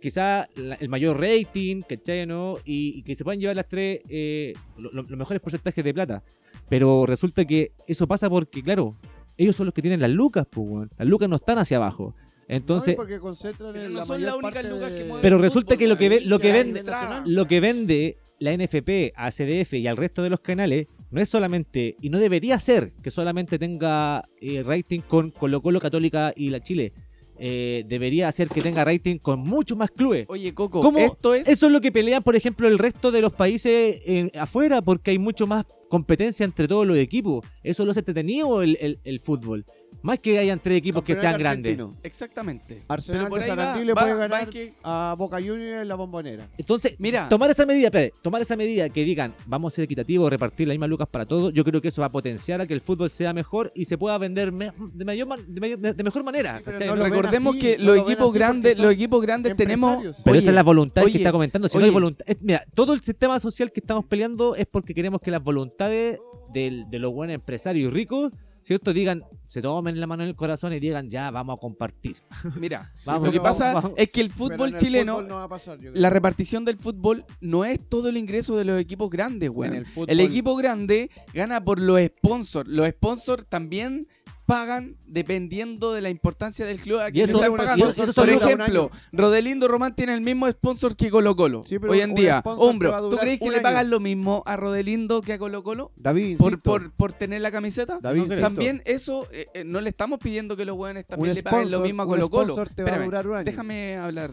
quizá 0.00 0.46
la- 0.56 0.74
el 0.76 0.88
mayor 0.88 1.18
rating, 1.18 1.80
¿cachai? 1.82 2.26
¿no? 2.26 2.58
Y, 2.64 2.98
y 2.98 3.02
que 3.02 3.14
se 3.14 3.24
puedan 3.24 3.40
llevar 3.40 3.56
las 3.56 3.66
tres 3.68 4.00
eh, 4.08 4.52
lo- 4.78 4.90
lo- 4.92 5.02
los 5.02 5.18
mejores 5.18 5.40
porcentajes 5.40 5.82
de 5.84 5.94
plata. 5.94 6.22
Pero 6.68 7.06
resulta 7.06 7.44
que 7.44 7.72
eso 7.86 8.06
pasa 8.06 8.28
porque, 8.28 8.62
claro, 8.62 8.96
ellos 9.36 9.54
son 9.56 9.66
los 9.66 9.74
que 9.74 9.82
tienen 9.82 10.00
las 10.00 10.10
lucas, 10.10 10.46
pues, 10.50 10.66
weón. 10.68 10.90
Las 10.98 11.06
lucas 11.08 11.28
no 11.28 11.36
están 11.36 11.58
hacia 11.58 11.76
abajo. 11.76 12.14
Entonces, 12.48 12.94
No, 12.96 13.02
porque 13.02 13.18
concentran 13.18 13.72
Pero 13.72 13.86
en 13.86 13.92
no 13.92 13.98
la 14.00 14.06
son 14.06 14.22
las 14.22 14.34
únicas 14.36 14.64
lucas 14.64 14.92
que 14.92 15.04
mueven 15.04 15.20
Pero 15.20 15.36
el 15.36 15.42
resulta 15.42 15.74
fútbol, 15.74 15.78
que 15.78 15.86
lo 15.88 15.96
que 15.96 16.08
ve- 16.08 16.20
lo 16.20 16.38
que 16.38 16.52
vende- 16.52 16.82
lo 17.26 17.46
que 17.46 17.60
vende 17.60 18.18
la 18.38 18.52
NFP 18.52 19.12
a 19.16 19.30
CDF 19.32 19.74
y 19.78 19.86
al 19.88 19.96
resto 19.96 20.22
de 20.22 20.30
los 20.30 20.40
canales 20.40 20.86
no 21.10 21.20
es 21.20 21.28
solamente, 21.28 21.96
y 22.00 22.10
no 22.10 22.18
debería 22.18 22.58
ser, 22.60 22.92
que 23.02 23.10
solamente 23.10 23.58
tenga 23.58 24.22
eh, 24.40 24.62
rating 24.64 25.00
con 25.00 25.30
Colo 25.30 25.60
Colo 25.62 25.80
Católica 25.80 26.32
y 26.36 26.50
la 26.50 26.60
Chile. 26.62 26.92
Eh, 27.38 27.84
debería 27.86 28.28
hacer 28.28 28.48
que 28.48 28.62
tenga 28.62 28.84
rating 28.84 29.18
con 29.18 29.40
muchos 29.40 29.76
más 29.76 29.90
clubes. 29.90 30.26
Oye, 30.28 30.54
Coco, 30.54 30.80
¿Cómo? 30.80 30.98
esto 30.98 31.34
es... 31.34 31.46
Eso 31.48 31.66
es 31.66 31.72
lo 31.72 31.80
que 31.80 31.92
pelean, 31.92 32.22
por 32.22 32.34
ejemplo, 32.34 32.66
el 32.68 32.78
resto 32.78 33.10
de 33.12 33.20
los 33.20 33.32
países 33.32 34.00
en- 34.06 34.30
afuera, 34.38 34.80
porque 34.82 35.10
hay 35.10 35.18
mucho 35.18 35.46
más 35.46 35.64
competencia 35.88 36.44
entre 36.44 36.66
todos 36.68 36.86
los 36.86 36.96
equipos. 36.96 37.44
Eso 37.62 37.84
lo 37.84 37.90
hace 37.92 38.00
entretenido 38.00 38.62
el, 38.62 38.76
el- 38.80 38.98
el 39.04 39.20
fútbol. 39.20 39.64
Más 40.02 40.18
que 40.18 40.38
hayan 40.38 40.60
tres 40.60 40.78
equipos 40.78 41.02
que 41.02 41.14
sean 41.14 41.38
grandes. 41.38 41.72
argentino. 41.78 41.98
Exactamente. 42.02 42.82
Arsenal 42.86 43.22
Pero 43.22 43.30
por 43.30 43.38
de 43.38 43.44
ahí 43.44 43.50
va, 43.50 43.56
Sarandí 43.56 43.84
le 43.84 43.94
va- 43.94 44.02
puede 44.02 44.14
va 44.14 44.18
ganar 44.26 44.50
que- 44.50 44.74
a 44.84 45.14
Boca 45.18 45.36
Juniors 45.38 45.82
en 45.82 45.88
la 45.88 45.94
bombonera. 45.94 46.48
Entonces, 46.58 46.96
Mira. 46.98 47.28
tomar 47.28 47.50
esa 47.50 47.64
medida, 47.66 47.86
espérate, 47.86 48.12
tomar 48.22 48.42
esa 48.42 48.56
medida 48.56 48.88
que 48.88 49.04
digan, 49.04 49.34
vamos 49.46 49.72
a 49.72 49.76
ser 49.76 49.84
equitativos, 49.84 50.28
repartir 50.30 50.68
las 50.68 50.74
mismas 50.74 50.90
lucas 50.90 51.08
para 51.10 51.24
todos, 51.24 51.52
yo 51.52 51.64
creo 51.64 51.80
que 51.80 51.88
eso 51.88 52.02
va 52.02 52.06
a 52.08 52.12
potenciar 52.12 52.60
a 52.60 52.66
que 52.66 52.74
el 52.74 52.80
fútbol 52.80 53.10
sea 53.10 53.32
mejor 53.32 53.72
y 53.74 53.86
se 53.86 53.96
pueda 53.96 54.16
vender 54.18 54.52
me- 54.52 54.72
de, 54.92 55.04
mayor 55.04 55.26
man- 55.28 55.44
de 55.48 55.60
mayor- 55.60 55.78
de 55.78 56.04
mejor 56.04 56.22
manera. 56.24 56.58
Sí, 56.58 56.62
pero 56.66 56.78
¿cachai? 56.78 56.88
no 56.88 56.92
¿no? 56.94 56.96
lo 56.98 57.04
ven 57.04 57.12
Recordemos 57.14 57.54
así, 57.56 57.60
que 57.60 57.78
no 57.78 57.84
los 57.84 57.86
lo 57.86 57.92
ven 58.04 58.12
equipos 58.12 58.32
grandes, 58.34 58.78
los 58.78 58.92
equipos 58.92 59.22
grandes 59.22 59.56
tenemos... 59.56 59.90
empresarios. 59.94 60.16
Pero 60.24 60.32
Oye, 60.32 60.38
esa 60.40 60.50
es 60.50 60.54
la 60.54 60.62
voluntad 60.62 61.02
que 61.02 61.06
oye, 61.08 61.18
está 61.18 61.32
comentando. 61.32 61.68
Si 61.68 61.78
no 61.78 61.84
hay 61.84 61.88
oye. 61.90 61.94
voluntad. 61.94 62.24
es- 62.28 62.42
mira, 62.42 62.64
todo 62.74 62.92
el 62.92 63.00
sistema 63.00 63.38
social 63.40 63.72
que 63.72 63.80
estamos 63.80 64.04
peleando 64.04 64.54
es 64.54 64.66
porque 64.66 64.92
queremos 64.94 65.20
que 65.20 65.30
las 65.30 65.42
voluntades 65.76 66.20
del- 66.52 66.88
de 66.90 66.98
los 66.98 67.12
buenos 67.12 67.34
empresarios 67.34 67.90
y 67.90 67.94
ricos, 67.94 68.32
¿cierto? 68.62 68.92
Digan, 68.92 69.22
se 69.44 69.60
tomen 69.62 70.00
la 70.00 70.06
mano 70.06 70.22
en 70.22 70.28
el 70.30 70.34
corazón 70.36 70.72
y 70.72 70.80
digan, 70.80 71.10
ya, 71.10 71.30
vamos 71.30 71.56
a 71.56 71.60
compartir. 71.60 72.16
Mira, 72.58 72.92
Vamos, 73.06 73.26
lo 73.26 73.32
que 73.32 73.40
pasa 73.40 73.74
vamos. 73.74 73.92
es 73.96 74.08
que 74.10 74.20
el 74.22 74.30
fútbol 74.30 74.70
el 74.70 74.76
chileno, 74.78 75.14
fútbol 75.16 75.28
no 75.28 75.34
va 75.36 75.44
a 75.44 75.48
pasar, 75.48 75.76
yo 75.78 75.90
creo. 75.90 76.00
la 76.02 76.10
repartición 76.10 76.64
del 76.64 76.78
fútbol 76.78 77.24
no 77.40 77.64
es 77.64 77.78
todo 77.88 78.08
el 78.08 78.16
ingreso 78.16 78.56
de 78.56 78.64
los 78.64 78.80
equipos 78.80 79.10
grandes, 79.10 79.50
weón. 79.50 79.84
el 80.06 80.20
equipo 80.20 80.56
grande 80.56 81.10
gana 81.34 81.62
por 81.62 81.78
los 81.80 82.00
sponsors. 82.00 82.68
Los 82.68 82.88
sponsors 82.88 83.46
también 83.48 84.08
pagan 84.46 84.96
dependiendo 85.06 85.92
de 85.92 86.00
la 86.00 86.08
importancia 86.08 86.64
del 86.64 86.78
club 86.78 87.00
a 87.00 87.10
quien 87.10 87.28
eso- 87.28 87.38
están 87.38 87.56
pagando. 87.56 87.90
eso- 87.90 88.02
esos 88.04 88.14
Por 88.14 88.30
ejemplo, 88.30 88.90
Rodelindo 89.12 89.66
Román 89.68 89.94
tiene 89.96 90.14
el 90.14 90.20
mismo 90.20 90.50
sponsor 90.50 90.96
que 90.96 91.10
Colo 91.10 91.34
Colo 91.36 91.64
Sí, 91.66 91.76
hoy 91.86 92.00
en 92.00 92.14
día. 92.14 92.42
Hombro, 92.44 93.08
¿tú 93.10 93.16
crees 93.18 93.40
que 93.40 93.50
le 93.50 93.60
pagan 93.60 93.90
lo 93.90 94.00
mismo 94.00 94.42
a 94.46 94.56
Rodelindo 94.56 95.20
que 95.22 95.32
a 95.34 95.38
Colo 95.38 95.62
Colo? 95.62 95.92
David, 95.96 96.38
Por, 96.38 96.60
por, 96.60 96.92
por 96.92 97.12
tener 97.12 97.40
la 97.40 97.50
camiseta. 97.50 97.98
David, 98.00 98.40
También 98.40 98.82
eso, 98.84 99.26
eh, 99.32 99.46
eh, 99.54 99.64
no 99.64 99.80
le 99.80 99.88
estamos 99.90 100.18
pidiendo 100.20 100.56
que 100.56 100.64
los 100.64 100.76
hueones 100.76 101.06
también 101.06 101.30
un 101.30 101.34
le 101.36 101.42
paguen 101.42 101.70
lo 101.70 101.80
mismo 101.80 102.02
a 102.02 102.06
Colo 102.06 102.30
Colo. 102.30 102.56
año. 102.56 103.44
déjame 103.44 103.96
hablar, 103.96 104.30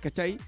¿cachai? 0.00 0.38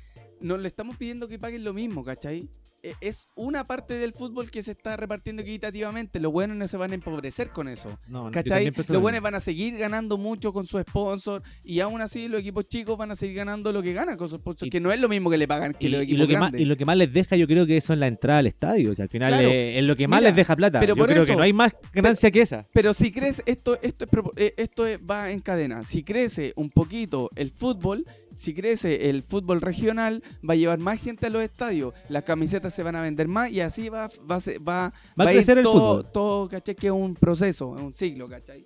No 0.40 0.56
le 0.58 0.68
estamos 0.68 0.96
pidiendo 0.96 1.28
que 1.28 1.38
paguen 1.38 1.64
lo 1.64 1.72
mismo, 1.74 2.04
¿cachai? 2.04 2.48
Eh, 2.80 2.94
Es 3.00 3.26
una 3.34 3.64
parte 3.64 3.94
del 3.94 4.12
fútbol 4.12 4.52
que 4.52 4.62
se 4.62 4.70
está 4.70 4.96
repartiendo 4.96 5.42
equitativamente. 5.42 6.20
Los 6.20 6.30
buenos 6.30 6.56
no 6.56 6.68
se 6.68 6.76
van 6.76 6.92
a 6.92 6.94
empobrecer 6.94 7.50
con 7.50 7.66
eso. 7.66 7.98
No, 8.06 8.30
¿Cachai? 8.30 8.70
Los 8.70 8.88
lo 8.90 9.00
buenos 9.00 9.20
van 9.20 9.34
a 9.34 9.40
seguir 9.40 9.76
ganando 9.76 10.16
mucho 10.16 10.52
con 10.52 10.64
su 10.64 10.78
sponsor 10.78 11.42
y 11.64 11.80
aún 11.80 12.00
así 12.00 12.28
los 12.28 12.40
equipos 12.40 12.68
chicos 12.68 12.96
van 12.96 13.10
a 13.10 13.16
seguir 13.16 13.34
ganando 13.34 13.72
lo 13.72 13.82
que 13.82 13.92
ganan 13.92 14.16
con 14.16 14.28
su 14.28 14.36
sponsor, 14.36 14.68
Y- 14.68 14.70
que 14.70 14.78
no 14.78 14.92
es 14.92 15.00
lo 15.00 15.08
mismo 15.08 15.28
que 15.28 15.38
le 15.38 15.48
pagan 15.48 15.74
que 15.74 15.88
Y, 15.88 15.90
los 15.90 16.00
y 16.02 16.04
equipos 16.04 16.18
lo 16.20 16.26
que 16.28 16.32
más, 16.34 16.40
grandes. 16.42 16.60
y 16.60 16.64
lo 16.66 16.76
que 16.76 16.84
más 16.84 16.96
les 16.96 17.12
deja, 17.12 17.34
yo 17.34 17.48
creo 17.48 17.66
que 17.66 17.76
eso 17.76 17.92
es 17.92 17.98
la 17.98 18.06
entrada 18.06 18.38
al 18.38 18.46
estadio. 18.46 18.92
O 18.92 18.94
sea, 18.94 19.02
al 19.04 19.08
final 19.08 19.30
Claro. 19.30 19.48
es 19.50 19.82
lo 19.82 19.96
que 19.96 20.06
más 20.06 20.20
Mira, 20.20 20.30
les 20.30 20.36
deja 20.36 20.54
plata. 20.54 20.78
pero 20.78 20.94
yo 20.94 20.98
por 20.98 21.08
creo 21.08 21.22
eso- 21.24 21.32
que 21.32 21.36
no 21.36 21.42
hay 21.42 21.52
más 21.52 21.72
ganancia 21.92 22.30
que 22.30 22.42
esa. 22.42 22.64
Pero 22.72 22.94
si 22.94 23.10
crece, 23.10 23.42
esto, 23.46 23.76
esto, 23.82 24.04
es, 24.04 24.10
eh, 24.36 24.54
esto 24.56 24.86
es- 24.86 25.00
va 25.00 25.32
en 25.32 25.40
cadena. 25.40 25.82
Si 25.82 26.04
crece 26.04 26.52
un 26.54 26.70
poquito 26.70 27.28
el 27.34 27.50
fútbol, 27.50 28.04
si 28.38 28.54
crece 28.54 29.10
el 29.10 29.24
fútbol 29.24 29.60
regional, 29.60 30.22
va 30.48 30.54
a 30.54 30.56
llevar 30.56 30.78
más 30.78 31.00
gente 31.00 31.26
a 31.26 31.30
los 31.30 31.42
estadios. 31.42 31.92
Las 32.08 32.22
camisetas 32.22 32.72
se 32.72 32.82
van 32.84 32.94
a 32.94 33.00
vender 33.02 33.26
más 33.26 33.50
y 33.50 33.60
así 33.60 33.88
va, 33.88 34.08
va, 34.30 34.36
a 34.36 34.40
ser- 34.40 34.60
va, 34.66 34.92
Va 35.20 35.24
a 35.24 35.32
ir 35.32 35.38
crecer 35.38 35.58
el 35.58 35.64
todo, 35.64 35.96
fútbol. 35.98 36.12
todo, 36.12 36.48
¿cachai? 36.48 36.74
Que 36.76 36.86
es 36.86 36.92
un 36.92 37.14
proceso, 37.16 37.76
es 37.76 37.82
un 37.82 37.92
ciclo, 37.92 38.28
¿cachai? 38.28 38.64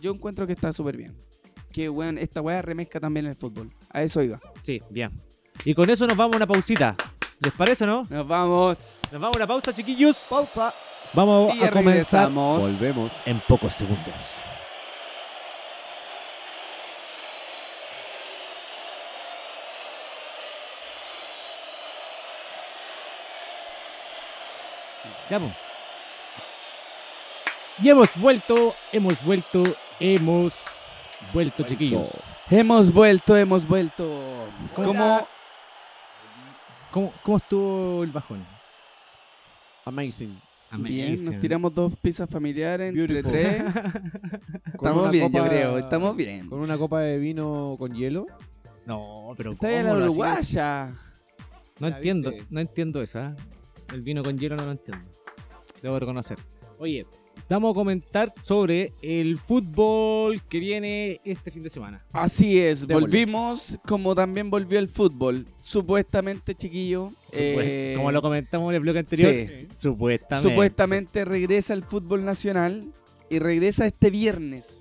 Yo 0.00 0.12
encuentro 0.12 0.46
que 0.46 0.52
está 0.52 0.72
súper 0.72 0.96
bien. 0.96 1.16
Que, 1.72 1.88
weón, 1.90 2.16
esta 2.16 2.40
weá 2.40 2.62
remezca 2.62 3.00
también 3.00 3.26
el 3.26 3.34
fútbol. 3.34 3.70
A 3.90 4.02
eso 4.02 4.22
iba. 4.22 4.40
Sí, 4.62 4.80
bien. 4.88 5.10
Y 5.64 5.74
con 5.74 5.90
eso 5.90 6.06
nos 6.06 6.16
vamos 6.16 6.34
a 6.34 6.36
una 6.36 6.46
pausita. 6.46 6.94
¿Les 7.40 7.52
parece 7.52 7.84
o 7.84 7.86
no? 7.88 8.06
Nos 8.08 8.26
vamos. 8.26 8.94
Nos 9.10 9.20
vamos 9.20 9.34
a 9.34 9.38
una 9.38 9.46
pausa, 9.48 9.72
chiquillos. 9.74 10.24
Pausa. 10.30 10.72
Vamos 11.14 11.54
Y 11.56 11.62
a 11.64 11.70
comenzar 11.70 11.84
regresamos. 11.84 12.62
Volvemos. 12.62 13.10
en 13.26 13.40
pocos 13.48 13.72
segundos. 13.72 14.14
Ya, 25.30 25.38
pues. 25.38 25.52
Y 27.80 27.88
hemos 27.90 28.16
vuelto, 28.18 28.74
hemos 28.92 29.22
vuelto, 29.24 29.62
hemos 30.00 30.54
vuelto, 31.32 31.62
chiquillos. 31.64 32.08
Hemos 32.50 32.92
vuelto, 32.92 33.36
hemos 33.36 33.66
vuelto. 33.66 34.48
¿Cómo- 34.74 35.26
¿Cómo, 36.90 37.12
cómo 37.22 37.36
estuvo 37.36 38.02
el 38.02 38.10
bajón? 38.10 38.44
Amazing. 39.84 40.40
bien, 40.78 41.12
nos 41.12 41.20
Amazing. 41.20 41.40
tiramos 41.40 41.74
dos 41.74 41.92
pizzas 42.00 42.28
familiares 42.28 42.94
entre 42.96 43.22
Beautiful. 43.22 43.32
tres. 43.32 43.62
Con 44.42 44.72
Estamos 44.74 45.02
una 45.02 45.10
bien, 45.10 45.32
yo 45.32 45.38
copa- 45.38 45.48
creo. 45.48 45.78
Estamos 45.78 46.16
bien. 46.16 46.48
Con 46.48 46.60
una 46.60 46.76
copa 46.78 47.00
de 47.00 47.18
vino 47.18 47.76
con 47.78 47.94
hielo. 47.94 48.26
No, 48.86 49.34
pero 49.36 49.52
Está 49.52 49.68
bien 49.68 49.84
la 49.84 49.90
¿cómo 49.90 50.00
lo 50.00 50.06
hacías? 50.10 50.16
uruguaya. 50.18 50.92
No 51.78 51.88
Ya, 51.90 51.96
entiendo, 51.96 52.30
viste. 52.30 52.46
no 52.50 52.60
entiendo 52.60 53.02
eso, 53.02 53.20
¿ah? 53.20 53.36
El 53.92 54.00
vino 54.02 54.22
con 54.22 54.36
hielo 54.38 54.56
no 54.56 54.64
lo 54.64 54.72
entiendo. 54.72 55.10
Debo 55.82 55.98
reconocer. 55.98 56.38
Oye, 56.80 57.06
vamos 57.48 57.72
a 57.72 57.74
comentar 57.74 58.32
sobre 58.42 58.92
el 59.02 59.36
fútbol 59.38 60.40
que 60.42 60.60
viene 60.60 61.20
este 61.24 61.50
fin 61.50 61.62
de 61.64 61.70
semana. 61.70 62.04
Así 62.12 62.60
es, 62.60 62.86
Démosle. 62.86 63.06
volvimos 63.08 63.78
como 63.86 64.14
también 64.14 64.48
volvió 64.48 64.78
el 64.78 64.88
fútbol. 64.88 65.44
Supuestamente, 65.60 66.54
chiquillo. 66.54 67.08
Supue- 67.28 67.62
eh, 67.62 67.94
Como 67.96 68.12
lo 68.12 68.22
comentamos 68.22 68.70
en 68.70 68.76
el 68.76 68.80
bloque 68.80 69.00
anterior, 69.00 69.32
sí. 69.32 69.68
supuestamente. 69.74 70.48
Supuestamente 70.48 71.24
regresa 71.24 71.74
el 71.74 71.82
fútbol 71.82 72.24
nacional 72.24 72.92
y 73.28 73.40
regresa 73.40 73.86
este 73.86 74.10
viernes. 74.10 74.78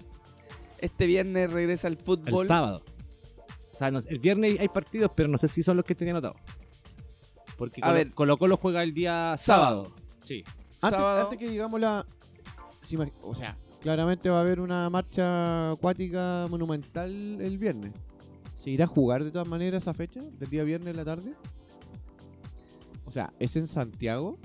Este 0.79 1.07
viernes 1.07 1.51
regresa 1.51 1.87
el 1.87 1.95
el 1.95 1.99
fútbol. 1.99 2.45
sábado. 2.45 2.83
O 3.73 3.77
sea, 3.77 3.89
no 3.89 3.99
el 4.07 4.19
viernes 4.19 4.59
hay 4.59 4.67
partidos, 4.69 5.11
pero 5.15 5.29
no 5.29 5.39
sé 5.39 5.47
si 5.47 5.63
son 5.63 5.77
los 5.77 5.85
que 5.85 5.95
tenía 5.95 6.13
anotado. 6.13 6.35
Porque 7.57 7.81
A 7.81 7.85
Colo, 7.87 7.93
ver. 7.95 8.13
Colo 8.13 8.37
Colo 8.37 8.57
juega 8.57 8.83
el 8.83 8.93
día 8.93 9.35
Sábado. 9.39 9.85
sábado. 9.85 9.95
Sí. 10.23 10.43
Antes, 10.81 10.99
sábado. 10.99 11.23
antes 11.23 11.39
que 11.39 11.49
digamos 11.49 11.79
la. 11.79 12.05
O 13.23 13.35
sea, 13.35 13.57
claramente 13.81 14.29
va 14.29 14.37
a 14.37 14.41
haber 14.41 14.59
una 14.59 14.89
marcha 14.89 15.71
acuática 15.71 16.45
monumental 16.49 17.11
el 17.41 17.57
viernes. 17.57 17.93
¿Se 18.55 18.69
irá 18.69 18.85
a 18.85 18.87
jugar 18.87 19.23
de 19.23 19.31
todas 19.31 19.47
maneras 19.47 19.83
esa 19.83 19.93
fecha? 19.93 20.21
¿Del 20.21 20.49
día 20.49 20.63
viernes 20.63 20.91
en 20.91 20.97
la 20.97 21.05
tarde? 21.05 21.33
O 23.05 23.11
sea, 23.11 23.33
¿es 23.39 23.55
en 23.55 23.67
Santiago? 23.67 24.37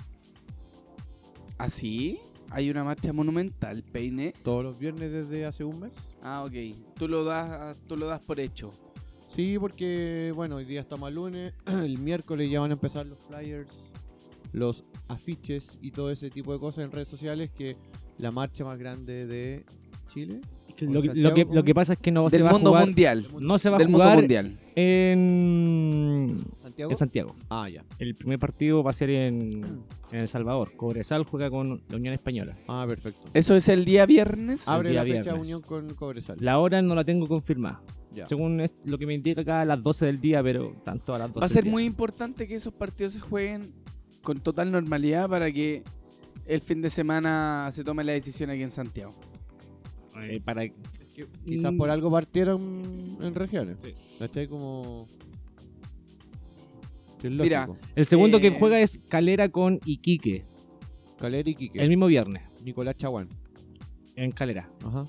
¿Así? 1.58 2.20
Hay 2.50 2.70
una 2.70 2.84
marcha 2.84 3.12
monumental, 3.12 3.82
Peine. 3.82 4.34
¿Todos 4.42 4.62
los 4.62 4.78
viernes 4.78 5.10
desde 5.10 5.46
hace 5.46 5.64
un 5.64 5.80
mes? 5.80 5.94
Ah, 6.22 6.44
ok. 6.44 6.76
Tú 6.96 7.08
lo 7.08 7.24
das, 7.24 7.80
tú 7.86 7.96
lo 7.96 8.06
das 8.06 8.24
por 8.24 8.40
hecho. 8.40 8.72
Sí, 9.34 9.58
porque, 9.58 10.32
bueno, 10.36 10.56
hoy 10.56 10.64
día 10.66 10.82
estamos 10.82 11.06
al 11.06 11.14
lunes. 11.14 11.54
El 11.66 11.98
miércoles 11.98 12.50
ya 12.50 12.60
van 12.60 12.70
a 12.70 12.74
empezar 12.74 13.06
los 13.06 13.18
flyers, 13.18 13.70
los 14.52 14.84
afiches 15.08 15.78
y 15.82 15.90
todo 15.90 16.10
ese 16.10 16.30
tipo 16.30 16.52
de 16.52 16.58
cosas 16.58 16.84
en 16.84 16.92
redes 16.92 17.08
sociales. 17.08 17.50
Que 17.56 17.76
la 18.18 18.30
marcha 18.30 18.64
más 18.64 18.78
grande 18.78 19.26
de 19.26 19.64
Chile. 20.12 20.40
Que 20.76 20.86
¿O 20.86 20.90
Lo, 20.90 21.02
que- 21.02 21.14
lo 21.14 21.34
que, 21.34 21.44
lo 21.44 21.62
que 21.64 21.74
pasa 21.74 21.92
es 21.92 21.98
que 21.98 22.10
no 22.10 22.28
se 22.30 22.36
del 22.36 22.46
va 22.46 22.50
a 22.50 22.52
mundo 22.54 22.70
jugar. 22.70 22.86
mundial. 22.86 23.26
No 23.40 23.58
se 23.58 23.68
va 23.68 23.76
a 23.76 23.78
Del 23.78 23.88
mundo 23.88 24.04
jugar 24.04 24.18
mundial. 24.18 24.56
en, 25.22 26.40
¿Santiago? 26.56 26.90
en 26.90 26.96
Santiago. 26.96 27.36
Ah, 27.50 27.68
ya. 27.68 27.84
El 27.98 28.14
primer 28.14 28.38
partido 28.38 28.82
va 28.82 28.90
a 28.90 28.94
ser 28.94 29.10
en, 29.10 29.62
en 30.10 30.18
El 30.20 30.28
Salvador. 30.28 30.72
Cobresal 30.76 31.24
juega 31.24 31.50
con 31.50 31.82
la 31.88 31.96
Unión 31.96 32.14
Española. 32.14 32.56
Ah, 32.68 32.84
perfecto. 32.88 33.20
Eso 33.34 33.54
es 33.54 33.68
el 33.68 33.84
día 33.84 34.06
viernes. 34.06 34.66
Abre 34.68 34.90
día 34.90 35.00
la 35.00 35.06
fecha 35.06 35.22
viernes. 35.22 35.42
unión 35.42 35.60
con 35.62 35.92
Cobresal. 35.94 36.36
La 36.40 36.58
hora 36.58 36.80
no 36.82 36.94
la 36.94 37.04
tengo 37.04 37.26
confirmada. 37.28 37.82
Ya. 38.12 38.26
Según 38.26 38.62
lo 38.84 38.98
que 38.98 39.06
me 39.06 39.14
indica 39.14 39.40
acá 39.40 39.60
a 39.62 39.64
las 39.64 39.82
12 39.82 40.04
del 40.06 40.20
día, 40.20 40.42
pero 40.42 40.74
tanto 40.84 41.14
a 41.14 41.18
las 41.18 41.28
12 41.28 41.40
Va 41.40 41.46
a 41.46 41.48
ser 41.48 41.64
del 41.64 41.72
muy 41.72 41.84
importante 41.84 42.46
que 42.46 42.54
esos 42.54 42.72
partidos 42.74 43.14
se 43.14 43.20
jueguen 43.20 43.72
con 44.22 44.38
total 44.40 44.70
normalidad 44.72 45.28
para 45.28 45.50
que 45.52 45.82
el 46.46 46.60
fin 46.60 46.80
de 46.82 46.90
semana 46.90 47.68
se 47.72 47.84
tome 47.84 48.04
la 48.04 48.12
decisión 48.12 48.50
aquí 48.50 48.62
en 48.62 48.70
Santiago. 48.70 49.12
Eh, 50.22 50.40
para 50.44 50.68
Que 50.68 51.26
Quizás 51.44 51.72
Mm. 51.72 51.76
por 51.76 51.90
algo 51.90 52.10
partieron 52.10 52.82
en 53.20 53.34
regiones. 53.34 53.82
Sí. 53.82 53.94
¿Cachai? 54.18 54.48
Como. 54.48 55.06
es 57.22 57.30
Mira, 57.30 57.66
lógico. 57.66 57.86
El 57.94 58.06
segundo 58.06 58.40
que 58.40 58.46
Eh, 58.48 58.56
juega 58.58 58.80
es 58.80 58.98
Calera 59.08 59.48
con 59.50 59.78
Iquique. 59.84 60.44
Calera 61.20 61.48
y 61.50 61.54
Quique. 61.54 61.80
El 61.82 61.88
mismo 61.90 62.06
viernes. 62.06 62.42
Nicolás 62.64 62.96
Chaguán. 62.96 63.28
En 64.16 64.32
Calera. 64.32 64.68
Ajá, 64.84 65.04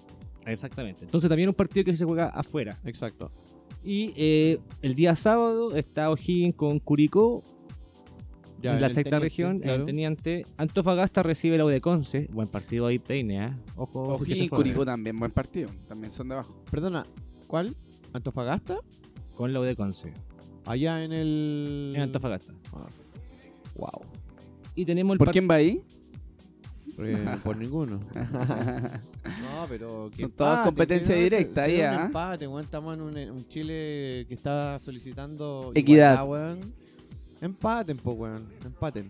Exactamente. 0.46 1.06
Entonces 1.06 1.30
también 1.30 1.48
un 1.50 1.56
partido 1.56 1.86
que 1.86 1.96
se 1.96 2.04
juega 2.06 2.28
afuera. 2.28 2.78
exacto. 2.84 3.32
Y 3.84 4.14
eh, 4.16 4.60
el 4.82 4.96
día 4.96 5.16
sábado 5.16 5.76
está 5.76 6.10
O'Higgins 6.10 6.56
con 6.56 6.80
Curicó 6.80 7.44
Ya, 8.64 8.76
en 8.76 8.82
la 8.82 8.88
sexta 8.88 9.20
teniente, 9.20 9.26
región, 9.26 9.60
claro. 9.60 9.80
el 9.82 9.86
teniente. 9.86 10.46
Antofagasta 10.56 11.22
recibe 11.22 11.58
la 11.58 11.66
U 11.66 11.68
de 11.68 11.82
Conce. 11.82 12.30
Buen 12.32 12.48
partido 12.48 12.88
ahí, 12.88 12.98
Peine, 12.98 13.46
¿eh? 13.46 13.52
Ojo. 13.76 14.24
se 14.26 14.38
y 14.38 14.48
Curicó 14.48 14.86
también, 14.86 15.20
buen 15.20 15.32
partido. 15.32 15.70
También 15.90 16.10
son 16.12 16.30
de 16.30 16.36
abajo. 16.36 16.56
Perdona, 16.72 17.06
¿cuál? 17.48 17.76
¿Antofagasta? 18.14 18.80
Con 19.36 19.52
la 19.52 19.60
U 19.60 19.64
de 19.64 19.76
Conce. 19.76 20.14
Allá 20.66 21.04
en 21.04 21.12
el. 21.12 21.92
En 21.94 22.04
Antofagasta. 22.04 22.54
Ah. 22.72 22.88
Wow. 23.76 24.02
Y 24.76 24.86
tenemos 24.86 25.16
el 25.16 25.18
¿Por 25.18 25.32
quién 25.32 25.50
va 25.50 25.56
ahí? 25.56 25.84
Por, 26.96 27.06
por 27.44 27.58
ninguno. 27.58 28.00
No, 29.24 29.66
pero. 29.70 30.10
Son 30.12 30.32
todas 30.32 30.66
competencia 30.66 31.16
directa 31.16 31.64
ahí, 31.64 31.80
un 31.80 31.86
¿ah? 31.86 32.06
empate, 32.06 32.46
weón. 32.46 32.64
Estamos 32.64 32.94
en 32.94 33.02
un, 33.02 33.18
un 33.18 33.48
Chile 33.48 34.26
que 34.28 34.34
está 34.34 34.78
solicitando. 34.80 35.72
Equidad. 35.76 36.26
igualdad, 36.26 36.28
weón. 36.28 36.83
Empaten, 37.44 37.98
po, 37.98 38.12
weón. 38.14 38.44
Empaten. 38.66 39.10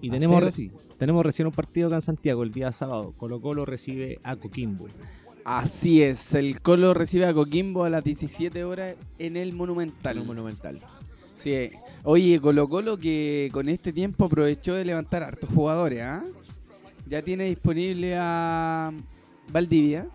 Y 0.00 0.10
tenemos, 0.10 0.36
cero, 0.36 0.46
re- 0.46 0.52
sí. 0.52 0.70
tenemos 0.98 1.24
recién 1.24 1.46
un 1.46 1.52
partido 1.54 1.86
acá 1.88 1.96
en 1.96 2.02
Santiago 2.02 2.42
el 2.42 2.52
día 2.52 2.72
sábado. 2.72 3.12
Colo 3.16 3.40
Colo 3.40 3.64
recibe 3.64 4.18
a 4.22 4.36
Coquimbo. 4.36 4.86
Así 5.44 6.02
es, 6.02 6.34
el 6.34 6.60
Colo 6.60 6.92
recibe 6.92 7.26
a 7.26 7.32
Coquimbo 7.32 7.84
a 7.84 7.90
las 7.90 8.02
17 8.04 8.64
horas 8.64 8.96
en 9.18 9.36
el 9.36 9.52
Monumental. 9.52 10.16
Lo 10.18 10.24
monumental. 10.24 10.78
Sí. 11.34 11.70
Oye, 12.02 12.40
Colo 12.40 12.68
Colo 12.68 12.98
que 12.98 13.48
con 13.52 13.68
este 13.68 13.92
tiempo 13.92 14.24
aprovechó 14.24 14.74
de 14.74 14.84
levantar 14.84 15.22
hartos 15.22 15.50
jugadores, 15.50 16.02
¿ah? 16.02 16.24
Ya 17.08 17.22
tiene 17.22 17.44
disponible 17.44 18.16
a 18.18 18.92
Valdivia. 19.52 20.08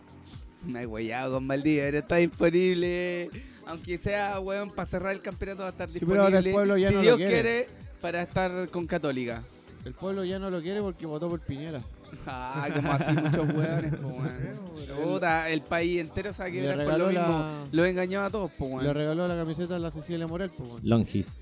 Me 0.67 0.81
he 0.81 0.85
huellado 0.85 1.33
con 1.35 1.47
Valdivia, 1.47 1.83
pero 1.85 1.99
está 1.99 2.15
disponible. 2.17 3.29
Aunque 3.71 3.97
sea, 3.97 4.39
weón, 4.39 4.69
para 4.69 4.85
cerrar 4.85 5.13
el 5.13 5.21
campeonato 5.21 5.61
va 5.63 5.69
a 5.69 5.71
estar 5.71 5.87
Sí, 5.87 5.93
disponible. 5.99 6.23
pero 6.25 6.37
ahora 6.37 6.39
el 6.47 6.53
pueblo 6.53 6.77
ya 6.77 6.87
si 6.89 6.93
no 6.93 6.99
lo 6.99 7.03
Dios 7.05 7.17
quiere. 7.17 7.31
quiere, 7.33 7.67
para 8.01 8.21
estar 8.21 8.69
con 8.69 8.85
Católica. 8.85 9.43
El 9.85 9.93
pueblo 9.93 10.23
ya 10.23 10.37
no 10.37 10.49
lo 10.51 10.61
quiere 10.61 10.81
porque 10.81 11.05
votó 11.07 11.27
por 11.29 11.39
Piñera. 11.39 11.81
Ah, 12.27 12.67
como 12.75 12.91
así 12.91 13.13
muchos 13.13 13.47
weones, 13.55 13.95
po, 13.95 14.07
weón. 14.09 15.01
Puta, 15.03 15.49
el 15.49 15.61
país 15.61 16.01
entero 16.01 16.33
sabe 16.33 16.51
que 16.51 16.61
Le 16.61 16.67
por 16.67 16.77
lo 16.77 16.83
regaló 16.83 17.07
mismo. 17.07 17.39
la- 17.39 17.51
Lo 17.71 17.85
engañaba 17.85 18.25
a 18.27 18.29
todos, 18.29 18.51
po, 18.51 18.65
weón. 18.65 18.83
Le 18.83 18.93
regaló 18.93 19.27
la 19.27 19.35
camiseta 19.37 19.77
a 19.77 19.79
la 19.79 19.89
Cecilia 19.89 20.27
Morel, 20.27 20.51
weón. 20.59 20.79
Longis. 20.83 21.39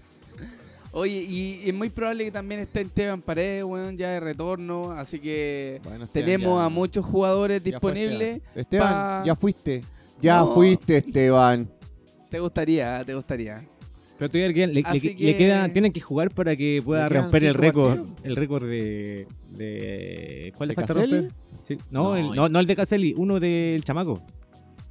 Oye, 0.92 1.22
y, 1.28 1.62
es 1.70 1.74
muy 1.74 1.90
probable 1.90 2.26
que 2.26 2.32
también 2.32 2.62
esté 2.62 2.82
Esteban 2.82 3.22
Paredes, 3.22 3.64
weón, 3.64 3.98
ya 3.98 4.10
de 4.12 4.20
retorno. 4.20 4.92
Así 4.92 5.20
que 5.20 5.82
Bueno, 5.84 6.06
Esteban, 6.06 6.26
tenemos 6.26 6.60
ya- 6.62 6.66
a 6.66 6.70
muchos 6.70 7.06
jugadores 7.06 7.62
ya 7.64 7.72
disponibles. 7.72 8.36
Esteban, 8.38 8.56
Esteban, 8.56 8.90
pa- 8.94 9.24
ya 9.26 9.36
fuiste. 9.36 9.82
Ya 10.22 10.40
No. 10.40 10.54
fuiste, 10.54 10.98
Esteban. 10.98 11.70
Te 12.30 12.40
gustaría, 12.40 13.04
te 13.06 13.16
gustaría. 13.16 13.62
Pero 14.18 14.30
todavía 14.30 14.50
le, 14.50 14.68
le- 14.68 14.82
le- 14.92 15.00
que- 15.00 15.16
le 15.18 15.36
queda, 15.38 15.70
tienen 15.72 15.94
que 15.94 16.02
jugar 16.02 16.30
para 16.34 16.56
que 16.56 16.82
pueda 16.84 17.08
Le 17.10 17.22
romper 17.22 17.44
el 17.46 17.54
récord. 17.54 17.98
partidos. 18.00 18.20
El 18.24 18.36
récord 18.36 18.64
de, 18.70 19.28
de. 19.52 20.54
¿Cuál 20.58 20.70
le 20.70 20.76
¿De 20.76 20.82
falta 20.82 20.94
Caselli? 20.94 21.14
romper? 21.22 21.36
Sí. 21.64 21.78
No, 21.90 22.04
No, 22.04 22.16
el, 22.18 22.36
no, 22.36 22.50
no 22.50 22.60
el 22.60 22.68
de 22.68 22.76
Caselli, 22.76 23.14
uno 23.18 23.40
del 23.40 23.84
chamaco. 23.84 24.22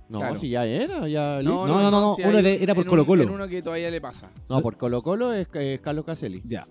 No, 0.09 0.21
Claro. 0.21 0.37
si 0.37 0.49
ya 0.49 0.65
era, 0.65 1.07
ya 1.07 1.43
no, 1.43 1.67
no, 1.67 1.91
no, 1.91 2.15
si 2.17 2.23
uno 2.23 2.41
de- 2.41 2.63
era 2.63 2.75
por 2.75 2.85
en 2.85 2.89
un- 2.89 2.91
Colo-Colo. 2.93 3.23
en 3.25 3.29
uno 3.31 3.47
que 3.47 3.61
todavía 3.61 3.91
le 3.91 4.01
pasa. 4.01 4.31
No, 4.49 4.63
por 4.63 4.79
Colo 4.79 5.03
Colo 5.03 5.35
es, 5.35 5.47
es 5.53 5.81
Carlos 5.81 6.07
Caselli. 6.07 6.41
Ya. 6.47 6.67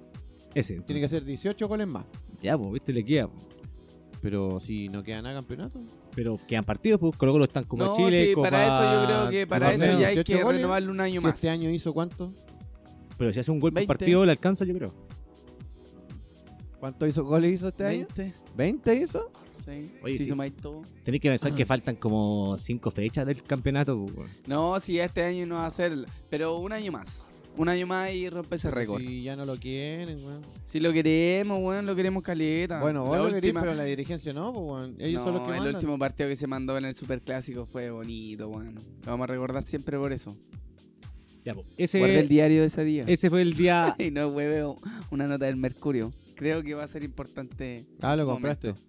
Ese. 0.55 0.79
Tiene 0.81 0.99
que 1.01 1.07
ser 1.07 1.23
18 1.23 1.67
goles 1.67 1.85
más. 1.87 2.05
Ya, 2.41 2.57
pues, 2.57 2.71
viste, 2.73 2.91
le 2.93 3.05
queda. 3.05 3.27
po. 3.27 3.35
Pero 4.23 4.59
si 4.59 4.89
no 4.89 5.03
queda 5.03 5.21
nada 5.21 5.35
campeonato. 5.35 5.79
Pero 6.17 6.35
quedan 6.47 6.63
partidos, 6.63 6.99
pues 6.99 7.15
Colo 7.15 7.31
Colo 7.33 7.45
están 7.45 7.63
como 7.65 7.85
no, 7.85 7.95
Chile. 7.95 8.29
sí, 8.29 8.33
Copa- 8.33 8.49
para 8.49 8.67
eso 8.67 8.83
yo 9.01 9.05
creo 9.05 9.29
que 9.29 9.45
para 9.45 9.71
eso 9.71 9.83
Torneo. 9.85 9.99
ya 9.99 10.07
hay 10.07 10.15
18 10.15 10.33
que 10.37 10.43
goles, 10.43 10.61
renovarlo 10.61 10.91
un 10.91 10.99
año 10.99 11.21
Si 11.21 11.27
más. 11.27 11.35
este 11.35 11.49
año 11.51 11.69
hizo 11.69 11.93
cuánto? 11.93 12.31
Pero 13.19 13.31
si 13.31 13.39
hace 13.39 13.51
un 13.51 13.59
gol 13.59 13.69
por 13.71 13.75
20. 13.81 13.87
partido, 13.87 14.25
le 14.25 14.31
alcanza, 14.31 14.65
yo 14.65 14.73
creo. 14.73 14.91
¿Cuántos 16.79 17.09
hizo 17.09 17.23
goles 17.23 17.53
hizo 17.53 17.67
este 17.67 17.85
año? 17.85 18.07
20. 18.15 18.33
¿20 18.91 19.01
hizo? 19.03 19.31
Sí. 19.65 19.91
Oye, 20.03 20.17
sí. 20.17 20.27
sumáis 20.27 20.55
todo. 20.55 20.81
Tenéis 21.03 21.21
que 21.21 21.29
pensar 21.29 21.53
que 21.53 21.63
Ah. 21.63 21.65
faltan 21.67 21.95
como 21.97 22.57
cinco 22.57 22.89
fechas 22.89 23.25
del 23.25 23.43
campeonato. 23.43 24.05
pues. 24.15 24.29
No, 24.47 24.79
si 24.79 24.99
este 24.99 25.23
año 25.23 25.45
no 25.45 25.55
va 25.55 25.65
a 25.67 25.71
ser. 25.71 26.05
Pero 26.29 26.57
un 26.57 26.71
año 26.71 26.91
más. 26.91 27.29
Un 27.57 27.69
año 27.69 27.87
más 27.87 28.11
y 28.11 28.29
rompe 28.29 28.55
ese 28.55 28.69
récord. 28.69 29.01
Si 29.01 29.23
ya 29.23 29.35
no 29.35 29.45
lo 29.45 29.57
quieren, 29.57 30.23
weón. 30.23 30.41
Si 30.63 30.79
lo 30.79 30.93
queremos, 30.93 31.59
weón, 31.61 31.85
lo 31.85 31.95
queremos 31.95 32.21
caleta. 32.23 32.79
Bueno, 32.79 33.03
vos 33.03 33.17
La 33.17 33.23
lo 33.23 33.33
querés, 33.33 33.53
pero 33.59 33.73
la 33.73 33.83
dirigencia 33.83 34.31
no, 34.31 34.53
pues, 34.53 34.65
weón. 34.65 34.95
Ellos 34.99 35.19
no, 35.19 35.25
son 35.25 35.33
los 35.33 35.43
que 35.43 35.51
el 35.53 35.57
mandan. 35.57 35.75
último 35.75 35.97
partido 35.97 36.29
que 36.29 36.35
se 36.35 36.45
mandó 36.47 36.77
en 36.77 36.85
el 36.85 36.93
Superclásico 36.93 37.65
fue 37.65 37.89
bonito, 37.89 38.47
weón. 38.49 38.75
Lo 38.75 38.81
vamos 39.11 39.23
a 39.23 39.27
recordar 39.27 39.63
siempre 39.63 39.97
por 39.97 40.13
eso. 40.13 40.35
Ya, 41.43 41.53
pues, 41.53 41.65
ese, 41.77 41.99
Guardé 41.99 42.19
el 42.19 42.27
diario 42.27 42.61
de 42.61 42.67
ese 42.67 42.83
día. 42.83 43.03
ese 43.07 43.29
fue 43.29 43.41
el 43.41 43.53
día. 43.53 43.95
y 43.99 44.11
no 44.11 44.27
hueveo 44.27 44.77
una 45.11 45.27
nota 45.27 45.45
del 45.45 45.57
Mercurio. 45.57 46.11
Creo 46.35 46.61
que 46.61 46.75
va 46.75 46.83
a 46.83 46.87
ser 46.87 47.03
importante. 47.03 47.85
Ah, 48.01 48.15
lo 48.15 48.25
compraste. 48.25 48.67
momento. 48.67 48.87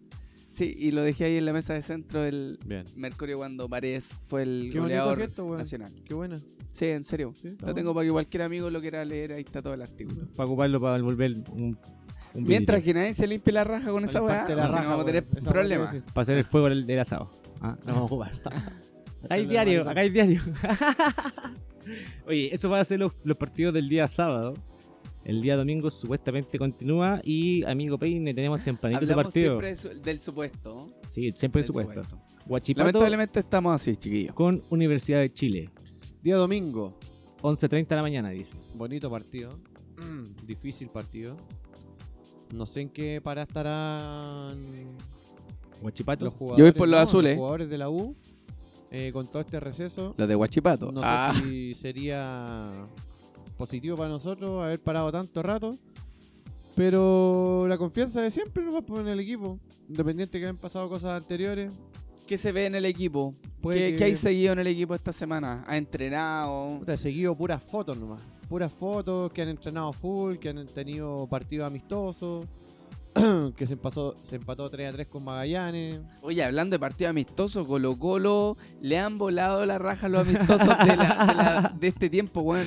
Sí, 0.51 0.75
y 0.77 0.91
lo 0.91 1.03
dejé 1.03 1.25
ahí 1.27 1.37
en 1.37 1.45
la 1.45 1.53
mesa 1.53 1.75
de 1.75 1.83
centro 1.83 2.25
el 2.25 2.59
Bien. 2.67 2.85
Mercurio 2.97 3.37
cuando 3.37 3.69
Paredes 3.69 4.19
fue 4.27 4.43
el 4.43 4.71
Qué 4.73 4.81
goleador 4.81 5.19
gesto, 5.19 5.57
nacional. 5.57 5.93
Qué 6.05 6.15
buena. 6.15 6.41
Sí, 6.79 6.87
en 6.87 7.03
serio. 7.03 7.33
Sí, 7.35 7.57
tengo 7.75 7.93
para 7.93 8.07
que 8.07 8.13
cualquier 8.13 8.43
amigo 8.45 8.71
lo 8.71 8.81
quiera 8.81 9.05
leer, 9.05 9.33
ahí 9.33 9.41
está 9.41 9.61
todo 9.61 9.75
el 9.75 9.83
artículo. 9.83 10.29
Para 10.37 10.47
ocuparlo 10.47 10.81
para 10.81 11.03
volver 11.03 11.33
un. 11.51 11.77
un 12.35 12.45
Mientras 12.45 12.85
que 12.85 12.95
nadie 12.95 13.15
se 13.15 13.27
limpie 13.27 13.53
la 13.53 13.65
raja 13.65 13.91
con 13.91 14.05
esa 14.05 14.23
weá, 14.23 14.47
no 14.49 14.55
raja, 14.55 14.89
vamos 14.89 15.03
a 15.03 15.05
tener 15.05 15.25
problemas. 15.25 15.97
Para 16.15 16.23
hacer 16.23 16.39
el 16.39 16.45
fuego 16.45 16.69
del, 16.69 16.87
del 16.87 17.01
asado. 17.01 17.33
Ah, 17.61 17.77
lo 17.81 17.87
vamos 17.95 18.03
a 18.03 18.05
ocupar. 18.05 18.33
acá 19.25 19.35
hay 19.35 19.47
diario, 19.47 19.91
acá 19.91 20.01
hay 20.03 20.11
diario. 20.11 20.41
Oye, 22.29 22.55
eso 22.55 22.71
va 22.71 22.79
a 22.79 22.85
ser 22.85 23.01
los, 23.01 23.13
los 23.25 23.37
partidos 23.37 23.75
del 23.75 23.89
día 23.89 24.07
sábado. 24.07 24.55
El 25.25 25.43
día 25.43 25.57
domingo 25.57 25.91
supuestamente 25.91 26.59
continúa 26.59 27.21
y 27.25 27.65
amigo 27.65 27.99
Peine 27.99 28.33
tenemos 28.33 28.63
tempranito 28.63 29.05
de 29.05 29.13
Hablamos 29.13 29.25
partido. 29.25 29.61
siempre 29.61 30.01
del 30.05 30.21
supuesto. 30.21 30.93
Sí, 31.09 31.33
siempre 31.33 31.63
del 31.63 31.67
supuesto. 31.67 32.05
supuesto. 32.05 32.73
Lamentablemente 32.77 33.41
estamos 33.41 33.75
así, 33.75 33.97
chiquillos. 33.97 34.33
con 34.33 34.63
Universidad 34.71 35.19
de 35.19 35.31
Chile. 35.31 35.71
Día 36.23 36.37
domingo. 36.37 36.95
11.30 37.43 37.87
de 37.87 37.97
la 37.97 38.03
mañana, 38.03 38.31
dice. 38.31 38.53
Bonito 38.75 39.11
partido. 39.11 39.51
Difícil 40.47 40.89
partido. 40.89 41.37
No 42.55 42.67
sé 42.67 42.81
en 42.83 42.89
qué 42.91 43.21
para 43.23 43.43
estarán 43.43 44.59
Guachipato. 45.83 46.25
los 46.25 46.35
jugadores. 46.35 46.59
Yo 46.59 46.65
voy 46.65 46.73
por 46.79 46.89
los 46.89 46.99
no, 46.99 47.03
azules. 47.03 47.37
jugadores 47.37 47.69
de 47.69 47.79
la 47.79 47.91
U 47.91 48.17
eh, 48.91 49.11
con 49.13 49.27
todo 49.29 49.41
este 49.41 49.61
receso. 49.61 50.15
Los 50.17 50.29
de 50.29 50.35
Huachipato. 50.35 50.91
No 50.91 51.01
Ah. 51.05 51.33
sé 51.35 51.43
si 51.45 51.75
sería 51.75 52.71
positivo 53.57 53.97
para 53.97 54.09
nosotros 54.09 54.63
haber 54.65 54.81
parado 54.81 55.13
tanto 55.13 55.43
rato. 55.43 55.77
Pero 56.75 57.67
la 57.69 57.77
confianza 57.77 58.21
de 58.23 58.31
siempre 58.31 58.65
nos 58.65 58.75
va 58.75 58.79
a 58.79 58.83
poner 58.83 59.07
en 59.07 59.13
el 59.13 59.21
equipo. 59.21 59.59
Independiente 59.89 60.39
que 60.39 60.45
hayan 60.47 60.57
pasado 60.57 60.89
cosas 60.89 61.21
anteriores. 61.23 61.75
¿Qué 62.29 62.37
se 62.37 62.53
ve 62.53 62.67
en 62.67 62.75
el 62.75 62.85
equipo? 62.85 63.35
¿Qué, 63.63 63.69
que- 63.93 63.97
qué 63.97 64.05
hay 64.05 64.15
seguido 64.15 64.53
en 64.53 64.59
el 64.59 64.67
equipo 64.67 64.95
esta 64.95 65.13
semana? 65.13 65.65
¿Ha 65.67 65.77
entrenado? 65.79 66.79
Puta, 66.79 66.93
he 66.95 66.97
seguido 66.99 67.35
puras 67.35 67.63
fotos 67.63 67.97
nomás. 67.97 68.23
Puras 68.49 68.71
fotos 68.73 69.33
que 69.33 69.43
han 69.43 69.49
entrenado 69.49 69.93
full, 69.93 70.37
que 70.37 70.51
han 70.51 70.67
tenido 70.67 71.27
partidos 71.27 71.67
amistosos. 71.67 72.47
que 73.57 73.67
se, 73.67 73.73
empasó, 73.73 74.15
se 74.23 74.37
empató 74.37 74.69
3 74.69 74.91
a 74.91 74.93
3 74.93 75.07
con 75.09 75.25
Magallanes. 75.25 76.01
Oye, 76.21 76.45
hablando 76.45 76.75
de 76.75 76.79
partido 76.79 77.09
amistoso, 77.11 77.67
Colo 77.67 77.97
Colo 77.99 78.57
le 78.83 78.99
han 78.99 79.17
volado 79.19 79.65
la 79.67 79.79
raja 79.79 80.07
a 80.07 80.11
los 80.11 80.29
amistosos 80.29 80.69
de, 80.69 80.97
la- 80.97 81.27
de 81.27 81.35
la- 81.35 81.75
de 81.81 81.89
este 81.89 82.11
tiempo, 82.11 82.43
weón. 82.43 82.67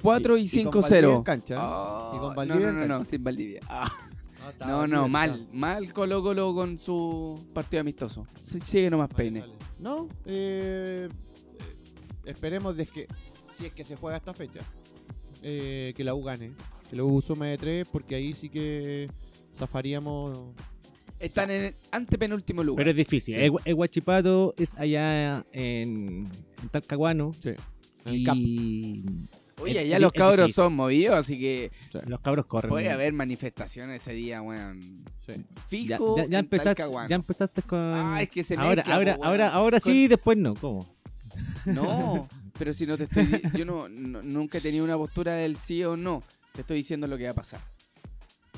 4 0.00 0.36
y, 0.38 0.42
Y- 0.42 0.60
y 0.60 0.64
con 0.64 0.80
Valdivia 0.80 0.98
en 1.00 1.04
5-0. 1.16 1.22
cancha. 1.24 1.56
Oh, 1.60 2.12
Y 2.14 2.18
con 2.20 2.28
no, 2.30 2.34
Valdivia 2.36 2.72
no, 2.72 2.80
no, 2.86 2.98
no, 3.00 3.04
sin 3.04 3.22
Valdivia. 3.24 3.60
Ah, 3.68 3.90
está 4.52 4.66
no, 4.66 4.86
no, 4.86 5.08
mal, 5.08 5.46
mal 5.52 5.92
Colo 5.92 6.22
Colo 6.22 6.54
con 6.54 6.78
su 6.78 7.44
partido 7.52 7.80
amistoso. 7.80 8.26
Sí, 8.40 8.60
Sigue 8.60 8.90
nomás 8.90 9.08
Vale, 9.08 9.16
peine. 9.16 9.44
No, 9.78 10.08
eh, 10.26 11.08
eh, 11.08 11.08
esperemos 12.24 12.76
de 12.76 12.86
que 12.86 13.06
si 13.50 13.66
es 13.66 13.72
que 13.72 13.84
se 13.84 13.96
juega 13.96 14.18
esta 14.18 14.32
fecha, 14.32 14.60
eh, 15.42 15.92
que 15.96 16.04
la 16.04 16.14
U 16.14 16.22
gane. 16.22 16.52
Que 16.88 16.96
la 16.96 17.04
U 17.04 17.20
sume 17.20 17.48
de 17.48 17.58
3 17.58 17.88
porque 17.90 18.14
ahí 18.14 18.34
sí 18.34 18.48
que 18.48 19.08
zafaríamos. 19.54 20.38
Están 21.18 21.50
en 21.50 21.64
el 21.64 21.74
antepenúltimo 21.92 22.64
lugar. 22.64 22.78
Pero 22.84 22.90
es 22.90 22.96
difícil. 22.96 23.36
El, 23.36 23.52
el 23.64 23.74
Guachipato 23.74 24.54
es 24.56 24.76
allá 24.76 25.44
en, 25.52 26.28
en 26.62 26.68
Talcahuano. 26.70 27.32
Sí. 27.32 27.50
En 28.04 28.14
el. 28.14 28.28
Y 28.36 29.04
Oye, 29.62 29.88
ya 29.88 29.98
los 29.98 30.12
cabros 30.12 30.52
son 30.52 30.74
movidos, 30.74 31.16
así 31.16 31.38
que 31.38 31.70
los 32.06 32.20
cabros 32.20 32.46
corren. 32.46 32.70
puede 32.70 32.90
haber 32.90 33.12
manifestaciones 33.12 34.02
ese 34.02 34.12
día, 34.12 34.42
weón. 34.42 35.04
Sí. 35.26 35.44
Fijo 35.68 36.16
ya- 36.16 36.26
ya 36.26 36.38
empezaste, 36.40 36.74
Talcahuano. 36.74 37.08
ya 37.08 37.16
empezaste 37.16 37.62
con. 37.62 37.80
Ah, 37.80 38.20
es 38.22 38.28
que 38.28 38.42
se 38.44 38.54
ahora, 38.56 38.76
mezcla, 38.76 38.94
ahora, 38.96 39.16
po, 39.16 39.24
ahora, 39.24 39.48
ahora 39.50 39.80
sí, 39.80 40.08
después 40.08 40.36
no. 40.38 40.54
¿Cómo? 40.54 40.86
No, 41.66 42.28
pero 42.58 42.72
si 42.74 42.86
no 42.86 42.98
te 42.98 43.04
estoy... 43.04 43.40
Yo 43.56 43.64
no, 43.64 43.88
no- 43.88 44.22
nunca 44.22 44.58
he 44.58 44.60
tenido 44.60 44.84
una 44.84 44.96
postura 44.96 45.34
del 45.34 45.56
sí 45.56 45.82
o 45.84 45.96
no. 45.96 46.22
Te 46.52 46.60
estoy 46.62 46.78
diciendo 46.78 47.06
lo 47.06 47.16
que 47.16 47.24
va 47.24 47.30
a 47.30 47.34
pasar. 47.34 47.60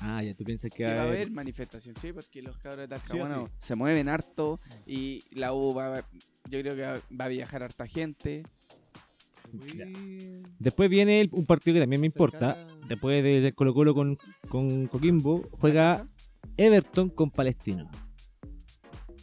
Ah, 0.00 0.22
ya 0.22 0.34
tú 0.34 0.44
piensas 0.44 0.70
que 0.70 0.78
Que 0.78 0.92
va 0.92 1.02
a 1.02 1.04
haber 1.04 1.30
manifestación, 1.30 1.94
sí, 2.00 2.12
porque 2.12 2.42
los 2.42 2.56
cabros 2.58 2.80
de 2.80 2.88
Talcahuano 2.88 3.46
Sí 3.46 3.52
se 3.60 3.74
mueven 3.74 4.08
harto 4.08 4.60
y 4.86 5.22
la 5.30 5.54
U 5.54 5.72
va, 5.72 6.00
yo 6.50 6.60
creo 6.60 6.74
que 6.74 6.82
va 7.14 7.24
a 7.24 7.28
viajar 7.28 7.62
harta 7.62 7.86
gente. 7.86 8.42
Ya. 9.76 9.86
Después 10.58 10.90
viene 10.90 11.20
el- 11.20 11.28
un 11.32 11.46
partido 11.46 11.74
que 11.74 11.80
también 11.80 12.00
me 12.00 12.06
importa. 12.06 12.66
Después 12.88 13.22
de, 13.22 13.40
de 13.40 13.52
Colo 13.52 13.72
Colo 13.74 13.94
con, 13.94 14.16
con 14.48 14.86
Coquimbo, 14.88 15.48
juega 15.60 16.06
Everton 16.56 17.08
con 17.10 17.30
Palestino. 17.30 17.90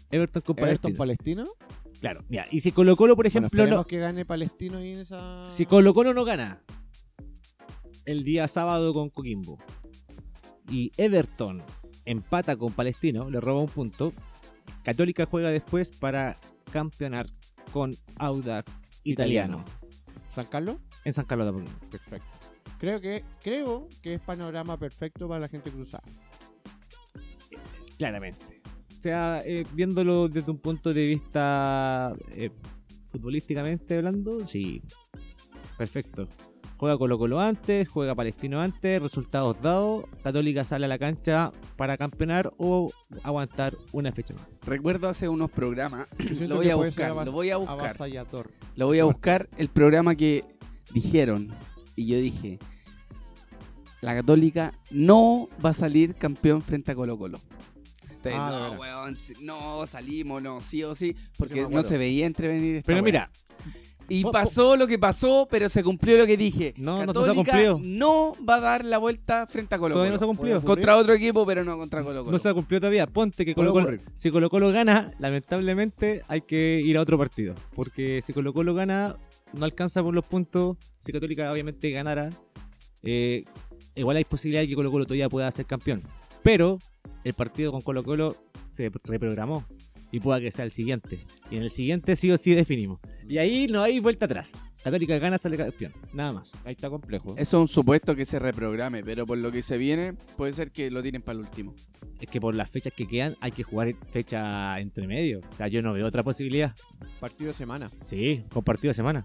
Everton 0.09 0.41
con 0.41 0.57
Everton 0.59 0.93
Palestino. 0.95 1.43
Palestino. 1.43 1.99
Claro, 1.99 2.23
ya. 2.29 2.45
Y 2.51 2.61
si 2.61 2.71
Colo 2.71 2.95
Colo, 2.95 3.15
por 3.15 3.27
ejemplo, 3.27 3.67
no, 3.67 3.85
que 3.85 3.99
gane 3.99 4.25
Palestino 4.25 4.79
ahí 4.79 4.93
en 4.93 4.99
esa. 5.01 5.49
si 5.49 5.65
Colo 5.65 5.93
Colo 5.93 6.13
no 6.13 6.25
gana 6.25 6.61
el 8.05 8.23
día 8.23 8.47
sábado 8.47 8.93
con 8.93 9.09
Coquimbo 9.09 9.59
y 10.69 10.91
Everton 10.97 11.61
empata 12.05 12.55
con 12.55 12.73
Palestino, 12.73 13.29
le 13.29 13.39
roba 13.39 13.61
un 13.61 13.67
punto, 13.69 14.11
Católica 14.83 15.27
juega 15.27 15.49
después 15.49 15.91
para 15.91 16.39
campeonar 16.71 17.27
con 17.71 17.95
Audax 18.15 18.79
Italiano, 19.03 19.63
¿San 20.33 20.45
Carlos? 20.45 20.77
en 21.03 21.13
San 21.13 21.25
Carlos 21.25 21.45
de 21.45 21.49
Apoquindo. 21.49 21.89
Perfecto. 21.89 22.29
Creo 22.79 23.01
que, 23.01 23.23
creo 23.43 23.87
que 24.01 24.15
es 24.15 24.21
panorama 24.21 24.77
perfecto 24.77 25.27
para 25.27 25.41
la 25.41 25.47
gente 25.47 25.71
cruzada. 25.71 26.03
Claramente. 27.97 28.61
O 28.97 29.01
sea, 29.01 29.41
eh, 29.45 29.65
viéndolo 29.73 30.27
desde 30.27 30.51
un 30.51 30.59
punto 30.59 30.93
de 30.93 31.05
vista 31.05 32.13
eh, 32.35 32.51
futbolísticamente 33.11 33.97
hablando, 33.97 34.45
sí. 34.45 34.81
Perfecto. 35.77 36.27
Juega 36.81 36.97
Colo 36.97 37.19
Colo 37.19 37.39
antes, 37.39 37.87
juega 37.89 38.15
Palestino 38.15 38.59
antes, 38.59 38.99
resultados 38.99 39.61
dados, 39.61 40.05
Católica 40.23 40.63
sale 40.63 40.85
a 40.85 40.89
la 40.89 40.97
cancha 40.97 41.51
para 41.75 41.95
campeonar 41.95 42.51
o 42.57 42.91
aguantar 43.21 43.77
una 43.91 44.11
fecha 44.11 44.33
más. 44.33 44.47
Recuerdo 44.65 45.07
hace 45.07 45.29
unos 45.29 45.51
programas, 45.51 46.07
lo 46.39 46.55
voy 46.55 46.71
a 46.71 46.75
buscar, 46.75 47.11
lo 47.23 47.31
voy 47.31 47.51
a 47.51 47.57
buscar, 47.57 47.95
lo 48.75 48.87
voy 48.87 48.97
a 48.97 49.03
buscar 49.03 49.47
el 49.59 49.69
programa 49.69 50.15
que 50.15 50.43
dijeron 50.91 51.49
y 51.95 52.07
yo 52.07 52.17
dije, 52.17 52.57
la 54.01 54.15
Católica 54.15 54.73
no 54.89 55.49
va 55.63 55.69
a 55.69 55.73
salir 55.73 56.15
campeón 56.15 56.63
frente 56.63 56.93
a 56.93 56.95
Colo 56.95 57.15
Colo. 57.15 57.39
Entonces, 58.09 58.33
Ah, 58.35 58.71
no, 58.73 58.79
weón, 58.79 59.17
no, 59.41 59.85
salimos, 59.85 60.41
no, 60.41 60.61
sí 60.61 60.83
o 60.83 60.95
sí, 60.95 61.15
porque 61.37 61.67
no 61.69 61.83
se 61.83 61.99
veía 61.99 62.25
entrevenir 62.25 62.77
esta 62.77 62.87
Pero 62.87 63.03
mira, 63.03 63.29
Y 64.13 64.23
Vos- 64.23 64.31
pasó 64.31 64.75
lo 64.75 64.87
que 64.87 64.99
pasó, 64.99 65.47
pero 65.49 65.69
se 65.69 65.83
cumplió 65.83 66.17
lo 66.17 66.25
que 66.25 66.35
dije. 66.37 66.73
No, 66.77 66.91
no 66.91 66.97
se 66.97 67.03
ha 67.03 67.05
Católica 67.07 67.33
cumplido. 67.35 67.79
no 67.83 68.33
va 68.47 68.55
a 68.55 68.59
dar 68.59 68.85
la 68.85 68.97
vuelta 68.97 69.47
frente 69.47 69.75
a 69.75 69.79
Colo 69.79 69.93
todavía 69.93 70.11
no 70.11 70.17
se 70.17 70.23
ha 70.25 70.27
cumplido. 70.27 70.61
Contra 70.61 70.97
otro 70.97 71.13
equipo, 71.13 71.45
pero 71.45 71.63
no 71.63 71.77
contra 71.77 72.03
Colo 72.03 72.19
Colo. 72.25 72.31
No 72.31 72.39
se 72.39 72.49
ha 72.49 72.53
cumplido 72.53 72.81
todavía. 72.81 73.07
Ponte 73.07 73.45
que 73.45 73.55
Colo 73.55 73.71
Colo, 73.73 73.97
si 74.13 74.29
Colo 74.31 74.49
Colo 74.49 74.71
gana, 74.71 75.13
lamentablemente 75.19 76.23
hay 76.27 76.41
que 76.41 76.81
ir 76.83 76.97
a 76.97 77.01
otro 77.01 77.17
partido. 77.17 77.55
Porque 77.73 78.21
si 78.23 78.33
Colo 78.33 78.53
Colo 78.53 78.73
gana, 78.73 79.15
no 79.53 79.65
alcanza 79.65 80.01
por 80.03 80.13
los 80.13 80.25
puntos. 80.25 80.77
Si 80.99 81.11
Católica 81.11 81.51
obviamente 81.51 81.89
ganara, 81.91 82.29
eh, 83.03 83.45
igual 83.95 84.17
hay 84.17 84.25
posibilidad 84.25 84.61
de 84.61 84.67
que 84.67 84.75
Colo 84.75 84.91
Colo 84.91 85.05
todavía 85.05 85.29
pueda 85.29 85.49
ser 85.51 85.65
campeón. 85.65 86.01
Pero 86.43 86.77
el 87.23 87.33
partido 87.33 87.71
con 87.71 87.81
Colo 87.81 88.03
Colo 88.03 88.35
se 88.71 88.91
reprogramó 89.03 89.65
y 90.11 90.19
pueda 90.19 90.39
que 90.39 90.51
sea 90.51 90.65
el 90.65 90.71
siguiente. 90.71 91.19
Y 91.49 91.57
en 91.57 91.63
el 91.63 91.69
siguiente 91.69 92.15
sí 92.15 92.31
o 92.31 92.37
sí 92.37 92.53
definimos. 92.53 92.99
Y 93.27 93.37
ahí 93.37 93.67
no 93.67 93.81
hay 93.81 93.99
vuelta 93.99 94.25
atrás. 94.25 94.53
Católica 94.83 95.17
gana, 95.19 95.37
sale 95.37 95.57
campeón. 95.57 95.93
Nada 96.13 96.33
más. 96.33 96.53
Ahí 96.65 96.73
está 96.73 96.89
complejo. 96.89 97.35
Eso 97.37 97.57
es 97.57 97.61
un 97.61 97.67
supuesto 97.67 98.15
que 98.15 98.25
se 98.25 98.39
reprograme, 98.39 99.03
pero 99.03 99.25
por 99.25 99.37
lo 99.37 99.51
que 99.51 99.61
se 99.61 99.77
viene, 99.77 100.13
puede 100.37 100.53
ser 100.53 100.71
que 100.71 100.89
lo 100.89 101.01
tienen 101.03 101.21
para 101.21 101.37
el 101.39 101.45
último. 101.45 101.73
Es 102.19 102.29
que 102.29 102.41
por 102.41 102.53
las 102.55 102.69
fechas 102.69 102.93
que 102.95 103.07
quedan 103.07 103.35
hay 103.41 103.51
que 103.51 103.63
jugar 103.63 103.93
fecha 104.09 104.79
entre 104.79 105.07
medio. 105.07 105.41
O 105.51 105.55
sea, 105.55 105.67
yo 105.67 105.81
no 105.81 105.93
veo 105.93 106.05
otra 106.07 106.23
posibilidad. 106.23 106.75
Partido 107.19 107.49
de 107.49 107.53
semana. 107.53 107.91
Sí, 108.05 108.43
con 108.51 108.63
partido 108.63 108.89
de 108.89 108.93
semana. 108.95 109.23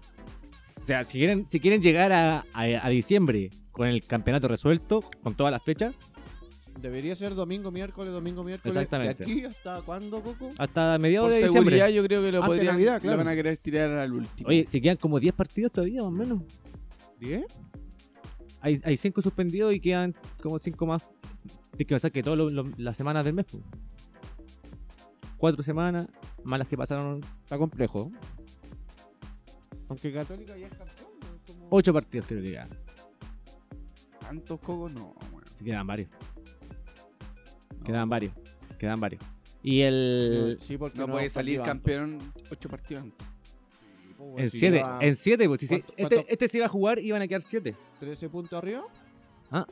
O 0.81 0.85
sea, 0.85 1.03
si 1.03 1.17
quieren, 1.17 1.47
si 1.47 1.59
quieren 1.59 1.81
llegar 1.81 2.11
a, 2.13 2.45
a- 2.53 2.85
a 2.85 2.89
diciembre 2.89 3.49
con 3.71 3.87
el 3.87 4.03
campeonato 4.05 4.47
resuelto, 4.47 5.01
con 5.21 5.35
todas 5.35 5.51
las 5.51 5.61
fechas, 5.63 5.93
Debería 6.81 7.15
ser 7.15 7.33
domingo, 7.35 7.71
miércoles, 7.71 8.13
domingo, 8.13 8.43
miércoles. 8.43 8.75
Exactamente. 8.75 9.25
¿De 9.25 9.31
aquí 9.31 9.43
hasta 9.45 9.81
cuándo, 9.81 10.21
Coco? 10.21 10.49
hasta 10.57 10.97
mediados 10.99 11.29
Por 11.31 11.41
de 11.41 11.47
seguridad, 11.49 11.87
diciembre. 11.87 11.93
yo 11.93 12.03
creo 12.03 12.21
que 12.21 12.31
lo 12.31 12.45
podrían, 12.45 12.65
Navidad, 12.75 13.01
claro. 13.01 13.17
lo 13.17 13.23
van 13.23 13.33
a 13.33 13.35
querer 13.35 13.57
tirar 13.57 13.89
al 13.97 14.13
último. 14.13 14.49
Oye, 14.49 14.65
si 14.67 14.79
quedan 14.81 14.97
como 14.97 15.19
10 15.19 15.33
partidos 15.33 15.71
todavía, 15.71 16.01
más 16.03 16.07
o 16.07 16.11
menos. 16.11 16.43
¿10? 17.19 17.45
Hay, 18.61 18.79
hay 18.83 18.97
5 18.97 19.21
suspendidos 19.21 19.73
y 19.73 19.79
quedan 19.79 20.15
como 20.41 20.59
5 20.59 20.85
más. 20.85 21.03
Tienes 21.71 21.77
que 21.77 21.85
pensar 21.85 22.11
que 22.11 22.21
todas 22.23 22.53
las 22.77 22.97
semanas 22.97 23.23
del 23.25 23.33
mes. 23.33 23.45
pues. 23.51 23.63
Cuatro 25.37 25.61
semanas, 25.63 26.07
más 26.43 26.57
las 26.59 26.67
que 26.67 26.75
pasaron, 26.77 27.21
Está 27.43 27.57
complejo. 27.57 28.11
Aunque 29.89 30.11
Católica 30.11 30.57
ya 30.57 30.67
es 30.67 30.73
campeón. 30.73 31.07
¿no? 31.21 31.53
Como- 31.53 31.67
8 31.71 31.93
partidos 31.93 32.27
creo 32.27 32.41
que 32.41 32.51
quedan. 32.51 32.69
¿Tantos 34.19 34.59
cocos? 34.59 34.91
No, 34.91 35.15
weón. 35.31 35.43
Sí, 35.53 35.63
quedan 35.63 35.87
varios. 35.87 36.09
No. 37.79 37.83
Quedan 37.85 38.09
varios. 38.09 38.33
Quedan 38.77 38.99
varios. 38.99 39.21
Y 39.63 39.81
el. 39.81 40.57
Sí, 40.61 40.77
porque 40.77 40.99
No 40.99 41.07
puede 41.07 41.25
es 41.25 41.33
salir 41.33 41.61
campeón 41.61 42.19
ocho 42.51 42.69
partidos 42.69 43.03
antes. 43.03 43.27
Pues, 44.17 44.43
En 44.43 44.49
si 44.49 44.59
7, 44.59 44.75
lleva 44.77 44.99
en 45.01 45.15
7, 45.15 45.47
pues 45.47 45.59
si 45.59 45.67
se- 45.67 45.75
¿Cuánto- 45.81 45.93
este, 45.97 46.15
cuánto? 46.15 46.31
este 46.31 46.47
se 46.47 46.57
iba 46.57 46.65
a 46.65 46.69
jugar 46.69 46.99
y 46.99 47.07
iban 47.07 47.21
a 47.21 47.27
quedar 47.27 47.41
7. 47.41 47.75
13 47.99 48.29
puntos 48.29 48.57
arriba. 48.57 48.83
Ah. 49.51 49.65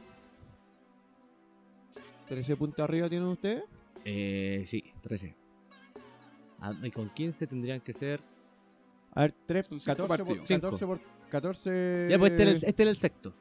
13 2.28 2.56
puntos 2.56 2.84
arriba 2.84 3.10
tienen 3.10 3.28
ustedes. 3.28 3.64
Eh, 4.04 4.64
sí, 4.66 4.84
13. 5.02 5.36
Ah, 6.60 6.74
y 6.84 6.92
con 6.92 7.10
15 7.10 7.48
tendrían 7.48 7.82
que 7.82 7.94
ser. 7.94 8.22
A 9.14 9.22
ver, 9.22 9.34
3, 9.46 9.66
Son 9.68 9.80
cinco 9.80 10.08
14 10.08 10.08
por, 10.08 10.18
partidos. 10.38 10.48
14 10.62 10.86
por 10.86 11.00
14. 11.30 12.08
Ya, 12.10 12.20
pues 12.20 12.32
este 12.32 12.44
era 12.44 12.52
el, 12.52 12.58
este 12.64 12.84
era 12.84 12.90
el 12.92 12.98
sexto. 12.98 13.34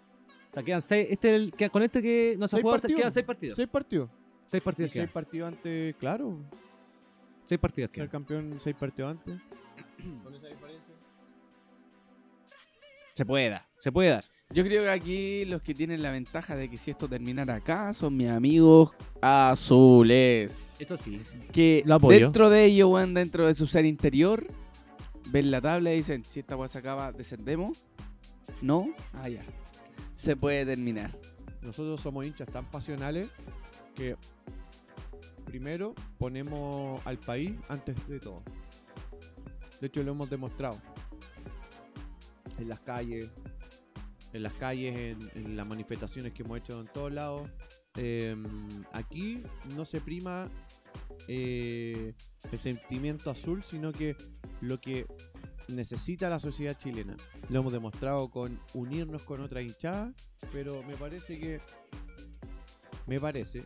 sea, 0.50 0.62
quedan 0.62 0.82
seis. 0.82 1.08
Este 1.10 1.28
es 1.28 1.34
el, 1.42 1.52
que, 1.52 1.68
con 1.70 1.82
este 1.82 2.00
que 2.00 2.36
no 2.38 2.46
se 2.48 2.56
Seis 2.56 2.62
juega, 2.62 2.78
partidos. 2.78 2.98
quedan 3.00 3.12
seis 3.12 3.26
partidos. 3.26 3.56
Seis 3.56 3.68
partidos. 3.68 4.10
Seis 4.44 4.62
partidos 4.62 4.92
Seis 4.92 5.02
quedan. 5.04 5.12
partidos 5.12 5.48
antes, 5.48 5.96
claro. 5.96 6.38
Seis 7.44 7.58
partidos 7.60 7.88
Ser 7.88 7.94
quedan. 7.94 8.08
campeón 8.08 8.58
seis 8.62 8.76
partidos 8.78 9.10
antes. 9.12 9.40
Con 10.22 10.34
esa 10.34 10.46
diferencia. 10.48 10.94
Se 13.14 13.24
puede 13.24 13.50
dar, 13.50 13.66
se 13.78 13.92
puede 13.92 14.10
dar. 14.10 14.24
Yo 14.50 14.62
creo 14.62 14.82
que 14.82 14.90
aquí 14.90 15.44
los 15.46 15.62
que 15.62 15.72
tienen 15.74 16.02
la 16.02 16.10
ventaja 16.10 16.54
de 16.56 16.68
que 16.68 16.76
si 16.76 16.90
esto 16.90 17.08
terminara 17.08 17.54
acá 17.56 17.92
son 17.94 18.16
mis 18.16 18.28
amigos 18.28 18.90
azules. 19.20 20.74
Eso 20.78 20.96
sí. 20.96 21.20
Que 21.52 21.82
Lo 21.86 21.94
apoyo. 21.96 22.20
dentro 22.20 22.50
de 22.50 22.64
ellos, 22.66 22.88
weón, 22.90 23.14
dentro 23.14 23.46
de 23.46 23.54
su 23.54 23.66
ser 23.66 23.84
interior, 23.84 24.44
ven 25.30 25.50
la 25.50 25.60
tabla 25.60 25.92
y 25.92 25.96
dicen, 25.96 26.24
si 26.24 26.40
esta 26.40 26.56
weá 26.56 26.68
se 26.68 26.78
acaba, 26.78 27.10
descendemos. 27.12 27.84
No, 28.60 28.88
ah, 29.14 29.28
ya. 29.28 29.42
Se 30.14 30.36
puede 30.36 30.66
terminar. 30.66 31.10
Nosotros 31.62 32.00
somos 32.00 32.26
hinchas 32.26 32.48
tan 32.48 32.70
pasionales 32.70 33.28
que 33.94 34.16
primero 35.44 35.94
ponemos 36.18 37.04
al 37.06 37.18
país 37.18 37.52
antes 37.68 37.96
de 38.08 38.20
todo. 38.20 38.42
De 39.80 39.86
hecho 39.86 40.02
lo 40.02 40.12
hemos 40.12 40.30
demostrado. 40.30 40.80
En 42.58 42.68
las 42.68 42.80
calles, 42.80 43.30
en 44.32 44.42
las 44.42 44.52
calles, 44.54 45.16
en, 45.34 45.56
las 45.56 45.66
manifestaciones 45.66 46.32
que 46.32 46.42
hemos 46.42 46.58
hecho 46.58 46.80
en 46.80 46.86
todos 46.88 47.12
lados. 47.12 47.50
Eh, 47.96 48.36
aquí 48.92 49.42
no 49.76 49.84
se 49.84 50.00
prima 50.00 50.50
eh, 51.28 52.14
el 52.50 52.58
sentimiento 52.58 53.30
azul, 53.30 53.62
sino 53.62 53.92
que 53.92 54.16
lo 54.60 54.80
que 54.80 55.06
necesita 55.68 56.28
la 56.28 56.40
sociedad 56.40 56.76
chilena. 56.76 57.16
Lo 57.48 57.60
hemos 57.60 57.72
demostrado 57.72 58.30
con 58.30 58.60
unirnos 58.74 59.22
con 59.22 59.40
otra 59.40 59.62
hinchada, 59.62 60.12
pero 60.52 60.82
me 60.82 60.94
parece 60.96 61.38
que 61.38 61.60
me 63.06 63.20
parece 63.20 63.64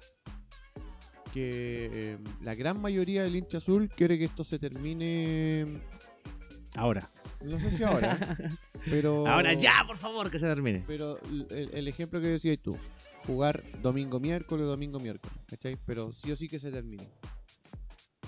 que 1.38 1.88
eh, 2.12 2.18
la 2.42 2.54
gran 2.54 2.80
mayoría 2.80 3.22
del 3.22 3.36
hincha 3.36 3.58
azul 3.58 3.88
quiere 3.94 4.18
que 4.18 4.24
esto 4.24 4.42
se 4.44 4.58
termine 4.58 5.66
Ahora. 6.76 7.08
no 7.44 7.58
sé 7.58 7.70
si 7.70 7.82
ahora, 7.84 8.18
pero 8.90 9.26
Ahora 9.26 9.52
ya, 9.54 9.84
por 9.86 9.96
favor, 9.96 10.30
que 10.30 10.38
se 10.38 10.46
termine. 10.46 10.84
pero 10.86 11.18
el, 11.50 11.70
el 11.72 11.88
ejemplo 11.88 12.20
que 12.20 12.26
decías 12.28 12.58
tú, 12.58 12.76
jugar 13.26 13.62
domingo 13.82 14.20
miércoles, 14.20 14.66
domingo 14.66 14.98
miércoles, 14.98 15.36
¿cachai? 15.48 15.76
Pero 15.86 16.12
sí 16.12 16.30
o 16.32 16.36
sí 16.36 16.48
que 16.48 16.58
se 16.58 16.70
termine. 16.70 17.08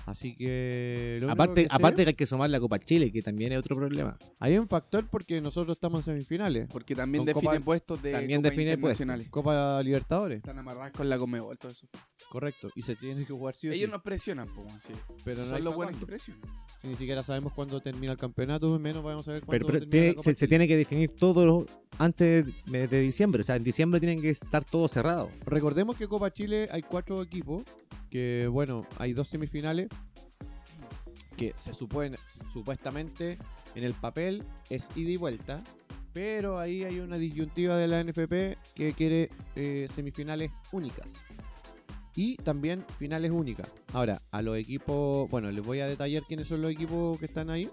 Así 0.05 0.35
que 0.35 1.19
lo 1.21 1.31
Aparte, 1.31 1.63
que 1.63 1.69
sé- 1.69 1.75
aparte 1.75 2.03
que 2.03 2.09
hay 2.09 2.15
que 2.15 2.25
sumar 2.25 2.49
la 2.49 2.59
Copa 2.59 2.79
Chile, 2.79 3.11
que 3.11 3.21
también 3.21 3.51
es 3.51 3.59
otro 3.59 3.75
problema. 3.75 4.17
hay 4.39 4.57
un 4.57 4.67
factor 4.67 5.05
porque 5.07 5.39
nosotros 5.41 5.75
estamos 5.77 5.99
en 6.07 6.15
semifinales, 6.15 6.67
Porque 6.71 6.95
también 6.95 7.23
define 7.23 7.45
Copa- 7.55 7.59
puestos 7.65 8.01
de 8.01 8.11
también 8.11 8.41
Copa 8.41 8.49
define 8.49 8.77
puestos. 8.77 9.07
Copa 9.29 9.83
Libertadores, 9.83 10.37
Están 10.37 10.57
amarradas 10.59 10.91
con 10.93 11.07
la 11.07 11.17
Comebol, 11.17 11.57
todo 11.57 11.71
eso. 11.71 11.87
correcto, 12.29 12.69
y 12.75 12.81
se 12.81 12.95
tiene 12.95 13.25
que 13.25 13.33
jugar 13.33 13.53
sí 13.55 13.67
o 13.67 13.71
Ellos 13.71 13.85
sí, 13.85 13.91
nos 13.91 14.01
presionan, 14.01 14.47
po, 14.53 14.65
así. 14.75 14.93
pero 15.23 15.39
no 15.41 15.45
son 15.45 15.55
hay 15.55 15.61
los 15.61 15.75
buenos 15.75 15.97
que 15.97 16.05
presionan. 16.05 16.41
Si 16.81 16.87
ni 16.87 16.95
siquiera 16.95 17.21
sabemos 17.21 17.53
cuándo 17.53 17.79
termina 17.79 18.11
el 18.13 18.17
campeonato, 18.17 18.79
menos 18.79 19.03
vamos 19.03 19.27
a 19.27 19.33
ver 19.33 19.43
cuándo 19.45 19.67
pero 19.67 19.79
termina 19.79 19.91
tiene- 19.91 20.07
la 20.07 20.13
Copa 20.15 20.33
se, 20.33 20.47
tiene 20.47 20.67
que 20.67 20.77
definir 20.77 21.11
todo 21.13 21.65
antes 21.99 22.47
de, 22.65 22.87
de 22.87 22.99
diciembre. 23.01 23.41
O 23.41 23.43
sea, 23.43 23.55
en 23.55 23.63
diciembre 23.63 23.99
tienen 23.99 24.19
que 24.19 24.31
estar 24.31 24.63
todo 24.63 24.87
cerrado. 24.87 25.29
Recordemos 25.45 25.95
que 25.95 26.07
Copa 26.07 26.31
Chile 26.33 26.67
hay 26.71 26.81
cuatro 26.81 27.21
equipos, 27.21 27.63
que 28.11 28.47
bueno, 28.47 28.85
hay 28.97 29.13
dos 29.13 29.29
semifinales, 29.29 29.87
que 31.37 31.53
se 31.55 31.73
supone, 31.73 32.17
supuestamente 32.53 33.39
en 33.73 33.83
el 33.83 33.93
papel 33.93 34.43
es 34.69 34.89
ida 34.95 35.09
y 35.09 35.17
vuelta, 35.17 35.63
pero 36.13 36.59
ahí 36.59 36.83
hay 36.83 36.99
una 36.99 37.17
disyuntiva 37.17 37.77
de 37.77 37.87
la 37.87 38.03
NFP 38.03 38.75
que 38.75 38.93
quiere 38.95 39.29
eh, 39.55 39.87
semifinales 39.89 40.51
únicas. 40.71 41.11
Y 42.13 42.35
también 42.35 42.85
finales 42.99 43.31
únicas. 43.31 43.71
Ahora, 43.93 44.21
a 44.31 44.41
los 44.41 44.57
equipos, 44.57 45.29
bueno, 45.29 45.49
les 45.49 45.65
voy 45.65 45.79
a 45.79 45.87
detallar 45.87 46.23
quiénes 46.27 46.47
son 46.47 46.61
los 46.61 46.71
equipos 46.71 47.17
que 47.17 47.25
están 47.25 47.49
ahí. 47.49 47.69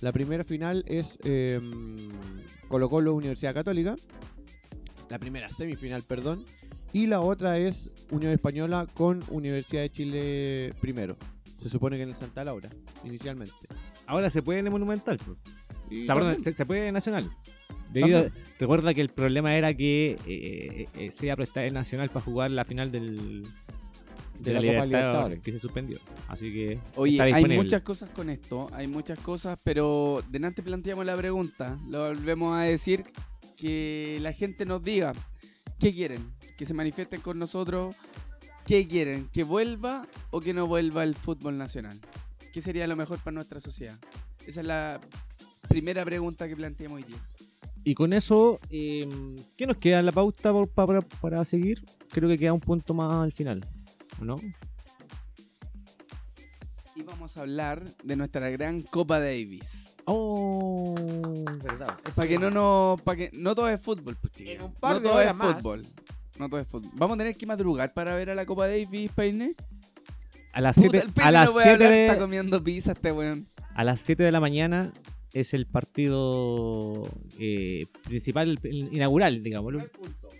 La 0.00 0.10
primera 0.12 0.42
final 0.42 0.84
es 0.88 1.18
eh, 1.22 1.60
Colo 2.68 2.90
Colo 2.90 3.14
Universidad 3.14 3.54
Católica. 3.54 3.94
La 5.08 5.20
primera 5.20 5.46
semifinal, 5.46 6.02
perdón. 6.02 6.44
Y 6.96 7.06
la 7.06 7.20
otra 7.20 7.58
es 7.58 7.90
Unión 8.10 8.32
Española 8.32 8.86
con 8.94 9.22
Universidad 9.28 9.82
de 9.82 9.90
Chile 9.90 10.72
primero. 10.80 11.18
Se 11.58 11.68
supone 11.68 11.96
que 11.96 12.04
en 12.04 12.08
el 12.08 12.14
Santa 12.14 12.42
Laura, 12.42 12.70
inicialmente. 13.04 13.52
Ahora 14.06 14.30
se 14.30 14.40
puede 14.40 14.60
en 14.60 14.66
el 14.68 14.72
Monumental. 14.72 15.18
pues. 15.18 15.36
Y 15.90 16.06
perdón, 16.06 16.42
se, 16.42 16.52
se 16.54 16.64
puede 16.64 16.88
en 16.88 16.94
Nacional. 16.94 17.30
Debido- 17.92 18.30
recuerda 18.58 18.94
que 18.94 19.02
el 19.02 19.10
problema 19.10 19.54
era 19.54 19.74
que 19.74 20.16
eh, 20.26 20.88
eh, 20.94 21.12
se 21.12 21.26
iba 21.26 21.34
a 21.34 21.36
prestar 21.36 21.64
el 21.64 21.74
Nacional 21.74 22.08
para 22.08 22.24
jugar 22.24 22.50
la 22.50 22.64
final 22.64 22.90
del, 22.90 23.42
De 24.40 24.54
la 24.54 24.60
Copa 24.60 24.86
Libertadores. 24.86 25.40
que 25.42 25.52
se 25.52 25.58
suspendió. 25.58 25.98
Así 26.28 26.50
que 26.50 26.78
Oye, 26.94 27.12
está 27.12 27.24
hay 27.24 27.44
muchas 27.58 27.82
cosas 27.82 28.08
con 28.08 28.30
esto, 28.30 28.68
hay 28.72 28.86
muchas 28.86 29.18
cosas, 29.18 29.58
pero 29.62 30.22
delante 30.30 30.62
planteamos 30.62 31.04
la 31.04 31.14
pregunta, 31.14 31.78
lo 31.90 32.08
volvemos 32.08 32.56
a 32.56 32.62
decir, 32.62 33.04
que 33.54 34.18
la 34.22 34.32
gente 34.32 34.64
nos 34.64 34.82
diga, 34.82 35.12
¿qué 35.78 35.92
quieren? 35.92 36.35
Que 36.56 36.64
se 36.64 36.74
manifiesten 36.74 37.20
con 37.20 37.38
nosotros, 37.38 37.94
¿qué 38.66 38.86
quieren? 38.88 39.28
¿Que 39.32 39.44
vuelva 39.44 40.06
o 40.30 40.40
que 40.40 40.54
no 40.54 40.66
vuelva 40.66 41.04
el 41.04 41.14
fútbol 41.14 41.58
nacional? 41.58 42.00
¿Qué 42.52 42.60
sería 42.60 42.86
lo 42.86 42.96
mejor 42.96 43.18
para 43.18 43.34
nuestra 43.34 43.60
sociedad? 43.60 43.98
Esa 44.46 44.60
es 44.60 44.66
la 44.66 45.00
primera 45.68 46.04
pregunta 46.04 46.48
que 46.48 46.56
planteamos 46.56 46.96
hoy 46.96 47.04
día. 47.04 47.18
Y 47.84 47.94
con 47.94 48.12
eso, 48.12 48.58
eh, 48.70 49.06
¿qué 49.56 49.66
nos 49.66 49.76
queda 49.76 50.00
en 50.00 50.06
la 50.06 50.12
pauta 50.12 50.52
para, 50.74 51.02
para 51.02 51.44
seguir? 51.44 51.84
Creo 52.10 52.28
que 52.28 52.38
queda 52.38 52.52
un 52.52 52.60
punto 52.60 52.94
más 52.94 53.12
al 53.12 53.32
final, 53.32 53.64
¿o 54.20 54.24
¿no? 54.24 54.40
Y 56.96 57.02
vamos 57.02 57.36
a 57.36 57.42
hablar 57.42 57.84
de 58.02 58.16
nuestra 58.16 58.48
gran 58.48 58.80
Copa 58.80 59.20
Davis. 59.20 59.94
Oh, 60.06 60.94
verdad. 61.62 61.98
Para 62.14 62.26
que 62.26 62.38
no 62.38 62.50
no, 62.50 62.96
para 63.04 63.16
que 63.18 63.30
no 63.34 63.54
todo 63.54 63.68
es 63.68 63.80
fútbol, 63.80 64.16
pues. 64.20 64.40
En 64.40 64.62
un 64.62 64.72
par 64.72 64.94
no 64.94 65.00
de 65.00 65.08
todo 65.08 65.18
horas 65.18 65.30
es 65.32 65.36
más. 65.36 65.56
fútbol. 65.56 65.86
No 66.38 66.48
todo 66.48 66.60
es 66.60 66.66
fútbol. 66.66 66.90
Vamos 66.94 67.14
a 67.14 67.18
tener 67.18 67.36
que 67.36 67.46
madrugar 67.46 67.92
para 67.94 68.14
ver 68.14 68.30
a 68.30 68.34
la 68.34 68.44
Copa 68.46 68.66
Davis, 68.68 69.10
Peine. 69.12 69.54
A 70.52 70.60
las 70.60 70.76
Puta, 70.76 70.88
7 70.90 71.06
el 71.06 71.12
Peine 71.12 71.28
a 71.28 71.32
las 71.32 71.46
no 71.46 71.52
puede 71.52 71.64
7 71.64 71.84
hablar, 71.84 71.98
está 72.00 72.14
de, 72.14 72.18
comiendo 72.20 72.64
pizza 72.64 72.92
este 72.92 73.12
weón. 73.12 73.48
a 73.74 73.84
las 73.84 74.00
7 74.00 74.22
de 74.22 74.32
la 74.32 74.40
mañana 74.40 74.92
es 75.34 75.52
el 75.54 75.66
partido 75.66 77.02
eh, 77.38 77.86
principal, 78.04 78.48
el- 78.48 78.58
el 78.62 78.94
inaugural, 78.94 79.42
digamos. 79.42 79.74
el 79.74 79.90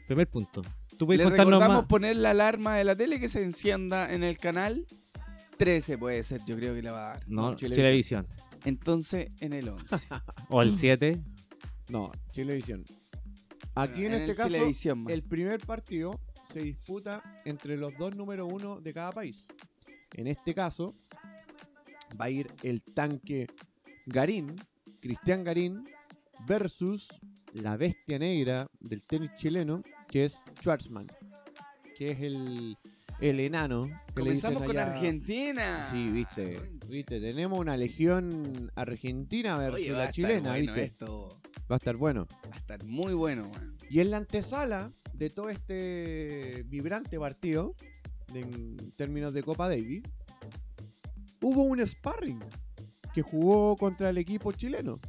Primer 0.07 0.29
punto. 0.29 0.63
¿Tú 0.97 1.05
puedes 1.07 1.19
Le 1.19 1.25
contarnos 1.25 1.53
recordamos 1.55 1.83
más? 1.83 1.87
poner 1.87 2.17
la 2.17 2.31
alarma 2.31 2.77
de 2.77 2.85
la 2.85 2.97
tele 2.97 3.21
que 3.21 3.29
se 3.29 3.43
encienda 3.43 4.11
en 4.13 4.23
el 4.23 4.39
canal 4.39 4.87
13 5.59 5.99
puede 5.99 6.23
ser, 6.23 6.41
yo 6.47 6.57
creo 6.57 6.75
que 6.75 6.83
le 6.83 6.91
va 6.91 7.11
a 7.13 7.15
dar. 7.15 7.25
No, 7.29 7.55
Chilevisión. 7.57 7.85
televisión. 7.85 8.27
Entonces, 8.65 9.31
en 9.41 9.53
el 9.53 9.69
11. 9.69 9.97
O 10.49 10.63
el 10.63 10.77
7. 10.77 11.21
No, 11.91 12.11
Chilevisión. 12.31 12.85
Aquí 13.77 14.07
en 14.07 14.15
este 14.15 14.35
caso, 14.35 14.49
Chilevisión, 14.49 15.05
el 15.09 15.23
primer 15.23 15.61
partido 15.61 16.19
se 16.51 16.61
disputa 16.61 17.23
entre 17.45 17.77
los 17.77 17.93
dos 17.99 18.17
número 18.17 18.47
uno 18.47 18.81
de 18.81 18.93
cada 18.95 19.13
país. 19.13 19.47
En 20.15 20.27
este 20.29 20.55
caso, 20.55 20.95
va 22.19 22.27
a 22.27 22.31
ir 22.31 22.51
el 22.63 22.83
tanque 22.83 23.47
Garín, 24.07 24.55
Cristian 25.01 25.45
Garín, 25.45 25.85
versus 26.47 27.09
la 27.53 27.77
bestia 27.77 28.19
negra 28.19 28.67
del 28.81 29.03
tenis 29.03 29.31
chileno, 29.37 29.83
que 30.09 30.25
es 30.25 30.43
Schwarzman, 30.61 31.07
que 31.97 32.13
es 32.13 32.21
el, 32.21 32.77
el 33.21 33.41
enano. 33.41 33.83
Que 33.83 33.91
le 34.23 34.29
Comenzamos 34.29 34.63
con 34.63 34.71
allá- 34.79 34.95
Argentina. 34.95 35.89
Sí, 35.93 36.11
viste, 36.11 36.61
viste, 36.89 37.21
tenemos 37.21 37.59
una 37.59 37.77
legión 37.77 38.71
argentina 38.75 39.59
versus 39.59 39.81
Oye, 39.81 39.91
la 39.93 40.11
chilena, 40.11 40.51
bueno 40.53 40.73
viste. 40.73 40.85
esto. 40.85 41.41
Va 41.71 41.77
a 41.77 41.79
estar 41.79 41.97
bueno. 41.97 42.27
Va 42.45 42.55
a 42.55 42.59
estar 42.59 42.85
muy 42.85 43.15
bueno, 43.15 43.43
weón. 43.53 43.77
Y 43.91 44.01
en 44.01 44.11
la 44.11 44.19
antesala 44.19 44.93
de 45.13 45.31
todo 45.31 45.49
este 45.49 46.65
vibrante 46.67 47.19
partido, 47.19 47.75
en 48.35 48.77
términos 48.97 49.33
de 49.35 49.43
Copa 49.43 49.69
Davis, 49.69 50.03
hubo 51.43 51.63
un 51.63 51.85
sparring 51.87 52.41
que 53.15 53.23
jugó 53.23 53.77
contra 53.77 54.11
el 54.11 54.19
equipo 54.19 54.53
chileno. 54.53 55.01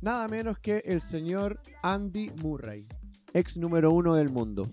Nada 0.00 0.28
menos 0.28 0.58
que 0.58 0.78
el 0.86 1.00
señor 1.00 1.60
Andy 1.82 2.30
Murray, 2.42 2.86
ex 3.32 3.56
número 3.56 3.90
uno 3.92 4.14
del 4.14 4.30
mundo. 4.30 4.64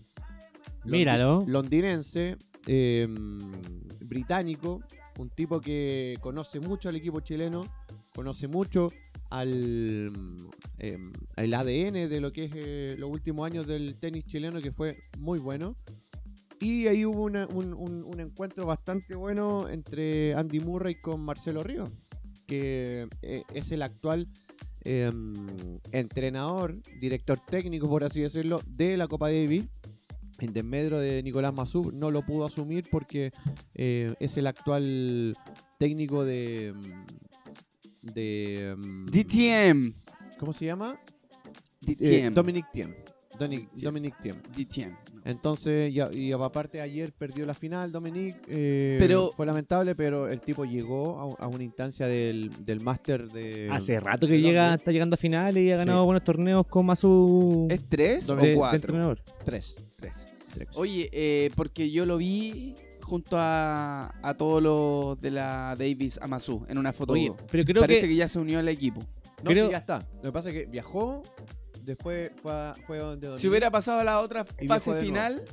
Londi- 0.84 0.92
Míralo. 0.92 1.44
Londinense, 1.48 2.38
eh, 2.68 3.08
británico, 4.00 4.82
un 5.20 5.30
tipo 5.30 5.60
que 5.62 6.18
conoce 6.22 6.60
mucho 6.60 6.90
al 6.90 6.96
equipo 6.96 7.20
chileno, 7.22 7.64
conoce 8.14 8.48
mucho 8.48 8.90
al 9.32 10.12
eh, 10.78 10.98
el 11.38 11.54
ADN 11.54 12.10
de 12.10 12.20
lo 12.22 12.32
que 12.32 12.46
es 12.46 12.52
eh, 12.56 12.96
los 12.98 13.10
últimos 13.10 13.46
años 13.46 13.66
del 13.66 13.96
tenis 14.00 14.26
chileno, 14.26 14.60
que 14.62 14.72
fue 14.72 14.98
muy 15.20 15.40
bueno. 15.40 15.76
Y 16.60 16.86
ahí 16.88 17.06
hubo 17.06 17.24
una- 17.24 17.48
un, 17.48 17.74
un- 17.74 18.04
un 18.04 18.20
encuentro 18.20 18.66
bastante 18.68 19.16
bueno 19.16 19.68
entre 19.68 20.36
Andy 20.36 20.60
Murray 20.60 20.96
con 21.02 21.22
Marcelo 21.22 21.64
Ríos, 21.64 21.90
que 22.46 23.08
eh, 23.24 23.44
es 23.54 23.72
el 23.72 23.82
actual 23.82 24.28
eh, 24.84 25.12
entrenador, 25.92 26.76
director 27.00 27.40
técnico, 27.40 27.88
por 27.90 28.04
así 28.04 28.22
decirlo, 28.22 28.62
de 28.68 28.98
la 28.98 29.08
Copa 29.08 29.28
Davis. 29.32 29.66
En 30.40 30.54
desmedro 30.54 31.00
de 31.00 31.22
Nicolás 31.22 31.54
Mazú 31.54 31.92
no 31.94 32.10
lo 32.10 32.26
pudo 32.26 32.46
asumir 32.46 32.86
porque 32.90 33.32
eh, 33.76 34.14
es 34.20 34.38
el 34.38 34.48
actual 34.48 35.36
técnico 35.78 36.26
de. 36.26 36.74
Mm, 38.02 38.08
de 38.14 38.76
mm, 38.78 39.06
DTM. 39.08 39.94
¿Cómo 40.40 40.54
se 40.54 40.66
llama? 40.66 41.00
Eh, 41.88 41.96
DTM. 41.96 42.34
Dominic 42.34 42.66
Thiem. 42.72 42.94
Doni- 43.40 43.68
Thiem. 43.70 43.84
Dominic 43.84 44.16
Thiem. 44.22 44.36
DTM. 44.56 44.98
Entonces, 45.24 45.94
y 46.14 46.32
aparte 46.32 46.82
ayer 46.82 47.12
perdió 47.14 47.46
la 47.46 47.54
final, 47.54 47.92
Dominic. 47.92 48.38
eh, 48.48 48.98
Pero- 49.00 49.32
fue 49.36 49.46
lamentable, 49.46 49.94
pero 49.96 50.28
el 50.28 50.42
tipo 50.42 50.66
llegó 50.66 51.18
a, 51.20 51.26
un- 51.26 51.36
a 51.40 51.48
una 51.48 51.64
instancia 51.64 52.08
del, 52.08 52.50
del 52.66 52.82
máster 52.82 53.28
de. 53.30 53.70
Hace 53.72 54.00
rato 54.00 54.28
que 54.28 54.42
llega, 54.42 54.64
Londres. 54.64 54.82
está 54.82 54.92
llegando 54.92 55.14
a 55.14 55.18
finales 55.18 55.64
y 55.64 55.72
ha 55.72 55.78
ganado 55.78 56.02
Sí. 56.02 56.06
buenos 56.06 56.24
torneos 56.24 56.66
con 56.68 56.86
Masu 56.88 57.68
¿Es 57.70 57.88
tres 57.88 58.30
o 58.30 58.36
de 58.36 58.56
cuatro? 58.56 58.76
entrenador. 58.78 59.22
Tres. 59.46 59.76
Tres. 59.96 60.28
Tres. 60.54 60.68
Oye, 60.74 61.10
eh, 61.14 61.50
porque 61.56 61.90
yo 61.92 62.06
lo 62.06 62.18
vi 62.18 62.76
junto 63.02 63.38
a, 63.38 64.14
a 64.22 64.34
todos 64.36 64.62
los 64.62 65.20
de 65.20 65.32
la 65.32 65.76
Davis 65.78 66.20
Amazu 66.22 66.66
en 66.68 66.78
una 66.78 66.94
foto. 66.94 67.14
Oye, 67.14 67.34
pero 67.52 67.64
creo 67.64 67.82
Parece 67.82 68.02
que, 68.02 68.08
que... 68.10 68.16
ya 68.16 68.28
se 68.28 68.40
unió 68.40 68.60
al 68.60 68.68
equipo. 68.70 69.02
No, 69.44 69.52
creo- 69.52 69.66
sí, 69.66 69.72
ya 69.72 69.78
está. 69.80 70.08
Lo 70.18 70.22
que 70.24 70.32
pasa 70.32 70.50
es 70.50 70.56
que 70.56 70.66
viajó, 70.66 71.24
después 71.84 72.32
fue, 72.42 72.52
a- 72.52 72.76
fue 72.88 73.00
donde. 73.00 73.40
Si 73.40 73.48
hubiera 73.48 73.72
pasado 73.72 74.00
a 74.00 74.04
la 74.04 74.20
otra 74.20 74.46
fase 74.68 74.94
final. 75.02 75.44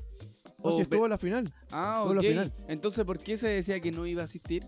No, 0.58 0.70
o 0.70 0.76
si 0.76 0.82
estuvo 0.82 1.00
ve- 1.02 1.06
en 1.06 1.10
la 1.10 1.18
final. 1.18 1.52
Ah, 1.70 1.98
estuvo 2.00 2.14
la 2.14 2.20
final. 2.20 2.52
Entonces, 2.68 3.04
¿por 3.04 3.18
qué 3.18 3.36
se 3.36 3.48
decía 3.48 3.78
que 3.80 3.92
no 3.92 4.06
iba 4.06 4.22
a 4.22 4.24
asistir? 4.24 4.66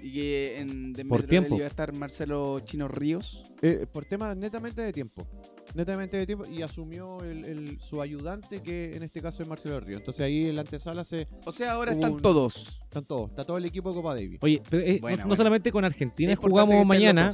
Y 0.00 0.12
que 0.12 0.60
en 0.60 0.92
de 0.92 1.04
Por 1.06 1.22
tiempo. 1.24 1.56
iba 1.56 1.64
a 1.64 1.68
estar 1.68 1.92
Marcelo 1.94 2.60
Chino 2.60 2.88
Ríos. 2.88 3.44
Eh, 3.62 3.86
por 3.90 4.04
temas 4.04 4.36
netamente 4.36 4.82
de 4.82 4.92
tiempo. 4.92 5.26
Netamente 5.74 6.16
de 6.16 6.26
tiempo. 6.26 6.44
Y 6.46 6.62
asumió 6.62 7.18
el, 7.24 7.44
el- 7.44 7.80
su 7.80 8.00
ayudante, 8.00 8.62
que 8.62 8.94
en 8.96 9.02
este 9.02 9.20
caso 9.20 9.42
es 9.42 9.48
Marcelo 9.48 9.80
Río. 9.80 9.96
Entonces 9.98 10.20
ahí 10.24 10.46
en 10.46 10.54
la 10.56 10.62
antesala 10.62 11.04
se. 11.04 11.26
O 11.44 11.52
sea, 11.52 11.72
ahora 11.72 11.92
están 11.92 12.12
un- 12.12 12.22
todos. 12.22 12.80
Están 12.84 13.04
todos. 13.04 13.30
Está 13.30 13.44
todo 13.44 13.58
el 13.58 13.64
equipo 13.64 13.88
de 13.90 13.94
Copa 13.96 14.14
Davis. 14.14 14.38
Oye, 14.42 14.62
pero 14.70 14.82
es- 14.84 15.00
Buena, 15.00 15.22
no, 15.24 15.30
no 15.30 15.36
solamente 15.36 15.72
con 15.72 15.84
Argentina 15.84 16.34
jugamos 16.36 16.86
mañana, 16.86 17.32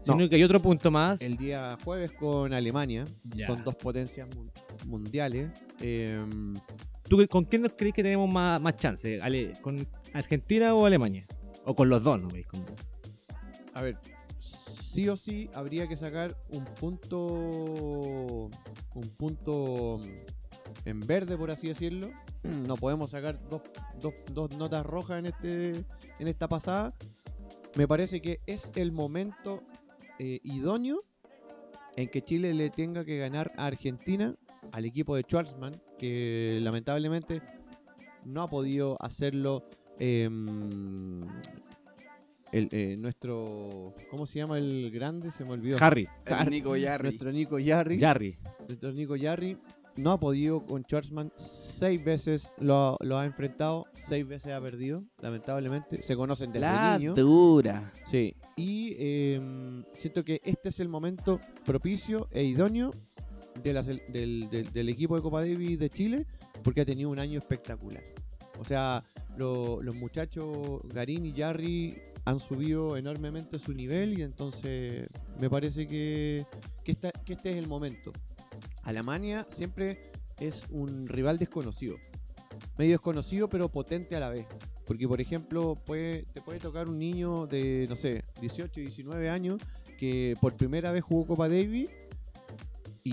sino 0.00 0.16
No. 0.18 0.28
que 0.28 0.36
hay 0.36 0.42
otro 0.44 0.60
punto 0.60 0.90
más. 0.90 1.20
El 1.20 1.36
día 1.36 1.76
jueves 1.84 2.12
con 2.12 2.52
Alemania. 2.54 3.04
Ya. 3.24 3.46
Son 3.48 3.62
dos 3.64 3.74
potencias 3.74 4.28
mun- 4.36 4.50
mundiales. 4.86 5.50
Eh, 5.80 6.24
¿Tú 7.08 7.26
con 7.28 7.44
quién 7.44 7.62
nos 7.62 7.72
crees 7.76 7.92
que 7.92 8.04
tenemos 8.04 8.32
más, 8.32 8.60
más 8.60 8.76
chance? 8.76 9.20
Ale- 9.20 9.54
¿Con 9.62 9.84
Argentina 10.12 10.72
o 10.74 10.86
Alemania? 10.86 11.26
O 11.64 11.74
con 11.74 11.88
los 11.88 12.04
dos, 12.04 12.20
¿no 12.20 12.28
veis? 12.28 12.46
Con- 12.46 12.64
a 13.74 13.82
ver, 13.82 13.98
sí 14.90 15.08
o 15.08 15.16
sí 15.16 15.48
habría 15.54 15.86
que 15.86 15.96
sacar 15.96 16.36
un 16.50 16.64
punto. 16.64 17.18
Un 18.94 19.08
punto 19.16 20.00
en 20.84 21.00
verde, 21.00 21.36
por 21.36 21.50
así 21.50 21.68
decirlo. 21.68 22.10
No 22.66 22.76
podemos 22.76 23.10
sacar 23.10 23.38
dos, 23.50 23.60
dos- 24.00 24.14
dos 24.32 24.56
notas 24.56 24.84
rojas 24.86 25.18
en, 25.18 25.26
este, 25.26 25.84
en 26.18 26.26
esta 26.28 26.48
pasada. 26.48 26.94
Me 27.76 27.86
parece 27.86 28.20
que 28.22 28.40
es 28.46 28.72
el 28.76 28.92
momento 28.92 29.62
eh, 30.18 30.40
idóneo 30.42 31.00
en 31.96 32.08
que 32.08 32.22
Chile 32.22 32.54
le 32.54 32.70
tenga 32.70 33.04
que 33.04 33.18
ganar 33.18 33.52
a 33.58 33.66
Argentina, 33.66 34.34
al 34.72 34.84
equipo 34.86 35.14
de 35.16 35.22
Schwarzman, 35.22 35.80
que 35.98 36.58
lamentablemente 36.62 37.42
no 38.24 38.42
ha 38.42 38.48
podido 38.48 38.96
hacerlo. 39.00 39.64
em, 39.98 41.20
el, 42.52 42.68
eh, 42.72 42.96
nuestro. 42.98 43.94
¿Cómo 44.10 44.26
se 44.26 44.38
llama 44.38 44.58
el 44.58 44.90
grande? 44.92 45.30
Se 45.32 45.44
me 45.44 45.52
olvidó. 45.52 45.76
Harry, 45.80 46.06
El 46.26 46.32
Har- 46.34 46.50
Nico 46.50 46.76
Yarri. 46.76 47.04
Nuestro 47.08 47.32
Nico 47.32 47.58
Yarri. 47.58 47.98
Jarry. 48.00 48.36
Nuestro 48.66 48.92
Nico 48.92 49.16
Yarri 49.16 49.56
no 49.96 50.12
ha 50.12 50.20
podido 50.20 50.64
con 50.64 50.82
Schwarzman. 50.82 51.32
Seis 51.36 52.02
veces 52.02 52.52
lo, 52.58 52.96
lo 53.00 53.18
ha 53.18 53.24
enfrentado. 53.26 53.86
Seis 53.94 54.26
veces 54.26 54.52
ha 54.52 54.60
perdido. 54.60 55.04
Lamentablemente. 55.20 56.02
Se 56.02 56.16
conocen 56.16 56.52
desde 56.52 56.66
La 56.66 56.98
niño. 56.98 57.14
dura. 57.14 57.92
Sí. 58.06 58.34
Y 58.56 58.94
em, 58.98 59.84
siento 59.94 60.24
que 60.24 60.40
este 60.44 60.68
es 60.68 60.80
el 60.80 60.88
momento 60.88 61.40
propicio 61.64 62.28
e 62.30 62.42
idóneo 62.44 62.90
de 63.62 63.72
la 63.72 63.82
sel- 63.82 64.06
del, 64.08 64.48
del- 64.50 64.70
del 64.72 64.88
equipo 64.88 65.16
de 65.16 65.22
Copa 65.22 65.40
Davis 65.40 65.78
de 65.78 65.88
Chile. 65.90 66.26
Porque 66.62 66.82
ha 66.82 66.84
tenido 66.84 67.08
un 67.10 67.18
año 67.18 67.38
espectacular. 67.38 68.02
O 68.58 68.64
sea, 68.64 69.02
lo- 69.38 69.80
los 69.82 69.94
muchachos 69.94 70.80
Garín 70.92 71.24
y 71.24 71.32
Yarri 71.32 71.96
han 72.24 72.38
subido 72.38 72.96
enormemente 72.96 73.58
su 73.58 73.72
nivel 73.72 74.18
y 74.18 74.22
entonces 74.22 75.08
me 75.40 75.48
parece 75.48 75.86
que, 75.86 76.46
este 76.84 77.50
es 77.50 77.56
el 77.56 77.66
momento. 77.66 78.12
Alemania 78.82 79.46
siempre 79.48 80.12
es 80.38 80.64
un 80.70 81.06
rival 81.06 81.38
desconocido. 81.38 81.96
Medio 82.76 82.92
desconocido 82.92 83.48
pero 83.48 83.68
potente 83.68 84.16
a 84.16 84.20
la 84.20 84.30
vez. 84.30 84.46
Porque 84.86 85.06
por 85.06 85.20
ejemplo 85.20 85.76
puede, 85.86 86.24
te 86.32 86.40
puede 86.40 86.58
tocar 86.58 86.88
un 86.88 86.98
niño 86.98 87.46
de, 87.46 87.86
no 87.88 87.96
sé, 87.96 88.24
18, 88.40 88.80
19 88.80 89.30
años 89.30 89.62
que 89.98 90.34
por 90.40 90.56
primera 90.56 90.90
vez 90.90 91.04
jugó 91.04 91.26
Copa 91.26 91.48
Davis 91.48 91.90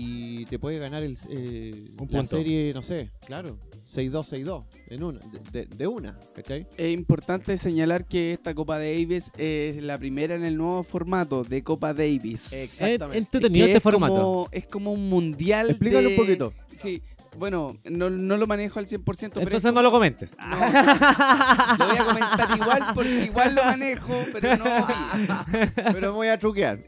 y 0.00 0.44
te 0.46 0.58
puede 0.58 0.78
ganar 0.78 1.02
el, 1.02 1.16
eh, 1.30 1.72
Un 1.74 1.90
la 1.90 2.18
punto. 2.20 2.36
serie, 2.36 2.72
no 2.74 2.82
sé, 2.82 3.10
claro, 3.26 3.58
6-2, 3.92 4.24
6-2, 4.44 4.64
en 4.88 5.02
una, 5.02 5.20
de, 5.52 5.66
de- 5.66 5.86
una, 5.86 6.18
¿cachai? 6.34 6.66
Es 6.76 6.92
importante 6.92 7.56
señalar 7.58 8.06
que 8.06 8.32
esta 8.32 8.54
Copa 8.54 8.78
Davis 8.78 9.30
es 9.38 9.82
la 9.82 9.98
primera 9.98 10.34
en 10.34 10.44
el 10.44 10.56
nuevo 10.56 10.82
formato 10.84 11.42
de 11.44 11.62
Copa 11.62 11.94
Davis. 11.94 12.52
Es 12.52 12.74
Exactamente. 12.80 13.18
entretenido 13.18 13.64
Que 13.66 13.72
este 13.72 13.78
es 13.78 13.82
formato. 13.82 14.14
Como, 14.14 14.48
es 14.52 14.66
como 14.66 14.92
un 14.92 15.08
mundial. 15.08 15.70
Explícalo 15.70 16.08
de- 16.08 16.14
un 16.16 16.20
poquito. 16.22 16.52
Sí, 16.76 17.02
bueno, 17.38 17.76
no, 17.84 18.10
no 18.10 18.36
lo 18.36 18.46
manejo 18.46 18.78
al 18.78 18.86
100%, 18.86 19.04
pero 19.34 19.42
Entonces 19.46 19.64
es 19.68 19.72
no 19.74 19.80
lo 19.82 19.90
comentes. 19.90 20.36
No, 20.38 20.56
lo 20.56 21.86
voy 21.88 21.98
a 21.98 22.04
comentar 22.04 22.56
igual 22.56 22.82
porque 22.94 23.24
igual 23.24 23.54
lo 23.54 23.64
manejo, 23.64 24.14
pero 24.32 24.56
no. 24.56 24.64
Pero 25.92 26.00
me 26.00 26.16
voy 26.16 26.28
a 26.28 26.38
truquear. 26.38 26.80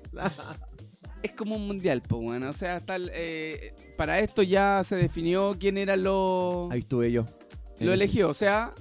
Es 1.22 1.32
como 1.32 1.56
un 1.56 1.66
mundial, 1.66 2.02
pues 2.06 2.22
bueno. 2.22 2.48
O 2.48 2.52
sea, 2.52 2.76
hasta 2.76 2.96
el, 2.96 3.10
eh, 3.12 3.74
para 3.96 4.18
esto 4.20 4.42
ya 4.42 4.82
se 4.84 4.96
definió 4.96 5.56
quién 5.58 5.76
eran 5.78 6.02
los 6.02 6.70
Ahí 6.70 6.80
estuve 6.80 7.12
yo. 7.12 7.24
Lo 7.78 7.92
ese- 7.92 7.94
elegido. 7.94 8.30
O 8.30 8.34
sea, 8.34 8.72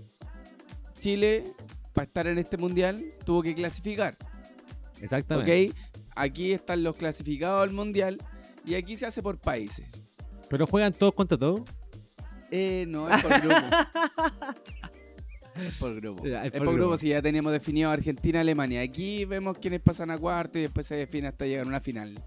Chile, 0.99 1.43
para 1.93 2.05
estar 2.05 2.27
en 2.27 2.37
este 2.37 2.57
mundial, 2.57 3.03
tuvo 3.25 3.41
que 3.41 3.53
clasificar. 3.55 4.17
Exactamente. 5.01 5.69
¿Ok? 5.69 5.75
Aquí 6.15 6.51
están 6.51 6.83
los 6.83 6.95
clasificados 6.97 7.63
al 7.63 7.73
mundial 7.73 8.17
y 8.65 8.75
aquí 8.75 8.95
se 8.97 9.05
hace 9.05 9.21
por 9.21 9.37
países. 9.39 9.85
Pero 10.49 10.65
juegan 10.67 10.93
todos 10.93 11.13
contra 11.13 11.37
todos. 11.37 11.61
Eh, 12.51 12.85
no, 12.87 13.09
es 13.09 13.21
por 13.21 13.31
grupo. 13.41 13.65
Es 15.67 15.75
por 15.75 15.95
grupo. 15.95 16.25
Ya, 16.25 16.43
es, 16.43 16.51
por 16.51 16.73
grupo, 16.73 16.97
si 16.97 17.09
ya 17.09 17.21
teníamos 17.21 17.51
definido 17.51 17.89
Argentina, 17.89 18.41
Alemania. 18.41 18.81
Aquí 18.81 19.25
vemos 19.25 19.57
quiénes 19.57 19.81
pasan 19.81 20.11
a 20.11 20.17
cuarto 20.17 20.59
y 20.59 20.63
después 20.63 20.85
se 20.85 20.95
define 20.95 21.27
hasta 21.27 21.45
llegar 21.45 21.65
a 21.65 21.67
una 21.67 21.79
final. 21.79 22.21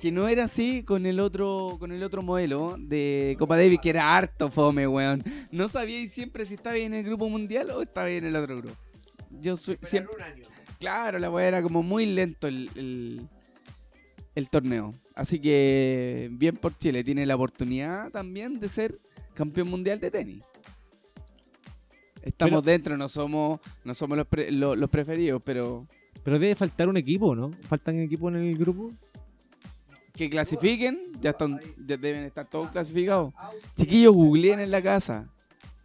Que 0.00 0.12
no 0.12 0.28
era 0.28 0.44
así 0.44 0.82
con 0.82 1.06
el 1.06 1.20
otro 1.20 1.76
con 1.78 1.92
el 1.92 2.02
otro 2.02 2.22
modelo 2.22 2.76
de 2.78 3.36
Copa 3.38 3.56
Davis, 3.56 3.80
que 3.80 3.90
era 3.90 4.16
harto 4.16 4.50
fome, 4.50 4.86
weón. 4.86 5.22
No 5.50 5.68
sabíais 5.68 6.12
siempre 6.12 6.44
si 6.44 6.54
estaba 6.54 6.76
en 6.76 6.94
el 6.94 7.04
grupo 7.04 7.28
mundial 7.28 7.70
o 7.70 7.82
estaba 7.82 8.10
en 8.10 8.24
el 8.24 8.36
otro 8.36 8.56
grupo. 8.58 8.76
Yo 9.30 9.56
soy, 9.56 9.78
siempre, 9.82 10.14
Claro, 10.78 11.18
la 11.18 11.30
weá 11.30 11.48
era 11.48 11.62
como 11.62 11.82
muy 11.82 12.06
lento 12.06 12.46
el, 12.46 12.68
el, 12.74 13.28
el 14.34 14.48
torneo. 14.50 14.92
Así 15.14 15.40
que 15.40 16.28
bien 16.32 16.56
por 16.56 16.76
Chile. 16.76 17.04
Tiene 17.04 17.24
la 17.24 17.36
oportunidad 17.36 18.10
también 18.10 18.60
de 18.60 18.68
ser 18.68 18.98
campeón 19.34 19.68
mundial 19.68 20.00
de 20.00 20.10
tenis. 20.10 20.42
Estamos 22.24 22.62
Pero- 22.62 22.62
dentro, 22.62 22.96
no 22.96 23.08
somos, 23.08 23.60
no 23.84 23.94
somos 23.94 24.16
los, 24.18 24.26
pre- 24.26 24.50
lo- 24.50 24.74
los 24.76 24.88
preferidos, 24.90 25.42
pero 25.44 25.86
Pero 26.22 26.38
debe 26.38 26.54
faltar 26.54 26.88
un 26.88 26.96
equipo, 26.96 27.34
¿no? 27.36 27.50
¿Faltan 27.68 27.98
equipos 28.00 28.32
en 28.32 28.40
el 28.40 28.56
grupo? 28.56 28.90
que 30.14 30.30
clasifiquen, 30.30 31.00
ya, 31.20 31.30
están, 31.30 31.58
ya 31.86 31.96
deben 31.96 32.22
estar 32.22 32.46
todos 32.46 32.70
clasificados. 32.70 33.34
Chiquillos, 33.76 34.14
googleen 34.14 34.60
en 34.60 34.70
la 34.70 34.80
casa. 34.80 35.28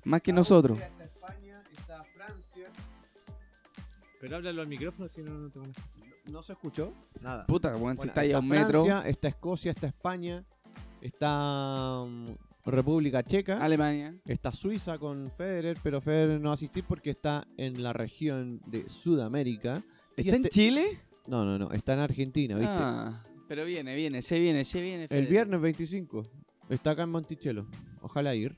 Más 0.04 0.22
que 0.22 0.32
nosotros. 0.32 0.78
Está 0.80 1.04
España, 1.04 1.64
está 1.76 2.04
Francia. 2.16 2.68
Pero 4.22 4.36
háblalo 4.36 4.62
al 4.62 4.68
micrófono 4.68 5.10
si 5.10 5.24
no, 5.24 5.34
no 5.34 5.50
te 5.50 5.58
van 5.60 5.74
¿No 6.28 6.44
se 6.44 6.54
escuchó? 6.54 6.94
Nada. 7.24 7.48
Puta, 7.48 7.70
weón, 7.76 7.96
si 7.96 7.98
Bueno, 7.98 8.04
está 8.12 8.22
ahí 8.22 8.32
a 8.32 8.38
un 8.40 8.48
metro. 8.48 8.86
Está 9.04 9.28
Escocia, 9.30 9.72
está 9.72 9.88
España, 9.88 10.44
está 11.02 12.04
mm, 12.08 12.28
República 12.66 13.24
Checa, 13.24 13.64
Alemania. 13.64 14.16
está 14.26 14.52
Suiza 14.52 14.98
con 14.98 15.32
Federer, 15.38 15.78
pero 15.82 16.02
Federer 16.02 16.40
no 16.40 16.50
va 16.50 16.52
a 16.52 16.54
asistir 16.56 16.84
porque 16.88 17.10
está 17.10 17.48
en 17.58 17.82
la 17.82 17.94
región 17.94 18.62
de 18.68 18.88
Sudamérica. 18.88 19.82
Y 20.18 20.22
¿Está 20.22 20.36
en 20.36 20.46
este- 20.46 20.50
Chile? 20.50 21.00
No, 21.28 21.46
no, 21.46 21.58
no, 21.58 21.72
está 21.72 21.94
en 21.94 22.00
Argentina, 22.00 22.56
¿viste? 22.56 22.72
Ah, 22.76 23.24
pero 23.48 23.66
viene, 23.66 23.96
viene, 23.96 24.22
se 24.22 24.40
viene, 24.40 24.64
se 24.64 24.82
viene. 24.82 25.08
El 25.10 25.26
viernes 25.28 25.60
25. 25.62 26.26
Está 26.70 26.92
acá 26.92 27.04
en 27.04 27.10
Monticello. 27.10 27.66
Ojalá 28.02 28.36
ir. 28.36 28.54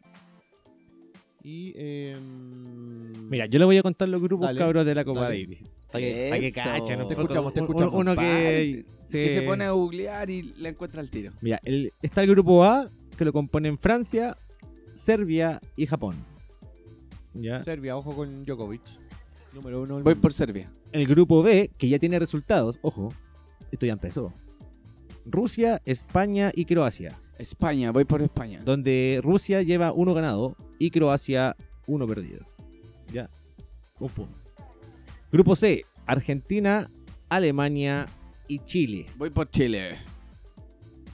Y. 1.44 1.74
em, 1.76 3.30
Mira, 3.30 3.46
yo 3.48 3.58
le 3.60 3.66
voy 3.66 3.78
a 3.78 3.84
contar 3.84 4.08
los 4.10 4.22
grupos 4.22 4.48
Dale, 4.48 4.60
cabros 4.60 4.86
de 4.86 4.94
la 4.96 5.04
Copa 5.04 5.22
dale. 5.22 5.42
Davis. 5.42 5.64
Para 5.92 6.00
que, 6.00 6.28
pa' 6.30 6.40
que 6.40 6.52
cachen. 6.52 7.00
¿no? 7.00 7.08
Te 7.08 7.14
escuchamos, 7.14 7.54
te 7.54 7.60
escuchamos. 7.62 7.94
Uno 7.94 8.16
que, 8.16 8.86
Que 9.12 9.34
se 9.34 9.42
pone 9.42 9.66
a 9.66 9.72
googlear 9.72 10.30
y 10.30 10.54
la 10.60 10.70
encuentra 10.70 11.02
al 11.02 11.10
tiro. 11.10 11.32
Mira, 11.42 11.60
el- 11.64 11.92
está 12.02 12.24
el 12.24 12.30
grupo 12.30 12.64
A, 12.64 12.90
que 13.22 13.26
lo 13.26 13.34
componen 13.34 13.78
Francia, 13.78 14.36
Serbia 14.96 15.62
y 15.76 15.86
Japón. 15.86 16.16
¿Ya? 17.36 17.62
Serbia, 17.62 17.96
ojo 17.96 18.16
con 18.16 18.46
Djokovic. 18.46 18.82
Número 19.54 19.84
uno 19.84 19.94
Voy 19.94 20.04
mundo. 20.06 20.22
por 20.22 20.34
Serbia. 20.34 20.72
El 20.92 21.06
grupo 21.06 21.44
B, 21.44 21.70
que 21.78 21.88
ya 21.88 22.00
tiene 22.00 22.18
resultados, 22.18 22.80
ojo, 22.82 23.14
esto 23.72 23.86
ya 23.86 23.94
empezó. 23.94 24.34
Rusia, 25.24 25.84
España 25.86 26.52
y 26.56 26.66
Croacia. 26.66 27.14
España, 27.38 27.92
voy 27.92 28.06
por 28.06 28.24
España. 28.24 28.60
Donde 28.66 29.20
Rusia 29.22 29.62
lleva 29.62 29.94
uno 29.94 30.16
ganado 30.16 30.56
y 30.80 30.90
Croacia 30.90 31.56
uno 31.86 32.08
perdido. 32.08 32.44
Ya. 33.14 33.30
Un 34.00 34.10
punto. 34.10 34.40
Grupo 35.32 35.56
C, 35.56 35.86
Argentina, 36.08 36.90
Alemania 37.30 38.08
y 38.48 38.58
Chile. 38.62 39.06
Voy 39.16 39.30
por 39.30 39.48
Chile. 39.48 40.11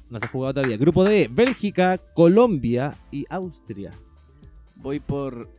No 0.10 0.20
se 0.20 0.26
ha 0.26 0.30
jugado 0.30 0.54
todavía. 0.56 0.78
Grupo 0.78 1.04
D, 1.04 1.30
Bélgica, 1.32 1.98
Colombia 1.98 2.96
y 3.12 3.26
Austria. 3.30 3.92
Voy 4.76 5.00
por 5.00 5.50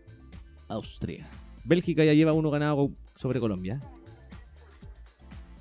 Austria. 0.68 1.28
Bélgica 1.64 2.04
ya 2.04 2.14
lleva 2.14 2.32
uno 2.32 2.50
ganado 2.50 2.90
sobre 3.14 3.40
Colombia. 3.40 3.80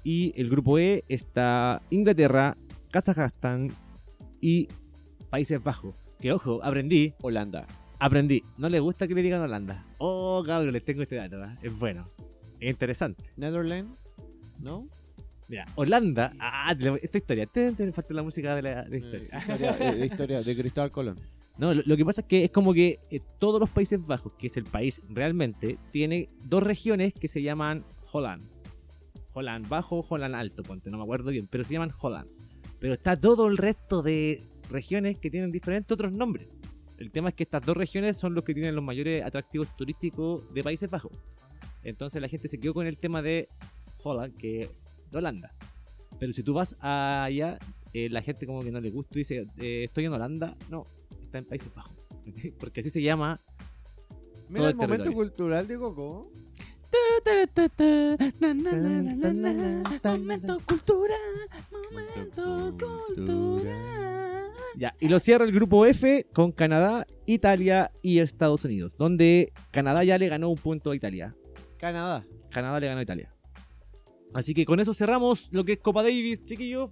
Y 0.03 0.33
el 0.39 0.49
grupo 0.49 0.79
E 0.79 1.03
está 1.09 1.81
Inglaterra, 1.89 2.55
Kazajstán 2.91 3.71
y 4.39 4.67
Países 5.29 5.61
Bajos. 5.61 5.95
Que 6.21 6.31
ojo, 6.31 6.63
aprendí, 6.63 7.13
Holanda. 7.21 7.67
aprendí. 7.99 8.41
No 8.57 8.69
le 8.69 8.79
gusta 8.79 9.07
que 9.07 9.15
le 9.15 9.21
digan 9.21 9.41
Holanda. 9.41 9.85
Oh, 9.97 10.41
cabrón, 10.45 10.71
les 10.71 10.85
tengo 10.85 11.01
este 11.01 11.15
dato. 11.15 11.43
¿eh? 11.43 11.55
Es 11.61 11.77
bueno. 11.77 12.05
Es 12.59 12.69
interesante. 12.69 13.23
Netherlands. 13.35 13.99
¿No? 14.59 14.87
Mira, 15.49 15.65
Holanda. 15.75 16.33
Ah, 16.39 16.75
esta 17.01 17.17
historia. 17.17 17.49
Falta 17.93 18.13
la 18.13 18.23
música 18.23 18.55
de 18.55 18.61
la 18.61 18.83
de 18.83 18.97
Eh, 18.97 18.99
historia. 18.99 19.29
historia, 19.39 19.77
eh, 19.79 20.05
historia 20.05 20.41
de 20.41 20.55
Cristóbal 20.55 20.91
Colón. 20.91 21.17
No, 21.57 21.73
lo, 21.73 21.81
lo 21.87 21.97
que 21.97 22.05
pasa 22.05 22.21
es 22.21 22.27
que 22.27 22.43
es 22.43 22.51
como 22.51 22.71
que 22.71 22.99
eh, 23.09 23.19
todos 23.39 23.59
los 23.59 23.67
Países 23.71 23.99
Bajos, 24.05 24.31
que 24.37 24.45
es 24.45 24.57
el 24.57 24.65
país 24.65 25.01
realmente, 25.09 25.79
tiene 25.91 26.29
dos 26.45 26.61
regiones 26.61 27.13
que 27.15 27.27
se 27.27 27.41
llaman 27.41 27.83
Holland. 28.11 28.43
Holland 29.33 29.67
bajo, 29.67 30.05
Holland 30.07 30.35
alto, 30.35 30.61
ponte, 30.61 30.91
no 30.91 30.97
me 30.97 31.03
acuerdo 31.03 31.31
bien, 31.31 31.47
pero 31.47 31.63
se 31.63 31.73
llaman 31.73 31.89
Holland. 31.99 32.29
Pero 32.79 32.93
está 32.93 33.19
todo 33.19 33.47
el 33.47 33.57
resto 33.57 34.03
de 34.03 34.39
regiones 34.69 35.17
que 35.17 35.31
tienen 35.31 35.51
diferentes 35.51 35.91
otros 35.91 36.11
nombres. 36.11 36.47
El 36.99 37.09
tema 37.09 37.29
es 37.29 37.33
que 37.35 37.41
estas 37.41 37.63
dos 37.65 37.75
regiones 37.75 38.17
son 38.17 38.35
los 38.35 38.43
que 38.43 38.53
tienen 38.53 38.75
los 38.75 38.83
mayores 38.83 39.25
atractivos 39.25 39.75
turísticos 39.75 40.53
de 40.53 40.63
Países 40.63 40.91
Bajos. 40.91 41.13
Entonces 41.81 42.21
la 42.21 42.27
gente 42.27 42.49
se 42.49 42.59
quedó 42.59 42.75
con 42.75 42.85
el 42.85 42.99
tema 42.99 43.23
de 43.23 43.49
Holland, 44.03 44.35
que 44.37 44.69
de 45.11 45.17
Holanda. 45.17 45.53
Pero 46.19 46.33
si 46.33 46.43
tú 46.43 46.53
vas 46.53 46.75
allá, 46.79 47.59
eh, 47.93 48.09
la 48.09 48.21
gente 48.21 48.45
como 48.45 48.61
que 48.61 48.71
no 48.71 48.81
le 48.81 48.89
gusta 48.89 49.11
y 49.15 49.19
dice, 49.19 49.47
eh, 49.57 49.83
estoy 49.85 50.05
en 50.05 50.13
Holanda. 50.13 50.55
No, 50.69 50.85
está 51.23 51.37
en 51.37 51.45
Países 51.45 51.73
Bajos. 51.73 52.07
Porque 52.59 52.79
así 52.81 52.89
se 52.89 53.01
llama. 53.01 53.39
Mira 54.49 54.57
Todo 54.59 54.67
el 54.67 54.71
el 54.71 54.75
momento 54.77 55.03
territorio. 55.03 55.17
cultural 55.17 55.67
de 55.67 55.77
Coco. 55.77 56.31
Momento 60.03 60.57
cultural, 60.65 61.19
momento 61.93 62.77
cultural. 62.77 64.51
Ya, 64.75 64.93
y 64.99 65.07
lo 65.07 65.19
cierra 65.19 65.43
el 65.45 65.51
grupo 65.51 65.85
F 65.85 66.27
con 66.33 66.51
Canadá, 66.51 67.05
Italia 67.25 67.91
y 68.01 68.19
Estados 68.19 68.63
Unidos. 68.63 68.95
Donde 68.97 69.51
Canadá 69.71 70.03
ya 70.03 70.17
le 70.17 70.29
ganó 70.29 70.49
un 70.49 70.57
punto 70.57 70.91
a 70.91 70.95
Italia. 70.95 71.35
Canadá. 71.77 72.25
Canadá 72.51 72.79
le 72.79 72.87
ganó 72.87 72.99
a 72.99 73.03
Italia. 73.03 73.33
Así 74.33 74.53
que 74.53 74.65
con 74.65 74.79
eso 74.79 74.93
cerramos 74.93 75.49
lo 75.51 75.63
que 75.63 75.73
es 75.73 75.79
Copa 75.79 76.03
Davis, 76.03 76.43
chiquillos. 76.45 76.91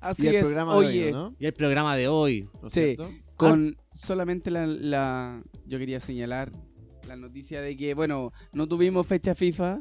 Así 0.00 0.24
y 0.24 0.28
el 0.28 0.34
es, 0.36 0.42
programa 0.44 0.72
de 0.72 0.78
hoy, 0.78 0.86
oye, 0.86 1.12
¿no? 1.12 1.34
Y 1.38 1.46
el 1.46 1.52
programa 1.54 1.96
de 1.96 2.08
hoy. 2.08 2.48
¿No 2.62 2.68
es 2.68 2.74
Sí. 2.74 2.80
cierto? 2.94 3.10
con 3.36 3.76
solamente 3.92 4.50
la, 4.50 4.66
la- 4.66 5.42
Yo 5.66 5.78
quería 5.78 6.00
señalar 6.00 6.50
la 7.06 7.16
noticia 7.16 7.60
de 7.60 7.76
que, 7.76 7.92
bueno, 7.92 8.30
no 8.54 8.66
tuvimos 8.66 9.06
fecha 9.06 9.34
FIFA. 9.34 9.80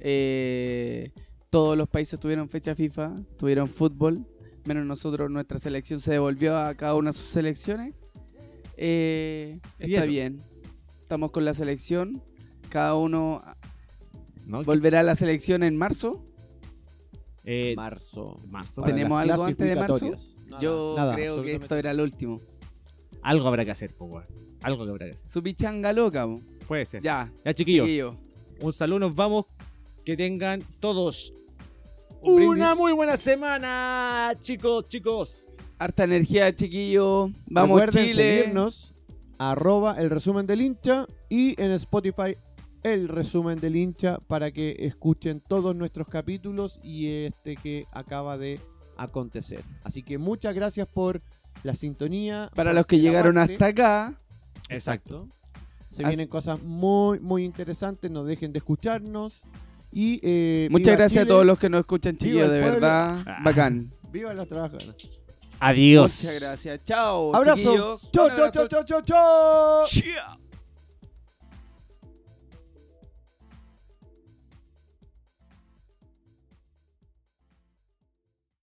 eh, 0.00 1.10
todos 1.50 1.76
los 1.76 1.88
países 1.88 2.18
tuvieron 2.20 2.48
fecha 2.48 2.74
FIFA, 2.74 3.16
tuvieron 3.38 3.68
fútbol, 3.68 4.24
menos 4.66 4.84
nosotros, 4.86 5.30
nuestra 5.30 5.58
selección 5.58 6.00
se 6.00 6.12
devolvió 6.12 6.56
a 6.56 6.74
cada 6.74 6.94
una 6.94 7.10
de 7.10 7.18
sus 7.18 7.28
selecciones. 7.28 7.96
Eh, 8.76 9.58
¿Y 9.78 9.94
está 9.94 10.06
bien, 10.06 10.38
estamos 11.02 11.30
con 11.32 11.44
la 11.44 11.52
selección, 11.54 12.22
cada 12.68 12.94
uno 12.94 13.42
¿no? 14.46 14.62
volverá 14.62 15.00
a 15.00 15.02
la 15.02 15.16
selección 15.16 15.62
en 15.62 15.76
marzo. 15.76 16.24
Eh, 17.52 17.74
Marzo. 17.74 18.36
marzo. 18.48 18.82
Para 18.82 18.94
¿Tenemos 18.94 19.18
las 19.26 19.30
algo 19.34 19.44
antes 19.44 19.66
de 19.68 19.74
marzo? 19.74 20.10
Nada, 20.48 20.60
Yo 20.62 20.94
nada, 20.96 21.14
creo 21.14 21.42
que 21.42 21.54
esto 21.56 21.74
era 21.74 21.90
el 21.90 22.00
último. 22.00 22.40
Algo 23.22 23.48
habrá 23.48 23.64
que 23.64 23.72
hacer, 23.72 23.92
po. 23.96 24.22
Algo 24.62 24.84
que 24.84 24.90
habrá 24.90 25.06
que 25.06 25.12
hacer. 25.12 25.28
Su 25.28 25.42
pichanga 25.42 25.92
loca, 25.92 26.26
po. 26.26 26.40
Puede 26.68 26.84
ser. 26.86 27.02
ya, 27.02 27.28
Ya, 27.44 27.52
chiquillos. 27.52 27.86
chiquillo. 27.86 28.16
Un 28.60 28.72
saludo, 28.72 29.00
nos 29.00 29.16
vamos. 29.16 29.46
Que 30.04 30.16
tengan 30.16 30.62
todos 30.78 31.32
Un 32.22 32.36
brindis. 32.36 32.56
una 32.56 32.74
muy 32.76 32.92
buena 32.92 33.16
semana, 33.16 34.32
chicos, 34.38 34.88
chicos. 34.88 35.44
Harta 35.78 36.04
energía, 36.04 36.54
chiquillo. 36.54 37.30
Vamos, 37.46 37.80
Recuerden 37.80 38.06
Chile. 38.06 38.38
seguirnos, 38.38 38.94
arroba 39.38 39.96
el 39.98 40.08
resumen 40.10 40.46
del 40.46 40.60
hincha 40.60 41.06
y 41.28 41.60
en 41.60 41.72
Spotify 41.72 42.36
el 42.82 43.08
resumen 43.08 43.60
del 43.60 43.76
hincha 43.76 44.18
para 44.26 44.50
que 44.50 44.76
escuchen 44.80 45.40
todos 45.40 45.74
nuestros 45.76 46.08
capítulos 46.08 46.80
y 46.82 47.08
este 47.24 47.56
que 47.56 47.84
acaba 47.92 48.38
de 48.38 48.58
acontecer. 48.96 49.60
Así 49.84 50.02
que 50.02 50.18
muchas 50.18 50.54
gracias 50.54 50.86
por 50.88 51.20
la 51.62 51.74
sintonía. 51.74 52.50
Para 52.54 52.72
los 52.72 52.86
que 52.86 52.98
llegaron 53.00 53.38
hasta 53.38 53.66
acá, 53.66 54.14
Exacto. 54.68 55.26
Se 55.88 56.04
As- 56.04 56.10
vienen 56.10 56.28
cosas 56.28 56.62
muy, 56.62 57.18
muy 57.18 57.44
interesantes. 57.44 58.08
No 58.10 58.24
dejen 58.24 58.52
de 58.52 58.58
escucharnos. 58.60 59.42
Y 59.92 60.20
eh, 60.22 60.68
muchas 60.70 60.96
gracias 60.96 61.22
Chile, 61.24 61.32
a 61.32 61.34
todos 61.34 61.44
los 61.46 61.58
que 61.58 61.68
nos 61.68 61.80
escuchan, 61.80 62.16
el 62.20 62.28
de 62.50 62.60
pueblo. 62.60 62.60
verdad. 62.80 63.18
Ah. 63.26 63.40
Bacán. 63.44 63.90
Viva 64.12 64.32
los 64.32 64.46
trabajadores. 64.46 64.94
Adiós. 65.58 66.22
Muchas 66.22 66.40
gracias. 66.40 66.84
Chao, 66.84 67.34
Abrazo. 67.34 67.56
chiquillos. 67.60 68.12
Chau, 68.12 68.24
Un 68.28 68.34
chau, 68.36 68.44
abrazo. 68.46 68.68
chau, 68.68 68.84
chau, 68.84 68.84
chau, 68.84 69.02
chau. 69.02 69.86
Chao. 69.88 70.39